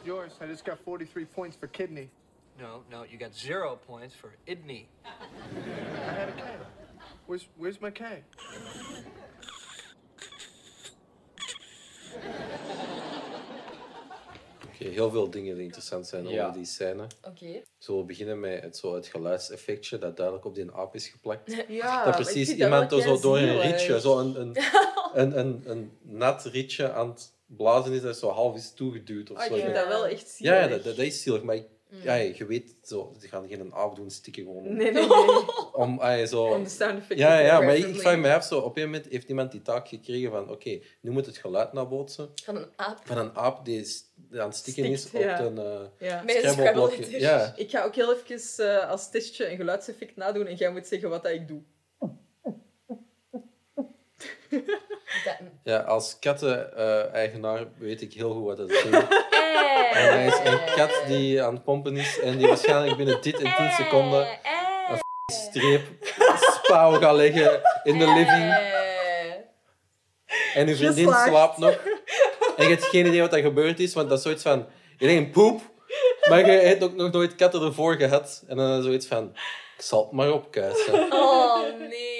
Yours. 0.05 0.33
I 0.41 0.47
just 0.47 0.65
got 0.65 0.79
43 0.79 1.25
points 1.25 1.55
for 1.55 1.67
kidney. 1.67 2.09
No, 2.59 2.83
no, 2.91 3.03
you 3.03 3.17
got 3.17 3.33
zero 3.33 3.79
points 3.87 4.13
for 4.13 4.31
Idney. 4.47 4.85
I 5.05 6.11
had 6.13 6.29
a 6.29 6.33
K. 6.33 6.43
Where's 7.25 7.47
Where's 7.57 7.81
my 7.81 7.89
K? 7.91 8.03
Oké, 14.65 14.83
heel 14.89 15.09
veel 15.09 15.29
dingen 15.29 15.55
die 15.55 15.63
interessant 15.63 16.07
zijn 16.07 16.27
Ja. 16.27 16.41
over 16.43 16.57
die 16.57 16.65
scène. 16.65 17.07
Oké. 17.27 17.61
Zullen 17.77 18.01
we 18.01 18.07
beginnen 18.07 18.39
met 18.39 18.61
het, 18.61 18.77
zo 18.77 18.95
het 18.95 19.07
geluidseffectje 19.07 19.97
dat 19.97 20.15
duidelijk 20.17 20.45
op 20.45 20.55
die 20.55 20.71
aap 20.71 20.95
is 20.95 21.07
geplakt? 21.07 21.55
Ja, 21.67 22.03
dat 22.05 22.15
precies 22.15 22.49
iemand 22.55 22.91
er 22.91 23.01
zo 23.01 23.19
door 23.19 23.37
een 23.37 23.61
rietje, 23.61 23.99
zo 23.99 24.19
een, 24.19 24.41
een, 24.41 24.57
een, 25.21 25.39
een, 25.39 25.61
een 25.65 25.91
nat 26.01 26.43
rietje 26.45 26.91
aan 26.91 27.09
het 27.09 27.32
blazen 27.45 27.93
is 27.93 28.01
dat 28.01 28.17
zo 28.17 28.29
half 28.29 28.55
is 28.55 28.73
toegeduwd 28.73 29.31
of 29.31 29.43
ik 29.45 29.51
zo. 29.51 29.55
vind 29.61 29.75
dat 29.75 29.87
wel 29.87 30.07
echt 30.07 30.29
zielig. 30.29 30.53
Ja, 30.53 30.59
ja, 30.61 30.67
dat, 30.67 30.83
dat 30.83 30.97
is 30.97 31.21
zielig, 31.23 31.43
maar 31.43 31.55
ik- 31.55 31.71
ja, 32.01 32.13
je 32.15 32.45
weet, 32.45 32.75
zo, 32.83 33.13
ze 33.21 33.27
gaan 33.27 33.47
geen 33.47 33.73
aap 33.73 33.95
doen 33.95 34.09
stikken 34.11 34.43
gewoon 34.43 34.65
om, 34.65 34.75
Nee, 34.75 34.91
nee, 34.91 35.07
nee. 35.25 35.73
om 35.73 35.99
ah, 35.99 36.25
zo... 36.27 36.43
Om 36.45 36.63
de 36.63 36.69
sound 36.69 36.97
effects 36.97 37.21
Ja, 37.21 37.37
te 37.37 37.43
ja, 37.43 37.61
maar 37.61 37.75
ik, 37.75 37.85
ik 37.85 37.99
vraag 37.99 38.17
me 38.17 38.33
af, 38.33 38.43
zo, 38.43 38.59
op 38.59 38.77
een 38.77 38.83
moment 38.83 39.05
heeft 39.09 39.29
iemand 39.29 39.51
die 39.51 39.61
taak 39.61 39.87
gekregen 39.87 40.31
van 40.31 40.49
oké, 40.49 40.79
nu 41.01 41.11
moet 41.11 41.25
het 41.25 41.37
geluid 41.37 41.73
nabootsen 41.73 42.29
Van 42.43 42.55
een 42.55 42.67
aap. 42.75 42.99
van 43.03 43.17
een 43.17 43.35
aap 43.37 43.65
die 43.65 43.87
aan 44.31 44.47
het 44.47 44.55
stikken 44.55 44.85
is 44.85 45.05
op 45.05 45.11
ja. 45.21 45.39
een 45.39 45.57
eh 45.57 45.81
Ja. 45.99 46.23
Scrabble-blokje. 46.27 47.03
Scrabble-letter. 47.03 47.19
Ja, 47.19 47.53
Ik 47.55 47.69
ga 47.69 47.83
ook 47.83 47.95
heel 47.95 48.13
even 48.15 48.69
eh, 48.81 48.89
als 48.89 49.09
testje 49.09 49.49
een 49.51 49.57
geluidseffect 49.57 50.15
nadoen 50.15 50.47
en 50.47 50.55
jij 50.55 50.71
moet 50.71 50.87
zeggen 50.87 51.09
wat 51.09 51.23
dat 51.23 51.31
ik 51.31 51.47
doe. 51.47 51.61
Dat- 55.25 55.37
ja, 55.63 55.77
als 55.77 56.17
katteneigenaar 56.19 57.65
weet 57.77 58.01
ik 58.01 58.13
heel 58.13 58.33
goed 58.33 58.45
wat 58.45 58.57
dat 58.57 58.69
is. 58.71 58.83
En 59.93 60.09
hij 60.13 60.25
is 60.27 60.39
een 60.43 60.59
kat 60.75 61.03
die 61.07 61.43
aan 61.43 61.53
het 61.53 61.63
pompen 61.63 61.97
is 61.97 62.19
en 62.19 62.37
die 62.37 62.47
waarschijnlijk 62.47 62.97
binnen 62.97 63.21
dit 63.21 63.41
en 63.41 63.55
10 63.57 63.71
seconden 63.71 64.27
een 64.89 64.99
streep 65.33 65.81
spauw 66.39 66.99
gaat 66.99 67.15
leggen 67.15 67.61
in 67.83 67.99
de 67.99 68.05
living. 68.07 68.55
En 70.53 70.67
uw 70.67 70.75
vriendin 70.75 71.05
Geslaagd. 71.05 71.27
slaapt 71.29 71.57
nog. 71.57 71.79
En 72.57 72.63
je 72.63 72.69
hebt 72.69 72.85
geen 72.85 73.05
idee 73.05 73.21
wat 73.21 73.33
er 73.33 73.41
gebeurd 73.41 73.79
is, 73.79 73.93
want 73.93 74.09
dat 74.09 74.17
is 74.17 74.23
zoiets 74.23 74.43
van... 74.43 74.65
Je 74.97 75.07
denkt 75.07 75.31
poep, 75.31 75.61
maar 76.29 76.39
je 76.39 76.51
hebt 76.51 76.83
ook 76.83 76.95
nog 76.95 77.11
nooit 77.11 77.35
katten 77.35 77.61
ervoor 77.61 77.95
gehad. 77.95 78.43
En 78.47 78.57
dan 78.57 78.83
zoiets 78.83 79.07
van... 79.07 79.31
Ik 79.77 79.83
zal 79.83 80.03
het 80.03 80.11
maar 80.11 80.31
opkuisen. 80.31 81.11
Oh 81.13 81.61
nee. 81.89 82.12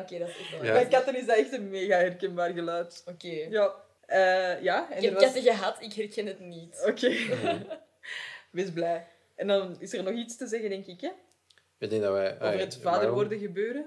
Oké, 0.00 0.18
dat 0.18 0.28
is 0.28 0.36
echt 0.38 0.50
wel 0.50 0.64
Ja. 0.64 0.72
Bij 0.72 0.86
katten 0.86 1.16
is 1.16 1.26
dat 1.26 1.36
echt 1.36 1.52
een 1.52 1.70
mega 1.70 1.96
herkenbaar 1.96 2.50
geluid. 2.52 3.02
Oké. 3.06 3.46
Ja. 3.50 3.74
Eh, 4.06 4.62
ja, 4.62 4.90
en 4.90 4.96
Ik 4.96 5.02
heb 5.02 5.12
was- 5.14 5.22
katten 5.22 5.42
gehad, 5.42 5.76
ik 5.80 5.92
herken 5.92 6.26
het 6.26 6.40
niet. 6.40 6.82
Oké. 6.86 7.10
Wees 8.50 8.70
blij. 8.72 9.06
En 9.36 9.46
dan 9.46 9.76
is 9.78 9.92
er 9.92 10.02
nog 10.02 10.14
iets 10.14 10.36
te 10.36 10.46
zeggen, 10.46 10.68
denk 10.70 10.86
ik, 10.86 11.00
hè? 11.00 11.10
Ik 11.78 11.90
denk 11.90 12.02
dat 12.02 12.12
wij... 12.12 12.34
Over 12.34 12.58
het 12.58 12.78
vader 12.82 13.10
worden 13.12 13.38
gebeuren. 13.38 13.86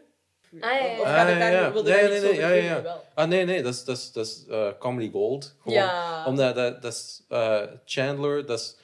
Ah, 0.59 0.59
ja, 0.71 0.85
ja. 0.85 0.99
Of 0.99 1.05
Ah, 1.05 1.13
gaat 1.13 1.27
het 1.27 1.33
ja, 1.37 1.39
daar, 1.39 1.51
ja. 1.51 1.71
wilde 1.71 1.91
Nee, 1.91 2.01
nee, 2.09 2.19
nee, 2.19 2.29
over 2.29 2.41
ja, 2.41 2.49
ja. 2.49 2.81
Wel. 2.81 3.03
Ah, 3.13 3.27
nee, 3.27 3.45
nee, 3.45 3.61
dat 3.63 3.73
is, 3.73 3.83
dat 3.83 3.97
is, 3.97 4.11
dat 4.11 4.25
is 4.25 4.45
eh, 4.49 4.67
comedy 4.79 5.11
gold. 5.11 5.55
Gewoon. 5.61 5.77
Ja. 5.77 6.25
Omdat 6.25 6.55
dat, 6.55 6.81
dat 6.81 6.93
is 6.93 7.23
eh, 7.29 7.61
Chandler, 7.85 8.45
dat 8.45 8.59
is 8.59 8.75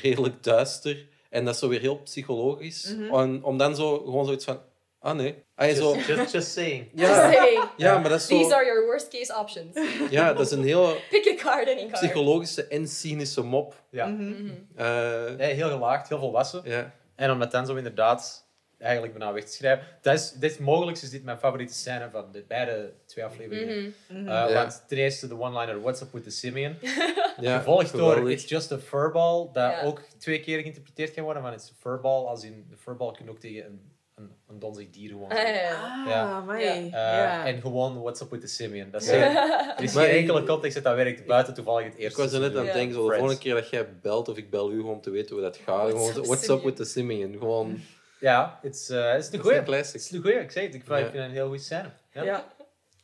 redelijk 0.00 0.42
duister. 0.42 1.06
En 1.30 1.44
dat 1.44 1.54
is 1.54 1.60
zo 1.60 1.68
weer 1.68 1.80
heel 1.80 1.98
psychologisch. 1.98 2.94
Mhm. 2.94 3.12
om, 3.14 3.44
om 3.44 3.58
dan 3.58 3.76
zo 3.76 3.98
gewoon 3.98 4.24
zoiets 4.24 4.44
van... 4.44 4.60
Ah, 5.00 5.14
nee. 5.16 5.34
Ah, 5.54 5.74
zo... 5.74 5.94
Just, 5.94 6.06
just, 6.08 6.32
just 6.32 6.52
saying. 6.52 6.88
Ja. 6.94 7.06
Just 7.08 7.36
saying. 7.36 7.62
Ja, 7.76 7.98
maar 7.98 8.08
dat 8.10 8.20
is 8.20 8.26
These 8.26 8.48
zo... 8.48 8.54
are 8.54 8.64
your 8.64 8.84
worst 8.86 9.08
case 9.08 9.34
options. 9.38 9.76
Ja, 10.10 10.32
dat 10.32 10.46
is 10.46 10.50
een 10.52 10.64
heel 10.64 10.96
Pick 11.10 11.26
a 11.40 11.42
card, 11.42 11.68
any 11.68 11.86
card. 11.86 11.92
psychologische 11.92 12.66
en 12.66 12.88
cynische 12.88 13.42
mop. 13.42 13.74
Ja. 13.90 14.06
Mhm. 14.06 14.50
Eh, 14.76 15.24
Nee, 15.36 15.52
heel 15.54 15.68
gelaagd, 15.68 16.08
heel 16.08 16.18
volwassen. 16.18 16.60
ja. 16.64 16.92
En 17.16 17.30
om 17.30 17.38
dat 17.38 17.50
dan 17.50 17.66
zo 17.66 17.74
inderdaad 17.74 18.46
eigenlijk 18.78 19.14
bijna 19.18 19.32
weg 19.32 19.44
te 19.44 19.52
schrijven. 19.52 19.86
Dat 20.02 20.14
is, 20.14 20.32
dit 20.32 20.50
is 20.50 20.58
mogelijk 20.58 20.98
is 20.98 21.10
dit 21.10 21.24
mijn 21.24 21.38
favoriete 21.38 21.74
scène 21.74 22.08
van 22.12 22.32
de 22.32 22.44
beide 22.48 22.92
twee 23.06 23.24
afleveringen. 23.24 23.94
Mhm. 24.08 24.26
Uh. 24.28 24.54
Want 24.54 24.84
ten 24.88 24.98
eerste 24.98 25.28
de 25.28 25.38
one-liner 25.40 25.80
What's 25.80 26.00
up 26.00 26.12
with 26.12 26.22
the 26.24 26.30
Simeon. 26.30 26.76
ja 27.40 27.58
Gevolgd 27.58 27.92
door. 27.92 28.30
It's 28.30 28.48
just 28.48 28.72
a 28.72 28.78
furball, 28.78 29.48
dat 29.52 29.82
ook 29.84 30.00
twee 30.18 30.40
keer 30.40 30.60
geïnterpreteerd 30.60 31.14
kan 31.14 31.24
worden. 31.24 31.42
Van 31.42 31.52
it's 31.52 31.70
a 31.70 31.74
furball, 31.80 32.24
als 32.26 32.44
in 32.44 32.66
de 32.70 32.76
furball 32.76 33.12
kun 33.12 33.24
je 33.24 33.30
ook 33.30 33.38
tegen 33.38 33.64
een, 33.64 33.87
een, 34.18 34.30
een 34.48 34.58
donzig 34.58 34.90
dier 34.90 35.08
gewoon 35.08 35.28
Ah, 35.30 35.36
ja. 35.38 35.72
Ah, 36.02 36.06
Ja. 36.08 36.22
amai. 36.30 36.64
Ja. 36.64 36.74
Uh, 36.76 36.90
Ja. 36.90 37.46
En 37.46 37.60
gewoon 37.60 38.00
What's 38.02 38.20
up 38.20 38.30
with 38.30 38.40
the 38.40 38.46
Simeon. 38.46 38.90
Dat 38.90 39.02
is 39.02 39.10
Ja. 39.10 39.76
Er 39.78 39.82
is 39.84 39.92
geen 39.92 40.10
ik- 40.10 40.16
enkele 40.16 40.42
context 40.44 40.74
dat 40.74 40.84
dat 40.84 40.94
werkt 40.94 41.26
buiten 41.26 41.54
toevallig 41.54 41.84
het 41.84 41.94
Ik 41.94 42.00
eerste. 42.00 42.20
was 42.22 42.32
er 42.32 42.40
net 42.40 42.56
aan 42.56 42.64
het 42.64 42.74
denken, 42.74 42.94
zo, 42.94 43.08
de 43.10 43.16
volgende 43.16 43.40
keer 43.40 43.54
dat 43.54 43.70
jij 43.70 43.98
belt 44.00 44.28
of 44.28 44.36
ik 44.36 44.50
bel 44.50 44.72
u 44.72 44.76
gewoon 44.76 44.94
om 44.94 45.00
te 45.00 45.10
weten 45.10 45.34
hoe 45.34 45.44
dat 45.44 45.56
gaat. 45.56 45.90
What's 45.92 45.92
Gewoon 46.08 46.16
up, 46.22 46.26
what's 46.26 46.48
up 46.48 46.62
with 46.62 46.76
the 46.76 46.84
Simeon? 46.84 47.32
Gewoon, 47.38 47.80
Ja, 48.20 48.58
het 48.62 48.74
is, 48.74 48.90
eh, 48.90 49.10
het 49.12 49.18
is 49.22 49.24
de 49.24 49.30
dat 49.30 49.40
is 49.40 49.40
goeie. 49.46 49.58
een 49.58 49.64
classic. 49.64 49.92
Het 49.92 50.02
is 50.02 50.08
de 50.08 50.18
goeie, 50.20 50.38
ik 50.38 50.50
zeg 50.50 50.62
het. 50.64 50.74
Ik 50.74 50.82
vind, 50.86 50.98
ik 50.98 51.04
het 51.04 51.14
een 51.14 51.30
heel 51.30 51.46
goede 51.46 51.62
scène. 51.62 51.90
Ja. 52.12 52.22
Ja. 52.22 52.46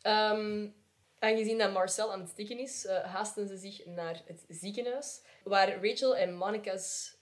Ehm, 0.02 0.66
aangezien 1.18 1.58
dat 1.58 1.72
Marcel 1.72 2.12
aan 2.12 2.20
het 2.20 2.28
stikken 2.30 2.58
is, 2.58 2.86
eh, 2.86 2.98
haasten 3.04 3.48
ze 3.48 3.56
zich 3.56 3.86
naar 3.86 4.20
het 4.26 4.44
ziekenhuis, 4.48 5.20
waar 5.44 5.84
Rachel 5.86 6.16
en 6.16 6.34
Monica's 6.34 7.16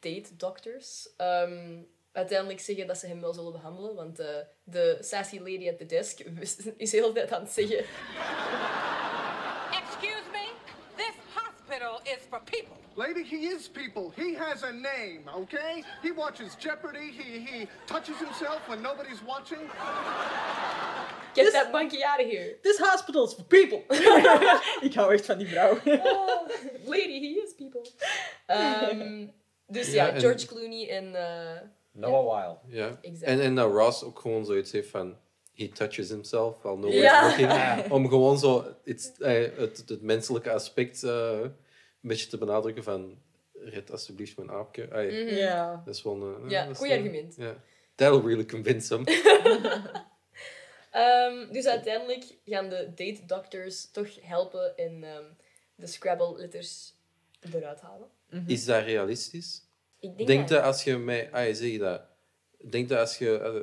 date 0.00 0.36
doctors 0.36 1.08
ehm, 1.16 1.78
uiteindelijk 2.12 2.60
zeggen 2.60 2.86
dat 2.86 2.98
ze 2.98 3.06
hem 3.06 3.20
wel 3.20 3.32
zullen 3.32 3.52
behandelen, 3.52 3.94
want 3.94 4.18
eh, 4.18 4.26
de 4.64 4.96
sassy 5.00 5.38
lady 5.38 5.68
at 5.68 5.78
the 5.78 5.86
desk 5.86 6.20
is 6.76 6.92
heel 6.92 7.12
tijd 7.12 7.32
aan 7.32 7.42
het 7.42 7.52
zeggen 7.52 7.84
Excuse 9.82 10.24
me? 10.32 10.46
This 10.96 11.14
hospital 11.34 12.00
is 12.02 12.18
for 12.28 12.40
people. 12.44 12.76
Lady, 12.94 13.22
he 13.24 13.36
is 13.54 13.68
people. 13.68 14.10
He 14.16 14.34
has 14.36 14.62
a 14.62 14.70
name, 14.72 15.20
okay? 15.34 15.84
He 16.02 16.12
watches 16.12 16.56
Jeopardy. 16.58 17.10
He, 17.12 17.38
he 17.38 17.66
touches 17.86 18.16
himself 18.18 18.66
when 18.68 18.80
nobody's 18.82 19.22
watching. 19.26 19.60
Get 21.34 21.52
that 21.52 21.70
monkey 21.72 22.02
out 22.04 22.20
of 22.20 22.26
here. 22.30 22.58
This 22.62 22.78
hospital's 22.78 23.34
for 23.34 23.44
people. 23.44 23.82
ik 24.88 24.94
hou 24.94 25.12
echt 25.12 25.26
van 25.26 25.38
die 25.38 25.48
vrouw. 25.48 25.78
Oh, 25.84 26.48
lady, 26.94 27.20
he 27.20 27.40
is 27.46 27.54
people. 27.56 27.86
Ehm, 28.46 29.26
dus 29.66 29.92
ja, 29.92 30.06
Ja, 30.06 30.12
en- 30.12 30.20
George 30.20 30.46
Clooney 30.46 30.88
en... 30.88 31.14
eh, 31.14 31.60
Noah 31.92 32.24
Weil. 32.26 32.60
Ja. 32.66 32.98
En, 33.20 33.40
en 33.40 33.54
dat 33.54 33.70
Ross 33.72 34.02
ook 34.02 34.18
gewoon 34.18 34.44
zoiets 34.44 34.72
heeft 34.72 34.88
van... 34.90 35.16
He 35.54 35.68
touches 35.68 36.08
himself 36.08 36.62
while 36.62 36.74
nobody's 36.76 37.00
Ja. 37.00 37.26
looking. 37.26 37.90
Om 37.92 38.08
gewoon 38.08 38.38
zo 38.38 38.74
het, 38.84 39.14
eh, 39.18 39.56
het, 39.56 39.84
het 39.86 40.02
menselijke 40.02 40.50
aspect 40.52 41.02
eh, 41.02 41.38
een 41.40 41.52
beetje 42.00 42.26
te 42.26 42.38
benadrukken 42.38 42.82
van... 42.82 43.18
Red 43.64 43.90
alsjeblieft 43.90 44.36
mijn 44.36 44.50
aapje. 44.50 44.86
Mhm. 44.86 45.34
Ja. 45.34 45.82
Dat 45.84 45.94
is 45.94 46.02
wel 46.02 46.22
een... 46.22 46.48
Ja, 46.48 46.62
dat 46.62 46.70
is 46.70 46.78
goeie 46.78 46.92
een- 46.92 46.98
argument. 46.98 47.34
Ja. 47.36 47.54
That'll 47.94 48.20
really 48.26 48.44
convince 48.46 48.94
him. 48.94 49.04
Ehm, 50.90 51.52
dus 51.52 51.66
uiteindelijk 51.66 52.24
gaan 52.44 52.68
de 52.68 52.88
date 52.94 53.20
doctors 53.26 53.90
toch 53.90 54.08
helpen 54.20 54.76
en 54.76 55.04
ehm, 55.04 55.24
de 55.74 55.86
Scrabble-letters 55.86 56.94
eruit 57.54 57.80
halen. 57.80 58.08
Is 58.46 58.64
dat 58.64 58.82
realistisch? 58.84 59.62
Ik 60.00 60.16
denk, 60.16 60.28
Denk 60.28 60.48
dat... 60.48 60.48
dat 60.48 60.62
als 60.62 60.84
je 60.84 60.96
met... 60.96 61.28
Ah, 61.32 61.46
je 61.46 61.54
zeg 61.54 61.78
dat. 61.78 62.02
Denk 62.70 62.88
dat 62.88 62.98
als 62.98 63.18
je, 63.18 63.38
eh, 63.38 63.60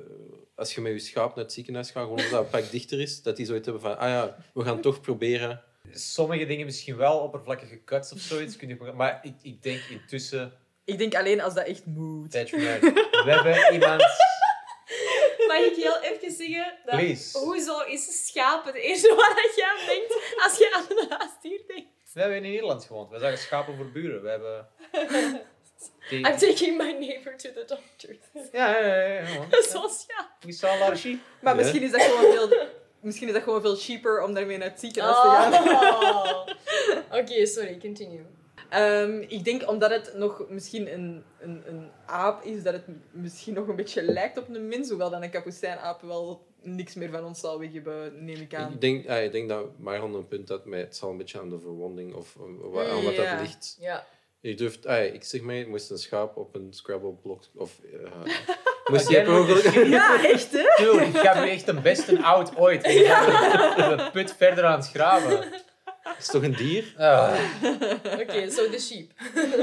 als 0.55 0.75
je 0.75 0.81
met 0.81 0.91
je 0.91 0.99
schaap 0.99 1.35
naar 1.35 1.43
het 1.43 1.53
ziekenhuis 1.53 1.91
gaat, 1.91 2.03
gewoon 2.03 2.17
omdat 2.17 2.31
dat 2.31 2.43
een 2.43 2.49
pak 2.49 2.71
dichter 2.71 2.99
is, 2.99 3.21
dat 3.21 3.35
die 3.35 3.45
zoiets 3.45 3.65
hebben 3.65 3.83
van, 3.83 3.97
ah 3.97 4.09
ja, 4.09 4.37
we 4.53 4.63
gaan 4.63 4.81
toch 4.81 5.01
proberen. 5.01 5.63
Sommige 5.91 6.45
dingen 6.45 6.65
misschien 6.65 6.97
wel 6.97 7.19
oppervlakkige 7.19 7.83
cuts 7.83 8.11
of 8.11 8.19
zoiets. 8.19 8.55
Kun 8.55 8.67
je, 8.67 8.91
maar 8.95 9.19
ik, 9.23 9.33
ik 9.41 9.63
denk 9.63 9.81
intussen... 9.89 10.53
Ik 10.85 10.97
denk 10.97 11.15
alleen 11.15 11.41
als 11.41 11.53
dat 11.53 11.65
echt 11.65 11.85
moet. 11.85 12.33
We 12.33 13.23
hebben 13.25 13.73
iemand... 13.73 14.01
Mag 15.47 15.57
ik 15.57 15.75
heel 15.75 16.01
even 16.01 16.31
zeggen? 16.31 16.73
Dat, 16.85 16.95
Please. 16.95 17.37
Hoezo 17.37 17.79
is 17.79 18.25
schapen 18.25 18.73
het 18.73 18.81
eerste 18.81 19.07
je 19.55 19.75
aan 19.77 19.85
denkt 19.85 20.41
als 20.43 20.57
je 20.57 20.73
aan 20.75 20.97
een 20.97 21.17
huisdier 21.17 21.61
denkt? 21.67 22.13
We 22.13 22.19
hebben 22.19 22.37
in 22.37 22.43
Nederland 22.51 22.83
gewoond. 22.83 23.09
We 23.09 23.19
zagen 23.19 23.37
schapen 23.37 23.75
voor 23.75 23.91
buren. 23.91 24.21
We 24.21 24.29
hebben... 24.29 24.67
I'm 26.11 26.37
taking 26.37 26.77
my 26.77 26.91
neighbor 26.91 27.35
to 27.37 27.49
the 27.53 27.63
doctor. 27.67 28.15
Ja, 28.51 28.79
ja, 28.79 28.95
ja. 28.95 29.19
ja. 29.19 29.61
Zo'n 29.61 29.89
schaap. 29.99 30.29
We 30.41 30.51
saw 30.51 30.69
a 30.69 30.77
lot 30.77 30.91
of 30.91 30.97
sheep. 30.97 31.19
Maar 31.41 31.55
Ja. 31.55 31.61
misschien 31.61 31.81
is 31.83 31.91
dat 31.91 32.01
gewoon 32.01 32.31
veel... 32.33 32.67
Misschien 32.99 33.27
is 33.27 33.33
dat 33.33 33.43
gewoon 33.43 33.61
veel 33.61 33.75
cheaper 33.75 34.23
om 34.23 34.33
daarmee 34.33 34.57
naar 34.57 34.69
het 34.69 34.79
ziekenhuis 34.79 35.15
te 35.15 35.27
gaan. 35.27 35.53
Oh. 36.03 36.47
Oké, 37.21 37.45
sorry, 37.45 37.77
continue. 37.77 38.21
Ehm, 38.69 39.21
ik 39.27 39.43
denk 39.43 39.69
omdat 39.69 39.89
het 39.89 40.13
nog 40.15 40.45
misschien 40.49 40.93
een, 40.93 41.23
een, 41.39 41.63
een 41.67 41.91
aap 42.05 42.43
is, 42.43 42.63
dat 42.63 42.73
het 42.73 42.83
misschien 43.11 43.53
nog 43.53 43.67
een 43.67 43.75
beetje 43.75 44.01
lijkt 44.01 44.37
op 44.37 44.49
een 44.49 44.67
mens, 44.67 44.89
hoewel 44.89 45.09
dan 45.09 45.23
een 45.23 45.29
kapucijnaap 45.29 46.01
wel 46.01 46.45
niks 46.61 46.93
meer 46.95 47.09
van 47.11 47.25
ons 47.25 47.39
zal 47.39 47.59
weggeven, 47.59 48.25
neem 48.25 48.41
ik 48.41 48.53
aan. 48.55 48.73
Ik 48.73 48.81
denk, 48.81 49.07
ah, 49.09 49.23
ik 49.23 49.31
denk 49.31 49.49
dat 49.49 49.65
Marion 49.79 50.13
een 50.13 50.27
punt 50.27 50.49
had 50.49 50.65
met 50.65 50.79
het 50.81 50.95
zal 50.95 51.09
een 51.09 51.17
beetje 51.17 51.39
aan 51.39 51.49
de 51.49 51.59
verwonding 51.59 52.13
of 52.13 52.35
aan 52.39 52.71
wat 52.71 53.15
Ja. 53.15 53.31
dat 53.31 53.41
ligt. 53.41 53.77
Ja. 53.79 54.05
Je 54.39 54.55
durft, 54.55 54.85
ah, 54.85 55.03
ik 55.13 55.23
zeg 55.23 55.41
maar, 55.41 55.55
je 55.55 55.67
moest 55.67 55.89
een 55.89 55.97
schaap 55.97 56.37
op 56.37 56.55
een 56.55 56.73
Scrabble-blok 56.73 57.43
of 57.55 57.79
uh, 57.93 58.11
moest 58.91 59.09
je 59.09 59.21
per. 59.21 59.87
Ja, 59.89 60.23
echt 60.23 60.51
hè? 60.51 60.63
Dude, 60.83 61.05
ik 61.05 61.17
ga 61.17 61.43
nu 61.43 61.49
echt 61.49 61.67
een 61.67 61.81
beste 61.81 62.21
oud 62.23 62.55
ooit. 62.57 62.85
Ik 62.85 63.07
ben 63.75 63.97
de 63.97 64.09
put 64.11 64.33
verder 64.35 64.63
aan 64.63 64.79
het 64.79 64.89
graven. 64.89 65.53
is 66.17 66.27
toch 66.27 66.43
een 66.43 66.55
dier? 66.55 66.93
Ah. 66.97 67.39
Oké, 68.19 68.49
zo 68.49 68.69
de 68.69 68.79
sheep. 68.79 69.11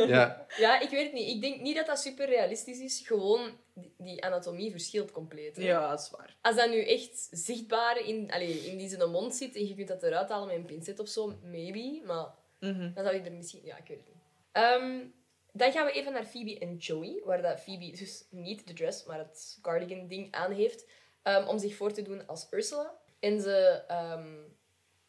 Ja. 0.09 0.47
Ja, 0.57 0.81
ik 0.81 0.91
weet 0.91 1.05
het 1.05 1.13
niet. 1.13 1.29
Ik 1.35 1.41
denk 1.41 1.61
niet 1.61 1.77
dat 1.77 1.87
dat 1.87 1.99
super 2.01 2.27
realistisch 2.27 2.79
is. 2.81 3.03
Gewoon, 3.07 3.51
die- 3.99 4.25
anatomie 4.25 4.71
verschilt 4.71 5.13
compleet. 5.13 5.57
hè. 5.57 5.63
Ja, 5.63 5.91
dat 5.91 6.01
is 6.01 6.11
waar. 6.11 6.37
Als 6.43 6.57
dat 6.57 6.71
nu 6.71 6.85
echt 6.85 7.29
zichtbaar 7.31 7.99
in, 8.07 8.31
allee, 8.33 8.59
in 8.67 8.79
die 8.79 8.89
zijn 8.89 9.11
mond 9.11 9.35
zit 9.35 9.55
en 9.57 9.67
je 9.67 9.75
kunt 9.75 9.89
dat 9.89 10.03
eruit 10.03 10.29
halen 10.29 10.47
met 10.47 10.57
een 10.57 10.65
pincet 10.65 10.99
of 11.01 11.09
zo, 11.09 11.33
maybe. 11.51 12.03
Maar 12.07 12.27
Mhm. 12.61 12.93
dan 12.95 13.05
zou 13.05 13.17
je 13.17 13.21
er 13.23 13.33
misschien... 13.33 13.61
Ja, 13.65 13.77
ik 13.77 13.89
weet 13.89 13.97
het 13.99 14.07
niet. 14.07 14.14
Ehm, 14.55 15.01
dan 15.53 15.73
gaan 15.73 15.87
we 15.87 15.93
even 15.93 16.13
naar 16.13 16.25
Phoebe 16.27 16.59
en 16.59 16.77
Joey, 16.77 17.21
waar 17.25 17.43
dat 17.43 17.61
Phoebe 17.61 17.91
dus 17.91 18.25
niet 18.31 18.67
de 18.67 18.73
dress, 18.75 19.05
maar 19.05 19.19
het 19.19 19.59
cardigan-ding 19.63 20.29
aan 20.35 20.53
heeft, 20.53 20.87
ehm, 21.23 21.47
om 21.49 21.59
zich 21.59 21.75
voor 21.77 21.93
te 21.93 22.03
doen 22.03 22.27
als 22.27 22.47
Ursula. 22.51 22.95
En 23.21 23.41
ze, 23.41 23.83
ehm, 23.89 24.29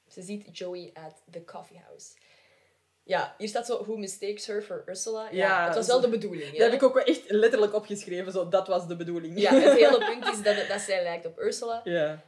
ze 0.08 0.22
ziet 0.22 0.58
Joey 0.58 0.90
at 0.94 1.24
the 1.32 1.44
coffee 1.46 1.82
house. 1.86 2.14
Ja, 3.04 3.36
hier 3.38 3.48
staat 3.48 3.66
zo, 3.66 3.84
who 3.84 3.96
mistakes 3.98 4.46
her 4.48 4.62
for 4.62 4.84
Ursula. 4.88 5.24
Ja, 5.24 5.30
Ja, 5.32 5.66
het 5.66 5.76
was 5.76 5.88
wel 5.88 6.00
de 6.02 6.10
bedoeling. 6.10 6.52
Dat 6.52 6.60
heb 6.60 6.74
ik 6.74 6.84
ook 6.84 6.94
wel 6.94 7.04
echt 7.04 7.30
letterlijk 7.30 7.74
opgeschreven, 7.74 8.32
zo, 8.32 8.50
dat 8.50 8.68
was 8.68 8.88
de 8.88 8.96
bedoeling. 8.96 9.40
Ja, 9.40 9.54
het 9.54 9.74
hele 9.74 10.06
punt 10.12 10.26
is 10.28 10.42
dat, 10.44 10.56
het- 10.56 10.68
dat 10.68 10.82
zij 10.82 11.04
lijkt 11.04 11.26
op 11.26 11.40
Ursula. 11.40 11.82
Ja. 11.84 12.24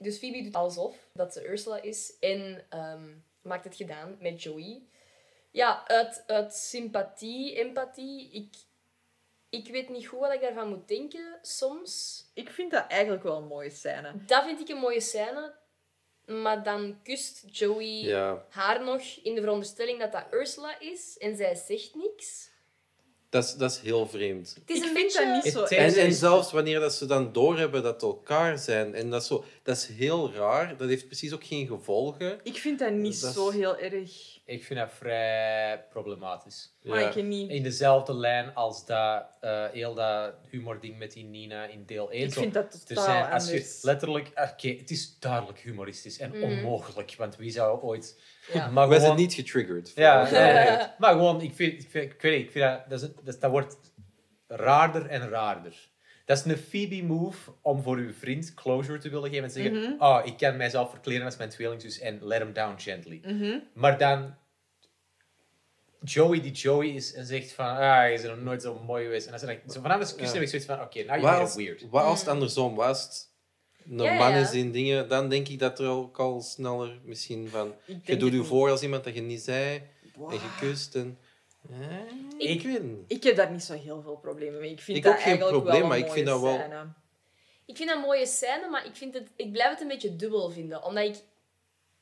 Dus 0.00 0.18
Phoebe 0.18 0.42
doet 0.42 0.54
alsof 0.54 0.96
dat 1.12 1.32
ze 1.32 1.48
Ursula 1.48 1.82
is 1.82 2.12
en 2.20 2.64
maakt 3.42 3.64
het 3.64 3.76
gedaan 3.76 4.16
met 4.20 4.42
Joey. 4.42 4.82
Ja, 5.54 5.84
uit, 5.86 6.24
uit 6.26 6.54
sympathie, 6.54 7.54
empathie. 7.58 8.30
Ik, 8.32 8.54
ik 9.48 9.72
weet 9.72 9.88
niet 9.88 10.06
goed 10.06 10.18
wat 10.18 10.32
ik 10.32 10.40
daarvan 10.40 10.68
moet 10.68 10.88
denken 10.88 11.38
soms. 11.42 12.22
Ik 12.34 12.50
vind 12.50 12.70
dat 12.70 12.84
eigenlijk 12.88 13.22
wel 13.22 13.36
een 13.36 13.46
mooie 13.46 13.70
scène. 13.70 14.12
Dat 14.26 14.44
vind 14.44 14.60
ik 14.60 14.68
een 14.68 14.76
mooie 14.80 15.00
scène. 15.00 15.54
Maar 16.26 16.62
dan 16.62 16.98
kust 17.02 17.42
Joey 17.50 17.84
Ja. 18.02 18.44
haar 18.50 18.84
nog 18.84 19.02
in 19.22 19.34
de 19.34 19.40
veronderstelling 19.40 19.98
dat 20.00 20.12
dat 20.12 20.24
Ursula 20.30 20.80
is 20.80 21.16
en 21.18 21.36
zij 21.36 21.54
zegt 21.54 21.94
niks. 21.94 22.50
Dat 23.28 23.44
is, 23.44 23.54
dat 23.54 23.70
is 23.70 23.78
heel 23.78 24.06
vreemd. 24.06 24.54
Het 24.60 24.70
is 24.70 24.76
Ik 24.76 24.82
een 24.82 24.88
vind 24.96 25.02
beetje... 25.12 25.24
dat 25.34 25.44
niet 25.44 25.52
zo 25.52 25.62
En, 25.64 25.94
en 25.94 26.12
zelfs 26.12 26.52
wanneer 26.52 26.80
dat 26.80 26.94
ze 26.94 27.06
dan 27.06 27.32
doorhebben 27.32 27.82
dat 27.82 27.92
het 27.92 28.02
elkaar 28.02 28.58
zijn, 28.58 28.94
en 28.94 29.10
dat, 29.10 29.20
is 29.22 29.26
zo, 29.26 29.44
dat 29.62 29.76
is 29.76 29.86
heel 29.86 30.32
raar, 30.32 30.76
dat 30.76 30.88
heeft 30.88 31.06
precies 31.06 31.32
ook 31.32 31.44
geen 31.44 31.66
gevolgen. 31.66 32.40
Ik 32.42 32.56
vind 32.56 32.78
dat 32.78 32.92
niet 32.92 33.20
Dat 33.20 33.30
is- 33.30 33.36
zo 33.36 33.50
heel 33.50 33.76
erg. 33.76 34.38
Ik 34.46 34.64
vind 34.64 34.78
dat 34.80 34.92
vrij 34.92 35.84
problematisch. 35.90 36.76
Maar 36.82 37.16
ik 37.16 37.24
niet. 37.24 37.50
In 37.50 37.62
dezelfde 37.62 38.14
lijn 38.14 38.54
als 38.54 38.86
dat, 38.86 39.24
eh 39.40 39.66
heel 39.70 39.94
dat 39.94 40.34
humording 40.50 40.98
met 40.98 41.12
die 41.12 41.24
Nina 41.24 41.64
in 41.66 41.84
deel 41.86 42.10
1. 42.10 42.24
Ik 42.26 42.32
Zo, 42.32 42.40
vind 42.40 42.54
dat 42.54 42.74
er 42.74 42.84
totaal 42.84 43.04
zijn, 43.04 43.30
als 43.32 43.50
je 43.50 43.78
letterlijk... 43.82 44.28
Oké, 44.28 44.68
het 44.68 44.90
is 44.90 45.18
duidelijk 45.18 45.58
humoristisch 45.58 46.18
en 46.18 46.30
Mhm. 46.30 46.42
onmogelijk, 46.42 47.14
want 47.18 47.36
wie 47.36 47.50
zou 47.50 47.80
ooit... 47.82 48.20
Ja. 48.52 48.68
Maar 48.70 48.88
Wij 48.88 48.98
zijn 49.00 49.16
niet 49.16 49.34
getriggerd. 49.34 49.92
Ja, 49.94 50.94
maar 50.98 51.12
gewoon, 51.12 51.40
ik 51.40 51.54
vind, 51.54 51.82
ik, 51.82 51.90
vind, 51.90 52.12
ik 52.12 52.22
weet 52.22 52.36
niet, 52.36 52.46
ik 52.46 52.50
vind 52.52 52.88
dat, 52.88 53.02
is- 53.24 53.38
dat 53.38 53.50
wordt 53.50 53.76
raarder 54.46 55.06
en 55.06 55.28
raarder. 55.28 55.88
Dat 56.24 56.38
is 56.38 56.44
een 56.44 56.56
Phoebe-move 56.58 57.50
om 57.62 57.82
voor 57.82 57.96
uw 57.96 58.12
vriend 58.12 58.54
closure 58.54 58.98
te 58.98 59.08
willen 59.08 59.28
geven 59.30 59.44
en 59.44 59.50
te 59.50 59.60
zeggen, 59.62 59.80
Mhm. 59.80 60.02
oh, 60.02 60.20
ik 60.24 60.36
kan 60.36 60.56
mijzelf 60.56 60.90
verkleden 60.90 61.24
als 61.24 61.36
mijn 61.36 61.50
tweelingzus 61.50 61.98
en 61.98 62.18
let 62.26 62.38
him 62.42 62.52
down 62.52 62.74
gently. 62.80 63.20
Mhm. 63.24 63.58
Maar 63.74 63.98
dan 63.98 64.34
Joey 66.04 66.40
die 66.40 66.52
Joey 66.52 66.88
is 66.88 67.14
en 67.14 67.26
zegt 67.26 67.52
van, 67.52 67.66
ah, 67.76 68.08
je 68.08 68.14
is 68.14 68.22
nog 68.22 68.40
nooit 68.40 68.62
zo 68.62 68.78
mooi 68.86 69.04
geweest. 69.04 69.24
En 69.24 69.30
dan 69.30 69.40
zeg 69.40 69.50
ik, 69.50 69.60
zo 69.72 69.80
vanaf 69.80 69.98
de 69.98 70.02
discussie 70.02 70.26
Ja. 70.26 70.32
heb 70.32 70.42
ik 70.42 70.48
zoiets 70.48 70.66
van, 70.66 70.80
oké, 70.80 71.04
nou 71.04 71.20
Wat 71.20 71.30
je 71.32 71.38
bent 71.38 71.54
weird. 71.54 71.90
wat 71.90 72.02
als 72.04 72.18
het 72.20 72.28
andersom 72.28 72.74
was? 72.74 73.28
Een 73.90 73.98
Ja, 73.98 74.12
man 74.14 74.30
ja. 74.30 74.36
is 74.36 74.52
in 74.52 74.72
dingen, 74.72 75.08
dan 75.08 75.28
denk 75.28 75.48
ik 75.48 75.58
dat 75.58 75.78
er 75.80 75.88
ook 75.88 76.18
al 76.18 76.40
sneller 76.40 77.00
misschien 77.04 77.48
van. 77.48 77.74
Ik 77.86 78.06
Je 78.06 78.16
doet 78.16 78.32
je 78.32 78.44
voor 78.44 78.70
als 78.70 78.82
iemand 78.82 79.04
dat 79.04 79.14
je 79.14 79.20
niet 79.22 79.40
zei 79.42 79.82
en 80.30 80.38
gekust. 80.38 80.94
En, 80.94 81.18
Eh, 81.70 81.96
ik, 82.38 82.48
Ik- 82.50 82.62
weet 82.62 82.82
niet. 82.82 82.98
Ik 83.06 83.22
heb 83.22 83.36
daar 83.36 83.50
niet 83.50 83.62
zo 83.62 83.72
heel 83.72 84.02
veel 84.02 84.16
problemen 84.16 84.60
mee. 84.60 84.70
Ik 84.70 84.80
vind 84.80 84.96
Ik 84.98 85.02
dat 85.02 85.12
ook 85.12 85.18
geen 85.18 85.26
eigenlijk 85.28 85.56
probleem, 85.56 85.80
wel 85.80 85.88
maar 85.88 85.98
een 85.98 86.04
ik 86.04 86.12
vind 86.12 86.26
mooie 86.26 86.38
dat 86.40 86.50
wel- 86.50 86.58
scène. 86.68 86.92
Ik 87.66 87.76
vind 87.76 87.88
dat 87.88 87.98
een 87.98 88.04
mooie 88.04 88.26
scène, 88.26 88.68
maar 88.70 88.86
ik, 88.86 88.96
vind 88.96 89.14
het, 89.14 89.28
ik 89.36 89.52
blijf 89.52 89.70
het 89.70 89.80
een 89.80 89.88
beetje 89.88 90.16
dubbel 90.16 90.50
vinden. 90.50 90.82
Omdat 90.84 91.04
ik... 91.04 91.16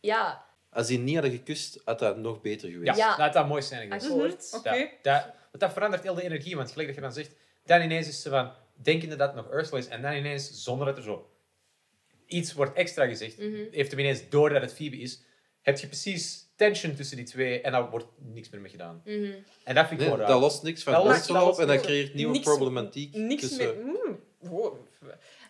Ja, 0.01 0.45
Als 0.71 0.87
die 0.87 0.99
niet 0.99 1.15
hadden 1.15 1.33
gekust, 1.33 1.81
had 1.85 1.99
dat 1.99 2.17
nog 2.17 2.41
beter 2.41 2.69
Ja, 2.69 2.75
geweest. 2.75 2.97
Ja. 2.97 3.17
dat 3.17 3.35
had 3.35 3.49
mooi 3.49 3.63
zijn 3.63 3.83
geweest. 3.83 4.05
akkoord. 4.11 4.53
Oké. 4.55 4.89
Dat, 5.03 5.23
want 5.25 5.59
dat 5.59 5.73
verandert 5.73 6.03
heel 6.03 6.15
de 6.15 6.23
energie, 6.23 6.57
want 6.57 6.71
gelijk 6.71 6.87
dat 6.89 6.97
je 6.97 7.03
dan 7.03 7.13
zegt, 7.13 7.35
dan 7.65 7.81
ineens 7.83 8.09
is 8.09 8.23
ze 8.23 8.29
van, 8.31 8.53
denkende 8.75 9.17
dat 9.17 9.35
het 9.35 9.37
nog 9.45 9.53
Ursula 9.55 9.79
is, 9.79 9.89
en 9.89 10.03
dan 10.03 10.13
ineens, 10.13 10.63
zonder 10.63 10.87
dat 10.87 10.97
er 10.97 11.03
zo 11.03 11.31
iets 12.27 12.53
wordt 12.53 12.77
extra 12.77 13.07
gezegd, 13.07 13.39
Mhm. 13.39 13.65
heeft 13.71 13.91
hem 13.91 14.01
ineens 14.01 14.29
door 14.29 14.49
dat 14.49 14.63
het 14.63 14.75
Phoebe 14.75 14.97
is, 14.97 15.21
heb 15.63 15.79
je 15.79 15.87
precies 15.87 16.51
tension 16.57 16.95
tussen 16.95 17.17
die 17.17 17.27
twee, 17.27 17.61
en 17.61 17.73
daar 17.73 17.91
wordt 17.91 18.07
niks 18.19 18.51
meer 18.51 18.61
mee 18.61 18.71
gedaan. 18.71 19.03
Mhm. 19.05 19.33
En 19.65 19.75
dat 19.75 19.89
vind 19.89 20.01
ik 20.01 20.07
Nee, 20.09 20.17
raar. 20.17 20.27
dat 20.27 20.41
lost 20.41 20.63
niks 20.63 20.83
van 20.83 20.93
dat 20.93 21.31
op 21.53 21.59
en 21.59 21.67
dat 21.67 21.81
creëert 21.81 22.15
nieuwe 22.15 22.33
Niks- 22.33 22.45
problematiek. 22.45 23.15
Niks 23.15 23.41
tussen- 23.43 23.85
meer... 23.85 23.97
Mm, 24.05 24.21
wow. 24.39 24.77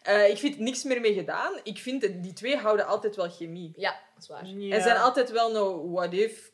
Eh, 0.02 0.28
ik 0.30 0.38
vind 0.38 0.58
niks 0.58 0.82
meer 0.82 1.00
mee 1.00 1.14
gedaan. 1.14 1.52
Ik 1.62 1.78
vind 1.78 2.00
dat 2.00 2.22
die 2.22 2.32
twee 2.32 2.56
houden 2.56 2.86
altijd 2.86 3.16
wel 3.16 3.30
chemie. 3.30 3.72
Ja, 3.76 3.90
dat 4.14 4.22
is 4.22 4.28
waar. 4.28 4.44
En 4.44 4.82
zijn 4.82 4.96
altijd 4.96 5.30
wel 5.30 5.56
een 5.56 5.90
what-if 5.92 6.52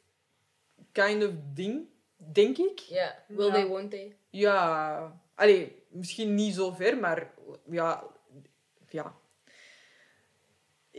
kind 0.92 1.24
of 1.24 1.30
ding, 1.54 1.86
denk 2.16 2.58
ik. 2.58 2.78
Ja, 2.78 3.24
will 3.28 3.46
Ja. 3.46 3.52
they, 3.52 3.66
won't 3.66 3.90
they? 3.90 4.16
Ja, 4.30 5.20
allee, 5.34 5.82
misschien 5.88 6.34
niet 6.34 6.54
zo 6.54 6.70
ver, 6.70 6.98
maar 6.98 7.30
ja, 7.70 8.04
ja. 8.88 9.14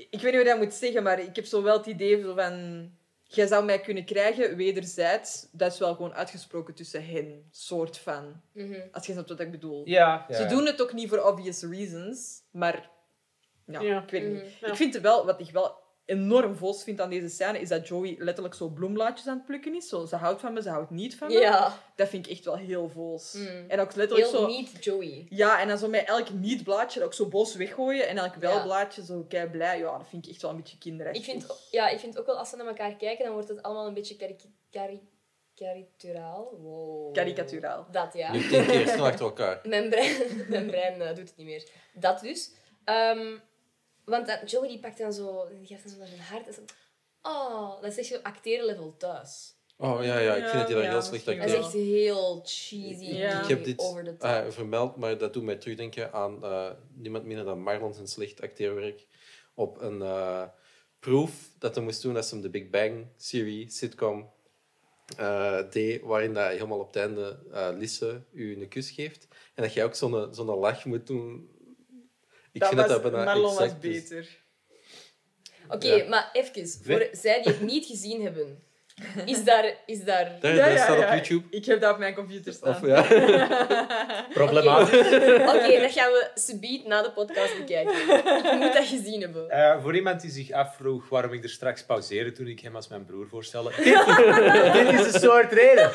Ik 0.10 0.22
weet 0.22 0.24
niet 0.24 0.32
hoe 0.32 0.40
ik 0.42 0.46
dat 0.46 0.58
moet 0.58 0.74
zeggen, 0.74 1.04
maar 1.04 1.20
ik 1.20 1.36
heb 1.36 1.46
zo 1.46 1.62
wel 1.62 1.78
het 1.78 1.86
idee 1.86 2.26
van... 2.26 2.92
Jij 3.32 3.48
zou 3.48 3.66
mij 3.66 3.80
kunnen 3.80 4.06
krijgen, 4.06 4.56
wederzijds. 4.56 5.48
Dat 5.52 5.74
is 5.74 5.80
wel 5.80 5.96
gewoon 5.96 6.14
uitgesproken 6.14 6.74
tussen 6.74 7.06
hen, 7.06 7.48
soort 7.52 7.98
van. 7.98 8.42
Mhm. 8.52 8.80
Als 8.92 9.06
je 9.06 9.12
snapt 9.12 9.30
wat 9.30 9.40
ik 9.40 9.52
bedoel. 9.52 9.82
Ja, 9.88 10.26
ja. 10.28 10.36
Ze 10.36 10.46
doen 10.46 10.66
het 10.66 10.82
ook 10.82 10.94
niet 10.94 11.10
voor 11.10 11.24
obvious 11.24 11.64
reasons, 11.64 12.42
maar... 12.52 12.90
Ja, 13.66 13.82
Ja. 13.82 14.02
ik 14.04 14.10
weet 14.10 14.24
het 14.24 14.32
niet. 14.32 14.62
Mhm. 14.62 14.72
Ik 14.72 14.76
vind 14.78 14.94
het 14.94 15.04
wel, 15.04 15.26
wat 15.26 15.40
ik 15.40 15.52
wel 15.52 15.78
enorm 16.10 16.56
vos 16.56 16.84
vind 16.84 17.02
aan 17.02 17.10
deze 17.10 17.30
scène, 17.30 17.60
is 17.60 17.70
dat 17.70 17.88
Joey 17.88 18.16
letterlijk 18.20 18.56
zo 18.56 18.68
bloemblaadjes 18.68 19.28
aan 19.28 19.38
het 19.38 19.46
plukken 19.46 19.76
is. 19.76 19.90
Zo, 19.90 20.06
ze 20.06 20.16
houdt 20.16 20.42
van 20.42 20.54
me, 20.54 20.62
ze 20.62 20.70
houdt 20.70 20.90
niet 20.90 21.16
van 21.16 21.28
me. 21.28 21.34
Ja, 21.34 21.78
Dat 21.96 22.10
vind 22.10 22.26
ik 22.26 22.32
echt 22.32 22.46
wel 22.46 22.56
heel 22.56 22.90
voos. 22.90 23.34
Mm. 23.34 23.66
En 23.68 23.80
ook 23.80 23.96
letterlijk 23.96 24.30
heel 24.30 24.40
zo... 24.40 24.48
niet 24.48 24.84
Joey. 24.84 25.26
Ja, 25.30 25.62
en 25.62 25.68
dan 25.68 25.78
zo 25.78 25.88
met 25.88 26.06
elk 26.06 26.30
niet-blaadje 26.30 27.04
ook 27.04 27.14
zo 27.14 27.28
boos 27.28 27.56
weggooien 27.56 28.08
en 28.08 28.18
elk 28.18 28.34
Ja. 28.34 28.40
wel-blaadje 28.40 29.04
zo 29.04 29.26
kei 29.28 29.50
blij. 29.50 29.80
Ja, 29.80 29.98
dat 29.98 30.08
vind 30.10 30.26
ik 30.26 30.32
echt 30.32 30.42
wel 30.42 30.52
een 30.52 30.58
beetje 30.58 30.78
kinderachtig. 30.78 31.28
Ik 31.28 31.32
vind, 31.32 31.68
ja, 31.72 31.90
ik 31.90 32.00
vind 32.00 32.20
ook 32.20 32.26
wel, 32.26 32.38
als 32.38 32.50
ze 32.50 32.56
naar 32.56 32.68
elkaar 32.68 32.96
kijken, 32.96 33.24
dan 33.26 33.34
wordt 33.34 33.50
het 33.50 33.62
allemaal 33.62 33.88
een 33.88 33.94
beetje 33.94 34.16
cari 34.72 35.02
karikaturaal. 35.60 36.58
Wow. 36.58 37.14
Karikaturaal. 37.14 37.88
Dat, 37.92 38.14
ja. 38.14 38.32
Nu 38.32 38.48
tien 38.48 38.66
keer 38.66 38.88
snel 38.88 39.06
achter 39.06 39.26
elkaar. 39.26 39.62
Mijn 39.68 39.90
brein, 39.90 40.46
mijn 40.50 40.68
brein 40.68 41.02
eh, 41.02 41.16
doet 41.16 41.28
het 41.30 41.38
niet 41.38 41.48
meer. 41.48 41.70
Dat 41.94 42.20
dus. 42.20 42.52
Ehm, 42.84 43.38
want 44.10 44.28
dat, 44.28 44.52
Joey 44.52 44.68
die 44.68 44.80
pakt 44.80 44.98
dan 44.98 45.14
zo, 45.14 45.48
die 45.58 45.68
geeft 45.68 45.84
dan 45.84 45.92
zo 45.92 45.98
naar 45.98 46.08
zijn 46.08 46.20
hart. 46.20 46.48
En 46.48 46.54
zo, 46.54 46.62
oh, 47.22 47.82
dat 47.82 47.92
is 47.92 47.98
echt 47.98 48.08
zo 48.08 48.18
acteren 48.24 48.66
level 48.66 48.98
thuis. 48.98 49.54
Oh 49.78 50.04
ja, 50.04 50.18
ja, 50.20 50.36
ik 50.36 50.44
vind 50.48 50.54
dat 50.60 50.68
hij 50.68 50.76
daar 50.76 50.84
Ja, 50.84 50.90
heel 50.90 51.02
slecht 51.02 51.26
misschien 51.26 51.38
Dat 51.40 51.50
is 51.50 51.56
acteert. 51.56 51.74
echt 51.74 51.92
heel 51.92 52.42
cheesy. 52.46 53.16
Ja. 53.16 53.42
Ik 53.42 53.48
heb 53.48 53.64
dit 53.64 53.80
over 53.80 54.04
de 54.04 54.18
top. 54.18 54.30
eh, 54.30 54.46
vermeld, 54.50 54.96
maar 54.96 55.18
dat 55.18 55.34
doet 55.34 55.44
mij 55.44 55.56
terugdenken 55.56 56.14
aan 56.14 56.44
eh, 56.44 56.70
niemand 56.94 57.26
minder 57.26 57.46
dan 57.46 57.60
Marlon 57.62 57.94
zijn 57.94 58.08
slecht 58.08 58.42
acteerwerk 58.42 59.06
op 59.54 59.82
een 59.82 60.02
eh, 60.02 60.44
proef 61.00 61.32
dat 61.60 61.76
hij 61.76 61.84
moest 61.84 62.02
doen 62.02 62.16
als 62.16 62.32
hem 62.32 62.42
de 62.42 62.50
Big 62.50 62.70
Bang 62.70 63.06
serie 63.18 63.70
sitcom 63.70 64.30
eh, 65.18 65.60
deed, 65.72 66.02
waarin 66.02 66.34
dat 66.34 66.48
helemaal 66.48 66.80
op 66.80 66.88
het 66.88 66.96
einde 66.96 67.40
eh 67.52 67.70
Lisse 67.78 68.22
u 68.32 68.62
een 68.62 68.68
kus 68.68 68.90
geeft 68.92 69.28
en 69.56 69.64
dat 69.64 69.74
jij 69.74 69.84
ook 69.84 69.96
zo'n 69.96 70.34
zo'n 70.34 70.46
lach 70.46 70.86
moet 70.86 71.08
doen. 71.08 71.50
Ik 72.52 72.60
dat 72.60 72.70
vind 72.70 72.82
was, 72.82 72.90
dat 72.90 73.02
dat 73.04 73.12
bijna 73.12 73.26
Marlon 73.34 73.54
was 73.54 73.60
exact 73.64 73.84
is. 73.84 74.02
beter. 74.08 74.38
Oké, 75.70 75.94
Ja. 75.94 76.08
maar 76.10 76.30
even, 76.34 76.68
voor 76.84 77.08
zij 77.12 77.42
die 77.42 77.52
het 77.52 77.62
niet 77.62 77.86
gezien 77.86 78.22
hebben. 78.22 78.64
Is 79.26 79.44
daar... 79.44 79.74
Is 79.86 80.04
daar... 80.04 80.32
Daar, 80.40 80.56
daar 80.56 80.78
staat 80.78 80.98
op 80.98 81.10
YouTube. 81.10 81.44
Ik 81.50 81.66
heb 81.66 81.82
dat 81.82 81.94
op 81.94 82.00
mijn 82.00 82.14
computer 82.14 82.54
staan. 82.54 82.76
Of, 82.76 82.86
ja. 82.86 83.02
Problematisch. 84.34 85.00
Oké, 85.56 85.80
dat 85.80 85.92
gaan 85.92 86.12
we 86.12 86.30
subiet 86.36 86.88
na 86.88 87.02
de 87.02 87.12
podcast 87.12 87.58
bekijken. 87.58 87.94
Ik 87.94 88.60
moet 88.60 88.74
dat 88.74 88.86
gezien 88.86 89.22
hebben. 89.22 89.50
Eh, 89.50 89.82
voor 89.82 89.96
iemand 89.96 90.22
die 90.22 90.32
zich 90.32 90.52
afvroeg 90.52 91.10
waarom 91.10 91.34
ik 91.34 91.44
er 91.44 91.50
straks 91.50 91.86
pauzeerde 91.86 92.32
toen 92.32 92.48
ik 92.48 92.60
hem 92.60 92.76
als 92.76 92.88
mijn 92.88 93.06
broer 93.06 93.28
voorstelde. 93.28 93.72
Dit, 93.78 95.00
is 95.00 95.14
een 95.14 95.20
soort 95.20 95.52
reden. 95.52 95.92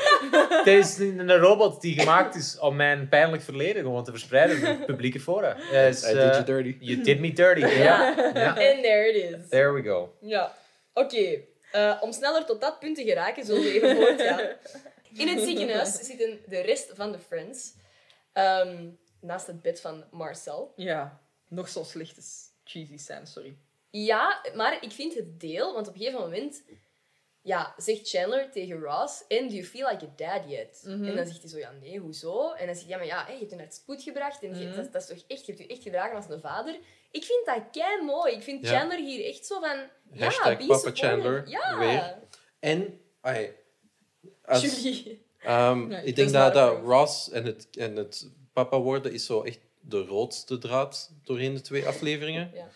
Dit 0.65 0.85
is 0.85 0.99
een, 0.99 1.37
robot 1.37 1.81
die 1.81 2.01
gemaakt 2.01 2.35
is 2.35 2.59
om 2.59 2.77
mijn 2.77 3.09
pijnlijk 3.09 3.43
verleden 3.43 3.83
gewoon 3.83 4.05
te 4.05 4.11
verspreiden 4.11 4.57
in 4.57 4.65
het 4.65 4.87
publieke 4.87 5.21
fora. 5.21 5.57
Eh, 5.73 5.89
is, 5.89 6.11
I 6.11 6.15
did 6.15 6.17
you 6.17 6.45
dirty. 6.45 6.77
You 6.81 7.03
did 7.03 7.21
me 7.21 7.33
dirty. 7.33 7.61
Ja. 7.61 8.15
ja. 8.35 8.57
En 8.57 8.83
there 8.83 9.09
it 9.09 9.15
is. 9.15 9.49
There 9.49 9.73
we 9.73 9.83
go. 9.83 10.15
Ja. 10.21 10.53
Oké. 10.93 11.53
Eh, 11.75 11.99
om 12.01 12.13
sneller 12.13 12.45
tot 12.45 12.61
dat 12.61 12.79
punt 12.79 12.97
te 12.97 13.05
geraken, 13.05 13.45
zullen 13.45 13.63
we 13.63 13.73
even 13.73 13.97
voortgaan. 13.97 14.41
In 15.23 15.29
het 15.29 15.41
ziekenhuis 15.41 15.95
zitten 15.95 16.39
de 16.47 16.61
rest 16.61 16.91
van 16.95 17.13
de 17.13 17.19
friends. 17.19 17.75
ehm, 18.33 18.91
naast 19.21 19.47
het 19.47 19.63
bed 19.63 19.81
van 19.81 20.05
Marcel. 20.11 20.73
Ja, 20.77 21.21
nog 21.49 21.69
zo 21.69 21.83
slechte 21.83 22.21
cheesy 22.65 22.97
scène, 22.97 23.27
sorry. 23.27 23.57
Ja, 23.91 24.41
maar 24.55 24.83
ik 24.83 24.93
vind 24.93 25.15
het 25.15 25.41
deel, 25.41 25.73
want 25.75 25.89
op 25.89 25.95
een 25.95 26.01
gegeven 26.01 26.21
moment 26.21 26.63
ja, 27.45 27.75
zegt 27.77 28.09
Chandler 28.09 28.51
tegen 28.51 28.81
Ross: 28.81 29.23
And 29.29 29.49
do 29.51 29.55
you 29.57 29.65
feel 29.65 29.89
like 29.91 30.05
a 30.05 30.13
dad 30.17 30.43
yet? 30.51 30.83
Mhm. 30.85 31.05
En 31.05 31.17
dan 31.17 31.27
zegt 31.27 31.41
hij 31.41 31.51
zo: 31.51 31.59
Ja, 31.59 31.73
nee, 31.81 31.99
hoezo? 31.99 32.53
En 32.53 32.67
dan 32.67 32.75
zegt 32.75 32.89
hij: 32.89 32.89
Ja, 32.89 32.97
maar 32.97 33.07
ja, 33.07 33.25
hé, 33.27 33.33
je 33.33 33.39
hebt 33.39 33.51
je 33.51 33.57
naar 33.57 33.65
het 33.65 33.75
spoed 33.75 34.03
gebracht 34.03 34.43
en 34.43 34.59
je, 34.59 34.67
Mhm. 34.67 34.77
dat, 34.77 34.93
dat 34.93 35.03
is 35.03 35.09
toch 35.09 35.25
echt, 35.29 35.47
je 35.47 35.53
hebt 35.53 35.65
je 35.65 35.75
echt 35.75 35.83
gedragen 35.83 36.17
als 36.17 36.29
een 36.29 36.41
vader. 36.41 36.79
Ik 37.11 37.25
vind 37.25 37.47
dat 37.47 37.63
kei 37.73 38.03
mooi. 38.03 38.33
Ik 38.35 38.43
vind 38.43 38.67
Ja. 38.67 38.79
Chandler 38.79 38.99
hier 38.99 39.25
echt 39.27 39.47
zo 39.47 39.61
van. 39.61 39.77
Ja, 40.13 40.29
be 40.29 40.33
Papa 40.43 40.57
supportive. 40.59 40.93
Chandler, 40.93 41.49
Ja. 41.49 41.79
weer. 41.79 42.19
En, 42.59 43.01
ai, 43.21 43.51
als, 44.45 44.63
Julie. 44.83 45.23
Ehm, 45.41 45.87
Nee, 45.87 46.05
ik 46.05 46.17
denk 46.17 46.33
dat, 46.33 46.55
dat. 46.55 46.79
Ross 46.85 47.31
en 47.31 47.45
het, 47.45 47.69
en 47.79 47.97
het 47.97 48.31
papa 48.53 48.79
worden 48.81 49.13
is 49.13 49.27
zo 49.27 49.43
echt 49.43 49.59
de 49.81 50.05
roodste 50.05 50.59
draad 50.59 51.13
doorheen 51.25 51.55
de 51.55 51.61
twee 51.61 51.87
afleveringen. 51.87 52.51
Ja. 52.55 52.69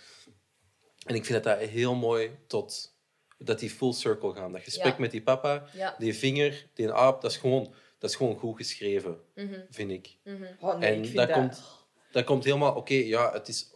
En 1.06 1.14
ik 1.14 1.24
vind 1.24 1.44
dat 1.44 1.58
dat 1.58 1.68
heel 1.68 1.94
mooi 1.94 2.30
tot 2.46 2.96
dat 3.38 3.58
die 3.58 3.70
full 3.70 3.92
circle 3.92 4.32
gaan. 4.34 4.52
Dat 4.52 4.62
gesprek 4.62 4.92
Ja. 4.94 5.00
met 5.00 5.10
die 5.10 5.22
papa, 5.22 5.64
Ja. 5.72 5.94
die 5.98 6.14
vinger, 6.14 6.66
die 6.74 6.92
aap, 6.92 7.20
dat 7.22 7.30
is 7.30 7.36
gewoon, 7.36 7.74
dat 7.98 8.10
is 8.10 8.16
gewoon 8.16 8.36
goed 8.36 8.56
geschreven, 8.56 9.20
Mhm, 9.34 9.60
vind 9.70 9.90
ik. 9.90 10.16
mhm. 10.24 10.44
Oh, 10.60 10.78
nee, 10.78 10.90
en 10.90 10.96
ik 10.98 11.04
vind 11.04 11.16
dat, 11.16 11.28
dat... 11.28 11.36
komt, 11.36 11.62
dat 12.12 12.24
komt 12.24 12.44
helemaal, 12.44 12.74
oké, 12.74 12.94
ja, 12.94 13.32
het 13.32 13.48
is 13.48 13.70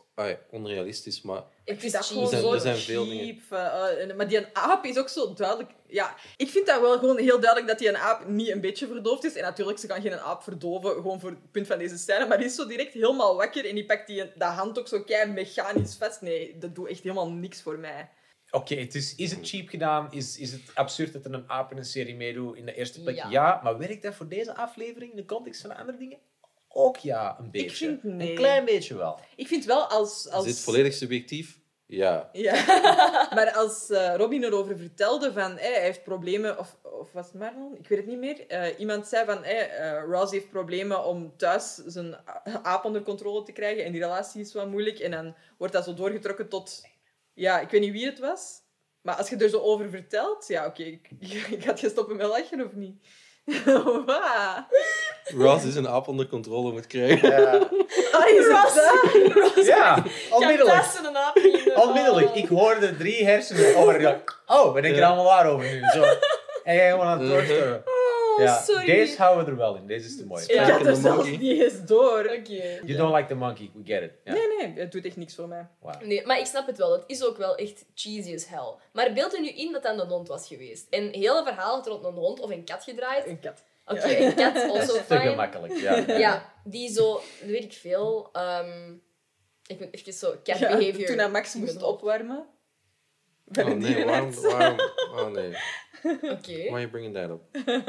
onrealistisch, 0.50 1.22
maar 1.22 1.42
Ik 1.64 1.80
vind 1.80 1.92
dat 1.92 2.06
gewoon 2.06 2.22
Er 2.22 2.28
zijn- 2.28 2.42
zo 2.42 2.52
er 2.52 2.60
zijn 2.60 2.76
veel 2.76 3.04
cheap. 3.06 3.38
eh, 3.50 4.10
eh, 4.10 4.16
maar 4.16 4.28
die 4.28 4.38
een 4.38 4.46
aap 4.52 4.84
is 4.84 4.98
ook 4.98 5.08
zo 5.08 5.32
duidelijk... 5.34 5.70
Ja, 5.86 6.14
ik 6.36 6.48
vind 6.48 6.66
dat 6.66 6.80
wel 6.80 6.98
gewoon 6.98 7.18
heel 7.18 7.40
duidelijk 7.40 7.66
dat 7.68 7.78
die 7.78 7.88
een 7.88 7.96
aap 7.96 8.26
niet 8.28 8.48
een 8.48 8.60
beetje 8.60 8.86
verdoofd 8.86 9.24
is. 9.24 9.34
En 9.34 9.42
natuurlijk, 9.42 9.78
ze 9.78 9.86
kan 9.86 10.00
geen 10.00 10.18
aap 10.18 10.42
verdoven, 10.42 10.90
gewoon 10.92 11.20
voor 11.20 11.30
het 11.30 11.50
punt 11.50 11.66
van 11.66 11.78
deze 11.78 11.98
scène. 11.98 12.26
Maar 12.26 12.36
die 12.38 12.46
is 12.46 12.54
zo 12.54 12.66
direct 12.66 12.92
helemaal 12.92 13.36
wakker 13.36 13.66
en 13.68 13.74
die 13.74 13.84
pakt 13.86 14.06
die, 14.06 14.24
dat 14.34 14.52
hand 14.52 14.78
ook 14.78 14.88
zo 14.88 15.02
kei 15.02 15.30
mechanisch 15.32 15.94
vast. 15.94 16.20
Nee, 16.20 16.58
dat 16.58 16.74
doet 16.74 16.88
echt 16.88 17.02
helemaal 17.02 17.30
niks 17.30 17.62
voor 17.62 17.78
mij. 17.78 18.08
Oké, 18.54 18.74
het 18.74 18.94
is, 18.94 19.14
is 19.14 19.30
het 19.30 19.48
cheap 19.48 19.68
gedaan? 19.68 20.12
Is, 20.12 20.38
is 20.38 20.52
het 20.52 20.62
absurd 20.74 21.12
dat 21.12 21.24
er 21.24 21.34
een 21.34 21.50
aap 21.50 21.70
in 21.70 21.76
een 21.76 21.84
serie 21.84 22.14
meedoet 22.14 22.56
in 22.56 22.66
de 22.66 22.74
eerste 22.74 23.02
plek? 23.02 23.16
Ja. 23.16 23.30
Ja. 23.30 23.60
maar 23.62 23.78
werkt 23.78 24.02
dat 24.02 24.14
voor 24.14 24.28
deze 24.28 24.54
aflevering 24.54 25.10
in 25.10 25.16
de 25.16 25.24
context 25.24 25.60
van 25.60 25.76
andere 25.76 25.98
dingen? 25.98 26.18
Ook 26.68 26.96
ja, 26.96 27.36
een 27.38 27.50
beetje. 27.50 27.76
vind 27.76 28.02
nee. 28.02 28.30
Een 28.30 28.36
klein 28.36 28.64
beetje 28.64 28.96
wel. 28.96 29.20
Ik 29.36 29.46
vind 29.46 29.64
wel 29.64 29.86
als... 29.86 30.28
als... 30.28 30.46
is 30.46 30.54
dit 30.54 30.64
volledig 30.64 30.92
subjectief? 30.92 31.60
Ja. 31.86 32.28
Ja, 32.32 32.64
maar 33.34 33.52
als 33.52 33.90
eh, 33.90 34.14
Robin 34.16 34.44
erover 34.44 34.78
vertelde 34.78 35.32
van 35.32 35.58
eh, 35.58 35.72
hij 35.72 35.82
heeft 35.82 36.04
problemen, 36.04 36.58
of, 36.58 36.76
of 36.82 37.12
was 37.12 37.26
het 37.26 37.34
Marlon? 37.34 37.76
Ik 37.76 37.88
weet 37.88 37.98
het 37.98 38.06
niet 38.06 38.18
meer. 38.18 38.46
Eh, 38.46 38.78
iemand 38.78 39.06
zei 39.06 39.24
van 39.24 39.44
eh, 39.44 39.90
eh, 39.90 40.04
Ross 40.04 40.32
heeft 40.32 40.50
problemen 40.50 41.04
om 41.04 41.36
thuis 41.36 41.74
zijn 41.74 42.16
aap 42.62 42.84
onder 42.84 43.02
controle 43.02 43.42
te 43.42 43.52
krijgen 43.52 43.84
en 43.84 43.92
die 43.92 44.00
relatie 44.00 44.40
is 44.40 44.52
wat 44.52 44.68
moeilijk. 44.68 44.98
En 44.98 45.10
dan 45.10 45.34
wordt 45.58 45.72
dat 45.72 45.84
zo 45.84 45.94
doorgetrokken 45.94 46.48
tot, 46.48 46.82
ja, 47.34 47.60
ik 47.60 47.70
weet 47.70 47.80
niet 47.80 47.92
wie 47.92 48.06
het 48.06 48.18
was, 48.18 48.60
maar 49.00 49.14
als 49.14 49.28
je 49.28 49.36
er 49.36 49.48
zo 49.48 49.58
over 49.58 49.90
vertelt, 49.90 50.48
ja, 50.48 50.66
oké, 50.66 50.82
ik, 50.82 51.08
ik 51.56 51.64
had 51.64 51.80
je 51.80 51.88
stoppen 51.88 52.16
met 52.16 52.26
lachen 52.26 52.64
of 52.66 52.72
niet? 52.72 53.06
Wat? 54.06 54.64
Ross 55.24 55.64
is 55.64 55.74
een 55.74 55.88
aap 55.88 56.08
onder 56.08 56.26
controle 56.26 56.72
moet 56.72 56.86
krijgen. 56.86 57.30
Ja, 57.30 57.52
Ah, 58.12 58.28
is 59.56 59.66
ja 59.66 60.04
onmiddellijk. 60.30 60.84
Een 61.04 61.16
aap. 61.16 61.38
Onmiddellijk. 61.74 62.28
Oh. 62.28 62.36
Ik 62.36 62.48
hoorde 62.48 62.96
drie 62.96 63.24
hersenen 63.24 63.76
over. 63.76 64.22
Oh, 64.46 64.72
ben 64.74 64.84
ik 64.84 64.96
er 64.96 65.04
allemaal 65.04 65.24
waar 65.24 65.46
over 65.46 65.72
nu? 65.72 65.82
Zo. 65.92 66.04
En 66.64 66.74
jij 66.74 66.90
gewoon 66.90 67.06
aan 67.06 67.20
het 67.20 67.28
Mhm. 67.28 67.91
Oh, 68.36 68.42
Ja, 68.44 68.62
sorry. 68.62 68.86
Deze 68.86 69.16
houden 69.16 69.44
we 69.44 69.50
er 69.50 69.56
wel 69.56 69.76
in. 69.76 69.86
Deze 69.86 70.06
is 70.06 70.16
te 70.16 70.26
mooi. 70.26 70.44
Ja. 70.46 70.62
Ik 70.62 70.70
had 70.72 70.86
er 70.86 70.96
zelfs 70.96 71.16
Monkey. 71.28 71.36
niet 71.36 71.60
eens 71.60 71.84
door. 71.86 72.18
Oké. 72.18 72.80
You 72.84 72.96
don't 72.96 73.14
like 73.14 73.26
the 73.28 73.34
monkey, 73.34 73.70
we 73.74 73.80
get 73.84 74.02
it. 74.02 74.12
Nee, 74.24 74.46
nee, 74.58 74.72
het 74.76 74.92
doet 74.92 75.04
echt 75.04 75.16
niks 75.16 75.34
voor 75.34 75.48
mij. 75.48 75.66
Wow. 75.80 76.02
Nee, 76.02 76.26
maar 76.26 76.38
ik 76.38 76.46
snap 76.46 76.66
het 76.66 76.78
wel. 76.78 76.92
Het 76.92 77.04
is 77.06 77.24
ook 77.24 77.36
wel 77.36 77.54
echt 77.56 77.84
cheesy 77.94 78.34
as 78.34 78.48
hell. 78.48 78.74
Maar 78.92 79.12
beeld 79.12 79.34
er 79.34 79.40
nu 79.40 79.48
in 79.48 79.72
dat 79.72 79.82
dat 79.82 79.98
een 80.00 80.08
hond 80.08 80.28
was 80.28 80.46
geweest. 80.46 80.86
En 80.90 81.04
het 81.04 81.14
hele 81.14 81.42
verhaal 81.44 81.74
had 81.76 81.86
rond 81.86 82.04
een 82.04 82.14
hond 82.14 82.40
of 82.40 82.50
een 82.50 82.64
kat 82.64 82.84
gedraaid. 82.84 83.26
Een 83.26 83.40
kat. 83.40 83.62
Oké, 83.86 84.16
een 84.16 84.34
kat, 84.34 84.56
also 84.74 84.92
Te 84.92 85.02
fine. 85.02 85.20
gemakkelijk, 85.20 85.76
ja. 85.76 85.96
Ja, 86.18 86.52
die 86.64 86.92
zo, 86.92 87.12
dat 87.12 87.48
weet 87.48 87.64
ik 87.64 87.72
veel. 87.72 88.28
ehm, 88.32 88.92
ik 89.66 89.80
moet 89.80 89.88
even 89.94 90.12
zo 90.12 90.34
cat 90.44 90.58
Ja, 90.58 90.76
behavior. 90.76 91.06
toen 91.06 91.18
hij 91.18 91.28
Max 91.28 91.54
moest 91.54 91.82
opwarmen. 91.82 92.46
Oh 93.58 93.64
nee, 93.64 93.64
waarom, 93.64 93.80
dierenarts. 93.80 94.40
waarom? 94.40 94.78
Oh 95.18 95.30
nee. 95.30 95.56
Oké, 96.22 96.52
Why 96.52 96.68
are 96.70 96.80
you 96.80 96.88
bringing 96.88 97.14
that 97.14 97.30
up? 97.30 97.42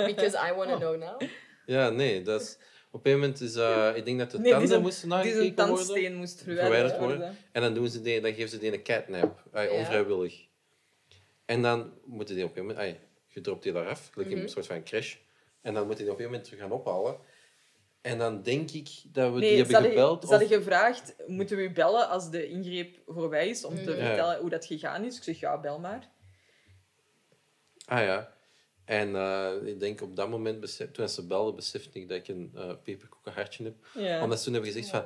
because 0.05 0.37
I 0.47 0.51
Oh. 0.51 0.57
want 0.57 0.69
to 0.69 0.77
know 0.77 0.95
now. 0.99 1.21
Ja, 1.65 1.89
nee, 1.89 2.21
dat 2.21 2.41
is... 2.41 2.57
Op 2.91 3.05
een 3.05 3.11
moment 3.11 3.41
is... 3.41 3.55
eh, 3.55 3.91
ik 3.95 4.05
denk 4.05 4.19
dat 4.19 4.31
de 4.31 4.39
Nee, 4.39 4.51
tanden 4.51 4.81
moesten 4.81 5.07
nagekeken 5.07 5.37
worden. 5.39 5.55
tandsteen 5.55 6.15
moest 6.15 6.41
Verwijderd 6.43 6.97
worden. 6.97 7.17
worden. 7.17 7.37
En 7.51 7.61
dan, 7.61 7.73
doen 7.73 7.89
ze 7.89 8.01
die, 8.01 8.21
dan 8.21 8.33
geven 8.33 8.49
ze 8.49 8.57
die 8.59 8.73
een 8.73 8.83
catnap. 8.83 9.43
Ay, 9.51 9.65
Ja. 9.65 9.71
Onvrijwillig. 9.71 10.45
En 11.45 11.61
dan 11.61 11.93
moeten 12.05 12.35
die 12.35 12.43
op 12.43 12.55
een 12.55 12.61
moment... 12.61 12.79
Ay, 12.79 12.99
je 13.27 13.41
dropt 13.41 13.63
die 13.63 13.71
daar 13.71 13.87
af. 13.87 14.09
In 14.15 14.27
Mhm. 14.27 14.37
een 14.37 14.49
soort 14.49 14.65
van 14.65 14.83
crash. 14.83 15.15
En 15.61 15.73
dan 15.73 15.85
moeten 15.85 16.03
die 16.03 16.13
op 16.13 16.19
een 16.19 16.25
moment 16.25 16.43
terug 16.43 16.59
gaan 16.59 16.71
ophalen. 16.71 17.17
En 18.03 18.17
dan 18.17 18.41
denk 18.41 18.71
ik 18.71 18.89
dat 19.11 19.33
we 19.33 19.39
die 19.39 19.49
Nee, 19.49 19.57
hebben 19.57 19.75
gebeld. 19.89 20.23
ze 20.23 20.29
hadden 20.29 20.47
of- 20.47 20.53
gevraagd, 20.53 21.13
moeten 21.27 21.57
we 21.57 21.63
u 21.63 21.71
bellen 21.71 22.09
als 22.09 22.29
de 22.29 22.47
ingreep 22.49 22.97
voorbij 23.07 23.47
is, 23.49 23.65
om 23.65 23.75
te 23.75 23.81
Mm. 23.91 23.97
Ja. 23.97 24.05
vertellen 24.05 24.39
hoe 24.39 24.49
dat 24.49 24.65
gegaan 24.65 25.03
is? 25.03 25.17
Ik 25.17 25.23
zeg, 25.23 25.39
ja, 25.39 25.59
bel 25.59 25.79
maar. 25.79 26.09
Ah 27.85 27.99
ja. 28.03 28.31
En 28.85 29.15
eh, 29.15 29.51
ik 29.65 29.79
denk 29.79 30.01
op 30.01 30.15
dat 30.15 30.29
moment, 30.29 30.59
besef, 30.59 30.91
toen 30.91 31.09
ze 31.09 31.27
belden, 31.27 31.55
besefte 31.55 31.99
ik 31.99 32.09
dat 32.09 32.17
ik 32.17 32.27
een 32.27 32.51
uh, 32.55 32.71
peperkoeken 32.83 33.33
hartje 33.33 33.63
heb. 33.63 33.75
Ja. 33.93 34.23
Omdat 34.23 34.37
ze 34.37 34.43
toen 34.43 34.53
hebben 34.53 34.71
gezegd 34.71 34.89
van... 34.89 35.03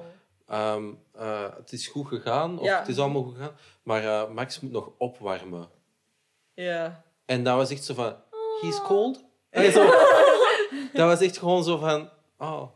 ehm, 0.48 0.94
eh, 1.14 1.56
het 1.58 1.72
is 1.72 1.88
goed 1.88 2.08
gegaan, 2.08 2.60
of 2.60 2.66
Ja. 2.66 2.80
het 2.80 2.88
is 2.88 2.98
allemaal 3.00 3.24
goed 3.24 3.36
gegaan, 3.36 3.56
maar 3.84 4.04
eh, 4.04 4.30
Max 4.34 4.60
moet 4.60 4.72
nog 4.72 4.92
opwarmen. 4.98 5.70
Ja. 6.54 7.04
En 7.26 7.44
dat 7.44 7.56
was 7.56 7.70
echt 7.70 7.84
zo 7.84 7.94
van... 7.94 8.16
He's 8.62 8.82
cold? 8.82 9.24
En 9.50 9.72
zo, 9.72 9.86
dat 10.94 11.08
was 11.08 11.22
echt 11.22 11.38
gewoon 11.38 11.64
zo 11.64 11.78
van... 11.78 12.10
Oh, 12.38 12.70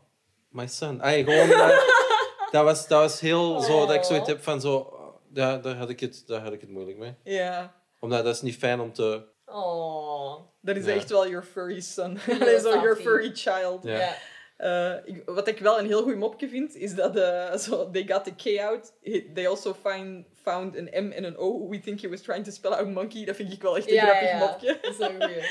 my 0.52 0.66
son. 0.66 1.00
Ay, 1.02 1.24
gewoon, 1.24 1.50
eh, 1.50 1.78
dat, 2.52 2.64
was, 2.64 2.88
dat 2.88 3.00
was 3.00 3.20
heel 3.20 3.60
zo 3.60 3.86
dat 3.86 3.94
ik 3.94 4.02
zoiets 4.04 4.28
heb 4.28 4.42
van 4.42 4.60
zo... 4.60 4.74
oh, 4.76 5.14
Daar, 5.28 5.60
daar, 5.62 5.74
had 5.76 5.90
ik 5.90 6.00
het, 6.00 6.22
daar 6.26 6.40
had 6.40 6.52
ik 6.52 6.60
het 6.60 6.70
moeilijk 6.70 6.98
mee. 6.98 7.14
Ja. 7.24 7.74
Omdat 8.00 8.24
dat 8.24 8.34
is 8.34 8.40
niet 8.42 8.56
fijn 8.56 8.80
om 8.80 8.92
te... 8.92 9.24
Oh. 9.46 10.40
Dat 10.60 10.76
is 10.76 10.84
Ja. 10.84 10.92
echt 10.94 11.10
wel 11.10 11.28
your 11.28 11.42
furry 11.44 11.80
son. 11.80 12.18
Ja, 12.26 12.38
Allee, 12.38 12.60
zo, 12.60 12.70
your 12.70 12.96
furry 12.96 13.30
child. 13.34 13.82
Ja. 13.84 14.14
Eh, 14.56 14.94
ik- 15.04 15.22
wat 15.26 15.48
ik 15.48 15.58
wel 15.58 15.78
een 15.78 15.86
heel 15.86 16.02
goed 16.02 16.16
mopje 16.16 16.48
vind, 16.48 16.74
is 16.74 16.94
dat 16.94 17.16
eh, 17.16 17.56
zo, 17.56 17.90
they 17.90 18.04
got 18.06 18.24
the 18.24 18.34
K 18.34 18.60
out. 18.60 18.92
He- 19.02 19.30
They 19.34 19.48
also 19.48 19.74
find, 19.84 20.26
found 20.42 20.76
an 20.76 20.84
M 20.84 21.10
en 21.12 21.24
een 21.24 21.36
O. 21.36 21.68
We 21.68 21.80
think 21.80 22.00
he 22.00 22.08
was 22.08 22.20
trying 22.20 22.44
to 22.44 22.50
spell 22.50 22.70
out 22.70 22.88
monkey. 22.88 23.24
Dat 23.24 23.36
vind 23.36 23.52
ik 23.52 23.62
wel 23.62 23.76
echt 23.76 23.88
een 23.88 23.94
Ja, 23.94 24.04
grappig 24.04 24.28
ja, 24.30 24.36
ja. 24.38 24.46
mopje. 24.46 24.78
Dat 24.82 24.90
is 24.90 24.96
wel. 24.98 25.10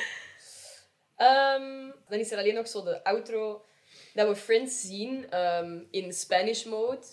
Ehm, 1.15 1.89
dan 2.09 2.19
is 2.19 2.31
er 2.31 2.37
alleen 2.37 2.53
nog 2.53 2.67
zo 2.67 2.83
de 2.83 3.03
outro 3.03 3.65
dat 4.13 4.27
we 4.27 4.35
Friends 4.35 4.81
zien 4.81 5.29
ehm, 5.29 5.79
in 5.91 6.13
Spanish 6.13 6.63
mode. 6.65 7.05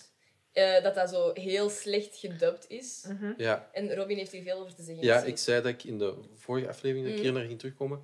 Eh, 0.52 0.82
dat 0.82 0.94
dat 0.94 1.10
zo 1.10 1.30
heel 1.34 1.70
slecht 1.70 2.16
gedubt 2.16 2.64
is. 2.68 3.06
Ja, 3.36 3.68
En 3.72 3.94
Robin 3.94 4.16
heeft 4.16 4.32
hier 4.32 4.42
veel 4.42 4.58
over 4.60 4.74
te 4.74 4.82
zeggen. 4.82 5.04
Ja, 5.04 5.22
ik 5.22 5.38
zei 5.38 5.62
dat 5.62 5.72
ik 5.72 5.84
in 5.84 5.98
de 5.98 6.14
vorige 6.34 6.68
aflevering 6.68 7.06
een 7.08 7.14
Mm. 7.16 7.20
keer 7.22 7.32
naar 7.32 7.44
ging 7.44 7.58
terugkomen. 7.58 8.00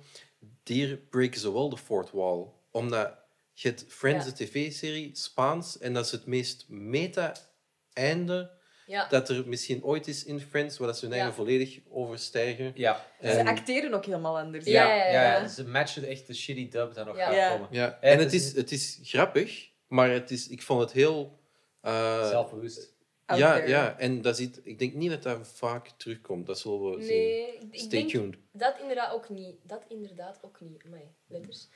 Hier 0.63 0.97
breken 0.97 1.39
ze 1.39 1.53
wel 1.53 1.69
de 1.69 1.77
fourth 1.77 2.11
wall. 2.11 2.45
Omdat 2.71 3.17
je 3.53 3.69
het 3.69 3.85
Friends, 3.87 4.25
Ja. 4.25 4.31
de 4.31 4.37
tv-serie, 4.45 5.09
Spaans, 5.13 5.77
en 5.79 5.93
dat 5.93 6.05
is 6.05 6.11
het 6.11 6.25
meest 6.25 6.65
meta-einde 6.69 8.51
Ja. 8.85 9.07
dat 9.07 9.29
er 9.29 9.47
misschien 9.47 9.83
ooit 9.83 10.07
is 10.07 10.23
in 10.25 10.39
Friends, 10.39 10.77
waar 10.77 10.87
dat 10.87 10.97
ze 10.97 11.05
hun 11.05 11.13
eigen 11.13 11.33
volledig 11.33 11.79
overstijgen. 11.89 12.71
Ja. 12.75 13.05
Ze 13.21 13.27
En, 13.27 13.47
acteren 13.47 13.93
ook 13.93 14.05
helemaal 14.05 14.37
anders. 14.39 14.65
Ja, 14.65 14.83
Ja, 14.87 14.95
ja, 14.95 15.05
ja, 15.05 15.11
ja. 15.21 15.39
ja. 15.41 15.47
Ze 15.47 15.67
matchen 15.67 16.03
echt 16.03 16.27
de 16.27 16.33
shitty 16.33 16.69
dub 16.69 16.93
dat 16.93 17.05
nog 17.05 17.17
Ja. 17.17 17.25
gaat 17.25 17.35
Ja. 17.35 17.51
komen. 17.51 17.67
ja. 17.71 17.97
En 18.01 18.11
en 18.11 18.19
het 18.19 18.33
is- 18.33 18.53
het 18.55 18.71
is 18.71 18.99
grappig, 19.03 19.69
maar 19.87 20.09
het 20.09 20.31
is, 20.31 20.47
ik 20.47 20.61
vond 20.61 20.81
het 20.81 20.91
heel... 20.91 21.39
eh, 21.81 22.29
Zelfbewust. 22.29 22.93
Out 23.25 23.39
ja, 23.39 23.55
there. 23.55 23.67
ja, 23.67 23.97
en 23.99 24.21
dat 24.21 24.35
ziet, 24.37 24.59
ik 24.63 24.79
denk 24.79 24.93
niet 24.93 25.09
dat 25.09 25.23
dat 25.23 25.47
vaak 25.47 25.89
terugkomt. 25.97 26.45
Dat 26.45 26.59
zullen 26.59 26.95
we 26.97 27.03
zien. 27.03 27.07
Nee, 27.17 27.57
ik 27.71 27.79
Stay 27.79 27.89
denk 27.89 28.09
tuned. 28.09 28.35
dat 28.51 28.75
inderdaad 28.81 29.13
ook 29.13 29.29
niet. 29.29 29.55
Dat 29.63 29.83
inderdaad 29.89 30.39
ook 30.41 30.61
niet. 30.61 30.83
Amai, 30.85 31.01
letters. 31.27 31.67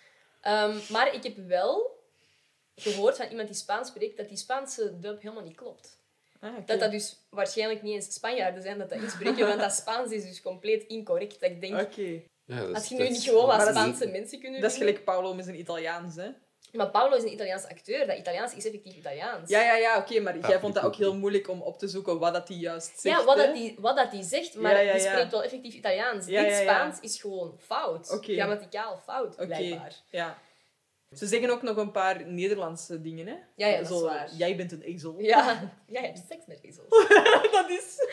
Ehm, 0.41 0.77
maar 0.89 1.13
ik 1.13 1.23
heb 1.23 1.37
wel 1.47 1.97
gehoord 2.75 3.17
van 3.17 3.27
iemand 3.29 3.47
die 3.47 3.57
Spaans 3.57 3.87
spreekt 3.87 4.17
dat 4.17 4.27
die 4.27 4.37
Spaanse 4.37 4.99
dub 4.99 5.21
helemaal 5.21 5.43
niet 5.43 5.55
klopt. 5.55 5.97
Ah. 6.39 6.53
Dat 6.65 6.79
dat 6.79 6.91
dus 6.91 7.17
waarschijnlijk 7.29 7.81
niet 7.81 7.93
eens 7.93 8.13
Spanjaarden 8.13 8.61
zijn 8.61 8.77
dat 8.77 8.89
dat 8.89 9.01
inspreken, 9.01 9.47
want 9.47 9.59
dat 9.59 9.71
Spaans 9.73 10.11
is 10.11 10.23
dus 10.23 10.41
compleet 10.41 10.83
incorrect. 10.83 11.39
Dat 11.39 11.49
ik 11.49 11.61
denk, 11.61 11.79
Oké. 11.81 12.21
Ja, 12.45 12.59
dat 12.59 12.67
is- 12.69 12.73
had 12.73 12.89
je 12.89 12.95
nu 12.95 13.09
niet 13.09 13.21
gewoon 13.23 13.45
wat 13.47 13.61
is- 13.61 13.67
Spaanse 13.67 14.07
mensen 14.07 14.39
kunnen 14.39 14.61
Dat 14.61 14.71
is 14.71 14.77
gelijk 14.77 15.03
Paolo 15.03 15.33
met 15.33 15.45
zijn 15.45 15.59
Italiaans, 15.59 16.15
hè? 16.15 16.29
Maar 16.73 16.89
Paolo 16.89 17.15
is 17.15 17.23
een 17.23 17.31
Italiaans 17.31 17.67
acteur. 17.67 18.07
Dat 18.07 18.17
Italiaans 18.17 18.53
is 18.55 18.65
effectief 18.65 18.95
Italiaans. 18.95 19.49
Ja, 19.49 19.61
ja, 19.61 19.75
ja, 19.75 19.97
oké, 19.97 20.19
maar 20.19 20.37
jij 20.39 20.59
vond 20.59 20.73
dat 20.73 20.83
ook 20.83 20.95
heel 20.95 21.15
moeilijk 21.15 21.49
om 21.49 21.61
op 21.61 21.79
te 21.79 21.87
zoeken 21.87 22.19
wat 22.19 22.33
dat 22.33 22.47
hij 22.47 22.57
juist 22.57 22.99
zegt. 22.99 23.17
Ja, 23.19 23.25
wat, 23.25 23.37
hè? 23.37 23.45
dat 23.45 23.55
die, 23.55 23.75
wat 23.79 23.95
dat 23.95 24.11
die 24.11 24.23
zegt, 24.23 24.55
maar 24.55 24.71
Ja, 24.71 24.79
ja, 24.79 24.93
die 24.93 25.01
ja. 25.01 25.09
spreekt 25.11 25.31
wel 25.31 25.43
effectief 25.43 25.73
Italiaans. 25.73 26.25
Ja, 26.25 26.41
Dit 26.41 26.51
ja, 26.51 26.57
ja. 26.59 26.61
Spaans 26.73 26.99
is 26.99 27.21
gewoon 27.21 27.55
fout. 27.59 28.07
Grammaticaal 28.21 28.97
fout, 29.05 29.35
blijkbaar. 29.35 29.95
ja. 30.09 30.37
Ze 31.15 31.25
zeggen 31.25 31.49
ook 31.49 31.61
nog 31.61 31.77
een 31.77 31.91
paar 31.91 32.25
Nederlandse 32.25 33.01
dingen, 33.01 33.27
hè? 33.27 33.33
Ja, 33.55 33.67
ja, 33.67 33.77
dat 33.77 33.87
Zo, 33.87 33.95
is 33.95 34.01
waar. 34.01 34.29
Jij 34.37 34.55
bent 34.55 34.71
een 34.71 34.81
ezel. 34.81 35.15
Ja, 35.17 35.59
jij 35.87 36.01
hebt 36.01 36.21
seks 36.29 36.45
met 36.47 36.59
ezels. 36.61 36.89
dat 37.51 37.69
is... 37.69 38.07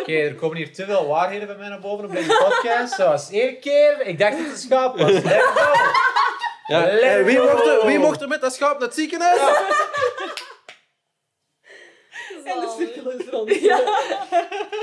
Oké, 0.00 0.12
er 0.12 0.34
komen 0.34 0.56
hier 0.56 0.72
te 0.72 0.84
veel 0.84 1.06
waarheden 1.06 1.46
bij 1.46 1.56
mij 1.56 1.68
naar 1.68 1.80
boven 1.80 2.04
op 2.04 2.12
deze 2.12 2.26
podcast. 2.28 2.94
Zoals 2.94 3.30
één 3.30 3.60
keer, 3.60 4.00
ik 4.00 4.18
dacht 4.18 4.32
dat 4.32 4.40
het 4.40 4.52
een 4.52 4.58
schaap 4.58 4.98
was. 4.98 5.12
Let's 5.12 5.44
go! 5.44 5.72
Ja, 6.66 6.80
Let's 6.80 7.02
eh, 7.02 7.24
wie, 7.24 7.38
mocht 7.38 7.66
er, 7.66 7.86
wie 7.86 7.98
mocht 7.98 8.20
er 8.20 8.28
met 8.28 8.40
dat 8.40 8.54
schaap 8.54 8.78
naar 8.78 8.88
het 8.88 8.96
ziekenhuis? 8.96 9.40
En 12.44 12.60
de 12.60 12.74
cirkel 12.78 13.10
is 13.10 13.28
rond. 13.28 13.54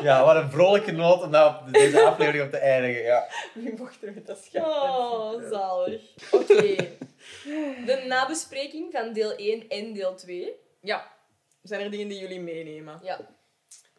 Ja, 0.02 0.26
wat 0.26 0.36
een 0.36 0.52
vrolijke 0.52 0.92
noot 0.92 1.22
om 1.22 1.30
nou 1.30 1.54
op 1.56 1.74
deze 1.74 2.02
aflevering 2.02 2.44
op 2.44 2.52
te 2.52 2.58
eindigen. 2.58 3.04
Ja. 3.04 3.28
Wie 3.54 3.74
mocht 3.78 4.04
er 4.04 4.14
met 4.14 4.28
dat 4.28 4.44
schaap? 4.44 4.66
Oh, 4.66 5.50
zalig. 5.52 6.02
Oké. 6.32 6.97
De 7.88 8.04
nabespreking 8.08 8.92
van 8.92 9.14
deel 9.14 9.36
1 9.36 9.70
en 9.70 9.94
deel 9.94 10.16
2. 10.16 10.54
Ja. 10.82 11.12
Zijn 11.62 11.82
er 11.82 11.92
dingen 11.92 12.08
die 12.08 12.20
jullie 12.20 12.40
meenemen? 12.40 13.00
Ja. 13.04 13.20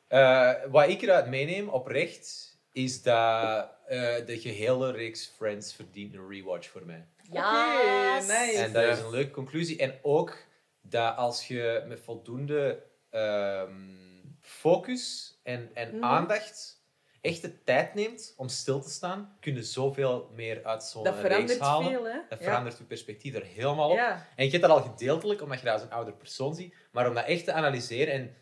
Eh, 0.08 0.70
wat 0.70 0.88
ik 0.88 1.02
eruit 1.02 1.26
meeneem, 1.26 1.68
oprecht, 1.68 2.56
is 2.72 3.02
dat 3.02 3.68
eh, 3.86 4.26
de 4.26 4.38
gehele 4.40 4.90
reeks 4.92 5.32
Friends 5.36 5.74
verdient 5.74 6.14
een 6.14 6.28
rewatch 6.28 6.68
voor 6.68 6.86
mij. 6.86 7.06
Ja. 7.32 7.74
Oké, 8.16 8.26
nice. 8.26 8.58
En 8.62 8.72
dat 8.72 8.84
is 8.84 8.98
een 8.98 9.10
leuke 9.10 9.30
conclusie. 9.30 9.78
En 9.78 9.98
ook 10.02 10.36
dat 10.80 11.16
als 11.16 11.48
je 11.48 11.84
met 11.86 12.00
voldoende 12.00 12.82
ehm, 13.10 13.96
focus 14.40 15.34
en, 15.42 15.70
en 15.74 15.94
Mhm. 15.94 16.04
aandacht 16.04 16.77
echt 17.20 17.42
de 17.42 17.64
tijd 17.64 17.94
neemt 17.94 18.34
om 18.36 18.48
stil 18.48 18.80
te 18.80 18.90
staan, 18.90 19.36
kun 19.40 19.54
je 19.54 19.62
zoveel 19.62 20.30
meer 20.34 20.64
uit 20.64 20.84
zo'n 20.84 21.04
Dat 21.04 21.14
reeks 21.14 21.26
verandert 21.28 21.58
halen. 21.60 21.88
veel, 21.90 22.04
hè? 22.04 22.18
Dat 22.28 22.38
Ja. 22.38 22.44
verandert 22.44 22.78
je 22.78 22.84
perspectief 22.84 23.34
er 23.34 23.44
helemaal 23.44 23.90
op. 23.90 23.96
Ja. 23.96 24.26
En 24.36 24.44
je 24.44 24.50
hebt 24.50 24.62
dat 24.62 24.70
al 24.70 24.82
gedeeltelijk, 24.82 25.42
omdat 25.42 25.58
je 25.58 25.64
dat 25.64 25.74
als 25.74 25.82
een 25.82 25.90
ouder 25.92 26.14
persoon 26.14 26.54
ziet. 26.54 26.74
Maar 26.90 27.08
om 27.08 27.14
dat 27.14 27.24
echt 27.24 27.44
te 27.44 27.52
analyseren 27.52 28.14
en 28.14 28.34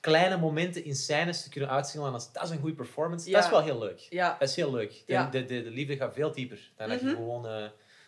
kleine 0.00 0.36
momenten 0.36 0.84
in 0.84 0.94
scènes 0.96 1.42
te 1.42 1.48
kunnen 1.48 1.70
uitzien 1.70 2.00
als 2.02 2.32
dat 2.32 2.42
is 2.42 2.50
een 2.50 2.58
goede 2.58 2.74
performance, 2.76 3.30
dat 3.30 3.38
is 3.38 3.44
Ja. 3.44 3.50
wel 3.50 3.62
heel 3.62 3.78
leuk. 3.78 3.98
Ja. 4.10 4.36
Dat 4.38 4.48
is 4.48 4.56
heel 4.56 4.70
leuk. 4.70 4.90
De, 5.06 5.12
Ja. 5.12 5.26
de, 5.30 5.44
de, 5.44 5.62
de 5.62 5.70
liefde 5.70 5.96
gaat 5.96 6.14
veel 6.14 6.32
dieper 6.32 6.72
dan 6.76 6.88
dat 6.88 7.00
je 7.00 7.06
Mhm. 7.06 7.14
gewoon... 7.14 7.46
eh, 7.46 7.66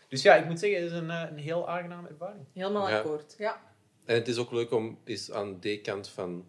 Dus 0.09 0.23
ja, 0.23 0.35
ik 0.35 0.45
moet 0.45 0.59
zeggen, 0.59 0.83
het 0.83 0.93
is 0.93 0.99
een, 0.99 1.11
eh, 1.11 1.25
een 1.31 1.39
heel 1.39 1.69
aangename 1.69 2.09
ervaring. 2.09 2.45
Helemaal 2.55 2.89
Ja. 2.89 2.97
akkoord. 2.99 3.35
Ja. 3.39 3.61
En 4.05 4.15
het 4.15 4.29
is 4.29 4.37
ook 4.39 4.51
leuk 4.53 4.71
om 4.73 4.99
eens 5.05 5.31
aan 5.33 5.59
die 5.61 5.81
kant 5.81 6.09
van 6.09 6.49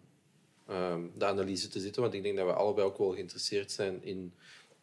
ehm, 0.68 1.00
de 1.18 1.24
analyse 1.24 1.68
te 1.68 1.80
zitten, 1.80 2.02
want 2.02 2.14
ik 2.14 2.22
denk 2.22 2.36
dat 2.36 2.46
we 2.46 2.52
allebei 2.52 2.86
ook 2.86 2.98
wel 2.98 3.10
geïnteresseerd 3.12 3.72
zijn 3.72 4.02
in 4.04 4.34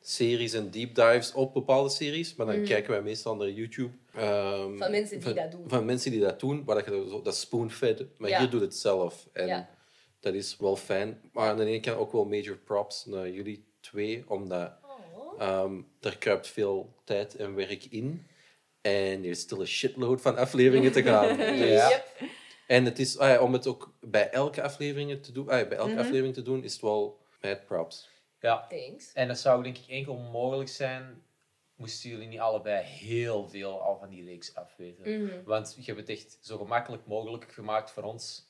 series 0.03 0.53
en 0.53 0.71
deep 0.71 0.95
dives 0.95 1.33
op 1.33 1.53
bepaalde 1.53 1.89
series, 1.89 2.35
maar 2.35 2.45
dan 2.45 2.55
Mhm. 2.55 2.65
kijken 2.67 2.91
wij 2.91 3.01
meestal 3.01 3.35
naar 3.35 3.49
YouTube. 3.49 3.91
ehm, 4.13 4.77
Van 4.77 4.91
mensen 4.91 5.15
die 5.19 5.21
van, 5.27 5.35
dat 5.35 5.51
doen. 5.51 5.63
Van 5.67 5.85
mensen 5.85 6.11
die 6.11 6.19
dat 6.19 6.39
doen, 6.39 6.63
waar 6.65 6.75
dat, 6.75 6.85
je 6.85 7.19
dat 7.23 7.35
spoonfed, 7.35 8.05
maar 8.17 8.29
Ja. 8.29 8.39
hier 8.39 8.49
doet 8.49 8.61
het 8.61 8.75
zelf. 8.75 9.27
En 9.33 9.47
Ja. 9.47 9.69
dat 10.19 10.33
is 10.33 10.55
wel 10.59 10.75
fijn. 10.75 11.21
Maar 11.33 11.49
aan 11.49 11.57
de 11.57 11.65
ene 11.65 11.79
kant 11.79 11.97
ook 11.97 12.11
wel 12.11 12.25
major 12.25 12.57
props 12.57 13.05
naar 13.05 13.29
jullie 13.29 13.63
twee, 13.79 14.23
omdat 14.27 14.71
Oh. 14.83 15.41
ehm 15.41 15.81
er 16.01 16.17
kruipt 16.17 16.47
veel 16.47 16.93
tijd 17.03 17.35
en 17.35 17.55
werk 17.55 17.85
in. 17.89 18.25
En 18.81 18.91
er 19.23 19.29
is 19.29 19.39
still 19.39 19.59
een 19.59 19.67
shitload 19.67 20.21
van 20.21 20.37
afleveringen 20.37 20.91
te 20.91 21.03
gaan. 21.03 21.37
Dus-. 21.57 21.89
Yep. 21.89 22.05
En 22.71 22.85
het 22.85 22.99
is, 22.99 23.17
ah 23.17 23.29
ja, 23.29 23.41
om 23.41 23.53
het 23.53 23.67
ook 23.67 23.93
bij 23.99 24.29
elke 24.29 24.61
aflevering 24.61 25.23
te 25.23 25.31
doen, 25.31 25.49
ah 25.49 25.59
ja, 25.59 25.65
bij 25.67 25.77
elke 25.77 25.91
Mhm. 25.91 25.99
aflevering 25.99 26.33
te 26.33 26.41
doen, 26.41 26.63
is 26.63 26.71
het 26.73 26.81
wel 26.81 27.19
mad 27.41 27.65
props. 27.65 28.09
Ja. 28.39 28.67
Thanks. 28.69 29.13
En 29.13 29.27
dat 29.27 29.39
zou 29.39 29.63
denk 29.63 29.77
ik 29.77 29.87
enkel 29.87 30.15
mogelijk 30.17 30.69
zijn 30.69 31.23
moesten 31.75 32.09
jullie 32.09 32.27
niet 32.27 32.39
allebei 32.39 32.83
heel 32.83 33.49
veel 33.49 33.81
al 33.81 33.97
van 33.97 34.09
die 34.09 34.25
reeks 34.25 34.55
afweten. 34.55 35.23
Mhm. 35.23 35.43
Want 35.43 35.75
je 35.79 35.83
hebt 35.83 35.97
het 35.99 36.09
echt 36.09 36.37
zo 36.41 36.57
gemakkelijk 36.57 37.05
mogelijk 37.05 37.51
gemaakt 37.51 37.91
voor 37.91 38.03
ons 38.03 38.49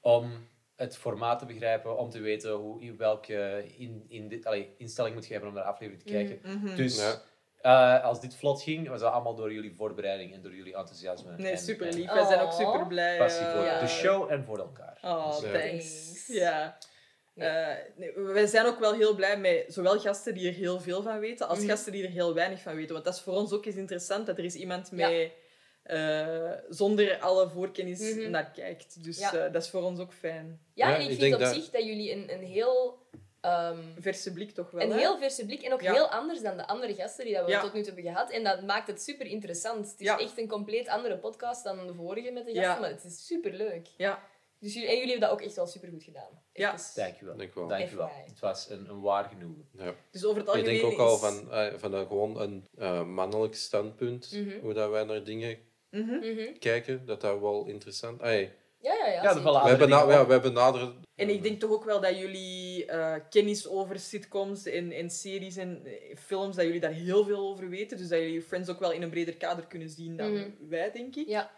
om 0.00 0.48
het 0.76 0.96
formaat 0.96 1.38
te 1.38 1.46
begrijpen, 1.46 1.98
om 1.98 2.10
te 2.10 2.20
weten 2.20 2.52
hoe, 2.52 2.82
in 2.82 2.96
welke 2.96 3.64
in, 3.76 4.04
in 4.08 4.28
dit, 4.28 4.46
allee, 4.46 4.74
instelling 4.76 5.14
moet 5.14 5.26
je 5.26 5.32
hebben 5.32 5.48
om 5.50 5.54
naar 5.56 5.64
de 5.64 5.70
aflevering 5.70 6.02
te 6.04 6.12
kijken. 6.12 6.40
Mhm. 6.58 6.76
Dus 6.76 6.96
Ja. 6.96 7.22
Eh, 7.60 8.04
als 8.04 8.20
dit 8.20 8.36
vlot 8.36 8.62
ging, 8.62 8.88
was 8.88 9.00
dat 9.00 9.12
allemaal 9.12 9.34
door 9.34 9.52
jullie 9.52 9.74
voorbereiding 9.74 10.34
en 10.34 10.42
door 10.42 10.54
jullie 10.54 10.76
enthousiasme. 10.76 11.34
Nee, 11.36 11.50
en, 11.52 11.58
super 11.58 11.86
en 11.86 11.94
lief. 11.94 12.12
Wij 12.12 12.26
zijn 12.26 12.40
ook 12.40 12.52
super 12.52 12.86
blij. 12.86 13.18
passie 13.18 13.46
voor 13.46 13.64
Ja. 13.64 13.80
de 13.80 13.86
show 13.86 14.30
en 14.32 14.44
voor 14.44 14.58
elkaar. 14.58 14.98
Oh, 15.02 15.40
Dus, 15.40 15.42
eh, 15.52 15.60
thanks. 15.68 16.26
Ja. 16.26 16.78
Eh, 17.34 17.66
nee, 17.96 18.12
wij 18.16 18.46
zijn 18.46 18.66
ook 18.66 18.78
wel 18.78 18.92
heel 18.92 19.14
blij 19.14 19.38
met 19.38 19.64
zowel 19.68 19.98
gasten 20.00 20.34
die 20.34 20.48
er 20.48 20.54
heel 20.54 20.80
veel 20.80 21.02
van 21.02 21.18
weten, 21.18 21.48
als 21.48 21.58
Mhm. 21.58 21.68
gasten 21.68 21.92
die 21.92 22.04
er 22.04 22.10
heel 22.10 22.34
weinig 22.34 22.60
van 22.60 22.74
weten. 22.74 22.92
Want 22.92 23.04
dat 23.04 23.14
is 23.14 23.20
voor 23.20 23.34
ons 23.34 23.52
ook 23.52 23.64
eens 23.66 23.76
interessant, 23.76 24.26
dat 24.26 24.38
er 24.38 24.44
is 24.44 24.54
iemand 24.54 24.90
Ja. 24.94 25.28
eh, 25.82 26.50
zonder 26.68 27.18
alle 27.18 27.48
voorkennis 27.48 28.14
Mhm. 28.14 28.30
naar 28.30 28.50
kijkt. 28.50 29.04
Dus 29.04 29.18
Ja. 29.18 29.32
eh, 29.34 29.52
dat 29.52 29.62
is 29.62 29.70
voor 29.70 29.82
ons 29.82 30.00
ook 30.00 30.12
fijn. 30.12 30.60
Ja, 30.74 30.94
en 30.94 31.00
ik, 31.00 31.08
ik 31.10 31.18
vind 31.20 31.34
op 31.34 31.40
dat- 31.40 31.54
zich 31.54 31.70
dat 31.70 31.84
jullie 31.84 32.12
een, 32.12 32.32
een 32.32 32.42
heel... 32.44 32.98
ehm, 33.40 33.78
Verse 33.98 34.32
blik 34.32 34.50
toch 34.50 34.70
wel, 34.70 34.82
een 34.82 34.90
hè? 34.90 34.98
heel 34.98 35.18
verse 35.18 35.46
blik 35.46 35.62
en 35.62 35.72
ook 35.72 35.80
Ja. 35.80 35.92
heel 35.92 36.08
anders 36.08 36.40
dan 36.42 36.56
de 36.56 36.66
andere 36.66 36.94
gasten 36.94 37.24
die 37.24 37.34
dat 37.34 37.44
we 37.44 37.50
Ja. 37.50 37.60
tot 37.60 37.72
nu 37.72 37.82
toe 37.82 37.92
hebben 37.94 38.12
gehad. 38.12 38.30
En 38.30 38.44
dat 38.44 38.62
maakt 38.62 38.86
het 38.86 39.02
super 39.02 39.26
interessant. 39.26 39.90
Het 39.90 40.00
is 40.00 40.06
Ja. 40.06 40.18
echt 40.18 40.38
een 40.38 40.48
compleet 40.48 40.88
andere 40.88 41.18
podcast 41.18 41.64
dan 41.64 41.86
de 41.86 41.94
vorige 41.94 42.30
met 42.30 42.46
de 42.46 42.52
Ja. 42.52 42.62
gasten, 42.62 42.80
maar 42.80 42.90
het 42.90 43.04
is 43.04 43.26
super 43.26 43.52
leuk. 43.52 43.86
Ja. 43.96 44.22
Dus 44.60 44.74
jullie, 44.74 44.88
en 44.88 44.94
jullie 44.96 45.10
hebben 45.10 45.28
dat 45.28 45.38
ook 45.38 45.44
echt 45.46 45.56
wel 45.56 45.66
super 45.66 45.88
goed 45.88 46.02
gedaan. 46.02 46.42
Ja. 46.52 46.72
Echt. 46.72 46.96
Dankjewel. 46.96 47.36
Dankjewel. 47.36 47.68
Dankjewel. 47.68 48.10
Het 48.26 48.40
was 48.40 48.70
een, 48.70 48.88
een 48.88 49.00
waar 49.00 49.24
genoegen. 49.24 49.68
Ja. 49.72 49.94
Dus 50.10 50.24
over 50.24 50.38
het 50.40 50.48
Ik 50.48 50.54
algemeen 50.54 50.80
denk 50.80 50.92
ook 50.92 50.98
al 50.98 51.16
van, 51.16 51.52
eh, 51.52 51.72
van 51.76 51.92
een, 51.94 52.06
gewoon 52.06 52.40
een 52.40 52.66
eh, 52.78 53.04
mannelijk 53.04 53.54
standpunt, 53.54 54.32
Mhm. 54.32 54.60
hoe 54.60 54.72
dat 54.74 54.90
wij 54.90 55.04
naar 55.04 55.24
dingen 55.24 55.58
Mhm. 55.90 56.18
Mhm. 56.18 56.58
kijken, 56.58 57.06
dat 57.06 57.20
dat 57.20 57.40
wel 57.40 57.66
interessant 57.66 58.20
is. 58.22 58.48
Ja, 58.80 58.94
ja, 58.94 59.06
ja. 59.06 59.22
Ja, 59.22 59.34
bena 59.76 60.00
dingen 60.00 60.08
ja, 60.18 60.26
wij 60.26 60.40
benaderen... 60.40 61.02
En 61.14 61.28
ik 61.28 61.42
denk 61.42 61.60
toch 61.60 61.70
ook 61.70 61.84
wel 61.84 62.00
dat 62.00 62.18
jullie 62.18 62.67
eh, 62.88 63.14
kennis 63.30 63.68
over 63.68 63.98
sitcoms 63.98 64.66
en, 64.66 64.92
en 64.92 65.10
series 65.10 65.56
en 65.56 65.82
eh, 65.84 66.16
films, 66.16 66.56
dat 66.56 66.64
jullie 66.64 66.80
daar 66.80 66.90
heel 66.92 67.24
veel 67.24 67.48
over 67.48 67.68
weten. 67.68 67.96
Dus 67.98 68.08
dat 68.08 68.18
jullie 68.18 68.42
Friends 68.42 68.68
ook 68.68 68.80
wel 68.80 68.92
in 68.92 69.02
een 69.02 69.10
breder 69.10 69.36
kader 69.36 69.66
kunnen 69.66 69.88
zien 69.90 70.16
dan 70.16 70.32
Mhm. 70.32 70.50
wij, 70.68 70.90
denk 70.90 71.16
ik. 71.16 71.28
Ja, 71.28 71.50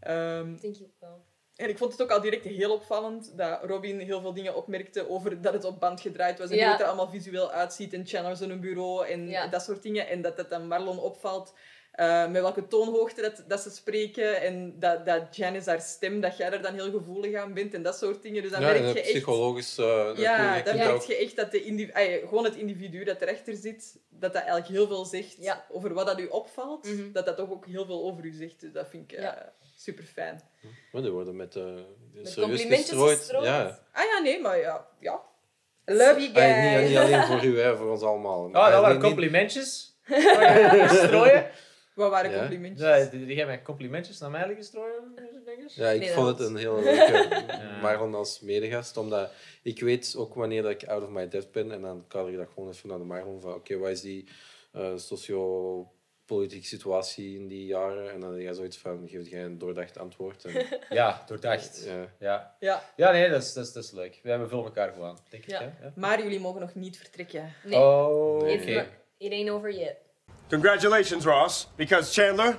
Ehm, 0.00 0.56
denk 0.60 0.76
ik 0.76 0.90
wel. 1.00 1.24
en 1.56 1.68
ik 1.68 1.78
vond 1.78 1.92
het 1.92 2.02
ook 2.02 2.10
al 2.10 2.20
direct 2.20 2.44
heel 2.44 2.72
opvallend 2.72 3.36
dat 3.36 3.64
Robin 3.64 3.98
heel 4.00 4.20
veel 4.20 4.32
dingen 4.34 4.56
opmerkte 4.56 5.08
over 5.08 5.40
dat 5.40 5.52
het 5.52 5.64
op 5.64 5.80
band 5.80 6.00
gedraaid 6.00 6.38
was. 6.38 6.50
En 6.50 6.56
Ja. 6.56 6.62
hoe 6.62 6.72
het 6.72 6.80
er 6.80 6.86
allemaal 6.86 7.10
visueel 7.10 7.50
uitziet 7.50 7.92
en 7.92 8.06
Chandler 8.06 8.36
zo'n 8.36 8.60
bureau 8.60 9.06
en 9.06 9.28
Ja. 9.28 9.46
dat 9.46 9.62
soort 9.62 9.82
dingen. 9.82 10.08
En 10.08 10.22
dat 10.22 10.36
het 10.36 10.52
aan 10.52 10.66
Marlon 10.68 10.98
opvalt 10.98 11.54
eh, 11.98 12.28
met 12.28 12.42
welke 12.42 12.66
toonhoogte 12.68 13.22
dat, 13.22 13.44
dat 13.48 13.60
ze 13.60 13.70
spreken. 13.70 14.40
En 14.42 14.74
dat, 14.78 15.06
dat 15.06 15.36
Janice 15.36 15.68
haar 15.70 15.80
stem, 15.80 16.20
dat 16.20 16.36
jij 16.36 16.50
er 16.52 16.62
dan 16.62 16.74
heel 16.74 16.90
gevoelig 16.90 17.34
aan 17.34 17.54
bent 17.54 17.74
en 17.74 17.82
dat 17.82 17.98
soort 17.98 18.22
dingen. 18.22 18.42
Dus 18.42 18.50
dan 18.50 18.60
ja, 18.60 18.66
merk 18.66 18.78
je 18.78 19.00
echt... 19.00 19.08
psychologisch... 19.10 19.78
eh, 19.78 20.10
Ja, 20.16 20.62
dan 20.62 20.76
merk 20.76 20.90
ook- 20.90 21.02
je 21.02 21.16
echt 21.16 21.36
dat 21.36 21.50
de 21.50 21.62
indiv- 21.64 21.92
ay, 21.92 22.20
gewoon 22.28 22.44
het 22.44 22.54
individu 22.56 23.04
dat 23.04 23.20
erachter 23.20 23.54
zit, 23.54 23.98
dat 24.08 24.32
dat 24.32 24.42
eigenlijk 24.42 24.68
heel 24.70 24.86
veel 24.86 25.04
zegt 25.04 25.36
Ja. 25.40 25.64
over 25.70 25.94
wat 25.94 26.06
dat 26.06 26.20
u 26.20 26.26
opvalt. 26.26 26.84
Mhm. 26.86 27.12
Dat 27.12 27.26
dat 27.26 27.36
toch 27.36 27.50
ook 27.50 27.66
heel 27.66 27.86
veel 27.86 28.02
over 28.04 28.24
u 28.24 28.32
zegt. 28.32 28.60
Dus 28.60 28.72
dat 28.72 28.86
vind 28.90 29.12
ik 29.12 29.18
Ja. 29.20 29.52
super 29.76 30.04
fijn. 30.04 30.40
Maar 30.92 31.02
die 31.02 31.10
worden 31.10 31.36
met, 31.36 31.56
eh 31.56 31.62
Met 31.64 32.28
serieus 32.28 32.34
complimentjes 32.34 32.98
gestrooid. 32.98 33.44
Ja. 33.46 33.78
Ah 33.92 34.04
ja, 34.14 34.22
nee, 34.22 34.40
maar 34.40 34.58
ja. 34.58 34.86
ja. 35.00 35.20
Love 35.84 36.20
you 36.20 36.34
Ay, 36.34 36.52
guys. 36.72 36.80
niet, 36.80 36.88
niet 36.88 36.98
alleen 37.04 37.24
voor 37.26 37.44
u, 37.44 37.60
hè, 37.60 37.76
voor 37.76 37.90
ons 37.90 38.02
allemaal. 38.02 38.44
Oh, 38.46 38.52
dat 38.52 38.62
Ay, 38.62 38.80
waren 38.80 39.00
complimentjes. 39.00 39.96
strooien. 40.88 41.50
Wat 41.98 42.10
waren 42.10 42.30
Ja. 42.30 42.38
complimentjes? 42.38 42.86
Ja, 42.88 43.04
die, 43.10 43.26
die 43.26 43.36
jij 43.36 43.46
met 43.46 43.62
complimentjes 43.62 44.18
naar 44.18 44.30
mij 44.30 44.46
liggen 44.46 44.64
strooien, 44.64 45.12
denk? 45.44 45.68
Ja, 45.70 45.88
ik 45.88 46.00
Nee, 46.00 46.10
vond 46.10 46.26
het 46.28 46.38
was- 46.38 46.46
een 46.48 46.56
heel 46.56 46.82
leuke 46.82 47.28
Ja. 47.82 47.94
Als 47.94 48.40
medegast, 48.40 48.96
omdat 48.96 49.30
ik 49.62 49.80
weet 49.80 50.14
ook 50.18 50.34
wanneer 50.34 50.62
dat 50.62 50.70
ik 50.70 50.84
out 50.88 51.02
of 51.02 51.08
my 51.08 51.28
depth 51.28 51.52
ben 51.52 51.72
en 51.72 51.80
dan 51.80 52.04
kan 52.08 52.28
ik 52.28 52.36
dat 52.36 52.48
gewoon 52.54 52.68
even 52.70 52.88
naar 52.88 52.98
de 52.98 53.04
Marlon 53.04 53.40
van 53.40 53.54
oké, 53.54 53.76
wat 53.78 53.90
is 53.90 54.00
die 54.00 54.28
eh 54.72 54.92
socio-politieke 54.96 56.66
situatie 56.66 57.34
in 57.38 57.48
die 57.48 57.66
jaren? 57.66 58.12
En 58.12 58.20
dan 58.20 58.32
heb 58.32 58.40
je 58.40 58.54
zoiets 58.54 58.78
van, 58.78 59.08
geef 59.08 59.28
jij 59.28 59.44
een 59.44 59.58
doordacht 59.58 59.98
antwoord. 59.98 60.44
En, 60.44 60.66
Ja, 60.98 61.22
doordacht. 61.26 61.84
ja. 61.86 62.08
Ja, 62.18 62.56
Ja, 62.60 62.82
ja 62.96 63.10
nee, 63.12 63.28
dat 63.30 63.42
is, 63.42 63.52
dat, 63.52 63.64
is, 63.66 63.72
dat 63.72 63.84
is 63.84 63.90
leuk. 63.90 64.20
We 64.22 64.30
hebben 64.30 64.48
vullen 64.48 64.64
elkaar 64.64 65.02
aan, 65.02 65.18
denk 65.28 65.42
ik. 65.44 65.50
Ja. 65.50 65.58
Hè? 65.60 65.64
Ja. 65.86 65.92
maar 65.96 66.22
jullie 66.22 66.40
mogen 66.40 66.60
nog 66.60 66.74
niet 66.74 66.96
vertrekken. 66.98 67.52
Nee, 67.64 67.78
Oh, 67.78 68.36
oké. 68.36 68.86
it 69.18 69.32
ain't 69.32 69.50
over 69.50 69.72
yet. 69.72 69.96
Congratulations, 70.50 71.26
Ross, 71.26 71.66
because 71.76 72.10
Chandler, 72.10 72.56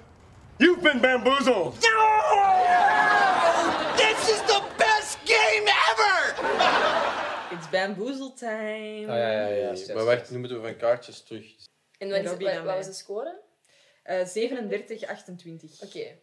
you've 0.60 0.84
been 0.84 1.00
bamboozled. 1.02 1.74
This 3.98 4.30
is 4.30 4.42
the 4.44 4.62
best 4.78 5.18
game 5.26 5.66
ever! 5.90 6.36
It's 7.52 7.66
bamboozle 7.68 8.30
time. 8.38 9.10
Oh, 9.10 9.16
ja, 9.16 9.48
ja, 9.48 9.74
ja. 9.74 9.94
maar 9.94 10.06
wacht, 10.06 10.32
nu 10.32 10.38
moeten 10.38 10.62
we 10.62 10.68
van 10.68 10.78
kaartjes 10.78 11.24
terug. 11.24 11.56
En 11.98 12.10
wat, 12.10 12.20
is, 12.20 12.30
wat, 12.30 12.64
wat 12.64 12.76
was 12.76 12.86
de 12.86 12.94
score? 12.94 13.42
Eh, 14.04 14.26
37, 14.26 15.08
28. 15.08 15.82
Oké. 15.82 16.18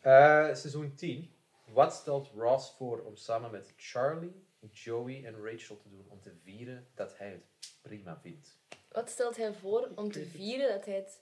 Eh, 0.00 0.54
seizoen 0.54 0.94
10. 0.94 1.30
Wat 1.64 1.94
stelt 1.94 2.30
Ross 2.36 2.74
voor 2.78 3.00
om 3.00 3.16
samen 3.16 3.50
met 3.50 3.72
Charlie, 3.76 4.44
Joey 4.72 5.24
en 5.24 5.34
Rachel 5.44 5.76
te 5.76 5.88
doen 5.88 6.06
om 6.08 6.20
te 6.20 6.32
vieren 6.44 6.86
dat 6.94 7.18
hij 7.18 7.28
het 7.28 7.72
prima 7.82 8.18
vindt? 8.22 8.56
Wat 8.96 9.10
stelt 9.10 9.36
hij 9.36 9.52
voor 9.52 9.88
om 9.94 10.12
te 10.12 10.24
vieren 10.26 10.68
dat 10.68 10.84
hij 10.84 10.94
het... 10.94 11.20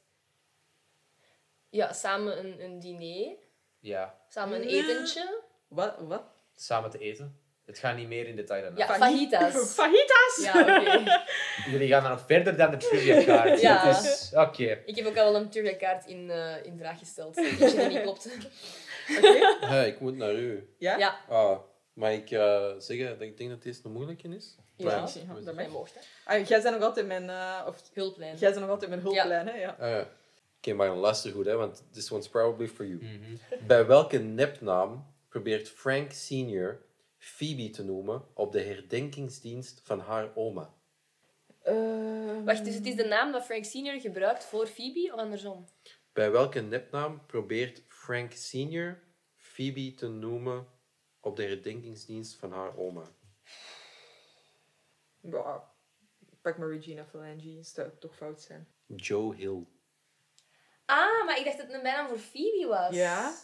Ja, 1.70 1.92
samen 1.92 2.38
een, 2.38 2.64
een 2.64 2.78
diner, 2.80 3.36
Ja, 3.80 4.18
samen 4.28 4.60
een 4.62 4.68
etentje. 4.68 5.40
Wat? 5.68 5.94
wat? 5.98 6.22
samen 6.56 6.90
te 6.90 6.98
eten. 6.98 7.38
Het 7.64 7.78
gaat 7.78 7.96
niet 7.96 8.08
meer 8.08 8.26
in 8.26 8.36
detail 8.36 8.62
dan 8.62 8.76
Ja, 8.76 8.86
dat. 8.86 8.96
fajitas. 8.96 9.72
Fajitas! 9.80 10.40
Ja, 10.42 10.60
oké. 10.60 11.22
Jullie 11.70 11.88
gaan 11.88 12.02
dan 12.02 12.10
nog 12.12 12.26
verder 12.26 12.56
dan 12.56 12.70
de 12.70 12.76
trivia 12.76 13.22
kaart. 13.24 13.60
Ja. 13.68 13.84
Dus, 13.92 14.30
Oké. 14.34 14.82
Ik 14.86 14.96
heb 14.96 15.06
ook 15.06 15.16
al 15.16 15.32
wel 15.32 15.40
een 15.40 15.50
trivia-kaart 15.50 16.06
in, 16.06 16.30
eh, 16.30 16.64
in 16.64 16.78
vraag 16.78 16.98
gesteld. 16.98 17.36
Als 17.36 17.46
je 17.72 17.76
dat 17.76 17.88
niet 17.88 18.00
klopt. 18.02 18.28
Oké. 19.16 19.28
Ja, 19.60 19.82
ik 19.82 20.00
moet 20.00 20.16
naar 20.16 20.34
u. 20.34 20.74
Ja? 20.78 20.96
Ja, 20.96 21.20
Ah, 21.28 21.58
mag 21.92 22.10
ik 22.10 22.30
eh, 22.30 22.70
zeggen 22.78 23.08
dat 23.08 23.20
ik 23.20 23.36
denk 23.36 23.50
dat 23.50 23.62
deze 23.62 23.80
een 23.84 23.92
moeilijke 23.92 24.28
is? 24.28 24.56
Ja. 24.76 25.08
Ja, 25.14 25.40
dat 25.44 25.54
mag. 25.54 25.68
mocht. 25.68 25.98
Ah, 26.24 26.46
jij 26.46 26.62
bent 26.62 26.74
nog 26.74 26.84
altijd 26.84 27.06
mijn... 27.06 27.30
eh, 27.30 27.64
of, 27.66 27.82
Hulplijn. 27.92 28.36
jij 28.36 28.48
bent 28.50 28.60
nog 28.60 28.70
altijd 28.70 28.90
mijn 28.90 29.02
hulplijn, 29.02 29.46
hè? 29.46 29.54
Ja. 29.54 29.76
Ah, 29.80 29.88
ja. 29.90 30.08
Oké, 30.58 30.72
maar 30.72 30.90
luister 30.96 31.32
goed, 31.32 31.46
hè, 31.46 31.56
want 31.56 31.82
this 31.92 32.10
one's 32.10 32.28
probably 32.28 32.68
for 32.68 32.86
you. 32.86 33.02
Mhm. 33.02 33.36
Bij 33.66 33.86
welke 33.86 34.18
nepnaam 34.18 35.06
probeert 35.28 35.68
Frank 35.68 36.12
Senior 36.12 36.80
Phoebe 37.18 37.70
te 37.70 37.84
noemen 37.84 38.22
op 38.34 38.52
de 38.52 38.60
herdenkingsdienst 38.60 39.80
van 39.84 40.00
haar 40.00 40.28
oma? 40.34 40.72
Eh, 41.62 41.74
Wacht, 42.44 42.64
dus 42.64 42.74
het 42.74 42.86
is 42.86 42.96
de 42.96 43.04
naam 43.04 43.32
dat 43.32 43.44
Frank 43.44 43.64
Senior 43.64 44.00
gebruikt 44.00 44.44
voor 44.44 44.66
Phoebe 44.66 45.10
of 45.12 45.18
andersom? 45.20 45.64
Bij 46.12 46.30
welke 46.30 46.60
nepnaam 46.60 47.26
probeert 47.26 47.82
Frank 47.88 48.32
Senior 48.32 48.98
Phoebe 49.36 49.94
te 49.94 50.08
noemen 50.08 50.66
op 51.20 51.36
de 51.36 51.42
herdenkingsdienst 51.42 52.34
van 52.34 52.52
haar 52.52 52.76
oma? 52.76 53.02
Ja, 55.30 55.64
pak 56.42 56.58
maar 56.58 56.68
Regina 56.68 57.04
Phalange. 57.04 57.54
Dat 57.56 57.66
zou 57.66 57.88
toch 57.98 58.16
fout 58.16 58.40
zijn. 58.42 58.68
Joe 58.86 59.34
Hill. 59.36 59.64
Ah, 60.86 61.26
maar 61.26 61.38
ik 61.38 61.44
dacht 61.44 61.56
dat 61.56 61.66
het 61.66 61.74
een 61.76 61.82
bijnaam 61.82 62.08
voor 62.08 62.18
Phoebe 62.18 62.66
was. 62.68 62.94
Ja? 62.94 63.34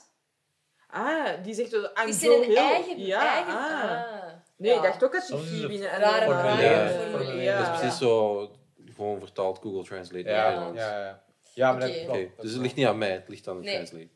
Ah, 0.88 1.42
die 1.44 1.54
zegt... 1.54 1.72
I'm 1.72 1.90
Die 1.94 2.08
is 2.08 2.20
Joe 2.20 2.34
in 2.34 2.42
een 2.42 2.48
Hill. 2.48 2.56
eigen... 2.56 2.98
Ja, 2.98 3.34
eigen 3.34 3.52
ah. 3.52 4.22
ah. 4.22 4.32
Nee, 4.56 4.70
Ja. 4.70 4.76
ik 4.76 4.82
dacht 4.82 5.04
ook 5.04 5.12
dat 5.12 5.26
die 5.26 5.36
Phoebe... 5.38 5.74
een 5.74 5.80
rare 5.98 6.28
naam. 6.28 6.58
Ja. 6.60 7.32
Ja. 7.42 7.58
Dat 7.58 7.72
is 7.74 7.78
precies 7.80 7.98
zo 7.98 8.50
gewoon 8.94 9.18
vertaald 9.18 9.58
Google 9.58 9.84
Translate 9.84 10.24
naar 10.24 10.32
Ja, 10.34 10.42
ja, 10.42 10.48
Nederlands. 10.50 10.80
ja. 10.80 11.24
Ja, 11.54 11.72
maar 11.72 11.88
Oké. 11.88 12.04
dat 12.06 12.14
dat 12.14 12.40
dus 12.40 12.52
het 12.52 12.62
ligt 12.62 12.74
niet 12.74 12.86
aan 12.86 12.98
mij, 12.98 13.10
het 13.12 13.28
ligt 13.28 13.48
aan 13.48 13.56
de 13.56 13.62
Nee. 13.62 13.74
translate. 13.74 14.08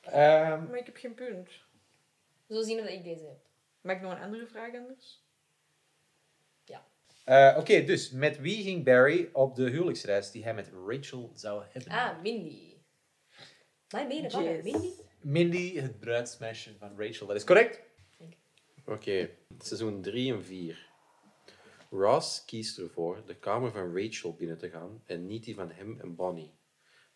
Ehm, 0.00 0.64
Maar 0.68 0.78
ik 0.78 0.86
heb 0.86 0.96
geen 0.96 1.14
punt. 1.14 1.48
Zo 2.48 2.62
zien 2.62 2.76
we 2.76 2.82
dat 2.82 2.92
ik 2.92 3.04
deze 3.04 3.24
heb. 3.24 3.38
Mag 3.80 3.96
ik 3.96 4.02
nog 4.02 4.12
een 4.12 4.22
andere 4.22 4.46
vraag 4.46 4.74
anders? 4.74 5.24
Eh, 7.30 7.56
Oké, 7.58 7.84
dus 7.84 8.10
met 8.10 8.40
wie 8.40 8.62
ging 8.62 8.84
Barry 8.84 9.28
op 9.32 9.56
de 9.56 9.70
huwelijksreis 9.70 10.30
die 10.30 10.42
hij 10.42 10.54
met 10.54 10.70
Rachel 10.86 11.30
zou 11.34 11.64
hebben? 11.70 11.92
Ah, 11.92 12.22
Mindy. 12.22 12.74
Mijn 13.90 14.30
vangen. 14.30 14.62
Mindy? 14.62 14.90
Mindy, 15.20 15.78
het 15.78 16.00
bruidsmeisje 16.00 16.76
van 16.78 16.98
Rachel. 16.98 17.26
Dat 17.26 17.36
is 17.36 17.44
correct. 17.44 17.80
Oké, 18.84 19.30
seizoen 19.58 20.02
3 20.02 20.32
en 20.32 20.44
4. 20.44 20.88
Ross 21.90 22.44
kiest 22.44 22.78
ervoor 22.78 23.26
de 23.26 23.36
kamer 23.36 23.72
van 23.72 23.96
Rachel 23.96 24.34
binnen 24.34 24.58
te 24.58 24.70
gaan 24.70 25.02
en 25.06 25.26
niet 25.26 25.44
die 25.44 25.54
van 25.54 25.70
hem 25.70 26.00
en 26.00 26.14
Bonnie. 26.14 26.58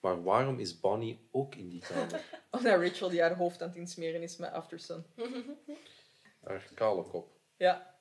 Maar 0.01 0.23
waarom 0.23 0.59
is 0.59 0.81
Bonnie 0.81 1.29
ook 1.31 1.55
in 1.55 1.69
die 1.69 1.81
kamer? 1.81 2.25
Omdat 2.51 2.81
Rachel 2.81 3.09
die 3.09 3.21
haar 3.21 3.37
hoofd 3.37 3.63
aan 3.63 3.69
het 3.69 3.77
insmeren 3.77 4.23
is 4.23 4.37
met 4.37 4.53
Aftersun. 4.53 5.05
Haar 6.45 6.69
kale 6.75 7.03
kop. 7.03 7.41
Ja. 7.57 7.99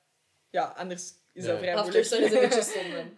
Ja, 0.50 0.64
anders 0.64 1.12
is 1.34 1.44
dat 1.44 1.58
vrij 1.58 1.74
moeilijk. 1.74 1.94
Is 2.04 2.10
een 2.10 2.20
beetje 2.30 2.90
dan. 2.96 3.10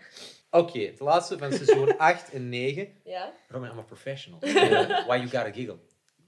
Oké, 0.60 0.78
het 0.78 1.00
laatste 1.00 1.38
van 1.38 1.52
seizoen 1.52 1.96
8 2.12 2.30
en 2.32 2.48
9. 2.48 3.00
Ja? 3.04 3.32
Robin, 3.48 3.70
I'm 3.70 3.78
a 3.78 3.82
professional. 3.82 4.40
Why 5.08 5.16
you 5.16 5.22
gotta 5.28 5.52
giggle? 5.52 5.78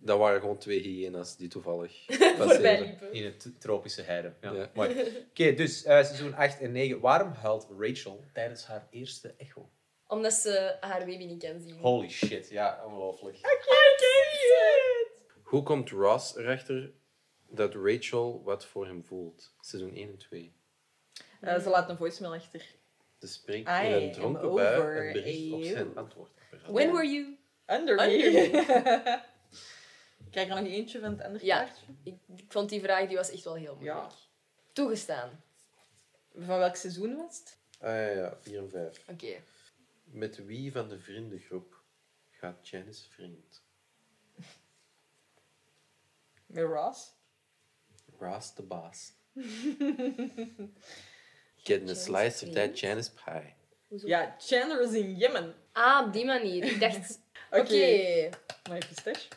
Dat 0.01 0.19
waren 0.19 0.41
gewoon 0.41 0.59
twee 0.59 0.81
hyena's 0.81 1.37
die 1.37 1.49
toevallig 1.49 2.05
Voorbij 2.37 2.81
liepen. 2.81 3.13
In 3.13 3.25
het 3.25 3.61
tropische 3.61 4.03
heide. 4.03 4.35
Ja, 4.41 4.53
Ja. 4.53 4.71
mooi. 4.75 4.91
Oké, 5.31 5.53
dus 5.55 5.85
eh, 5.85 6.05
seizoen 6.05 6.35
8 6.35 6.61
en 6.61 6.73
9. 6.73 7.01
Waarom 7.01 7.33
huilt 7.33 7.67
Rachel 7.79 8.25
tijdens 8.33 8.65
haar 8.67 8.87
eerste 8.91 9.35
echo? 9.39 9.71
Omdat 10.07 10.33
ze 10.33 10.77
haar 10.81 10.99
baby 11.05 11.25
niet 11.25 11.43
kan 11.45 11.61
zien. 11.61 11.79
Holy 11.79 12.09
shit, 12.09 12.49
ja, 12.51 12.83
ongelooflijk. 12.87 13.37
Hoe 15.43 15.63
komt 15.63 15.91
Ross 15.91 16.37
erachter 16.37 16.93
dat 17.51 17.75
Rachel 17.75 18.43
wat 18.45 18.67
voor 18.67 18.87
hem 18.87 19.05
voelt? 19.05 19.55
Seizoen 19.61 19.95
1 19.95 20.09
en 20.09 20.19
2. 20.19 20.57
Eh, 21.41 21.61
ze 21.63 21.69
laat 21.69 21.89
een 21.89 21.97
voicemail 21.97 22.35
achter. 22.35 22.67
Ze 23.19 23.27
spreekt 23.29 23.69
in 23.69 23.75
een 23.93 24.13
dronken 24.13 24.55
bui 24.55 24.79
over 24.79 25.07
een 25.07 25.13
bericht 25.13 25.53
op 25.53 25.63
zijn 25.65 25.97
antwoordapparaat. 25.97 26.71
When 26.71 26.93
were 26.93 27.07
you? 27.09 27.37
Under 27.67 28.01
Under 28.01 28.33
here. 28.33 29.23
Krijg 30.31 30.49
er 30.49 30.55
nog 30.63 30.65
eentje 30.73 31.01
van 31.01 31.11
het 31.11 31.23
andere 31.23 31.45
Ja. 31.45 31.57
kaartje? 31.65 31.85
Ik, 32.03 32.15
ik 32.37 32.45
vond 32.49 32.69
die 32.69 32.81
vraag 32.81 33.07
die 33.09 33.17
was 33.17 33.31
echt 33.31 33.45
wel 33.45 33.55
heel 33.55 33.75
moeilijk. 33.75 33.99
Ja. 33.99 34.11
Toegestaan. 34.73 35.43
Van 36.35 36.59
welk 36.59 36.77
seizoen 36.77 37.17
was 37.17 37.39
het? 37.39 37.59
Ah 37.81 37.89
ja, 37.89 38.07
ja, 38.09 38.37
4 38.41 38.59
en 38.59 38.71
5. 38.71 39.03
Oké. 39.09 39.43
Met 40.05 40.45
wie 40.47 40.73
van 40.73 40.89
de 40.89 40.99
vriendengroep 41.01 41.83
gaat 42.31 42.69
Janice 42.69 43.11
vriend? 43.11 43.63
Met 46.47 46.65
Ross. 46.65 47.13
Ross 48.19 48.53
the 48.53 48.63
boss. 48.63 49.13
Getting 51.63 51.91
a 51.91 51.95
slice 51.95 52.47
of 52.47 52.55
that? 52.55 52.81
Janice 52.81 53.11
pie. 53.25 53.55
Ja, 54.07 54.35
Chandler 54.39 54.83
is 54.83 54.93
in 54.93 55.17
Jemen. 55.17 55.55
Ah, 55.73 56.07
op 56.07 56.13
die 56.13 56.25
manier. 56.25 56.65
Ik 56.65 56.81
dacht... 56.81 57.21
Oké. 57.51 57.75
Even 57.75 58.95
stash. 58.95 59.29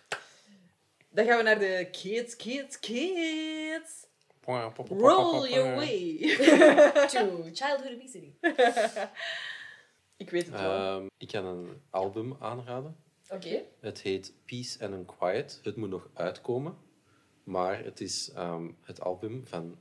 Dan 1.10 1.26
gaan 1.26 1.38
we 1.38 1.44
naar 1.44 1.60
de 1.60 1.88
kids, 1.92 2.36
kids, 2.36 2.80
kids. 2.80 4.08
Roll 4.46 5.50
your 5.50 5.76
way. 5.76 6.18
To 7.14 7.50
childhood 7.54 7.94
obesity. 7.94 8.34
Ik 10.18 10.30
weet 10.30 10.46
het 10.46 10.62
wel. 10.62 10.72
Ehm, 10.72 11.08
ik 11.18 11.28
kan 11.28 11.46
een 11.46 11.82
album 11.90 12.36
aanraden. 12.40 12.96
Oké. 13.30 13.62
Het 13.80 14.02
heet 14.02 14.34
Peace 14.46 14.86
and 14.86 14.94
Unquiet. 14.94 15.60
Het 15.64 15.76
moet 15.76 15.90
nog 15.90 16.10
uitkomen. 16.14 16.78
Maar 17.44 17.84
het 17.84 18.02
is 18.02 18.32
ehm, 18.32 18.70
het 18.82 19.02
album 19.02 19.48
van 19.48 19.78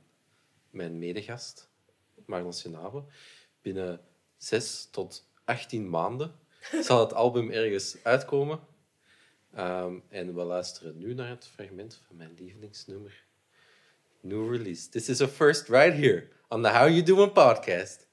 mijn 0.69 0.99
medegast, 0.99 1.69
Marlon 2.27 2.53
Senave. 2.53 3.03
Binnen 3.61 3.99
6 4.37 4.87
tot 4.91 5.25
18 5.45 5.89
maanden 5.89 6.35
zal 6.87 6.99
het 6.99 7.13
album 7.13 7.49
ergens 7.49 7.97
uitkomen. 8.03 8.59
Ehm, 9.53 9.95
en 10.09 10.35
we 10.35 10.41
luisteren 10.43 10.97
nu 10.97 11.13
naar 11.13 11.29
het 11.29 11.47
fragment 11.47 12.01
van 12.07 12.15
mijn 12.15 12.33
lievelingsnummer. 12.37 13.23
New 14.21 14.51
release. 14.51 14.89
This 14.89 15.09
is 15.09 15.21
a 15.21 15.27
first 15.27 15.67
right 15.67 15.97
here 15.97 16.27
on 16.47 16.61
the 16.61 16.69
How 16.69 16.87
You 16.87 17.03
Doing 17.03 17.31
podcast. 17.31 18.07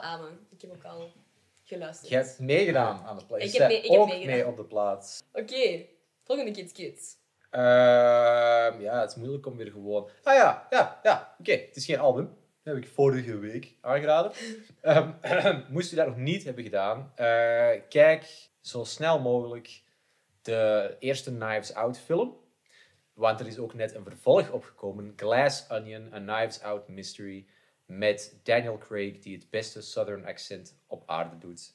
Beamen. 0.00 0.46
Ik 0.50 0.60
heb 0.60 0.70
ook 0.72 0.84
al 0.84 1.12
geluisterd. 1.64 2.08
Je 2.10 2.16
hebt 2.16 2.38
meegedaan 2.38 3.02
aan 3.04 3.18
de 3.18 3.24
plaats. 3.26 3.44
Ik 3.44 3.52
heb 3.52 3.68
mee- 3.68 3.76
ik 3.82 3.90
heb 3.90 4.00
ook 4.00 4.08
meegedaan. 4.08 4.36
mee 4.36 4.46
op 4.46 4.56
de 4.56 4.64
plaats. 4.64 5.22
Oké. 5.32 5.84
Volgende 6.24 6.50
Kids 6.50 6.72
Kids. 6.72 7.16
Ehm, 7.50 8.80
ja, 8.80 9.00
het 9.00 9.10
is 9.10 9.16
moeilijk 9.16 9.46
om 9.46 9.56
weer 9.56 9.70
gewoon... 9.70 10.10
Ah 10.22 10.34
ja, 10.34 10.66
ja, 10.70 11.00
ja. 11.02 11.34
Oké, 11.38 11.52
het 11.52 11.76
is 11.76 11.84
geen 11.84 11.98
album. 11.98 12.24
Dat 12.62 12.74
heb 12.74 12.82
ik 12.84 12.88
vorige 12.90 13.38
week 13.38 13.74
aangeraden. 13.80 14.32
Ehm, 14.80 15.60
moest 15.74 15.92
u 15.92 15.96
dat 15.96 16.06
nog 16.06 16.16
niet 16.16 16.44
hebben 16.44 16.64
gedaan, 16.64 17.12
eh, 17.14 17.68
kijk 17.88 18.48
zo 18.60 18.84
snel 18.84 19.20
mogelijk 19.20 19.82
de 20.42 20.96
eerste 20.98 21.34
Knives 21.36 21.74
Out 21.74 21.98
film. 21.98 22.36
Want 23.12 23.40
er 23.40 23.46
is 23.46 23.58
ook 23.58 23.74
net 23.74 23.94
een 23.94 24.04
vervolg 24.04 24.50
opgekomen. 24.50 25.12
Glass 25.16 25.66
Onion, 25.70 26.14
A 26.14 26.18
Knives 26.18 26.60
Out 26.62 26.88
Mystery. 26.88 27.46
Met 27.90 28.40
Daniel 28.42 28.78
Craig, 28.78 29.18
die 29.18 29.36
het 29.36 29.50
beste 29.50 29.80
Southern 29.80 30.24
accent 30.24 30.76
op 30.86 31.02
aarde 31.06 31.38
doet. 31.38 31.74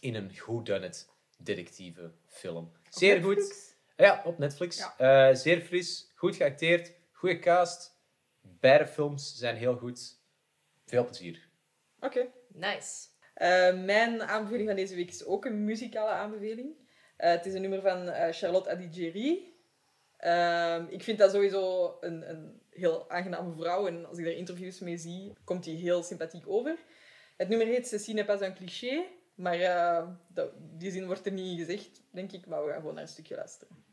In 0.00 0.14
een 0.14 0.32
whodunit 0.34 1.08
detectieve 1.38 2.12
film. 2.26 2.72
Zeer 2.88 3.22
goed. 3.22 3.74
Ja, 3.96 4.22
op 4.24 4.38
Netflix. 4.38 4.88
Eh, 4.96 5.34
zeer 5.34 5.60
fris, 5.60 6.12
goed 6.14 6.36
geacteerd, 6.36 6.92
goede 7.12 7.38
cast. 7.38 7.96
Beide 8.40 8.86
films 8.86 9.36
zijn 9.36 9.56
heel 9.56 9.76
goed. 9.76 10.18
Veel 10.86 11.04
plezier. 11.04 11.48
Oké. 12.00 12.26
Nice. 12.48 13.06
Eh, 13.34 13.84
mijn 13.84 14.22
aanbeveling 14.22 14.68
van 14.68 14.76
deze 14.76 14.94
week 14.94 15.08
is 15.08 15.24
ook 15.24 15.44
een 15.44 15.64
muzikale 15.64 16.10
aanbeveling. 16.10 16.74
Eh, 17.16 17.30
het 17.30 17.46
is 17.46 17.54
een 17.54 17.60
nummer 17.60 17.80
van 17.80 18.08
eh, 18.08 18.32
Charlotte 18.32 18.70
Adigéry. 18.70 19.52
Ehm, 20.16 20.86
ik 20.88 21.02
vind 21.02 21.18
dat 21.18 21.30
sowieso 21.30 21.96
een, 22.00 22.30
een 22.30 22.62
heel 22.78 23.10
aangename 23.10 23.54
vrouw. 23.56 23.86
En 23.86 24.06
als 24.06 24.18
ik 24.18 24.24
daar 24.24 24.32
interviews 24.32 24.78
mee 24.78 24.98
zie, 24.98 25.32
komt 25.44 25.64
die 25.64 25.76
heel 25.76 26.02
sympathiek 26.02 26.48
over. 26.48 26.78
Het 27.36 27.48
nummer 27.48 27.66
heet 27.66 27.88
Ceci 27.88 28.12
n'est 28.14 28.26
pas 28.26 28.40
un 28.40 28.54
cliché. 28.54 29.04
Maar 29.34 29.60
eh, 29.60 30.08
die 30.76 30.90
zin 30.90 31.06
wordt 31.06 31.26
er 31.26 31.32
niet 31.32 31.58
gezegd, 31.58 32.02
denk 32.10 32.32
ik. 32.32 32.46
Maar 32.46 32.64
we 32.64 32.70
gaan 32.70 32.80
gewoon 32.80 32.94
naar 32.94 33.02
een 33.02 33.08
stukje 33.08 33.34
luisteren. 33.34 33.87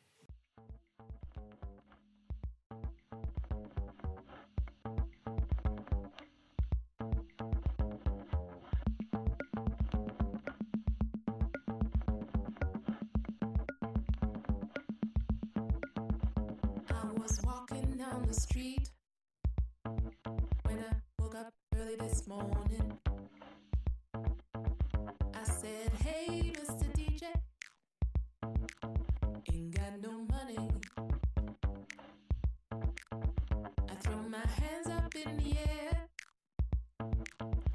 I 33.96 33.98
throw 34.00 34.22
my 34.28 34.46
hands 34.60 34.88
up 34.88 35.16
in 35.16 35.38
the 35.38 35.58
air 35.58 36.08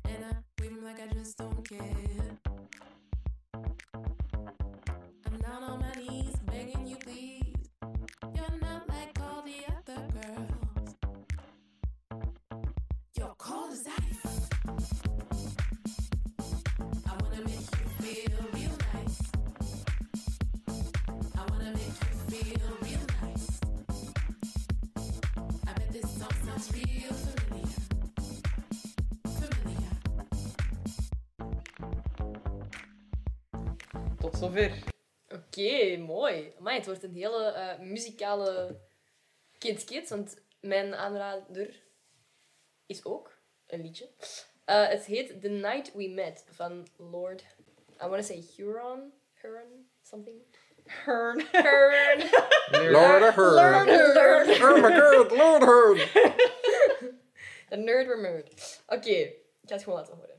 and 0.05 0.25
I 0.25 0.33
wave 0.61 0.73
'em 0.73 0.85
like 0.85 1.01
I 1.01 1.07
just 1.15 1.39
don't 1.39 1.67
care. 1.67 2.39
I'm 5.27 5.39
down 5.39 5.63
on 5.63 5.81
my 5.81 5.93
knees 5.95 6.37
begging 6.45 6.87
you, 6.87 6.97
please. 6.97 7.71
You're 8.35 8.59
not 8.61 8.87
like 8.89 9.19
all 9.23 9.43
the 9.43 9.61
other 9.77 10.07
girls. 10.19 10.95
You're 13.17 13.35
cold 13.39 13.73
as 13.73 13.87
ice. 13.87 14.49
I 17.07 17.13
wanna 17.23 17.43
make 17.47 17.71
you 17.81 17.87
feel 18.03 18.40
zover. 34.41 34.73
Oké, 35.29 35.97
mooi. 35.97 36.53
Maar 36.59 36.75
het 36.75 36.87
wordt 36.87 37.03
een 37.03 37.15
hele 37.15 37.45
eh, 37.45 37.79
muzikale 37.79 38.81
Kids 39.59 39.85
Kids, 39.85 40.11
want 40.11 40.37
mijn 40.61 40.95
aanrader 40.95 41.83
is 42.87 43.05
ook 43.05 43.39
een 43.67 43.81
liedje. 43.81 44.09
Eh, 44.65 44.89
het 44.89 45.05
heet 45.05 45.41
The 45.41 45.49
Night 45.49 45.95
We 45.95 46.09
Met 46.09 46.45
van 46.51 46.87
Lord, 46.97 47.45
I 48.03 48.07
want 48.07 48.27
to 48.27 48.35
say 48.35 48.45
Huron, 48.57 49.12
Huron, 49.41 49.91
something. 50.03 50.43
Hern. 50.87 51.41
Hern. 51.53 52.19
Lord 52.93 53.35
Hearn. 53.35 53.55
Lord 53.55 53.87
Hearn. 53.87 54.62
Oh 54.62 54.83
my 54.83 55.01
god, 55.01 55.31
Lord 55.31 55.62
Hearn. 55.62 55.99
The 57.69 57.77
Nerd 57.77 58.09
Removed. 58.09 58.83
Oké, 58.87 59.11
ik 59.11 59.37
ga 59.67 59.75
het 59.75 59.83
gewoon 59.83 59.99
laten 59.99 60.15
horen. 60.15 60.30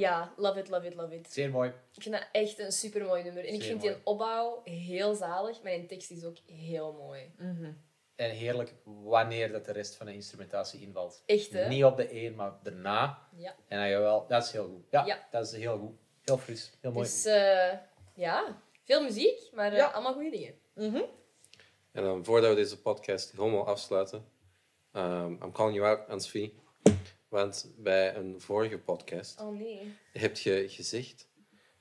Ja, 0.00 0.32
love 0.36 0.58
it, 0.58 0.68
love 0.68 0.86
it, 0.86 0.94
love 0.94 1.14
it. 1.14 1.32
Zeer 1.32 1.50
mooi. 1.50 1.68
Ik 1.94 2.02
vind 2.02 2.14
dat 2.14 2.26
echt 2.32 2.58
een 2.58 2.72
super 2.72 3.04
mooi 3.04 3.22
nummer. 3.22 3.46
En 3.46 3.54
ik 3.54 3.62
vind 3.62 3.80
die 3.80 3.96
opbouw 4.04 4.60
heel 4.64 5.14
zalig, 5.14 5.62
maar 5.62 5.72
die 5.72 5.86
tekst 5.86 6.10
is 6.10 6.24
ook 6.24 6.36
heel 6.46 6.92
mooi. 6.92 7.32
En 8.16 8.30
heerlijk 8.30 8.74
wanneer 8.84 9.52
dat 9.52 9.64
de 9.64 9.72
rest 9.72 9.94
van 9.96 10.06
de 10.06 10.14
instrumentatie 10.14 10.80
invalt. 10.80 11.22
Echt, 11.26 11.52
hè? 11.52 11.68
Niet 11.68 11.84
op 11.84 11.96
de 11.96 12.24
een, 12.26 12.34
maar 12.34 12.52
daarna. 12.62 13.28
Ja. 13.36 13.54
En 13.68 13.78
dan 13.78 13.88
jawel, 13.88 14.26
dat 14.28 14.44
is 14.44 14.50
heel 14.52 14.64
goed. 14.68 14.84
Ja, 14.90 15.04
Ja. 15.06 15.26
dat 15.30 15.46
is 15.46 15.52
heel 15.52 15.78
goed. 15.78 15.94
Heel 16.24 16.38
fris, 16.38 16.72
heel 16.80 16.92
mooi. 16.92 17.04
Dus 17.06 17.24
eh, 17.24 17.72
ja, 18.14 18.62
veel 18.84 19.02
muziek, 19.02 19.50
maar 19.52 19.70
eh, 19.72 19.76
Ja. 19.78 19.86
allemaal 19.86 20.12
goede 20.12 20.30
dingen. 20.30 20.54
En 21.92 22.02
dan 22.02 22.24
voordat 22.24 22.50
we 22.50 22.56
deze 22.56 22.80
podcast 22.80 23.32
helemaal 23.32 23.66
afsluiten, 23.66 24.24
um, 24.92 25.38
I'm 25.42 25.52
calling 25.52 25.76
you 25.76 25.88
out, 25.96 26.08
Ansvi. 26.08 26.58
Want 27.30 27.72
bij 27.76 28.14
een 28.14 28.40
vorige 28.40 28.78
podcast 28.78 29.40
Oh 29.40 29.58
nee. 29.58 29.94
heb 30.12 30.36
je 30.36 30.64
gezegd, 30.68 31.28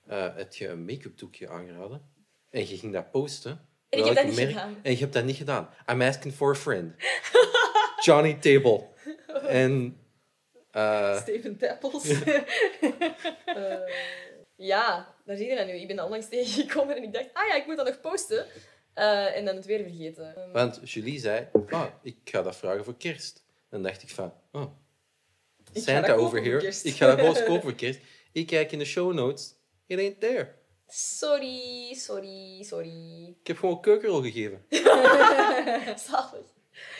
eh 0.07 0.35
heb 0.35 0.53
je 0.53 0.67
een 0.67 0.85
make-up 0.85 1.17
doekje 1.17 1.49
aangeraden. 1.49 2.01
En 2.49 2.59
je 2.69 2.77
ging 2.77 2.93
dat 2.93 3.11
posten. 3.11 3.67
En 3.89 3.99
ik 3.99 4.05
heb 4.05 4.15
dat 4.15 4.25
niet 4.25 4.35
merk- 4.35 4.49
gedaan. 4.49 4.77
En 4.81 4.91
je 4.91 4.97
hebt 4.97 5.13
dat 5.13 5.23
niet 5.23 5.35
gedaan. 5.35 5.69
I'm 5.91 6.01
asking 6.01 6.33
for 6.33 6.51
a 6.51 6.55
friend. 6.55 6.93
Johnny 8.05 8.33
Table. 8.33 8.87
En... 9.47 9.99
eh, 10.71 11.21
Steven 11.21 11.57
Tappels. 11.57 12.07
Eh, 13.45 13.79
ja, 14.55 15.15
daar 15.25 15.35
zie 15.37 15.47
je 15.47 15.55
dat 15.55 15.65
nu. 15.65 15.73
Ik 15.73 15.87
ben 15.87 16.03
onlangs 16.03 16.29
tegengekomen 16.29 16.95
en 16.95 17.03
ik 17.03 17.13
dacht, 17.13 17.29
ah 17.33 17.47
ja, 17.47 17.55
ik 17.55 17.65
moet 17.65 17.77
dat 17.77 17.85
nog 17.85 18.01
posten. 18.01 18.45
Eh, 18.93 19.35
en 19.37 19.45
dan 19.45 19.55
het 19.55 19.65
weer 19.65 19.83
vergeten. 19.83 20.49
Want 20.53 20.91
Julie 20.91 21.19
zei, 21.19 21.47
ah, 21.69 21.85
ik 22.01 22.17
ga 22.23 22.41
dat 22.41 22.55
vragen 22.55 22.83
voor 22.83 22.97
kerst. 22.97 23.43
Dan 23.69 23.83
dacht 23.83 24.01
ik 24.03 24.09
van, 24.09 24.33
oh, 24.51 24.71
Santa 25.73 26.13
over 26.13 26.43
here. 26.43 26.67
Ik 26.83 26.93
ga 26.95 27.15
dat 27.15 27.19
gewoon 27.19 27.33
kopen 27.47 27.61
voor 27.61 27.75
kerst. 27.75 27.99
Ik 28.31 28.47
kijk 28.47 28.71
in 28.71 28.79
de 28.79 28.85
show 28.85 29.13
notes. 29.13 29.55
It 29.87 29.99
ain't 29.99 30.19
there. 30.19 30.55
Sorry, 30.87 31.93
sorry, 31.93 32.63
sorry. 32.63 33.27
Ik 33.41 33.47
heb 33.47 33.57
gewoon 33.57 33.81
keukenrol 33.81 34.21
gegeven. 34.21 34.65
Zalig. 36.07 36.45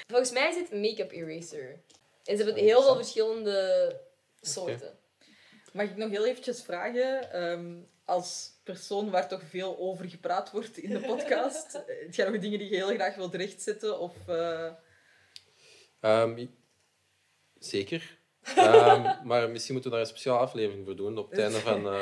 Volgens 0.07 0.31
mij 0.31 0.49
is 0.49 0.55
het 0.55 0.71
make-up 0.71 1.11
eraser. 1.11 1.81
En 2.23 2.37
ze 2.37 2.43
hebben 2.43 2.63
heel 2.63 2.81
veel 2.81 2.95
verschillende 2.95 3.99
soorten. 4.41 4.97
Mag 5.73 5.85
ik 5.85 5.97
nog 5.97 6.09
heel 6.09 6.25
eventjes 6.25 6.61
vragen, 6.61 7.31
ehm, 7.31 7.75
als 8.05 8.51
persoon 8.63 9.09
waar 9.09 9.27
toch 9.27 9.41
veel 9.49 9.77
over 9.77 10.09
gepraat 10.09 10.51
wordt 10.51 10.77
in 10.77 10.89
de 10.89 10.99
podcast, 10.99 11.73
eh, 11.75 11.81
heb 11.85 12.13
jij 12.13 12.29
nog 12.29 12.41
dingen 12.41 12.59
die 12.59 12.69
je 12.69 12.75
heel 12.75 12.87
graag 12.87 13.15
wilt 13.15 13.35
rechtzetten? 13.35 13.99
Of, 13.99 14.13
eh, 14.27 14.71
Ehm, 15.99 16.45
zeker. 17.59 18.18
Ehm, 18.56 19.28
maar 19.28 19.49
misschien 19.49 19.74
moeten 19.74 19.91
we 19.91 19.98
daar 19.98 20.06
een 20.06 20.11
speciale 20.11 20.40
aflevering 20.40 20.86
voor 20.86 20.95
doen. 20.95 21.18
Op 21.18 21.30
het 21.30 21.40
einde 21.40 21.57
van... 21.57 21.88
eh, 21.94 22.02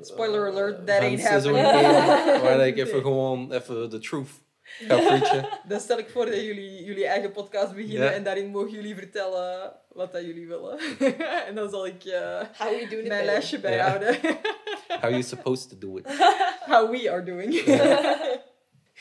Spoiler 0.00 0.46
alert, 0.48 0.86
that 0.86 0.98
ain't 1.00 1.20
seizoen 1.20 1.54
happening. 1.54 2.42
waar 2.42 2.66
ik 2.66 2.76
even 2.76 3.00
gewoon 3.02 3.52
even 3.52 3.90
de 3.90 3.98
truth 3.98 4.28
ga 4.62 4.96
preachen. 4.96 5.48
Dan 5.68 5.80
stel 5.80 5.98
ik 5.98 6.08
voor 6.08 6.24
dat 6.26 6.34
jullie 6.40 6.84
jullie 6.84 7.06
eigen 7.06 7.32
podcast 7.32 7.74
beginnen 7.74 8.12
en 8.14 8.22
daarin 8.24 8.46
mogen 8.50 8.70
jullie 8.70 8.94
vertellen 8.94 9.72
wat 9.88 10.12
dat 10.12 10.22
jullie 10.22 10.48
willen. 10.48 10.78
en 11.48 11.54
dan 11.54 11.70
zal 11.70 11.86
ik 11.86 12.04
eh, 12.04 12.40
How 12.58 12.68
we 12.70 12.76
doing 12.78 12.90
it 12.90 12.90
mijn 12.90 13.08
better. 13.08 13.24
lijstje 13.24 13.58
bijhouden. 13.60 14.16
How 15.00 15.10
you 15.10 15.22
supposed 15.22 15.68
to 15.70 15.78
do 15.78 15.96
it. 15.96 16.06
How 16.66 16.90
we 16.90 17.10
are 17.10 17.22
doing. 17.22 17.54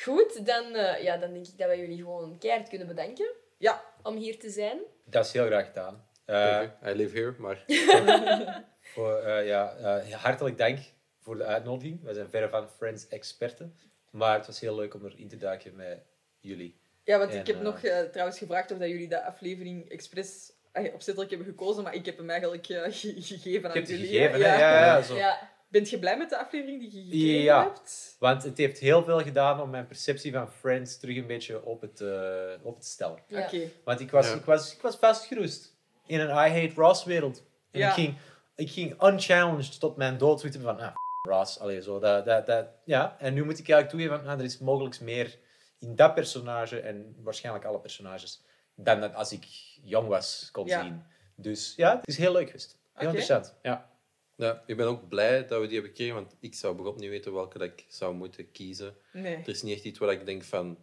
Goed, 0.03 0.45
dan, 0.45 0.75
eh, 0.75 1.03
ja, 1.03 1.17
dan 1.17 1.33
denk 1.33 1.45
ik 1.47 1.57
dat 1.57 1.67
wij 1.67 1.79
jullie 1.79 1.97
gewoon 1.97 2.37
keihard 2.39 2.69
kunnen 2.69 2.87
bedanken. 2.87 3.29
Ja. 3.57 3.83
Om 4.03 4.15
hier 4.15 4.39
te 4.39 4.49
zijn. 4.49 4.77
Dat 5.05 5.25
is 5.25 5.31
heel 5.31 5.45
graag 5.45 5.65
gedaan. 5.65 6.07
Eh, 6.25 6.61
Oké, 6.63 6.91
I 6.91 6.95
live 6.95 7.17
here, 7.17 7.33
maar... 7.37 7.63
voor, 8.93 9.17
eh, 9.17 9.47
ja, 9.47 9.75
eh, 9.75 10.13
hartelijk 10.13 10.57
dank 10.57 10.79
voor 11.19 11.37
de 11.37 11.43
uitnodiging. 11.43 12.03
We 12.03 12.13
zijn 12.13 12.29
verre 12.29 12.49
van 12.49 12.69
Friends 12.77 13.07
experten. 13.07 13.75
Maar 14.11 14.37
het 14.37 14.45
was 14.45 14.59
heel 14.59 14.75
leuk 14.75 14.93
om 14.93 15.05
erin 15.05 15.27
te 15.27 15.37
duiken 15.37 15.75
met 15.75 15.99
jullie. 16.39 16.79
Ja, 17.03 17.17
want 17.17 17.31
En, 17.31 17.39
ik 17.39 17.47
heb 17.47 17.55
eh, 17.55 17.61
nog 17.61 17.83
eh, 17.83 17.99
trouwens 18.01 18.37
gevraagd 18.37 18.71
of 18.71 18.77
dat 18.77 18.89
jullie 18.89 19.07
de 19.07 19.23
aflevering 19.25 19.89
expres 19.89 20.51
eh, 20.71 20.93
opzettelijk 20.93 21.31
hebben 21.31 21.47
gekozen, 21.49 21.83
maar 21.83 21.93
ik 21.95 22.05
heb 22.05 22.17
hem 22.17 22.29
eigenlijk 22.29 22.67
eh, 22.69 22.81
ge- 22.83 23.15
gegeven 23.21 23.71
aan 23.71 23.81
jullie. 23.81 24.07
gegeven, 24.07 24.41
hè? 24.41 24.47
hè? 24.47 24.59
Ja, 24.59 24.85
ja, 24.95 25.01
zo. 25.01 25.15
Ja. 25.15 25.51
Bent 25.67 25.89
je 25.89 25.99
blij 25.99 26.17
met 26.17 26.29
de 26.29 26.37
aflevering 26.37 26.79
die 26.79 26.91
je 26.95 27.03
gekregen 27.11 27.41
Ja, 27.41 27.63
hebt? 27.63 28.15
want 28.19 28.43
het 28.43 28.57
heeft 28.57 28.79
heel 28.79 29.03
veel 29.03 29.19
gedaan 29.21 29.61
om 29.61 29.69
mijn 29.69 29.87
perceptie 29.87 30.31
van 30.31 30.51
Friends 30.51 30.97
terug 30.99 31.17
een 31.17 31.27
beetje 31.27 31.65
op 31.65 31.81
het, 31.81 32.01
eh, 32.01 32.51
op 32.61 32.79
te 32.81 32.87
stellen. 32.87 33.19
Ja. 33.27 33.39
Oké. 33.45 33.69
Want 33.83 33.99
ik 33.99 34.11
was, 34.11 34.27
Ja. 34.29 34.33
ik, 34.35 34.43
was, 34.45 34.73
ik 34.75 34.81
was 34.81 34.95
vastgeroest 34.95 35.72
in 36.05 36.19
een 36.19 36.29
I 36.29 36.61
Hate 36.61 36.73
Ross 36.75 37.03
wereld. 37.03 37.43
En 37.71 37.79
Ja. 37.79 37.87
ik, 37.87 37.93
ging, 37.93 38.17
ik 38.55 38.69
ging 38.71 39.03
unchallenged 39.03 39.79
tot 39.79 39.97
mijn 39.97 40.17
dood 40.17 40.37
twitteren 40.39 40.67
van 40.67 40.79
ah, 40.85 40.93
Ross. 41.29 41.59
Allee, 41.59 41.81
zo, 41.81 41.99
dat, 41.99 42.25
dat, 42.25 42.45
dat, 42.45 42.65
ja. 42.85 43.15
En 43.19 43.33
nu 43.33 43.43
moet 43.43 43.59
ik 43.59 43.69
eigenlijk 43.69 43.89
toegeven 43.89 44.17
van 44.19 44.33
ah, 44.33 44.39
er 44.39 44.45
is 44.45 44.57
mogelijk 44.57 45.01
meer 45.01 45.37
in 45.79 45.95
dat 45.95 46.13
personage 46.13 46.79
en 46.79 47.15
waarschijnlijk 47.23 47.65
alle 47.65 47.79
personages 47.79 48.41
dan 48.75 48.99
dat 49.01 49.13
als 49.15 49.31
ik 49.31 49.45
jong 49.83 50.07
was 50.07 50.49
kon 50.51 50.65
Ja. 50.67 50.81
zien. 50.83 51.03
Dus 51.35 51.73
ja, 51.75 51.95
het 51.97 52.07
is 52.07 52.17
heel 52.17 52.31
leuk 52.31 52.45
geweest. 52.45 52.79
Heel 52.93 53.07
interessant. 53.07 53.55
Ja. 53.61 53.91
Ja, 54.35 54.63
ik 54.65 54.77
ben 54.77 54.87
ook 54.87 55.07
blij 55.07 55.47
dat 55.47 55.59
we 55.59 55.65
die 55.65 55.73
hebben 55.73 55.91
gekregen, 55.91 56.15
want 56.15 56.35
ik 56.39 56.53
zou 56.55 56.73
bijvoorbeeld 56.75 57.03
niet 57.03 57.13
weten 57.13 57.33
welke 57.33 57.57
dat 57.57 57.67
ik 57.67 57.85
zou 57.87 58.13
moeten 58.13 58.51
kiezen. 58.51 58.95
Nee. 59.11 59.35
Er 59.35 59.47
is 59.49 59.61
niet 59.61 59.75
echt 59.75 59.83
iets 59.83 59.99
waar 59.99 60.11
ik 60.11 60.25
denk 60.25 60.43
van, 60.43 60.77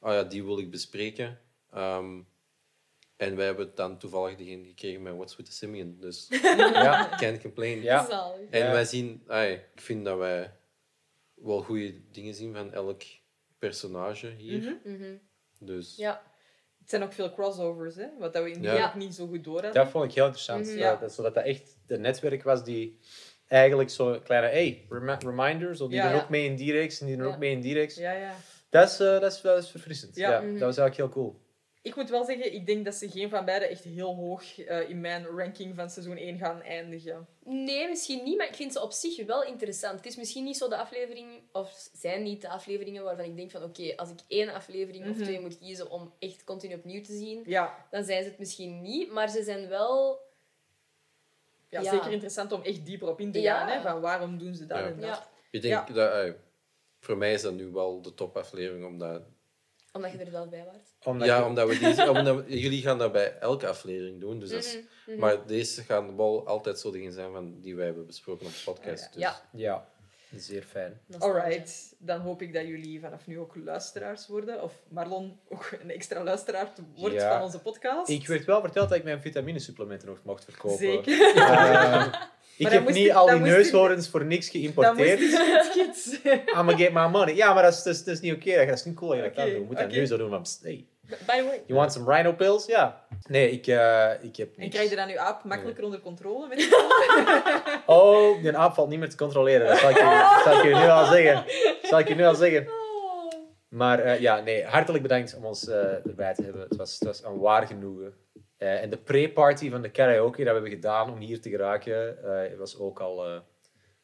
oh 0.00 0.12
ja, 0.12 0.22
die 0.22 0.44
wil 0.44 0.58
ik 0.58 0.70
bespreken. 0.70 1.38
Ehm, 1.72 2.20
en 3.26 3.36
wij 3.36 3.46
hebben 3.46 3.72
dan 3.74 3.98
toevallig 3.98 4.36
degene 4.36 4.64
gekregen 4.66 5.02
met 5.02 5.14
What's 5.14 5.36
with 5.36 5.46
the 5.46 5.52
Simeon. 5.52 5.96
Dus 6.00 6.26
Ja. 6.30 7.08
can't 7.16 7.40
complain. 7.40 7.82
Ja. 7.82 8.06
Zalig. 8.06 8.48
En 8.50 8.70
wij 8.72 8.84
zien, 8.84 9.22
ai, 9.26 9.52
ik 9.52 9.80
vind 9.80 10.04
dat 10.04 10.18
wij 10.18 10.52
wel 11.34 11.62
goede 11.62 11.94
dingen 12.10 12.34
zien 12.34 12.54
van 12.54 12.72
elk 12.72 13.02
personage 13.58 14.28
hier. 14.28 14.80
Mhm. 14.84 15.14
Dus 15.60 15.96
Ja. 15.96 16.22
Het 16.78 16.90
zijn 16.90 17.02
ook 17.02 17.12
veel 17.12 17.32
crossovers, 17.32 17.94
hè? 17.94 18.06
wat 18.18 18.32
dat 18.32 18.42
we 18.42 18.50
in 18.50 18.60
die 18.60 18.70
Ja. 18.70 18.96
niet 18.96 19.14
zo 19.14 19.26
goed 19.26 19.44
door 19.44 19.52
hadden. 19.54 19.72
Dat 19.74 19.88
vond 19.90 20.04
ik 20.04 20.12
heel 20.12 20.24
interessant. 20.24 20.66
Mhm. 20.66 20.76
Ja. 20.78 20.90
Ja. 20.90 20.96
Dat, 20.96 21.12
zodat 21.12 21.34
dat 21.34 21.44
echt 21.44 21.76
een 21.86 22.00
netwerk 22.00 22.42
was 22.42 22.64
die 22.64 22.98
eigenlijk 23.46 23.90
zo'n 23.90 24.22
kleine 24.22 24.46
hey, 24.48 24.86
remi- 24.88 25.16
reminders, 25.18 25.80
of 25.80 25.88
die 25.88 25.96
Ja. 25.98 26.06
doen 26.08 26.16
Ja. 26.16 26.22
ook 26.22 26.28
mee 26.28 26.44
in 26.44 26.56
die 26.56 26.72
reeks 26.72 27.00
en 27.00 27.06
die 27.06 27.16
doen 27.16 27.26
Ja. 27.26 27.32
ook 27.32 27.38
mee 27.38 27.50
in 27.52 27.60
die 27.60 27.74
reeks. 27.74 27.94
Ja, 27.94 28.12
ja. 28.12 28.34
Dat, 28.68 28.88
is, 28.90 29.00
eh, 29.00 29.20
dat, 29.20 29.32
is, 29.32 29.40
dat 29.40 29.62
is 29.62 29.70
verfrissend. 29.70 30.16
Ja. 30.16 30.30
Ja. 30.30 30.40
Mhm. 30.40 30.50
Dat 30.52 30.60
was 30.60 30.76
eigenlijk 30.78 30.96
heel 30.96 31.08
cool. 31.22 31.40
Ik 31.82 31.96
moet 31.96 32.10
wel 32.10 32.24
zeggen, 32.24 32.54
ik 32.54 32.66
denk 32.66 32.84
dat 32.84 32.94
ze 32.94 33.10
geen 33.10 33.28
van 33.30 33.44
beiden 33.44 33.68
echt 33.68 33.84
heel 33.84 34.14
hoog 34.14 34.58
eh, 34.58 34.88
in 34.88 35.00
mijn 35.00 35.26
ranking 35.26 35.74
van 35.74 35.90
seizoen 35.90 36.16
1 36.16 36.38
gaan 36.38 36.62
eindigen. 36.62 37.26
Nee, 37.44 37.88
misschien 37.88 38.24
niet, 38.24 38.36
maar 38.36 38.48
ik 38.48 38.54
vind 38.54 38.72
ze 38.72 38.82
op 38.82 38.92
zich 38.92 39.26
wel 39.26 39.44
interessant. 39.44 39.96
Het 39.96 40.06
is 40.06 40.16
misschien 40.16 40.44
niet 40.44 40.56
zo 40.56 40.68
de 40.68 40.76
aflevering, 40.76 41.28
of 41.52 41.88
zijn 41.92 42.22
niet 42.22 42.40
de 42.40 42.48
afleveringen 42.48 43.04
waarvan 43.04 43.24
ik 43.24 43.36
denk 43.36 43.50
van 43.50 43.62
oké, 43.62 43.92
als 43.96 44.10
ik 44.10 44.18
één 44.28 44.48
aflevering 44.54 45.08
of 45.08 45.14
Mhm. 45.16 45.24
twee 45.24 45.40
moet 45.40 45.58
kiezen 45.58 45.90
om 45.90 46.12
echt 46.18 46.44
continu 46.44 46.74
opnieuw 46.74 47.02
te 47.02 47.12
zien, 47.12 47.42
Ja, 47.46 47.86
dan 47.90 48.04
zijn 48.04 48.22
ze 48.22 48.28
het 48.28 48.38
misschien 48.38 48.82
niet, 48.82 49.10
maar 49.12 49.28
ze 49.30 49.42
zijn 49.42 49.68
wel... 49.68 50.18
ja, 51.68 51.80
Ja. 51.80 51.90
zeker 51.90 52.12
interessant 52.12 52.52
om 52.52 52.62
echt 52.62 52.86
dieper 52.86 53.08
op 53.08 53.20
in 53.20 53.32
te 53.32 53.40
Ja. 53.40 53.58
gaan. 53.58 53.68
Hè? 53.68 53.80
Van 53.90 54.00
waarom 54.00 54.38
doen 54.38 54.54
ze 54.54 54.66
dat 54.66 54.78
Ja. 54.78 54.86
en 54.86 55.00
dat. 55.00 55.04
Ja, 55.04 55.28
ik 55.50 55.62
denk 55.62 55.88
Ja. 55.88 55.94
dat, 55.94 56.10
ai, 56.12 56.34
voor 56.98 57.16
mij 57.16 57.32
is 57.32 57.42
dat 57.42 57.54
nu 57.54 57.66
wel 57.66 58.02
de 58.02 58.14
topaflevering, 58.14 58.86
omdat 58.86 59.22
omdat 59.92 60.12
je 60.12 60.18
er 60.18 60.30
wel 60.30 60.48
bij 60.48 60.64
was. 60.64 60.82
Omdat 61.04 61.28
ja, 61.28 61.38
je- 61.38 61.44
omdat 61.44 61.68
we 61.68 61.78
die, 61.78 62.10
omdat 62.18 62.36
we- 62.44 62.60
jullie 62.60 62.82
gaan 62.82 62.98
dat 62.98 63.12
bij 63.12 63.38
elke 63.38 63.66
aflevering 63.66 64.20
doen. 64.20 64.38
Dus 64.38 64.50
is- 64.50 64.74
Mhm, 64.74 64.84
mhm. 65.10 65.20
Maar 65.20 65.46
deze 65.46 65.82
gaan 65.82 66.16
wel 66.16 66.46
altijd 66.46 66.78
zo 66.78 66.90
dingen 66.90 67.12
zijn 67.12 67.32
van 67.32 67.60
die 67.60 67.76
wij 67.76 67.84
hebben 67.86 68.06
besproken 68.06 68.46
op 68.46 68.52
de 68.52 68.60
podcast. 68.64 69.12
Dus. 69.12 69.22
Ja. 69.22 69.40
Ja, 69.52 69.88
zeer 70.36 70.62
fijn. 70.62 71.00
Alright, 71.18 71.94
dan 71.98 72.20
hoop 72.20 72.42
ik 72.42 72.52
dat 72.52 72.66
jullie 72.66 73.00
vanaf 73.00 73.26
nu 73.26 73.38
ook 73.38 73.56
luisteraars 73.56 74.26
worden. 74.28 74.62
Of 74.62 74.72
Marlon 74.88 75.38
ook 75.48 75.70
een 75.82 75.90
extra 75.90 76.22
luisteraar 76.22 76.72
wordt 76.96 77.14
Ja. 77.14 77.32
van 77.34 77.42
onze 77.42 77.58
podcast. 77.60 78.08
Ik 78.08 78.26
werd 78.26 78.44
wel 78.44 78.60
verteld 78.60 78.88
dat 78.88 78.98
ik 78.98 79.04
mijn 79.04 79.20
vitaminesupplementen 79.20 80.08
nog 80.08 80.18
mocht 80.22 80.44
verkopen. 80.44 80.78
Zeker. 80.78 81.34
Eh, 81.36 82.12
ik 82.56 82.68
heb 82.68 82.88
niet 82.88 83.06
ik- 83.06 83.12
al 83.12 83.26
die 83.26 83.34
ik- 83.34 83.40
neushoorns 83.42 84.08
voor 84.08 84.24
niks 84.24 84.48
geïmporteerd. 84.48 85.20
I'm 85.20 86.44
gonna 86.54 86.76
get 86.76 86.92
my 86.92 87.06
money. 87.06 87.34
Ja, 87.34 87.54
maar 87.54 87.62
dat 87.62 87.72
is, 87.72 87.82
dat 87.82 87.94
is, 87.94 88.04
dat 88.04 88.14
is 88.14 88.20
niet 88.20 88.32
oké. 88.34 88.66
Dat 88.66 88.74
is 88.78 88.84
niet 88.84 88.94
cool 88.96 89.08
dat 89.10 89.18
je 89.18 89.24
dat 89.24 89.34
kan 89.34 89.44
doen. 89.44 89.54
Je 89.54 89.60
moet 89.60 89.76
dat 89.76 89.84
oké. 89.84 89.94
nu 89.94 90.06
zo 90.06 90.16
doen. 90.16 90.30
Hey, 90.62 90.86
By 91.08 91.16
the 91.16 91.44
way. 91.44 91.62
you 91.66 91.78
want 91.78 91.92
some 91.92 92.14
rhino 92.14 92.32
pills? 92.32 92.66
Ja. 92.66 93.04
Nee, 93.28 93.50
ik, 93.50 93.66
eh, 93.66 94.10
ik 94.20 94.36
heb 94.36 94.48
En 94.54 94.60
niks. 94.60 94.74
krijg 94.74 94.90
je 94.90 94.96
dan 94.96 95.08
je 95.08 95.18
aap 95.18 95.44
makkelijker 95.44 95.84
onder 95.84 96.00
controle? 96.00 96.48
Met 96.48 96.68
Oh, 97.86 98.42
die 98.42 98.56
aap 98.56 98.74
valt 98.74 98.88
niet 98.88 98.98
meer 98.98 99.10
te 99.10 99.16
controleren. 99.16 99.66
Dat 99.68 99.78
zal 99.78 99.90
ik 99.90 99.96
je, 99.96 100.40
zal 100.44 100.56
ik 100.56 100.62
je 100.62 100.68
nu 100.74 100.88
al 100.88 101.04
zeggen. 101.06 101.34
Dat 101.80 101.90
zal 101.90 101.98
ik 101.98 102.08
je 102.08 102.14
nu 102.14 102.24
al 102.24 102.34
zeggen. 102.34 102.68
Maar 103.68 103.98
eh, 103.98 104.20
ja, 104.20 104.40
nee, 104.40 104.64
hartelijk 104.64 105.02
bedankt 105.02 105.34
om 105.36 105.44
ons 105.44 105.68
eh, 105.68 106.06
erbij 106.06 106.34
te 106.34 106.42
hebben. 106.42 106.60
Het 106.68 106.76
was, 106.76 106.92
het 106.98 107.04
was 107.08 107.24
een 107.24 107.38
waar 107.38 107.66
genoegen. 107.66 108.14
Eh, 108.62 108.82
en 108.82 108.90
de 108.90 108.98
pre-party 108.98 109.70
van 109.70 109.82
de 109.82 109.90
karaoke 109.90 110.36
dat 110.36 110.46
we 110.46 110.52
hebben 110.52 110.70
gedaan 110.70 111.10
om 111.10 111.18
hier 111.18 111.40
te 111.40 111.50
geraken, 111.50 112.24
eh, 112.24 112.58
was 112.58 112.78
ook 112.78 113.00
al 113.00 113.26
eh, 113.26 113.40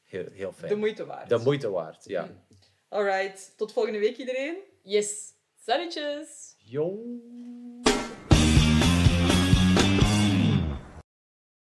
heel, 0.04 0.24
heel 0.32 0.52
fijn. 0.52 0.68
de 0.68 0.76
moeite 0.76 1.06
waard. 1.06 1.28
De 1.28 1.38
moeite 1.38 1.70
waard, 1.70 2.04
ja. 2.04 2.28
Alright, 2.88 3.52
tot 3.56 3.72
volgende 3.72 3.98
week 3.98 4.16
iedereen. 4.16 4.56
Yes. 4.82 5.34
Salutjes! 5.56 6.56
Yo. 6.64 6.98